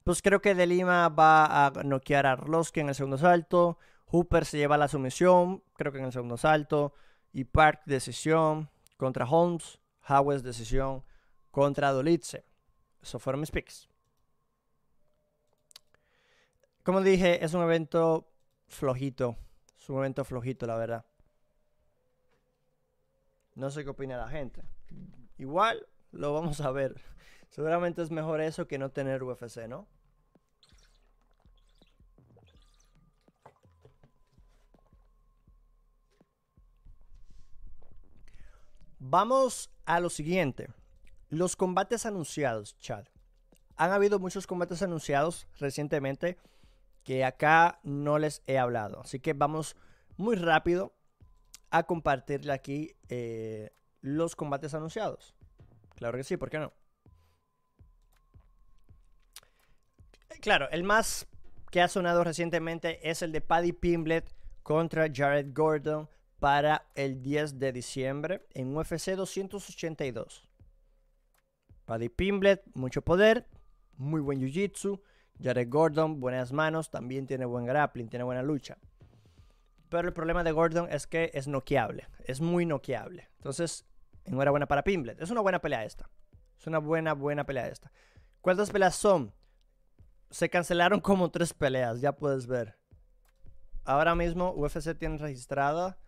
Pues 0.06 0.22
creo 0.22 0.40
que 0.40 0.54
De 0.54 0.68
Lima 0.68 1.08
va 1.08 1.66
a 1.66 1.70
noquear 1.82 2.26
a 2.26 2.32
Arlovsky 2.34 2.78
en 2.78 2.90
el 2.90 2.94
segundo 2.94 3.16
asalto. 3.16 3.76
Hooper 4.04 4.44
se 4.44 4.56
lleva 4.56 4.78
la 4.78 4.86
sumisión, 4.86 5.64
creo 5.74 5.90
que 5.90 5.98
en 5.98 6.04
el 6.04 6.12
segundo 6.12 6.36
asalto. 6.36 6.94
Y 7.32 7.42
Park 7.42 7.82
decisión 7.86 8.70
contra 8.98 9.28
Holmes. 9.28 9.80
Howes 10.08 10.44
decisión 10.44 11.02
contra 11.50 11.90
Dolitze. 11.90 12.44
Eso 13.02 13.18
fueron 13.18 13.40
mis 13.40 13.50
picks. 13.50 13.88
Como 16.84 17.00
dije, 17.00 17.44
es 17.44 17.52
un 17.54 17.62
evento 17.62 18.30
flojito. 18.68 19.36
Es 19.76 19.90
un 19.90 19.98
evento 19.98 20.24
flojito, 20.24 20.68
la 20.68 20.76
verdad. 20.76 21.04
No 23.56 23.70
sé 23.70 23.82
qué 23.82 23.90
opina 23.90 24.16
la 24.16 24.28
gente. 24.28 24.62
Igual 25.36 25.84
lo 26.12 26.32
vamos 26.32 26.60
a 26.60 26.70
ver. 26.70 26.94
Seguramente 27.50 28.02
es 28.02 28.12
mejor 28.12 28.40
eso 28.40 28.68
que 28.68 28.78
no 28.78 28.92
tener 28.92 29.24
UFC, 29.24 29.66
¿no? 29.66 29.88
Vamos 39.08 39.70
a 39.84 40.00
lo 40.00 40.10
siguiente. 40.10 40.68
Los 41.28 41.54
combates 41.54 42.06
anunciados, 42.06 42.76
Chad. 42.78 43.04
Han 43.76 43.92
habido 43.92 44.18
muchos 44.18 44.48
combates 44.48 44.82
anunciados 44.82 45.46
recientemente 45.60 46.38
que 47.04 47.24
acá 47.24 47.78
no 47.84 48.18
les 48.18 48.42
he 48.48 48.58
hablado. 48.58 49.00
Así 49.00 49.20
que 49.20 49.32
vamos 49.32 49.76
muy 50.16 50.34
rápido 50.34 50.92
a 51.70 51.84
compartirle 51.84 52.52
aquí 52.52 52.96
eh, 53.08 53.70
los 54.00 54.34
combates 54.34 54.74
anunciados. 54.74 55.36
Claro 55.94 56.18
que 56.18 56.24
sí, 56.24 56.36
¿por 56.36 56.50
qué 56.50 56.58
no? 56.58 56.72
Claro, 60.40 60.68
el 60.70 60.82
más 60.82 61.28
que 61.70 61.80
ha 61.80 61.86
sonado 61.86 62.24
recientemente 62.24 63.08
es 63.08 63.22
el 63.22 63.30
de 63.30 63.40
Paddy 63.40 63.72
Pimblet 63.72 64.34
contra 64.64 65.06
Jared 65.12 65.52
Gordon 65.54 66.08
para 66.38 66.86
el 66.94 67.22
10 67.22 67.58
de 67.58 67.72
diciembre 67.72 68.46
en 68.52 68.76
UFC 68.76 69.12
282. 69.12 70.48
Paddy 71.84 72.08
Pimblet, 72.08 72.62
mucho 72.74 73.02
poder, 73.02 73.46
muy 73.96 74.20
buen 74.20 74.40
jiu-jitsu, 74.40 75.00
Jared 75.42 75.68
Gordon, 75.68 76.20
buenas 76.20 76.52
manos, 76.52 76.90
también 76.90 77.26
tiene 77.26 77.44
buen 77.44 77.64
grappling, 77.64 78.08
tiene 78.08 78.24
buena 78.24 78.42
lucha. 78.42 78.78
Pero 79.88 80.08
el 80.08 80.14
problema 80.14 80.42
de 80.42 80.52
Gordon 80.52 80.88
es 80.90 81.06
que 81.06 81.30
es 81.32 81.46
noqueable, 81.46 82.08
es 82.24 82.40
muy 82.40 82.66
noqueable. 82.66 83.28
Entonces, 83.36 83.86
enhorabuena 84.24 84.66
para 84.66 84.82
Pimblet. 84.82 85.20
Es 85.20 85.30
una 85.30 85.40
buena 85.40 85.60
pelea 85.60 85.84
esta. 85.84 86.10
Es 86.58 86.66
una 86.66 86.78
buena, 86.78 87.12
buena 87.12 87.44
pelea 87.44 87.68
esta. 87.68 87.92
¿Cuántas 88.40 88.70
peleas 88.70 88.96
son? 88.96 89.32
Se 90.30 90.48
cancelaron 90.48 91.00
como 91.00 91.30
tres 91.30 91.54
peleas, 91.54 92.00
ya 92.00 92.16
puedes 92.16 92.46
ver. 92.46 92.76
Ahora 93.84 94.16
mismo 94.16 94.52
UFC 94.52 94.98
tiene 94.98 95.18
registrada 95.18 95.98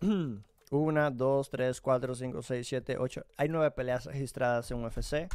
una, 0.70 1.10
dos, 1.10 1.50
tres, 1.50 1.80
cuatro, 1.80 2.14
cinco, 2.14 2.42
seis, 2.42 2.68
siete, 2.68 2.96
ocho. 2.98 3.24
Hay 3.36 3.48
nueve 3.48 3.70
peleas 3.70 4.06
registradas 4.06 4.70
en 4.70 4.84
UFC. 4.84 5.28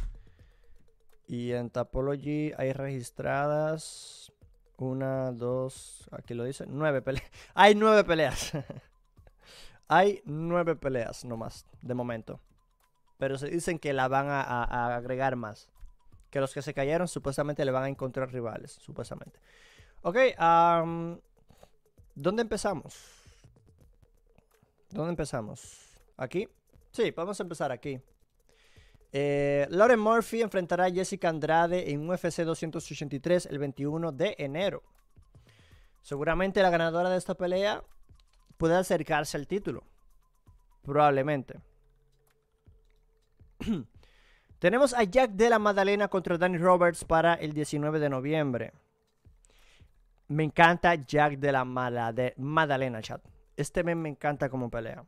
Y 1.28 1.52
en 1.52 1.70
Tapology 1.70 2.52
hay 2.56 2.72
registradas 2.72 4.32
una, 4.78 5.32
dos, 5.32 6.08
aquí 6.12 6.34
lo 6.34 6.44
dice, 6.44 6.66
nueve 6.68 7.02
peleas. 7.02 7.24
Hay 7.54 7.74
nueve 7.74 8.04
peleas. 8.04 8.52
hay 9.88 10.20
nueve 10.24 10.76
peleas 10.76 11.24
nomás, 11.24 11.64
de 11.80 11.94
momento. 11.94 12.40
Pero 13.18 13.38
se 13.38 13.48
dicen 13.48 13.78
que 13.78 13.92
la 13.92 14.08
van 14.08 14.26
a, 14.28 14.96
agregar 14.96 15.36
más. 15.36 15.70
Que 16.30 16.40
los 16.40 16.52
que 16.52 16.60
se 16.60 16.74
cayeron 16.74 17.08
supuestamente 17.08 17.64
le 17.64 17.70
van 17.70 17.84
a 17.84 17.88
encontrar 17.88 18.30
rivales, 18.30 18.72
supuestamente. 18.72 19.38
Ok, 20.02 20.18
¿dónde 22.14 22.42
empezamos? 22.42 23.15
¿Dónde 24.90 25.10
empezamos? 25.10 25.90
¿Aquí? 26.16 26.48
Sí, 26.90 27.12
a 27.40 27.42
empezar 27.42 27.72
aquí. 27.72 28.00
Eh, 29.12 29.66
Lauren 29.70 30.00
Murphy 30.00 30.42
enfrentará 30.42 30.84
a 30.86 30.90
Jessica 30.90 31.28
Andrade 31.28 31.90
en 31.90 32.08
UFC 32.08 32.42
283 32.42 33.46
el 33.46 33.58
21 33.58 34.12
de 34.12 34.34
enero. 34.38 34.82
Seguramente 36.02 36.62
la 36.62 36.70
ganadora 36.70 37.10
de 37.10 37.18
esta 37.18 37.34
pelea 37.34 37.82
puede 38.56 38.76
acercarse 38.76 39.36
al 39.36 39.46
título. 39.46 39.84
Probablemente. 40.82 41.60
Tenemos 44.58 44.94
a 44.94 45.02
Jack 45.04 45.32
de 45.32 45.50
la 45.50 45.58
Madalena 45.58 46.08
contra 46.08 46.38
Danny 46.38 46.58
Roberts 46.58 47.04
para 47.04 47.34
el 47.34 47.52
19 47.52 47.98
de 47.98 48.08
noviembre. 48.08 48.72
Me 50.28 50.44
encanta 50.44 50.94
Jack 50.94 51.38
de 51.38 51.52
la 51.52 51.64
Madalena, 51.64 53.02
chat. 53.02 53.22
Este 53.56 53.84
men 53.84 54.00
me 54.00 54.08
encanta 54.08 54.48
como 54.48 54.70
pelea. 54.70 55.04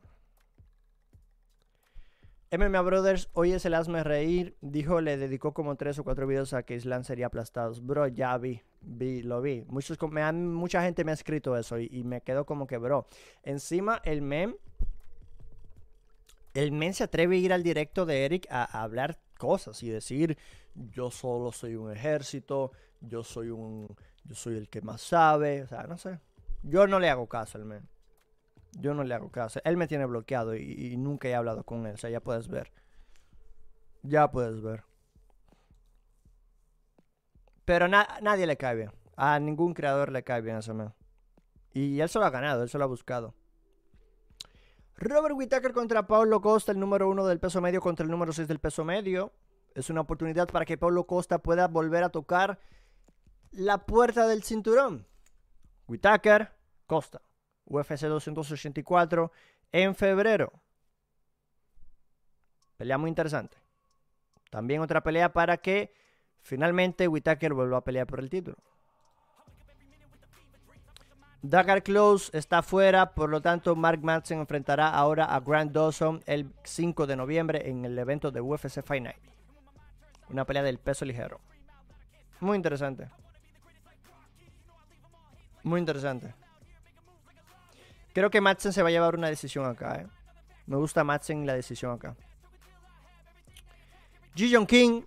MMA 2.51 2.81
Brothers, 2.81 3.29
hoy 3.33 3.51
es 3.51 3.63
el 3.65 3.75
hazme 3.75 4.03
reír. 4.03 4.57
Dijo, 4.61 5.01
le 5.01 5.17
dedicó 5.17 5.53
como 5.53 5.75
tres 5.75 5.99
o 5.99 6.03
cuatro 6.03 6.25
videos 6.25 6.53
a 6.53 6.63
que 6.63 6.73
Islam 6.73 7.03
sería 7.03 7.27
aplastados. 7.27 7.85
Bro, 7.85 8.07
ya 8.07 8.35
vi, 8.39 8.63
vi, 8.81 9.21
lo 9.21 9.39
vi. 9.39 9.65
Muchos, 9.67 9.99
me 10.09 10.23
han, 10.23 10.51
mucha 10.51 10.81
gente 10.81 11.03
me 11.03 11.11
ha 11.11 11.13
escrito 11.13 11.55
eso 11.55 11.77
y, 11.77 12.03
me 12.03 12.21
quedo 12.21 12.47
como 12.47 12.65
que, 12.65 12.77
bro. 12.77 13.07
Encima, 13.43 14.01
el 14.03 14.23
mem, 14.23 14.55
el 16.55 16.71
men 16.71 16.95
se 16.95 17.03
atreve 17.03 17.35
a 17.35 17.39
ir 17.39 17.53
al 17.53 17.61
directo 17.61 18.07
de 18.07 18.25
Eric 18.25 18.47
a, 18.49 18.81
hablar 18.81 19.19
cosas 19.37 19.83
y 19.83 19.89
decir, 19.89 20.35
yo 20.73 21.11
solo 21.11 21.51
soy 21.51 21.75
un 21.75 21.91
ejército, 21.91 22.71
yo 22.99 23.23
soy 23.23 23.51
un, 23.51 23.95
yo 24.23 24.33
soy 24.33 24.57
el 24.57 24.69
que 24.69 24.81
más 24.81 25.01
sabe. 25.01 25.61
O 25.61 25.67
sea, 25.67 25.83
no 25.83 25.99
sé. 25.99 26.19
Yo 26.63 26.87
no 26.87 26.99
le 26.99 27.09
hago 27.09 27.27
caso 27.27 27.59
al 27.59 27.65
men. 27.65 27.87
Yo 28.73 28.93
no 28.93 29.03
le 29.03 29.13
hago 29.15 29.31
caso. 29.31 29.59
Él 29.63 29.77
me 29.77 29.87
tiene 29.87 30.05
bloqueado 30.05 30.55
y, 30.55 30.95
nunca 30.97 31.27
he 31.27 31.35
hablado 31.35 31.63
con 31.63 31.85
él. 31.85 31.95
O 31.95 31.97
sea, 31.97 32.09
ya 32.09 32.19
puedes 32.19 32.47
ver. 32.47 32.71
Ya 34.03 34.31
puedes 34.31 34.61
ver. 34.61 34.83
Pero 37.65 37.87
nadie 37.87 38.47
le 38.47 38.57
cae 38.57 38.75
bien. 38.75 38.91
A 39.15 39.39
ningún 39.39 39.73
creador 39.73 40.11
le 40.11 40.23
cae 40.23 40.41
bien 40.41 40.57
ese 40.57 40.73
man. 40.73 40.93
Y 41.73 41.99
él 41.99 42.09
se 42.09 42.19
lo 42.19 42.25
ha 42.25 42.29
ganado, 42.29 42.63
él 42.63 42.69
se 42.69 42.77
lo 42.77 42.85
ha 42.85 42.87
buscado. 42.87 43.35
Robert 44.95 45.35
Whittaker 45.35 45.71
contra 45.71 46.07
Paulo 46.07 46.41
Costa, 46.41 46.71
el 46.71 46.79
número 46.79 47.09
uno 47.09 47.25
del 47.25 47.39
peso 47.39 47.61
medio 47.61 47.79
contra 47.79 48.03
el 48.03 48.11
número 48.11 48.33
6 48.33 48.47
del 48.47 48.59
peso 48.59 48.83
medio. 48.83 49.33
Es 49.75 49.89
una 49.89 50.01
oportunidad 50.01 50.47
para 50.47 50.65
que 50.65 50.77
Paulo 50.77 51.05
Costa 51.05 51.39
pueda 51.39 51.67
volver 51.67 52.03
a 52.03 52.09
tocar 52.09 52.59
la 53.51 53.85
puerta 53.85 54.27
del 54.27 54.43
cinturón. 54.43 55.07
Whittaker, 55.87 56.51
Costa. 56.85 57.21
UFC 57.69 58.01
284 58.07 59.31
en 59.71 59.95
febrero. 59.95 60.51
Pelea 62.77 62.97
muy 62.97 63.09
interesante. 63.09 63.57
También 64.49 64.81
otra 64.81 65.01
pelea 65.01 65.31
para 65.31 65.57
que 65.57 65.93
finalmente 66.41 67.07
Whittaker 67.07 67.53
vuelva 67.53 67.77
a 67.77 67.83
pelear 67.83 68.07
por 68.07 68.19
el 68.19 68.29
título. 68.29 68.57
Dakar 71.41 71.83
Close 71.83 72.37
está 72.37 72.61
fuera, 72.61 73.13
por 73.13 73.29
lo 73.29 73.41
tanto 73.41 73.75
Mark 73.75 74.03
Madsen 74.03 74.39
enfrentará 74.39 74.89
ahora 74.89 75.23
a 75.25 75.39
Grant 75.39 75.71
Dawson 75.71 76.21
el 76.25 76.53
5 76.63 77.07
de 77.07 77.15
noviembre 77.15 77.69
en 77.69 77.85
el 77.85 77.97
evento 77.97 78.29
de 78.31 78.41
UFC 78.41 78.83
Fight 78.83 79.03
Night. 79.03 79.21
Una 80.29 80.45
pelea 80.45 80.63
del 80.63 80.79
peso 80.79 81.05
ligero. 81.05 81.39
Muy 82.41 82.57
interesante. 82.57 83.09
Muy 85.63 85.79
interesante. 85.79 86.33
Creo 88.19 88.29
que 88.29 88.41
Madsen 88.41 88.73
se 88.73 88.83
va 88.83 88.89
a 88.89 88.91
llevar 88.91 89.15
una 89.15 89.29
decisión 89.29 89.65
acá. 89.65 90.01
¿eh? 90.01 90.07
Me 90.65 90.75
gusta 90.75 91.05
Madsen 91.05 91.45
la 91.45 91.53
decisión 91.53 91.93
acá. 91.93 92.17
Ji 94.35 94.53
King 94.65 95.03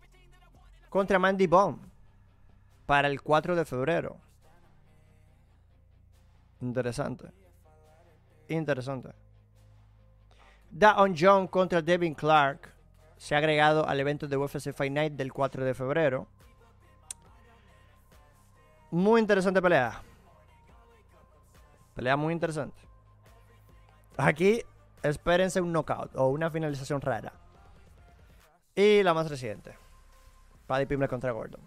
contra 0.88 1.18
Mandy 1.18 1.46
Bomb 1.46 1.78
para 2.86 3.08
el 3.08 3.20
4 3.20 3.54
de 3.54 3.66
febrero. 3.66 4.16
Interesante. 6.62 7.26
Interesante. 8.48 9.10
Daon 10.70 11.14
John 11.14 11.48
contra 11.48 11.82
Devin 11.82 12.14
Clark 12.14 12.72
se 13.18 13.34
ha 13.34 13.38
agregado 13.38 13.86
al 13.86 14.00
evento 14.00 14.26
de 14.26 14.38
UFC 14.38 14.72
Fight 14.72 14.90
Night 14.90 15.12
del 15.12 15.34
4 15.34 15.66
de 15.66 15.74
febrero. 15.74 16.28
Muy 18.90 19.20
interesante 19.20 19.60
pelea. 19.60 20.00
Pelea 21.94 22.16
muy 22.16 22.32
interesante. 22.32 22.91
Aquí 24.25 24.62
espérense 25.03 25.61
un 25.61 25.73
knockout 25.73 26.14
o 26.14 26.29
una 26.29 26.49
finalización 26.49 27.01
rara. 27.01 27.33
Y 28.75 29.03
la 29.03 29.14
más 29.14 29.29
reciente. 29.29 29.77
Paddy 30.68 30.87
Pimble 30.87 31.09
contra 31.09 31.33
Gordon. 31.33 31.61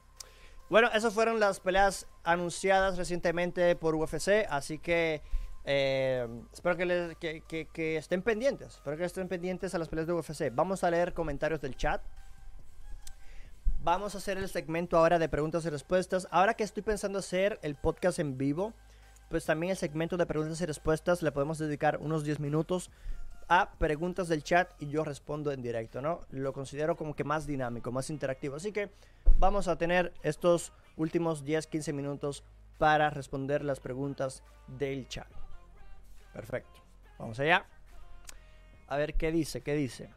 Bueno, 0.69 0.89
esas 0.93 1.13
fueron 1.13 1.39
las 1.39 1.59
peleas 1.59 2.07
anunciadas 2.23 2.97
recientemente 2.97 3.75
por 3.75 3.93
UFC, 3.93 4.47
así 4.49 4.79
que 4.79 5.21
eh, 5.65 6.27
espero 6.53 6.77
que, 6.77 7.97
estén 7.97 8.21
pendientes. 8.21 8.75
Espero 8.75 8.95
que 8.95 9.03
estén 9.03 9.27
pendientes 9.27 9.75
a 9.75 9.77
las 9.77 9.89
peleas 9.89 10.07
de 10.07 10.13
UFC. 10.13 10.49
Vamos 10.53 10.85
a 10.85 10.89
leer 10.89 11.13
comentarios 11.13 11.59
del 11.59 11.75
chat. 11.75 12.01
Vamos 13.83 14.15
a 14.15 14.19
hacer 14.19 14.37
el 14.37 14.47
segmento 14.47 14.97
ahora 14.97 15.19
de 15.19 15.27
preguntas 15.27 15.65
y 15.65 15.69
respuestas. 15.69 16.25
Ahora 16.31 16.53
que 16.53 16.63
estoy 16.63 16.83
pensando 16.83 17.19
hacer 17.19 17.59
el 17.63 17.75
podcast 17.75 18.17
en 18.19 18.37
vivo, 18.37 18.73
pues 19.29 19.45
también 19.45 19.71
el 19.71 19.77
segmento 19.77 20.17
de 20.17 20.25
preguntas 20.25 20.61
y 20.61 20.65
respuestas 20.65 21.21
le 21.21 21.31
podemos 21.31 21.57
dedicar 21.57 21.97
unos 22.01 22.23
10 22.23 22.39
minutos 22.39 22.91
a 23.47 23.71
preguntas 23.77 24.27
del 24.27 24.43
chat 24.43 24.71
y 24.79 24.87
yo 24.87 25.03
respondo 25.03 25.51
en 25.51 25.61
directo, 25.61 26.01
¿no? 26.01 26.21
Lo 26.31 26.53
considero 26.53 26.95
como 26.95 27.15
que 27.15 27.23
más 27.23 27.45
dinámico, 27.45 27.91
más 27.91 28.09
interactivo. 28.09 28.55
Así 28.55 28.71
que 28.71 28.89
vamos 29.37 29.67
a 29.67 29.77
tener 29.77 30.13
estos 30.23 30.71
últimos 30.97 31.45
10-15 31.45 31.93
minutos 31.93 32.43
para 32.77 33.09
responder 33.09 33.63
las 33.63 33.79
preguntas 33.79 34.43
del 34.67 35.07
chat. 35.07 35.27
Perfecto. 36.33 36.81
Vamos 37.19 37.39
allá. 37.39 37.65
A 38.87 38.97
ver 38.97 39.13
qué 39.13 39.31
dice, 39.31 39.61
qué 39.61 39.73
dice. 39.73 40.09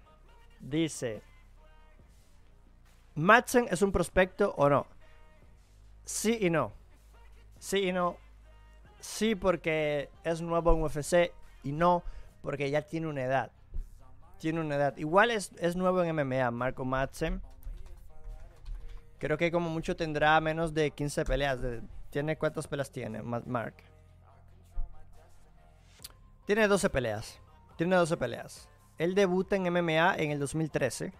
Dice, 0.60 1.22
¿Madsen 3.18 3.66
es 3.68 3.82
un 3.82 3.90
prospecto 3.90 4.54
o 4.56 4.68
no? 4.68 4.86
Sí 6.04 6.38
y 6.40 6.50
no. 6.50 6.72
Sí 7.58 7.88
y 7.88 7.92
no. 7.92 8.16
Sí 9.00 9.34
porque 9.34 10.10
es 10.24 10.40
nuevo 10.40 10.72
en 10.72 10.82
UFC 10.82 11.32
y 11.62 11.72
no 11.72 12.02
porque 12.42 12.70
ya 12.70 12.82
tiene 12.82 13.06
una 13.06 13.24
edad. 13.24 13.50
Tiene 14.38 14.60
una 14.60 14.76
edad. 14.76 14.96
Igual 14.96 15.30
es, 15.30 15.52
es 15.58 15.76
nuevo 15.76 16.02
en 16.02 16.14
MMA, 16.14 16.50
Marco 16.50 16.84
Madsen. 16.84 17.42
Creo 19.18 19.36
que 19.36 19.50
como 19.50 19.68
mucho 19.68 19.96
tendrá 19.96 20.40
menos 20.40 20.74
de 20.74 20.90
15 20.92 21.24
peleas. 21.24 21.58
¿Tiene 22.10 22.38
cuántas 22.38 22.66
peleas 22.66 22.90
tiene, 22.90 23.22
Mark? 23.22 23.74
Tiene 26.46 26.68
12 26.68 26.88
peleas. 26.90 27.40
Tiene 27.76 27.96
12 27.96 28.16
peleas. 28.16 28.68
Él 28.96 29.14
debuta 29.14 29.56
en 29.56 29.72
MMA 29.72 30.16
en 30.16 30.30
el 30.32 30.38
2013, 30.38 31.12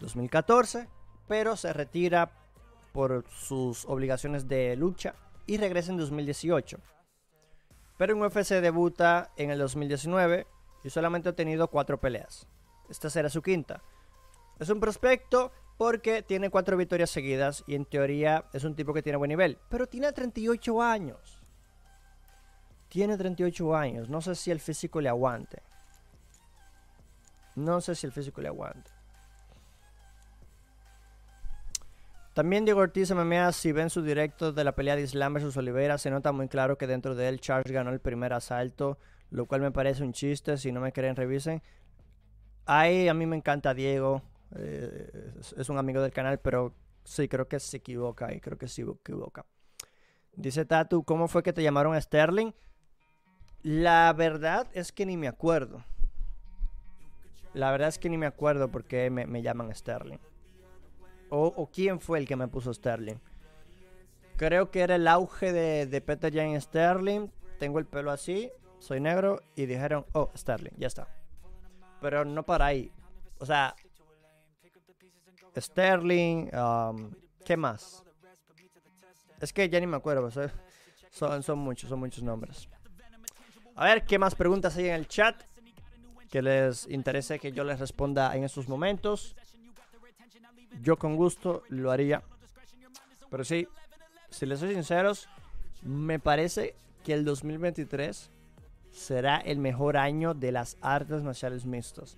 2014, 0.00 0.88
pero 1.28 1.56
se 1.56 1.72
retira 1.72 2.32
por 2.92 3.24
sus 3.28 3.84
obligaciones 3.84 4.48
de 4.48 4.74
lucha 4.74 5.14
y 5.48 5.56
regresa 5.56 5.90
en 5.90 5.96
2018. 5.96 6.78
Pero 7.96 8.14
en 8.14 8.22
UFC 8.22 8.60
debuta 8.60 9.32
en 9.36 9.50
el 9.50 9.58
2019 9.58 10.46
y 10.84 10.90
solamente 10.90 11.30
ha 11.30 11.34
tenido 11.34 11.68
cuatro 11.68 11.98
peleas. 11.98 12.46
Esta 12.88 13.10
será 13.10 13.28
su 13.28 13.42
quinta. 13.42 13.82
Es 14.60 14.68
un 14.68 14.78
prospecto 14.78 15.50
porque 15.78 16.22
tiene 16.22 16.50
cuatro 16.50 16.76
victorias 16.76 17.10
seguidas 17.10 17.64
y 17.66 17.74
en 17.74 17.86
teoría 17.86 18.44
es 18.52 18.62
un 18.64 18.76
tipo 18.76 18.92
que 18.92 19.02
tiene 19.02 19.16
buen 19.16 19.30
nivel. 19.30 19.58
Pero 19.70 19.88
tiene 19.88 20.12
38 20.12 20.82
años. 20.82 21.42
Tiene 22.88 23.16
38 23.16 23.74
años. 23.74 24.08
No 24.08 24.20
sé 24.20 24.34
si 24.34 24.50
el 24.50 24.60
físico 24.60 25.00
le 25.00 25.08
aguante. 25.08 25.62
No 27.56 27.80
sé 27.80 27.94
si 27.94 28.06
el 28.06 28.12
físico 28.12 28.40
le 28.40 28.48
aguante. 28.48 28.97
También 32.38 32.64
Diego 32.64 32.78
Ortiz 32.78 33.12
MMA, 33.12 33.50
si 33.50 33.72
ven 33.72 33.90
su 33.90 34.00
directo 34.00 34.52
de 34.52 34.62
la 34.62 34.70
pelea 34.70 34.94
de 34.94 35.02
Islam 35.02 35.34
versus 35.34 35.56
Oliveira, 35.56 35.98
se 35.98 36.08
nota 36.08 36.30
muy 36.30 36.46
claro 36.46 36.78
que 36.78 36.86
dentro 36.86 37.16
de 37.16 37.28
él 37.28 37.40
Charles 37.40 37.72
ganó 37.72 37.90
el 37.90 37.98
primer 37.98 38.32
asalto, 38.32 38.96
lo 39.30 39.46
cual 39.46 39.60
me 39.60 39.72
parece 39.72 40.04
un 40.04 40.12
chiste, 40.12 40.56
si 40.56 40.70
no 40.70 40.80
me 40.80 40.92
creen 40.92 41.16
revisen. 41.16 41.60
Ahí 42.64 43.08
a 43.08 43.14
mí 43.14 43.26
me 43.26 43.34
encanta 43.34 43.74
Diego, 43.74 44.22
eh, 44.54 45.32
es 45.56 45.68
un 45.68 45.78
amigo 45.78 46.00
del 46.00 46.12
canal, 46.12 46.38
pero 46.38 46.76
sí, 47.02 47.26
creo 47.26 47.48
que 47.48 47.58
se 47.58 47.78
equivoca 47.78 48.32
y 48.32 48.38
creo 48.38 48.56
que 48.56 48.68
se 48.68 48.82
equivoca. 48.82 49.44
Dice 50.32 50.64
Tatu, 50.64 51.02
¿cómo 51.02 51.26
fue 51.26 51.42
que 51.42 51.52
te 51.52 51.64
llamaron 51.64 51.96
a 51.96 52.00
Sterling? 52.00 52.52
La 53.64 54.12
verdad 54.16 54.68
es 54.74 54.92
que 54.92 55.06
ni 55.06 55.16
me 55.16 55.26
acuerdo. 55.26 55.84
La 57.52 57.72
verdad 57.72 57.88
es 57.88 57.98
que 57.98 58.08
ni 58.08 58.16
me 58.16 58.26
acuerdo 58.26 58.68
por 58.68 58.84
qué 58.84 59.10
me, 59.10 59.26
me 59.26 59.42
llaman 59.42 59.74
Sterling. 59.74 60.20
O, 61.30 61.68
quién 61.72 62.00
fue 62.00 62.18
el 62.18 62.26
que 62.26 62.36
me 62.36 62.48
puso 62.48 62.72
Sterling. 62.72 63.16
Creo 64.36 64.70
que 64.70 64.80
era 64.80 64.94
el 64.94 65.06
auge 65.08 65.52
de, 65.52 66.00
Peter 66.00 66.32
Jane 66.32 66.60
Sterling. 66.60 67.28
Tengo 67.58 67.78
el 67.78 67.86
pelo 67.86 68.10
así, 68.10 68.50
soy 68.78 69.00
negro 69.00 69.40
y 69.56 69.66
dijeron, 69.66 70.06
oh, 70.12 70.30
Sterling, 70.36 70.72
ya 70.76 70.86
está. 70.86 71.08
Pero 72.00 72.24
no 72.24 72.44
para 72.44 72.66
ahí. 72.66 72.92
O 73.40 73.46
sea, 73.46 73.74
Sterling, 75.56 76.50
um, 76.54 77.10
¿qué 77.44 77.56
más? 77.56 78.04
Es 79.40 79.52
que 79.52 79.68
ya 79.68 79.80
ni 79.80 79.86
me 79.86 79.96
acuerdo, 79.96 80.30
son, 81.10 81.42
son 81.42 81.58
muchos, 81.58 81.88
son 81.88 82.00
muchos 82.00 82.22
nombres. 82.22 82.68
A 83.74 83.84
ver, 83.84 84.04
¿qué 84.04 84.18
más 84.18 84.34
preguntas 84.34 84.76
hay 84.76 84.88
en 84.88 84.94
el 84.94 85.06
chat? 85.06 85.40
Que 86.30 86.42
les 86.42 86.88
interese 86.88 87.38
que 87.38 87.52
yo 87.52 87.64
les 87.64 87.78
responda 87.78 88.34
en 88.36 88.44
estos 88.44 88.68
momentos. 88.68 89.36
Yo 90.82 90.96
con 90.96 91.16
gusto 91.16 91.62
lo 91.68 91.90
haría. 91.90 92.22
Pero 93.30 93.44
sí, 93.44 93.68
si 94.30 94.46
les 94.46 94.60
soy 94.60 94.74
sinceros, 94.74 95.28
me 95.82 96.18
parece 96.18 96.74
que 97.04 97.12
el 97.12 97.24
2023 97.24 98.30
será 98.90 99.38
el 99.38 99.58
mejor 99.58 99.96
año 99.96 100.34
de 100.34 100.52
las 100.52 100.76
artes 100.80 101.22
marciales 101.22 101.64
mixtas. 101.64 102.16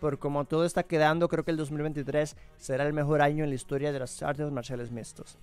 Por 0.00 0.18
como 0.18 0.44
todo 0.44 0.64
está 0.64 0.82
quedando, 0.82 1.28
creo 1.28 1.44
que 1.44 1.52
el 1.52 1.56
2023 1.56 2.36
será 2.58 2.84
el 2.86 2.92
mejor 2.92 3.22
año 3.22 3.44
en 3.44 3.50
la 3.50 3.54
historia 3.54 3.92
de 3.92 4.00
las 4.00 4.22
artes 4.22 4.50
marciales 4.50 4.90
mixtas. 4.90 5.38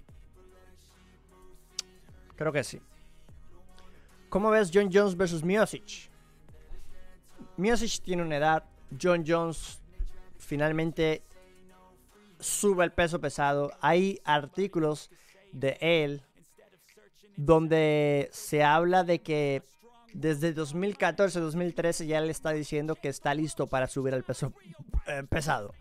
Creo 2.36 2.52
que 2.52 2.64
sí. 2.64 2.81
¿Cómo 4.30 4.49
ves 4.49 4.69
John 4.73 4.90
Jones 4.91 5.15
versus 5.15 5.44
Miosic? 5.44 6.10
Miosic 7.57 8.02
tiene 8.02 8.23
una 8.23 8.38
edad. 8.38 8.64
John 9.02 9.23
Jones 9.26 9.81
finalmente 10.38 11.23
sube 12.39 12.83
el 12.83 12.91
peso 12.91 13.19
pesado. 13.19 13.71
Hay 13.81 14.19
artículos 14.23 15.11
de 15.51 15.77
él 15.81 16.23
donde 17.35 18.29
se 18.31 18.63
habla 18.63 19.03
de 19.03 19.21
que 19.21 19.63
desde 20.13 20.55
2014-2013 20.55 22.05
ya 22.05 22.21
le 22.21 22.31
está 22.31 22.51
diciendo 22.51 22.95
que 22.95 23.09
está 23.09 23.33
listo 23.33 23.67
para 23.67 23.87
subir 23.87 24.13
el 24.13 24.23
peso 24.23 24.53
eh, 25.07 25.23
pesado. 25.29 25.73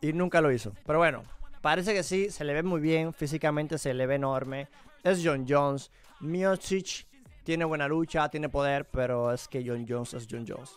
Y 0.00 0.12
nunca 0.12 0.40
lo 0.40 0.52
hizo. 0.52 0.72
Pero 0.86 0.98
bueno, 0.98 1.22
parece 1.60 1.94
que 1.94 2.02
sí, 2.02 2.30
se 2.30 2.44
le 2.44 2.54
ve 2.54 2.62
muy 2.62 2.80
bien, 2.80 3.12
físicamente 3.12 3.78
se 3.78 3.94
le 3.94 4.06
ve 4.06 4.14
enorme. 4.14 4.68
Es 5.02 5.20
John 5.24 5.46
Jones. 5.48 5.90
Miocic 6.20 7.06
tiene 7.44 7.64
buena 7.64 7.88
lucha, 7.88 8.28
tiene 8.28 8.48
poder, 8.48 8.86
pero 8.86 9.32
es 9.32 9.48
que 9.48 9.64
John 9.66 9.86
Jones 9.88 10.14
es 10.14 10.26
John 10.30 10.44
Jones. 10.46 10.70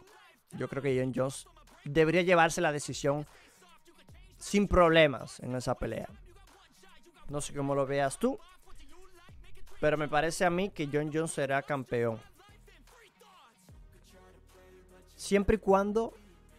yo 0.57 0.67
creo 0.67 0.83
que 0.83 0.99
John 0.99 1.13
Jones 1.15 1.47
debería 1.85 2.21
llevarse 2.21 2.61
la 2.61 2.71
decisión 2.71 3.25
sin 4.39 4.67
problemas 4.67 5.39
en 5.41 5.55
esa 5.55 5.75
pelea. 5.75 6.09
No 7.29 7.41
sé 7.41 7.53
cómo 7.53 7.75
lo 7.75 7.85
veas 7.85 8.17
tú, 8.17 8.39
pero 9.79 9.97
me 9.97 10.07
parece 10.07 10.45
a 10.45 10.49
mí 10.49 10.69
que 10.69 10.89
John 10.91 11.11
Jones 11.13 11.31
será 11.31 11.61
campeón. 11.61 12.19
Siempre 15.15 15.57
y 15.57 15.59
cuando 15.59 16.13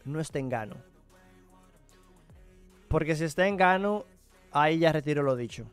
no 0.04 0.20
esté 0.20 0.38
en 0.38 0.48
gano. 0.48 0.76
Porque 2.88 3.16
si 3.16 3.24
está 3.24 3.46
en 3.46 3.56
gano, 3.56 4.04
ahí 4.52 4.78
ya 4.78 4.92
retiro 4.92 5.22
lo 5.22 5.34
dicho. 5.34 5.66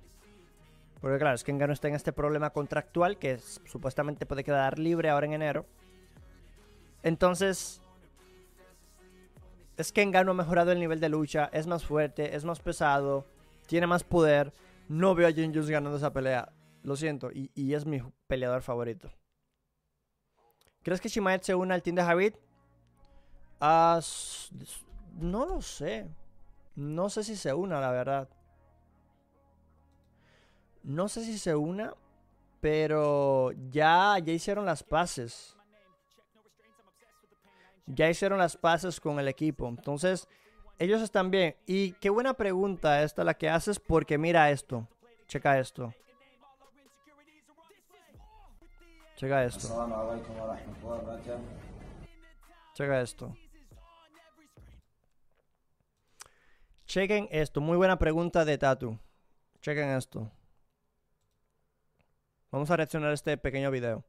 Porque 1.01 1.19
claro, 1.19 1.35
es 1.35 1.43
que 1.43 1.51
Engano 1.51 1.73
está 1.73 1.88
en 1.88 1.95
este 1.95 2.11
problema 2.11 2.49
contractual 2.49 3.17
que 3.17 3.39
supuestamente 3.65 4.25
puede 4.25 4.43
quedar 4.43 4.79
libre 4.79 5.09
ahora 5.09 5.27
en 5.27 5.34
enero. 5.34 5.65
Entonces, 7.03 7.81
es 9.77 9.91
que 9.91 10.01
Engano 10.01 10.31
ha 10.31 10.35
mejorado 10.35 10.71
el 10.71 10.79
nivel 10.79 10.99
de 10.99 11.09
lucha, 11.09 11.49
es 11.53 11.67
más 11.67 11.85
fuerte, 11.85 12.35
es 12.35 12.43
más 12.43 12.59
pesado, 12.59 13.27
tiene 13.67 13.85
más 13.85 14.03
poder. 14.03 14.51
No 14.89 15.13
veo 15.13 15.27
a 15.27 15.31
Jin 15.31 15.53
Jones 15.53 15.69
ganando 15.69 15.97
esa 15.97 16.13
pelea. 16.13 16.51
Lo 16.81 16.95
siento, 16.95 17.29
y, 17.31 17.73
es 17.73 17.85
mi 17.85 18.01
peleador 18.27 18.61
favorito. 18.61 19.11
¿Crees 20.81 21.01
que 21.01 21.09
Shimaed 21.09 21.41
se 21.41 21.53
une 21.53 21.73
al 21.73 21.83
team 21.83 21.95
de 21.95 22.03
Javid? 22.03 22.33
Ah, 23.59 23.99
no 25.19 25.45
lo 25.45 25.61
sé. 25.61 26.07
No 26.75 27.09
sé 27.09 27.23
si 27.23 27.35
se 27.35 27.53
una, 27.53 27.81
la 27.81 27.91
verdad. 27.91 28.29
No 30.83 31.09
sé 31.09 31.25
si 31.25 31.37
se 31.37 31.55
una, 31.55 31.93
pero 32.61 33.51
ya, 33.69 34.17
ya 34.19 34.31
hicieron 34.31 34.65
las 34.65 34.83
paces. 34.83 35.56
Ya 37.88 38.09
hicieron 38.09 38.38
las 38.38 38.57
paces 38.57 38.99
con 38.99 39.19
el 39.19 39.27
equipo. 39.27 39.68
Entonces, 39.68 40.27
ellos 40.77 41.01
están 41.01 41.31
bien. 41.31 41.55
Y 41.65 41.93
qué 41.93 42.09
buena 42.09 42.34
pregunta 42.35 43.01
esta 43.01 43.23
la 43.23 43.34
que 43.34 43.49
haces 43.49 43.80
porque 43.80 44.18
mira 44.18 44.51
esto. 44.51 44.88
Checa 45.27 45.57
esto. 45.57 45.93
Checa 49.15 49.43
esto. 49.45 49.68
Checa 52.76 53.01
esto. 53.01 53.35
Chequen 56.85 57.27
esto. 57.31 57.59
Muy 57.59 57.76
buena 57.77 57.97
pregunta 57.97 58.45
de 58.45 58.57
Tatu. 58.57 58.97
Chequen 59.61 59.89
esto. 59.89 60.31
Vamos 62.51 62.69
a 62.72 62.77
reaccionar 62.77 63.11
a 63.11 63.14
este 63.14 63.38
pequeño 63.38 63.72
video. 63.72 64.05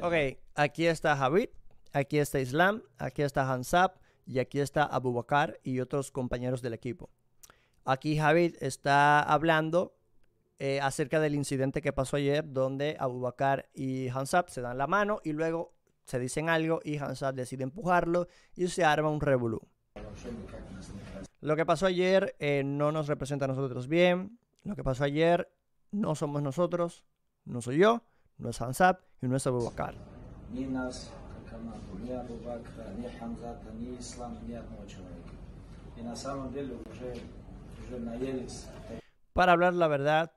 Ok, 0.00 0.38
aquí 0.54 0.86
está 0.86 1.16
Javid, 1.16 1.48
aquí 1.92 2.18
está 2.18 2.40
Islam, 2.40 2.82
aquí 2.98 3.22
está 3.22 3.50
Hansab 3.50 3.92
y 4.26 4.38
aquí 4.38 4.60
está 4.60 4.84
Abu 4.84 5.12
Bakar 5.12 5.58
y 5.62 5.80
otros 5.80 6.10
compañeros 6.10 6.62
del 6.62 6.74
equipo. 6.74 7.10
Aquí 7.84 8.16
Javid 8.16 8.56
está 8.60 9.20
hablando 9.20 9.96
eh, 10.58 10.80
acerca 10.80 11.18
del 11.18 11.34
incidente 11.34 11.82
que 11.82 11.92
pasó 11.92 12.16
ayer 12.16 12.44
donde 12.52 12.96
Abu 13.00 13.20
Bakar 13.20 13.68
y 13.74 14.08
Hansab 14.08 14.48
se 14.48 14.60
dan 14.60 14.78
la 14.78 14.86
mano 14.86 15.20
y 15.24 15.32
luego 15.32 15.74
se 16.04 16.18
dicen 16.18 16.48
algo 16.48 16.80
y 16.84 16.98
Hansat 16.98 17.34
decide 17.34 17.64
empujarlo 17.64 18.28
y 18.54 18.68
se 18.68 18.84
arma 18.84 19.10
un 19.10 19.20
revolú. 19.20 19.60
Lo 21.40 21.56
que 21.56 21.66
pasó 21.66 21.86
ayer 21.86 22.36
eh, 22.38 22.62
no 22.64 22.92
nos 22.92 23.08
representa 23.08 23.46
a 23.46 23.48
nosotros 23.48 23.88
bien. 23.88 24.38
Lo 24.64 24.76
que 24.76 24.84
pasó 24.84 25.04
ayer 25.04 25.50
no 25.90 26.14
somos 26.14 26.40
nosotros, 26.40 27.04
no 27.44 27.60
soy 27.60 27.78
yo, 27.78 28.02
no 28.38 28.50
es 28.50 28.60
Hansat 28.60 29.00
y 29.20 29.26
no 29.26 29.36
es 29.36 29.46
Abu 29.46 29.64
Bakar. 29.64 29.94
Para 39.32 39.52
hablar 39.52 39.74
la 39.74 39.88
verdad, 39.88 40.32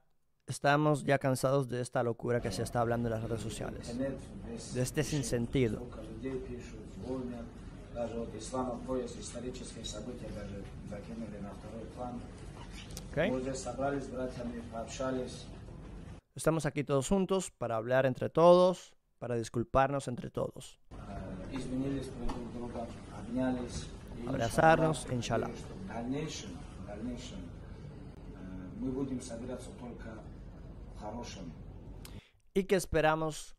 estamos 0.47 1.03
ya 1.03 1.19
cansados 1.19 1.69
de 1.69 1.81
esta 1.81 2.02
locura 2.02 2.41
que 2.41 2.52
se 2.52 2.64
está 2.64 2.81
hablando 2.81 3.07
en 3.07 3.14
las 3.14 3.23
redes 3.23 3.41
sociales, 3.41 3.95
de 4.73 4.81
este 4.81 5.03
sinsentido. 5.03 5.84
Estamos 16.35 16.65
aquí 16.65 16.83
todos 16.83 17.07
juntos 17.07 17.49
para 17.49 17.77
hablar 17.77 18.05
entre 18.05 18.29
todos, 18.29 18.93
para 19.19 19.35
disculparnos 19.35 20.09
entre 20.09 20.29
todos. 20.29 20.79
Abrazarnos, 24.27 25.07
inshallah. 25.11 25.49
Y 32.53 32.63
que 32.65 32.75
esperamos 32.75 33.55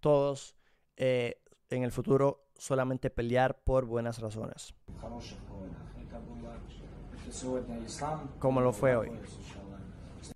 todos 0.00 0.54
eh, 0.96 1.40
en 1.70 1.82
el 1.82 1.92
futuro 1.92 2.50
solamente 2.58 3.08
pelear 3.08 3.62
por 3.64 3.86
buenas 3.86 4.20
razones. 4.20 4.74
Como 8.38 8.60
lo 8.60 8.72
fue 8.72 8.96
hoy. 8.96 9.10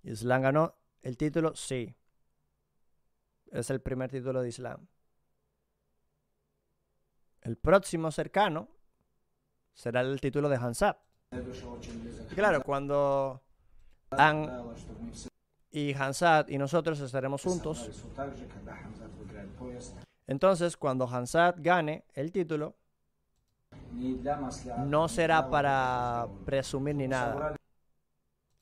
Islam 0.02 0.42
ganó 0.42 0.74
el 1.02 1.16
título, 1.16 1.54
sí. 1.54 1.94
Es 3.50 3.70
el 3.70 3.80
primer 3.80 4.10
título 4.10 4.42
de 4.42 4.48
Islam. 4.48 4.86
El 7.42 7.56
próximo 7.56 8.10
cercano 8.10 8.68
será 9.74 10.00
el 10.00 10.20
título 10.20 10.48
de 10.48 10.56
Hansab. 10.56 10.96
Claro, 12.34 12.62
cuando 12.62 13.42
y 15.70 15.94
Hansat 15.94 16.50
y 16.50 16.58
nosotros 16.58 17.00
estaremos 17.00 17.42
juntos. 17.42 17.88
Entonces, 20.26 20.76
cuando 20.76 21.06
Hansat 21.06 21.58
gane 21.60 22.04
el 22.14 22.30
título, 22.30 22.76
no 24.86 25.08
será 25.08 25.50
para 25.50 26.28
presumir 26.44 26.94
ni 26.94 27.08
nada. 27.08 27.56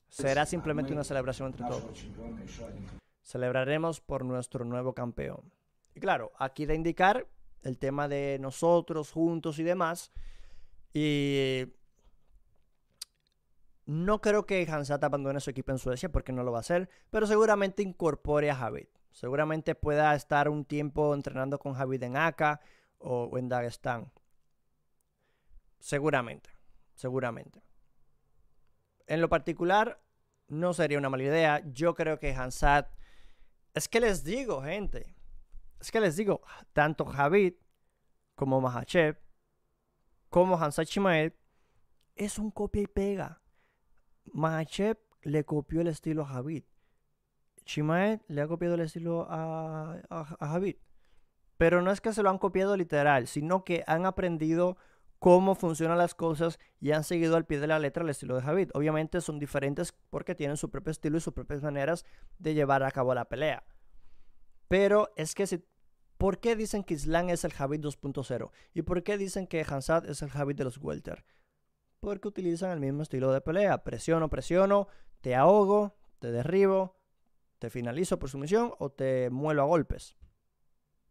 Será 0.09 0.45
simplemente 0.45 0.91
una 0.91 1.03
celebración 1.03 1.47
entre 1.47 1.65
todos. 1.65 2.05
Celebraremos 3.21 4.01
por 4.01 4.25
nuestro 4.25 4.65
nuevo 4.65 4.93
campeón. 4.93 5.51
Y 5.95 5.99
claro, 5.99 6.31
aquí 6.37 6.65
de 6.65 6.75
indicar 6.75 7.27
el 7.63 7.77
tema 7.77 8.07
de 8.07 8.37
nosotros 8.39 9.11
juntos 9.11 9.59
y 9.59 9.63
demás. 9.63 10.11
Y 10.93 11.67
no 13.85 14.21
creo 14.21 14.45
que 14.45 14.67
Hansat 14.69 15.03
abandone 15.03 15.39
su 15.39 15.49
equipo 15.49 15.71
en 15.71 15.77
Suecia 15.77 16.11
porque 16.11 16.31
no 16.31 16.43
lo 16.43 16.51
va 16.51 16.59
a 16.59 16.61
hacer, 16.61 16.89
pero 17.09 17.25
seguramente 17.25 17.83
incorpore 17.83 18.49
a 18.51 18.55
Javid. 18.55 18.87
Seguramente 19.11 19.75
pueda 19.75 20.15
estar 20.15 20.49
un 20.49 20.65
tiempo 20.65 21.13
entrenando 21.13 21.59
con 21.59 21.73
Javid 21.73 22.03
en 22.03 22.17
Aka 22.17 22.61
o, 22.99 23.37
en 23.37 23.49
Dagestán. 23.49 24.11
Seguramente, 25.81 26.51
seguramente. 26.93 27.61
En 29.07 29.19
lo 29.19 29.27
particular, 29.27 30.01
no 30.47 30.73
sería 30.73 30.99
una 30.99 31.09
mala 31.09 31.23
idea. 31.23 31.61
Yo 31.73 31.95
creo 31.95 32.19
que 32.19 32.33
Hansat. 32.33 32.87
Es 33.73 33.89
que 33.89 33.99
les 33.99 34.23
digo, 34.23 34.61
gente. 34.61 35.15
Es 35.79 35.91
que 35.91 35.99
les 35.99 36.15
digo, 36.15 36.41
tanto 36.73 37.05
Javid 37.05 37.55
como 38.35 38.61
Mahachev, 38.61 39.17
como 40.29 40.55
Hansat 40.55 40.87
Chimaev, 40.87 41.33
es 42.15 42.37
un 42.37 42.51
copia 42.51 42.83
y 42.83 42.87
pega. 42.87 43.41
Mahachev 44.25 44.97
le 45.23 45.43
copió 45.43 45.81
el 45.81 45.87
estilo 45.87 46.21
a 46.21 46.27
Javid. 46.27 46.63
Shimaed 47.65 48.21
le 48.27 48.41
ha 48.41 48.47
copiado 48.47 48.75
el 48.75 48.81
estilo 48.81 49.25
a, 49.29 49.99
a, 50.09 50.47
Javid. 50.47 50.75
Pero 51.57 51.81
no 51.81 51.91
es 51.91 52.01
que 52.01 52.13
se 52.13 52.21
lo 52.21 52.29
han 52.29 52.37
copiado 52.37 52.77
literal, 52.77 53.27
sino 53.27 53.63
que 53.63 53.83
han 53.87 54.05
aprendido 54.05 54.77
cómo 55.21 55.53
funcionan 55.53 55.99
las 55.99 56.15
cosas 56.15 56.57
y 56.79 56.91
han 56.91 57.03
seguido 57.03 57.35
al 57.35 57.45
pie 57.45 57.59
de 57.59 57.67
la 57.67 57.77
letra 57.77 58.03
el 58.03 58.09
estilo 58.09 58.35
de 58.35 58.41
Javid. 58.41 58.71
Obviamente 58.73 59.21
son 59.21 59.37
diferentes 59.37 59.93
porque 60.09 60.33
tienen 60.33 60.57
su 60.57 60.71
propio 60.71 60.89
estilo 60.89 61.17
y 61.17 61.21
sus 61.21 61.33
propias 61.33 61.61
maneras 61.61 62.05
de 62.39 62.55
llevar 62.55 62.81
a 62.81 62.89
cabo 62.89 63.13
la 63.13 63.25
pelea. 63.25 63.63
Pero 64.67 65.11
es 65.15 65.35
que 65.35 65.45
si, 65.45 65.63
¿por 66.17 66.39
qué 66.39 66.55
dicen 66.55 66.83
que 66.83 66.95
Islam 66.95 67.29
es 67.29 67.43
el 67.43 67.53
Javid 67.53 67.81
2.0? 67.81 68.51
¿Y 68.73 68.81
por 68.81 69.03
qué 69.03 69.19
dicen 69.19 69.45
que 69.45 69.63
Hansad 69.63 70.09
es 70.09 70.23
el 70.23 70.31
Javid 70.31 70.55
de 70.55 70.63
los 70.63 70.79
Welter? 70.79 71.23
porque 72.01 72.27
utilizan 72.27 72.71
el 72.71 72.79
mismo 72.79 73.03
estilo 73.03 73.31
de 73.31 73.41
pelea. 73.41 73.83
Presiono, 73.83 74.27
presiono, 74.29 74.87
te 75.21 75.35
ahogo, 75.35 75.95
te 76.17 76.31
derribo, 76.31 76.97
te 77.59 77.69
finalizo 77.69 78.17
por 78.17 78.29
sumisión 78.29 78.73
o 78.79 78.89
te 78.91 79.29
muelo 79.29 79.61
a 79.61 79.65
golpes. 79.65 80.17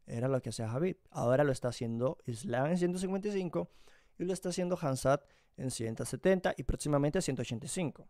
Era 0.05 0.27
lo 0.27 0.43
que 0.43 0.49
hacía 0.49 0.69
Javid. 0.69 0.97
Ahora 1.11 1.45
lo 1.45 1.53
está 1.53 1.69
haciendo 1.69 2.19
Islam 2.27 2.67
en 2.67 2.79
155 2.79 3.71
y 4.21 4.27
lo 4.27 4.35
está 4.35 4.51
haciendo 4.51 4.79
Hansat 4.81 5.23
en 5.57 5.71
170 5.71 6.55
y 6.57 6.63
próximamente 6.65 7.23
185. 7.23 8.07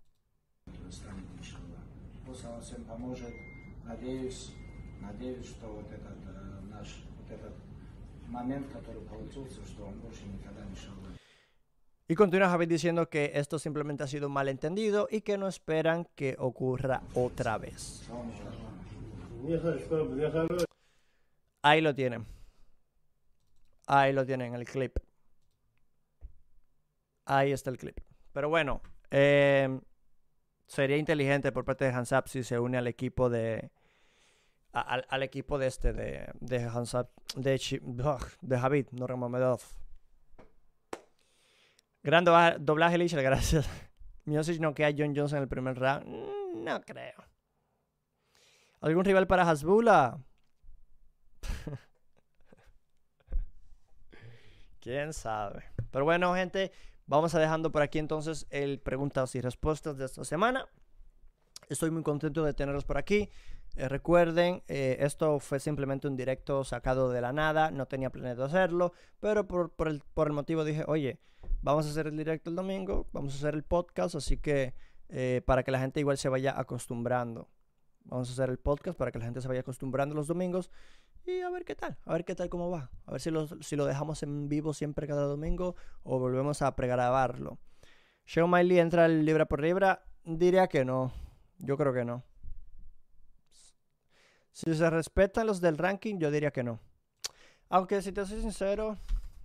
Y 12.09 12.15
continúa 12.17 12.49
Javid 12.49 12.69
diciendo 12.69 13.09
que 13.09 13.31
esto 13.35 13.61
simplemente 13.61 14.03
ha 14.03 14.09
sido 14.09 14.27
un 14.27 14.33
malentendido 14.33 15.07
y 15.09 15.21
que 15.21 15.39
no 15.39 15.47
esperan 15.47 16.09
que 16.17 16.35
ocurra 16.41 17.03
otra 17.15 17.57
vez. 17.57 18.03
Ahí 21.63 21.81
lo 21.81 21.95
tienen. 21.95 22.27
Ahí 23.87 24.13
lo 24.13 24.27
tienen, 24.27 24.55
el 24.55 24.65
clip. 24.65 24.99
Ahí 27.33 27.53
está 27.53 27.71
el 27.71 27.77
clip. 27.79 27.97
Pero 28.33 28.49
bueno, 28.49 28.81
eh, 29.11 29.81
sería 30.67 30.97
inteligente 30.97 31.53
por 31.53 31.65
parte 31.65 31.85
de 31.85 31.93
Hansap 31.93 32.27
si 32.27 32.43
se 32.43 32.59
une 32.59 32.77
al 32.79 32.87
equipo 32.89 33.31
de. 33.31 33.71
al, 34.73 35.23
equipo 35.23 35.57
de 35.59 35.67
este, 35.69 35.93
de, 35.93 36.29
de 36.41 36.65
Hansap. 36.65 37.11
De, 37.37 37.61
de 38.41 38.59
Javid 38.59 38.87
Nurmagomedov. 38.91 39.61
Gran 42.03 42.25
doba- 42.25 42.57
doblaje, 42.59 42.99
Lichel, 42.99 43.23
gracias. 43.31 43.69
Miocic 44.25 44.61
no 44.61 44.75
queda 44.75 44.91
John 44.97 45.15
Jones 45.15 45.33
en 45.33 45.39
el 45.43 45.49
primer 45.49 45.79
round. 45.79 46.07
Mm, 46.07 46.65
No 46.65 46.81
creo. 46.83 47.25
¿Algún 48.81 49.05
rival 49.05 49.27
para 49.27 49.49
Hasbula? 49.49 50.19
Quién 54.81 55.13
sabe. 55.13 55.65
Pero 55.91 56.05
bueno, 56.05 56.35
gente, 56.35 56.73
vamos 57.11 57.35
a 57.35 57.41
dejando 57.41 57.73
por 57.73 57.83
aquí 57.83 57.99
entonces 57.99 58.47
el 58.51 58.79
preguntas 58.79 59.35
y 59.35 59.41
respuestas 59.41 59.99
de 59.99 60.05
esta 60.05 60.25
semana. 60.25 60.69
Estoy 61.69 61.91
muy 61.91 62.05
contento 62.05 62.45
de 62.45 62.55
tenerlos 62.55 62.85
por 62.85 62.99
aquí. 62.99 63.29
Eh, 63.75 63.89
recuerden, 63.89 64.63
eh, 64.69 64.97
esto 65.01 65.41
fue 65.41 65.59
simplemente 65.59 66.07
un 66.07 66.17
directo 66.17 66.63
sacado 66.63 67.11
de 67.11 67.21
la 67.21 67.33
nada, 67.33 67.73
no 67.73 67.87
tenía 67.87 68.11
planeado 68.11 68.45
hacerlo, 68.45 68.93
pero 69.19 69.47
por, 69.49 69.73
el, 69.89 70.03
por 70.15 70.29
el 70.29 70.33
motivo 70.33 70.65
dije, 70.65 70.85
oye, 70.87 71.19
vamos 71.63 71.87
a 71.87 71.91
hacer 71.91 72.07
el 72.07 72.17
directo 72.17 72.49
el 72.49 72.57
domingo, 72.57 73.09
vamos 73.13 73.35
a 73.35 73.37
hacer 73.39 73.55
el 73.55 73.65
podcast, 73.65 74.15
así 74.15 74.37
que 74.37 74.75
eh, 75.09 75.43
para 75.45 75.65
que 75.65 75.73
la 75.73 75.81
gente 75.81 75.99
igual 75.99 76.17
se 76.17 76.29
vaya 76.29 76.59
acostumbrando. 76.59 77.49
Vamos 78.05 78.29
a 78.29 78.33
hacer 78.33 78.51
el 78.51 78.59
podcast 78.59 78.99
para 78.99 79.13
que 79.13 79.19
la 79.19 79.25
gente 79.25 79.41
se 79.41 79.49
vaya 79.49 79.61
acostumbrando 79.61 80.15
los 80.15 80.27
domingos 80.27 80.71
y 81.27 81.41
a 81.41 81.51
ver 81.51 81.65
qué 81.65 81.75
tal, 81.75 81.97
a 82.05 82.13
ver 82.13 82.25
qué 82.25 82.35
tal 82.35 82.49
cómo 82.49 82.71
va. 82.71 82.91
A 83.07 83.13
ver 83.13 83.21
si 83.21 83.31
lo, 83.31 83.47
si 83.63 83.77
lo 83.77 83.87
dejamos 83.87 84.23
en 84.23 84.49
vivo 84.49 84.73
siempre 84.73 85.07
cada 85.07 85.23
domingo 85.23 85.77
o 86.03 86.19
volvemos 86.19 86.63
a 86.63 86.75
pregrabarlo. 86.75 87.59
Sean 88.25 88.51
Miley 88.51 88.79
entra 88.79 89.07
libra 89.09 89.47
por 89.47 89.61
libra, 89.61 90.05
diría 90.25 90.67
que 90.67 90.85
no. 90.85 91.13
Yo 91.59 91.77
creo 91.77 91.93
que 91.93 92.05
no. 92.05 92.25
Si 94.53 94.75
se 94.75 94.91
respetan 94.91 95.47
los 95.47 95.61
del 95.61 95.79
ranking, 95.79 96.19
yo 96.19 96.31
diría 96.31 96.51
que 96.51 96.63
no. 96.63 96.81
Aunque 97.69 98.03
si 98.03 98.13
te 98.13 98.25
soy 98.27 98.41
sincero, 98.41 98.97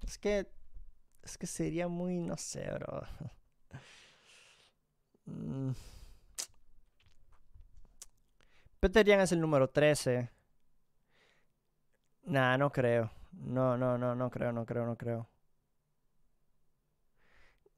es 0.03 0.18
que 0.18 0.48
es 1.23 1.38
que 1.38 1.48
sería 1.48 1.88
muy, 1.88 2.19
no 2.19 2.38
sé, 2.38 2.69
bro. 2.72 3.03
Mm. 5.27 5.72
Peter 8.86 9.03
Yan 9.03 9.22
es 9.22 9.32
el 9.32 9.41
número 9.41 9.68
13. 9.68 10.30
Nah, 12.26 12.56
no 12.56 12.72
creo. 12.72 13.10
No, 13.32 13.76
no, 13.76 13.98
no, 13.98 14.14
no 14.14 14.30
creo, 14.30 14.52
no 14.52 14.64
creo, 14.64 14.86
no 14.86 14.95
creo. 14.95 15.28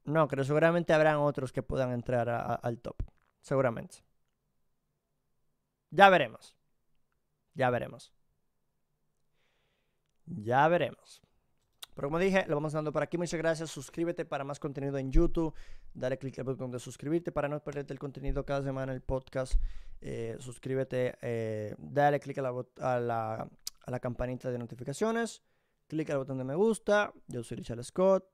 No 0.04 0.28
creo, 0.28 0.44
seguramente 0.44 0.92
habrán 0.92 1.16
otros 1.16 1.50
que 1.50 1.62
puedan 1.62 1.92
entrar 1.92 2.28
al 2.28 2.78
top. 2.80 2.96
Seguramente. 3.40 4.04
Ya 5.88 6.10
veremos. 6.10 6.54
Ya 7.54 7.70
veremos. 7.70 8.12
Ya 10.26 10.68
veremos. 10.68 11.22
Pero 11.94 12.08
como 12.08 12.18
dije, 12.18 12.44
lo 12.48 12.54
vamos 12.54 12.74
dando 12.74 12.92
por 12.92 13.02
aquí. 13.02 13.16
Muchas 13.16 13.38
gracias. 13.38 13.70
Suscríbete 13.70 14.26
para 14.26 14.44
más 14.44 14.60
contenido 14.60 14.98
en 14.98 15.10
YouTube. 15.10 15.54
Dale 15.94 16.18
clic 16.18 16.38
al 16.38 16.44
botón 16.44 16.70
de 16.70 16.78
suscribirte 16.78 17.32
para 17.32 17.48
no 17.48 17.60
perderte 17.60 17.94
el 17.94 17.98
contenido 17.98 18.44
cada 18.44 18.62
semana 18.62 18.92
en 18.92 18.96
el 18.96 19.02
podcast. 19.02 19.54
Eh, 20.00 20.36
suscríbete. 20.38 21.16
eh, 21.22 21.74
dale 21.78 22.20
clic 22.20 22.38
a 22.38 22.42
la, 22.42 22.52
a, 22.80 23.00
la, 23.00 23.48
a 23.86 23.90
la 23.90 24.00
campanita 24.00 24.50
de 24.50 24.58
notificaciones. 24.58 25.42
Clic 25.86 26.08
al 26.10 26.18
botón 26.18 26.38
de 26.38 26.44
me 26.44 26.54
gusta. 26.54 27.12
Yo 27.26 27.42
soy 27.42 27.58
Richard 27.58 27.82
Scott. 27.84 28.24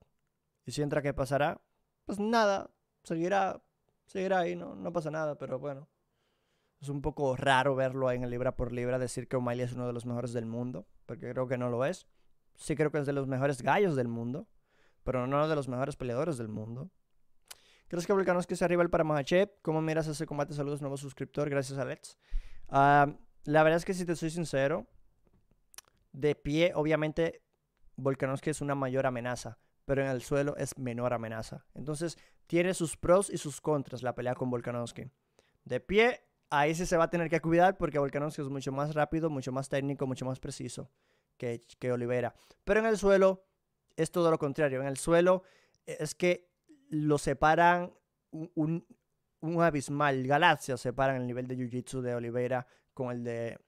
Y 0.66 0.73
si 0.73 0.82
entra, 0.82 1.03
¿qué 1.03 1.15
pasará? 1.15 1.61
Pues 2.05 2.19
nada. 2.19 2.70
Seguirá. 3.03 3.62
Seguirá 4.07 4.41
ahí. 4.41 4.57
No, 4.57 4.74
no 4.74 4.93
pasa 4.93 5.11
nada. 5.11 5.36
Pero 5.39 5.59
bueno. 5.59 5.89
Es 6.81 6.89
un 6.89 7.01
poco 7.01 7.36
raro 7.36 7.74
verlo 7.74 8.09
ahí 8.09 8.16
en 8.16 8.24
el 8.24 8.31
libra 8.31 8.57
por 8.57 8.73
libra 8.73 8.99
decir 8.99 9.27
que 9.27 9.36
O'Malley 9.36 9.65
es 9.65 9.73
uno 9.73 9.86
de 9.86 9.93
los 9.93 10.05
mejores 10.05 10.32
del 10.32 10.47
mundo. 10.47 10.86
Porque 11.07 11.31
creo 11.31 11.47
que 11.47 11.57
no 11.57 11.70
lo 11.70 11.85
es 11.85 12.07
sí 12.57 12.77
creo 12.77 12.91
que 12.91 12.99
es 12.99 13.07
de 13.07 13.12
los 13.12 13.27
mejores 13.27 13.62
gallos 13.62 13.97
del 13.97 14.09
mundo, 14.09 14.47
pero 15.03 15.27
no 15.27 15.49
de 15.49 15.57
los 15.57 15.69
mejores 15.69 15.97
peleadores 15.97 16.39
del 16.39 16.49
mundo. 16.49 16.91
¿Crees 17.95 18.09
que 18.09 18.12
Volkanovski 18.12 18.57
sea 18.57 18.66
rival 18.66 18.91
para 18.91 19.05
Mahachev? 19.05 19.53
¿Cómo 19.62 19.81
miras 19.81 20.09
ese 20.09 20.27
combate? 20.27 20.53
Saludos, 20.53 20.81
nuevo 20.81 20.97
suscriptor. 20.97 21.49
Gracias, 21.49 21.79
Alex. 21.79 22.19
Ah, 22.69 23.07
la 23.45 23.62
verdad 23.62 23.77
es 23.77 23.85
que 23.85 23.95
si 23.95 24.05
te 24.05 24.16
soy 24.16 24.31
sincero, 24.31 24.89
de 26.11 26.35
pie, 26.35 26.73
obviamente, 26.75 27.45
Volkanovski 27.95 28.51
es 28.51 28.61
una 28.61 28.75
mayor 28.75 29.07
amenaza, 29.07 29.61
pero 29.85 30.03
en 30.03 30.09
el 30.09 30.23
suelo 30.23 30.57
es 30.57 30.77
menor 30.77 31.12
amenaza. 31.12 31.66
Entonces, 31.73 32.19
tiene 32.49 32.75
sus 32.75 32.97
pros 32.97 33.31
y 33.31 33.39
sus 33.39 33.61
contras 33.61 34.03
la 34.03 34.12
pelea 34.16 34.35
con 34.35 34.51
Volkanovski. 34.51 35.05
De 35.65 35.79
pie, 35.79 36.21
ahí 36.51 36.75
sí 36.75 36.87
se 36.87 36.97
va 36.97 37.05
a 37.05 37.11
tener 37.11 37.31
que 37.31 37.41
cuidar 37.41 37.77
porque 37.77 38.01
Volkanovski 38.01 38.43
es 38.43 38.49
mucho 38.49 38.73
más 38.73 38.93
rápido, 38.97 39.31
mucho 39.31 39.53
más 39.53 39.69
técnico, 39.69 40.05
mucho 40.09 40.25
más 40.25 40.41
preciso 40.41 40.91
que, 41.37 41.62
que 41.79 41.93
Oliveira. 41.93 42.35
Pero 42.65 42.81
en 42.81 42.87
el 42.87 42.99
suelo 42.99 43.47
es 43.95 44.11
todo 44.11 44.33
lo 44.33 44.39
contrario. 44.39 44.81
En 44.81 44.89
el 44.89 44.97
suelo 44.97 45.45
eh, 45.87 45.99
es 46.01 46.16
que 46.16 46.54
lo 46.90 47.19
separan 47.19 47.93
un, 48.31 48.85
un, 49.40 49.62
abismal, 49.62 50.27
galaxias 50.27 50.81
separan 50.81 51.16
el 51.16 51.27
nivel 51.27 51.47
de 51.47 51.56
Jiu-Jitsu 51.56 52.01
de 52.01 52.15
Oliveira 52.15 52.66
con 52.93 53.11
el 53.11 53.24
de, 53.24 53.59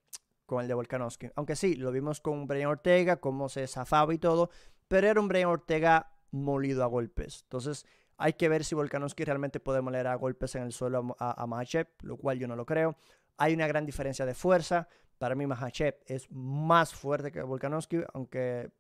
con 0.44 0.60
el 0.62 0.68
de 0.68 0.74
Volkanovski. 0.74 1.30
Aunque 1.36 1.56
sí, 1.56 1.74
lo 1.76 1.92
vimos 1.92 2.20
con 2.20 2.46
Brian 2.46 2.68
Ortega, 2.68 3.16
cómo 3.16 3.48
se 3.48 3.66
zafaba 3.66 4.12
y 4.14 4.18
todo, 4.18 4.50
pero 4.88 5.08
era 5.08 5.20
un 5.20 5.28
Brian 5.28 5.48
Ortega 5.48 6.12
molido 6.30 6.82
a 6.82 6.86
golpes. 6.86 7.42
Entonces 7.42 7.86
hay 8.16 8.32
que 8.34 8.48
ver 8.48 8.64
si 8.64 8.74
Volkanovski 8.74 9.24
realmente 9.24 9.60
puede 9.60 9.82
moler 9.82 10.06
a 10.06 10.14
golpes 10.14 10.54
en 10.54 10.62
el 10.62 10.72
suelo 10.72 11.16
a, 11.18 11.42
a 11.42 11.46
Makhachev, 11.46 11.88
lo 12.02 12.16
cual 12.16 12.38
yo 12.38 12.48
no 12.48 12.56
lo 12.56 12.66
creo. 12.66 12.96
Hay 13.36 13.54
una 13.54 13.66
gran 13.66 13.84
diferencia 13.84 14.24
de 14.24 14.34
fuerza. 14.34 14.88
Para 15.18 15.34
mí 15.34 15.46
Makhachev 15.46 15.96
es 16.06 16.30
más 16.30 16.94
fuerte 16.94 17.30
que 17.30 17.42
Volkanovski, 17.42 18.02
aunque 18.14 18.70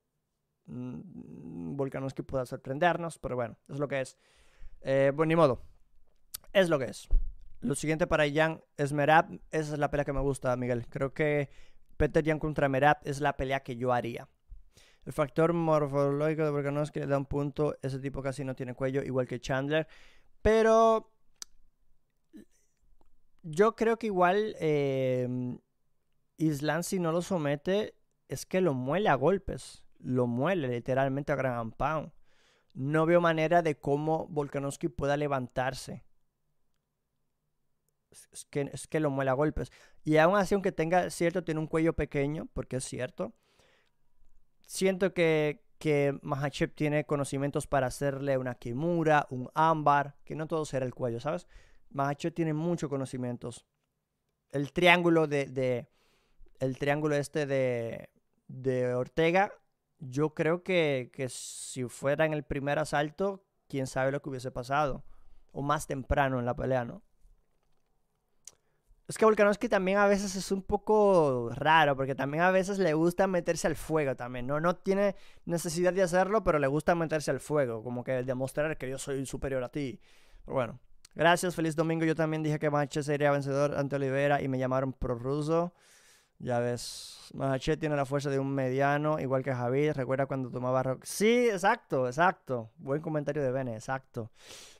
mm, 0.66 1.76
Volkanovski 1.76 2.22
pueda 2.22 2.46
sorprendernos, 2.46 3.18
pero 3.18 3.36
bueno, 3.36 3.56
es 3.68 3.78
lo 3.78 3.88
que 3.88 4.00
es. 4.00 4.18
Eh, 4.82 5.12
bueno, 5.14 5.28
ni 5.28 5.36
modo. 5.36 5.62
Es 6.52 6.68
lo 6.68 6.78
que 6.78 6.86
es. 6.86 7.08
Lo 7.60 7.74
siguiente 7.74 8.06
para 8.06 8.30
Jan 8.30 8.62
es 8.76 8.92
Merab. 8.92 9.40
Esa 9.50 9.74
es 9.74 9.78
la 9.78 9.90
pelea 9.90 10.04
que 10.04 10.12
me 10.12 10.20
gusta, 10.20 10.56
Miguel. 10.56 10.86
Creo 10.88 11.12
que 11.12 11.50
Peter 11.96 12.24
Jan 12.24 12.38
contra 12.38 12.68
Merab 12.68 12.98
es 13.04 13.20
la 13.20 13.36
pelea 13.36 13.60
que 13.60 13.76
yo 13.76 13.92
haría. 13.92 14.28
El 15.04 15.12
factor 15.12 15.52
morfológico 15.52 16.44
de 16.44 16.50
Volkanovski 16.50 17.00
le 17.00 17.06
da 17.06 17.18
un 17.18 17.26
punto. 17.26 17.76
Ese 17.82 17.98
tipo 17.98 18.22
casi 18.22 18.44
no 18.44 18.54
tiene 18.54 18.74
cuello, 18.74 19.02
igual 19.02 19.26
que 19.26 19.40
Chandler. 19.40 19.86
Pero 20.42 21.12
yo 23.42 23.76
creo 23.76 23.98
que 23.98 24.06
igual 24.06 24.56
eh, 24.58 25.58
Islam 26.36 26.82
si 26.82 26.98
no 26.98 27.12
lo 27.12 27.22
somete 27.22 27.94
es 28.28 28.44
que 28.46 28.60
lo 28.60 28.74
muele 28.74 29.08
a 29.08 29.14
golpes. 29.14 29.84
Lo 29.98 30.26
muele 30.26 30.68
literalmente 30.68 31.32
a 31.32 31.36
Gran 31.36 31.72
Pound. 31.72 32.12
No 32.74 33.06
veo 33.06 33.20
manera 33.20 33.62
de 33.62 33.78
cómo 33.78 34.26
Volkanovski 34.28 34.88
pueda 34.88 35.16
levantarse. 35.16 36.04
Es- 38.10 38.46
que, 38.50 38.70
es 38.72 38.86
que 38.88 39.00
lo 39.00 39.10
muele 39.10 39.30
a 39.30 39.34
golpes. 39.34 39.70
Y 40.04 40.16
aún 40.18 40.36
así, 40.36 40.54
aunque 40.54 40.72
tenga 40.72 41.10
cierto, 41.10 41.44
tiene 41.44 41.60
un 41.60 41.66
cuello 41.66 41.92
pequeño, 41.94 42.48
porque 42.52 42.76
es 42.76 42.84
cierto. 42.84 43.32
Siento 44.66 45.14
que, 45.14 45.62
que 45.78 46.18
tiene 46.74 47.04
conocimientos 47.06 47.66
para 47.66 47.86
hacerle 47.86 48.38
una 48.38 48.56
Kimura, 48.56 49.26
un 49.30 49.48
ámbar, 49.54 50.16
que 50.24 50.34
no 50.34 50.46
todo 50.46 50.64
será 50.64 50.84
el 50.86 50.94
cuello, 50.94 51.20
¿sabes? 51.20 51.46
Mahachev 51.90 52.32
tiene 52.32 52.52
muchos 52.52 52.90
conocimientos. 52.90 53.64
El 54.50 54.72
triángulo 54.72 55.26
de, 55.26 55.46
de- 55.46 55.88
el 56.60 56.78
triángulo 56.78 57.16
este 57.16 57.46
de, 57.46 58.10
de 58.48 58.94
Ortega, 58.94 59.52
yo 59.98 60.34
creo 60.34 60.62
que, 60.62 61.10
que 61.12 61.28
si 61.28 61.84
fuera 61.84 62.24
en 62.24 62.32
el 62.32 62.42
primer 62.42 62.78
asalto, 62.78 63.44
quién 63.68 63.86
sabe 63.86 64.12
lo 64.12 64.20
que 64.22 64.30
hubiese 64.30 64.50
pasado. 64.50 65.04
O 65.52 65.62
más 65.62 65.86
temprano 65.86 66.38
en 66.38 66.46
la 66.46 66.54
pelea, 66.54 66.84
¿no? 66.84 67.02
Es 69.08 69.16
que 69.18 69.24
Volkanovski 69.24 69.68
también 69.68 69.98
a 69.98 70.06
veces 70.06 70.34
es 70.34 70.50
un 70.50 70.62
poco 70.62 71.50
raro, 71.54 71.96
porque 71.96 72.14
también 72.14 72.42
a 72.42 72.50
veces 72.50 72.78
le 72.78 72.92
gusta 72.92 73.26
meterse 73.28 73.68
al 73.68 73.76
fuego 73.76 74.16
también, 74.16 74.46
¿no? 74.46 74.60
No 74.60 74.74
tiene 74.76 75.14
necesidad 75.44 75.92
de 75.92 76.02
hacerlo, 76.02 76.42
pero 76.42 76.58
le 76.58 76.66
gusta 76.66 76.94
meterse 76.96 77.30
al 77.30 77.38
fuego, 77.40 77.84
como 77.84 78.02
que 78.02 78.24
demostrar 78.24 78.76
que 78.76 78.90
yo 78.90 78.98
soy 78.98 79.24
superior 79.24 79.62
a 79.62 79.68
ti. 79.68 80.00
Pero 80.44 80.54
bueno, 80.54 80.80
Gracias, 81.16 81.54
feliz 81.54 81.74
domingo. 81.74 82.04
Yo 82.04 82.14
también 82.14 82.42
dije 82.42 82.58
que 82.58 82.68
Mahache 82.68 83.02
sería 83.02 83.30
vencedor 83.30 83.74
ante 83.78 83.96
Olivera 83.96 84.42
y 84.42 84.48
me 84.48 84.58
llamaron 84.58 84.92
prorruso. 84.92 85.72
Ya 86.38 86.60
ves, 86.60 87.30
Mahache 87.34 87.76
tiene 87.76 87.96
la 87.96 88.04
fuerza 88.04 88.28
de 88.28 88.38
un 88.38 88.54
mediano, 88.54 89.18
igual 89.18 89.42
que 89.42 89.54
Javier. 89.54 89.96
Recuerda 89.96 90.26
cuando 90.26 90.50
tomaba 90.50 90.82
rock. 90.82 91.04
Sí, 91.04 91.48
exacto, 91.48 92.06
exacto. 92.06 92.70
Buen 92.76 93.00
comentario 93.00 93.42
de 93.42 93.50
Bene, 93.50 93.74
exacto. 93.74 94.30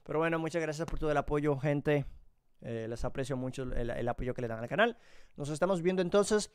Pero 0.05 0.19
bueno, 0.19 0.39
muchas 0.39 0.61
gracias 0.61 0.87
por 0.87 0.99
todo 0.99 1.11
el 1.11 1.17
apoyo, 1.17 1.57
gente. 1.59 2.05
Eh, 2.61 2.87
les 2.89 3.05
aprecio 3.05 3.37
mucho 3.37 3.63
el 3.63 4.09
apoyo 4.09 4.35
que 4.35 4.43
le 4.43 4.49
dan 4.49 4.61
al 4.61 4.69
canal. 4.69 4.99
Nos 5.37 5.49
estamos 5.51 5.83
viendo 5.83 6.03
entonces 6.03 6.51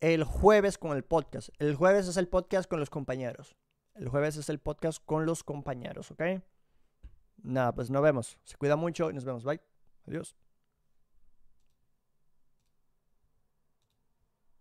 el 0.00 0.24
jueves 0.24 0.78
con 0.78 0.96
el 0.96 1.04
podcast. 1.04 1.50
El 1.58 1.76
jueves 1.76 2.08
es 2.08 2.16
el 2.16 2.28
podcast 2.28 2.68
con 2.68 2.80
los 2.80 2.90
compañeros. 2.90 3.56
El 3.94 4.08
jueves 4.08 4.36
es 4.36 4.48
el 4.48 4.58
podcast 4.58 5.04
con 5.04 5.26
los 5.26 5.44
compañeros, 5.44 6.10
¿ok? 6.10 6.22
Nada, 7.42 7.72
pues 7.72 7.90
nos 7.90 8.02
vemos. 8.02 8.38
Se 8.44 8.56
cuida 8.56 8.74
mucho 8.76 9.10
y 9.10 9.14
nos 9.14 9.24
vemos. 9.24 9.44
Bye. 9.44 9.60
Adiós. 10.06 10.41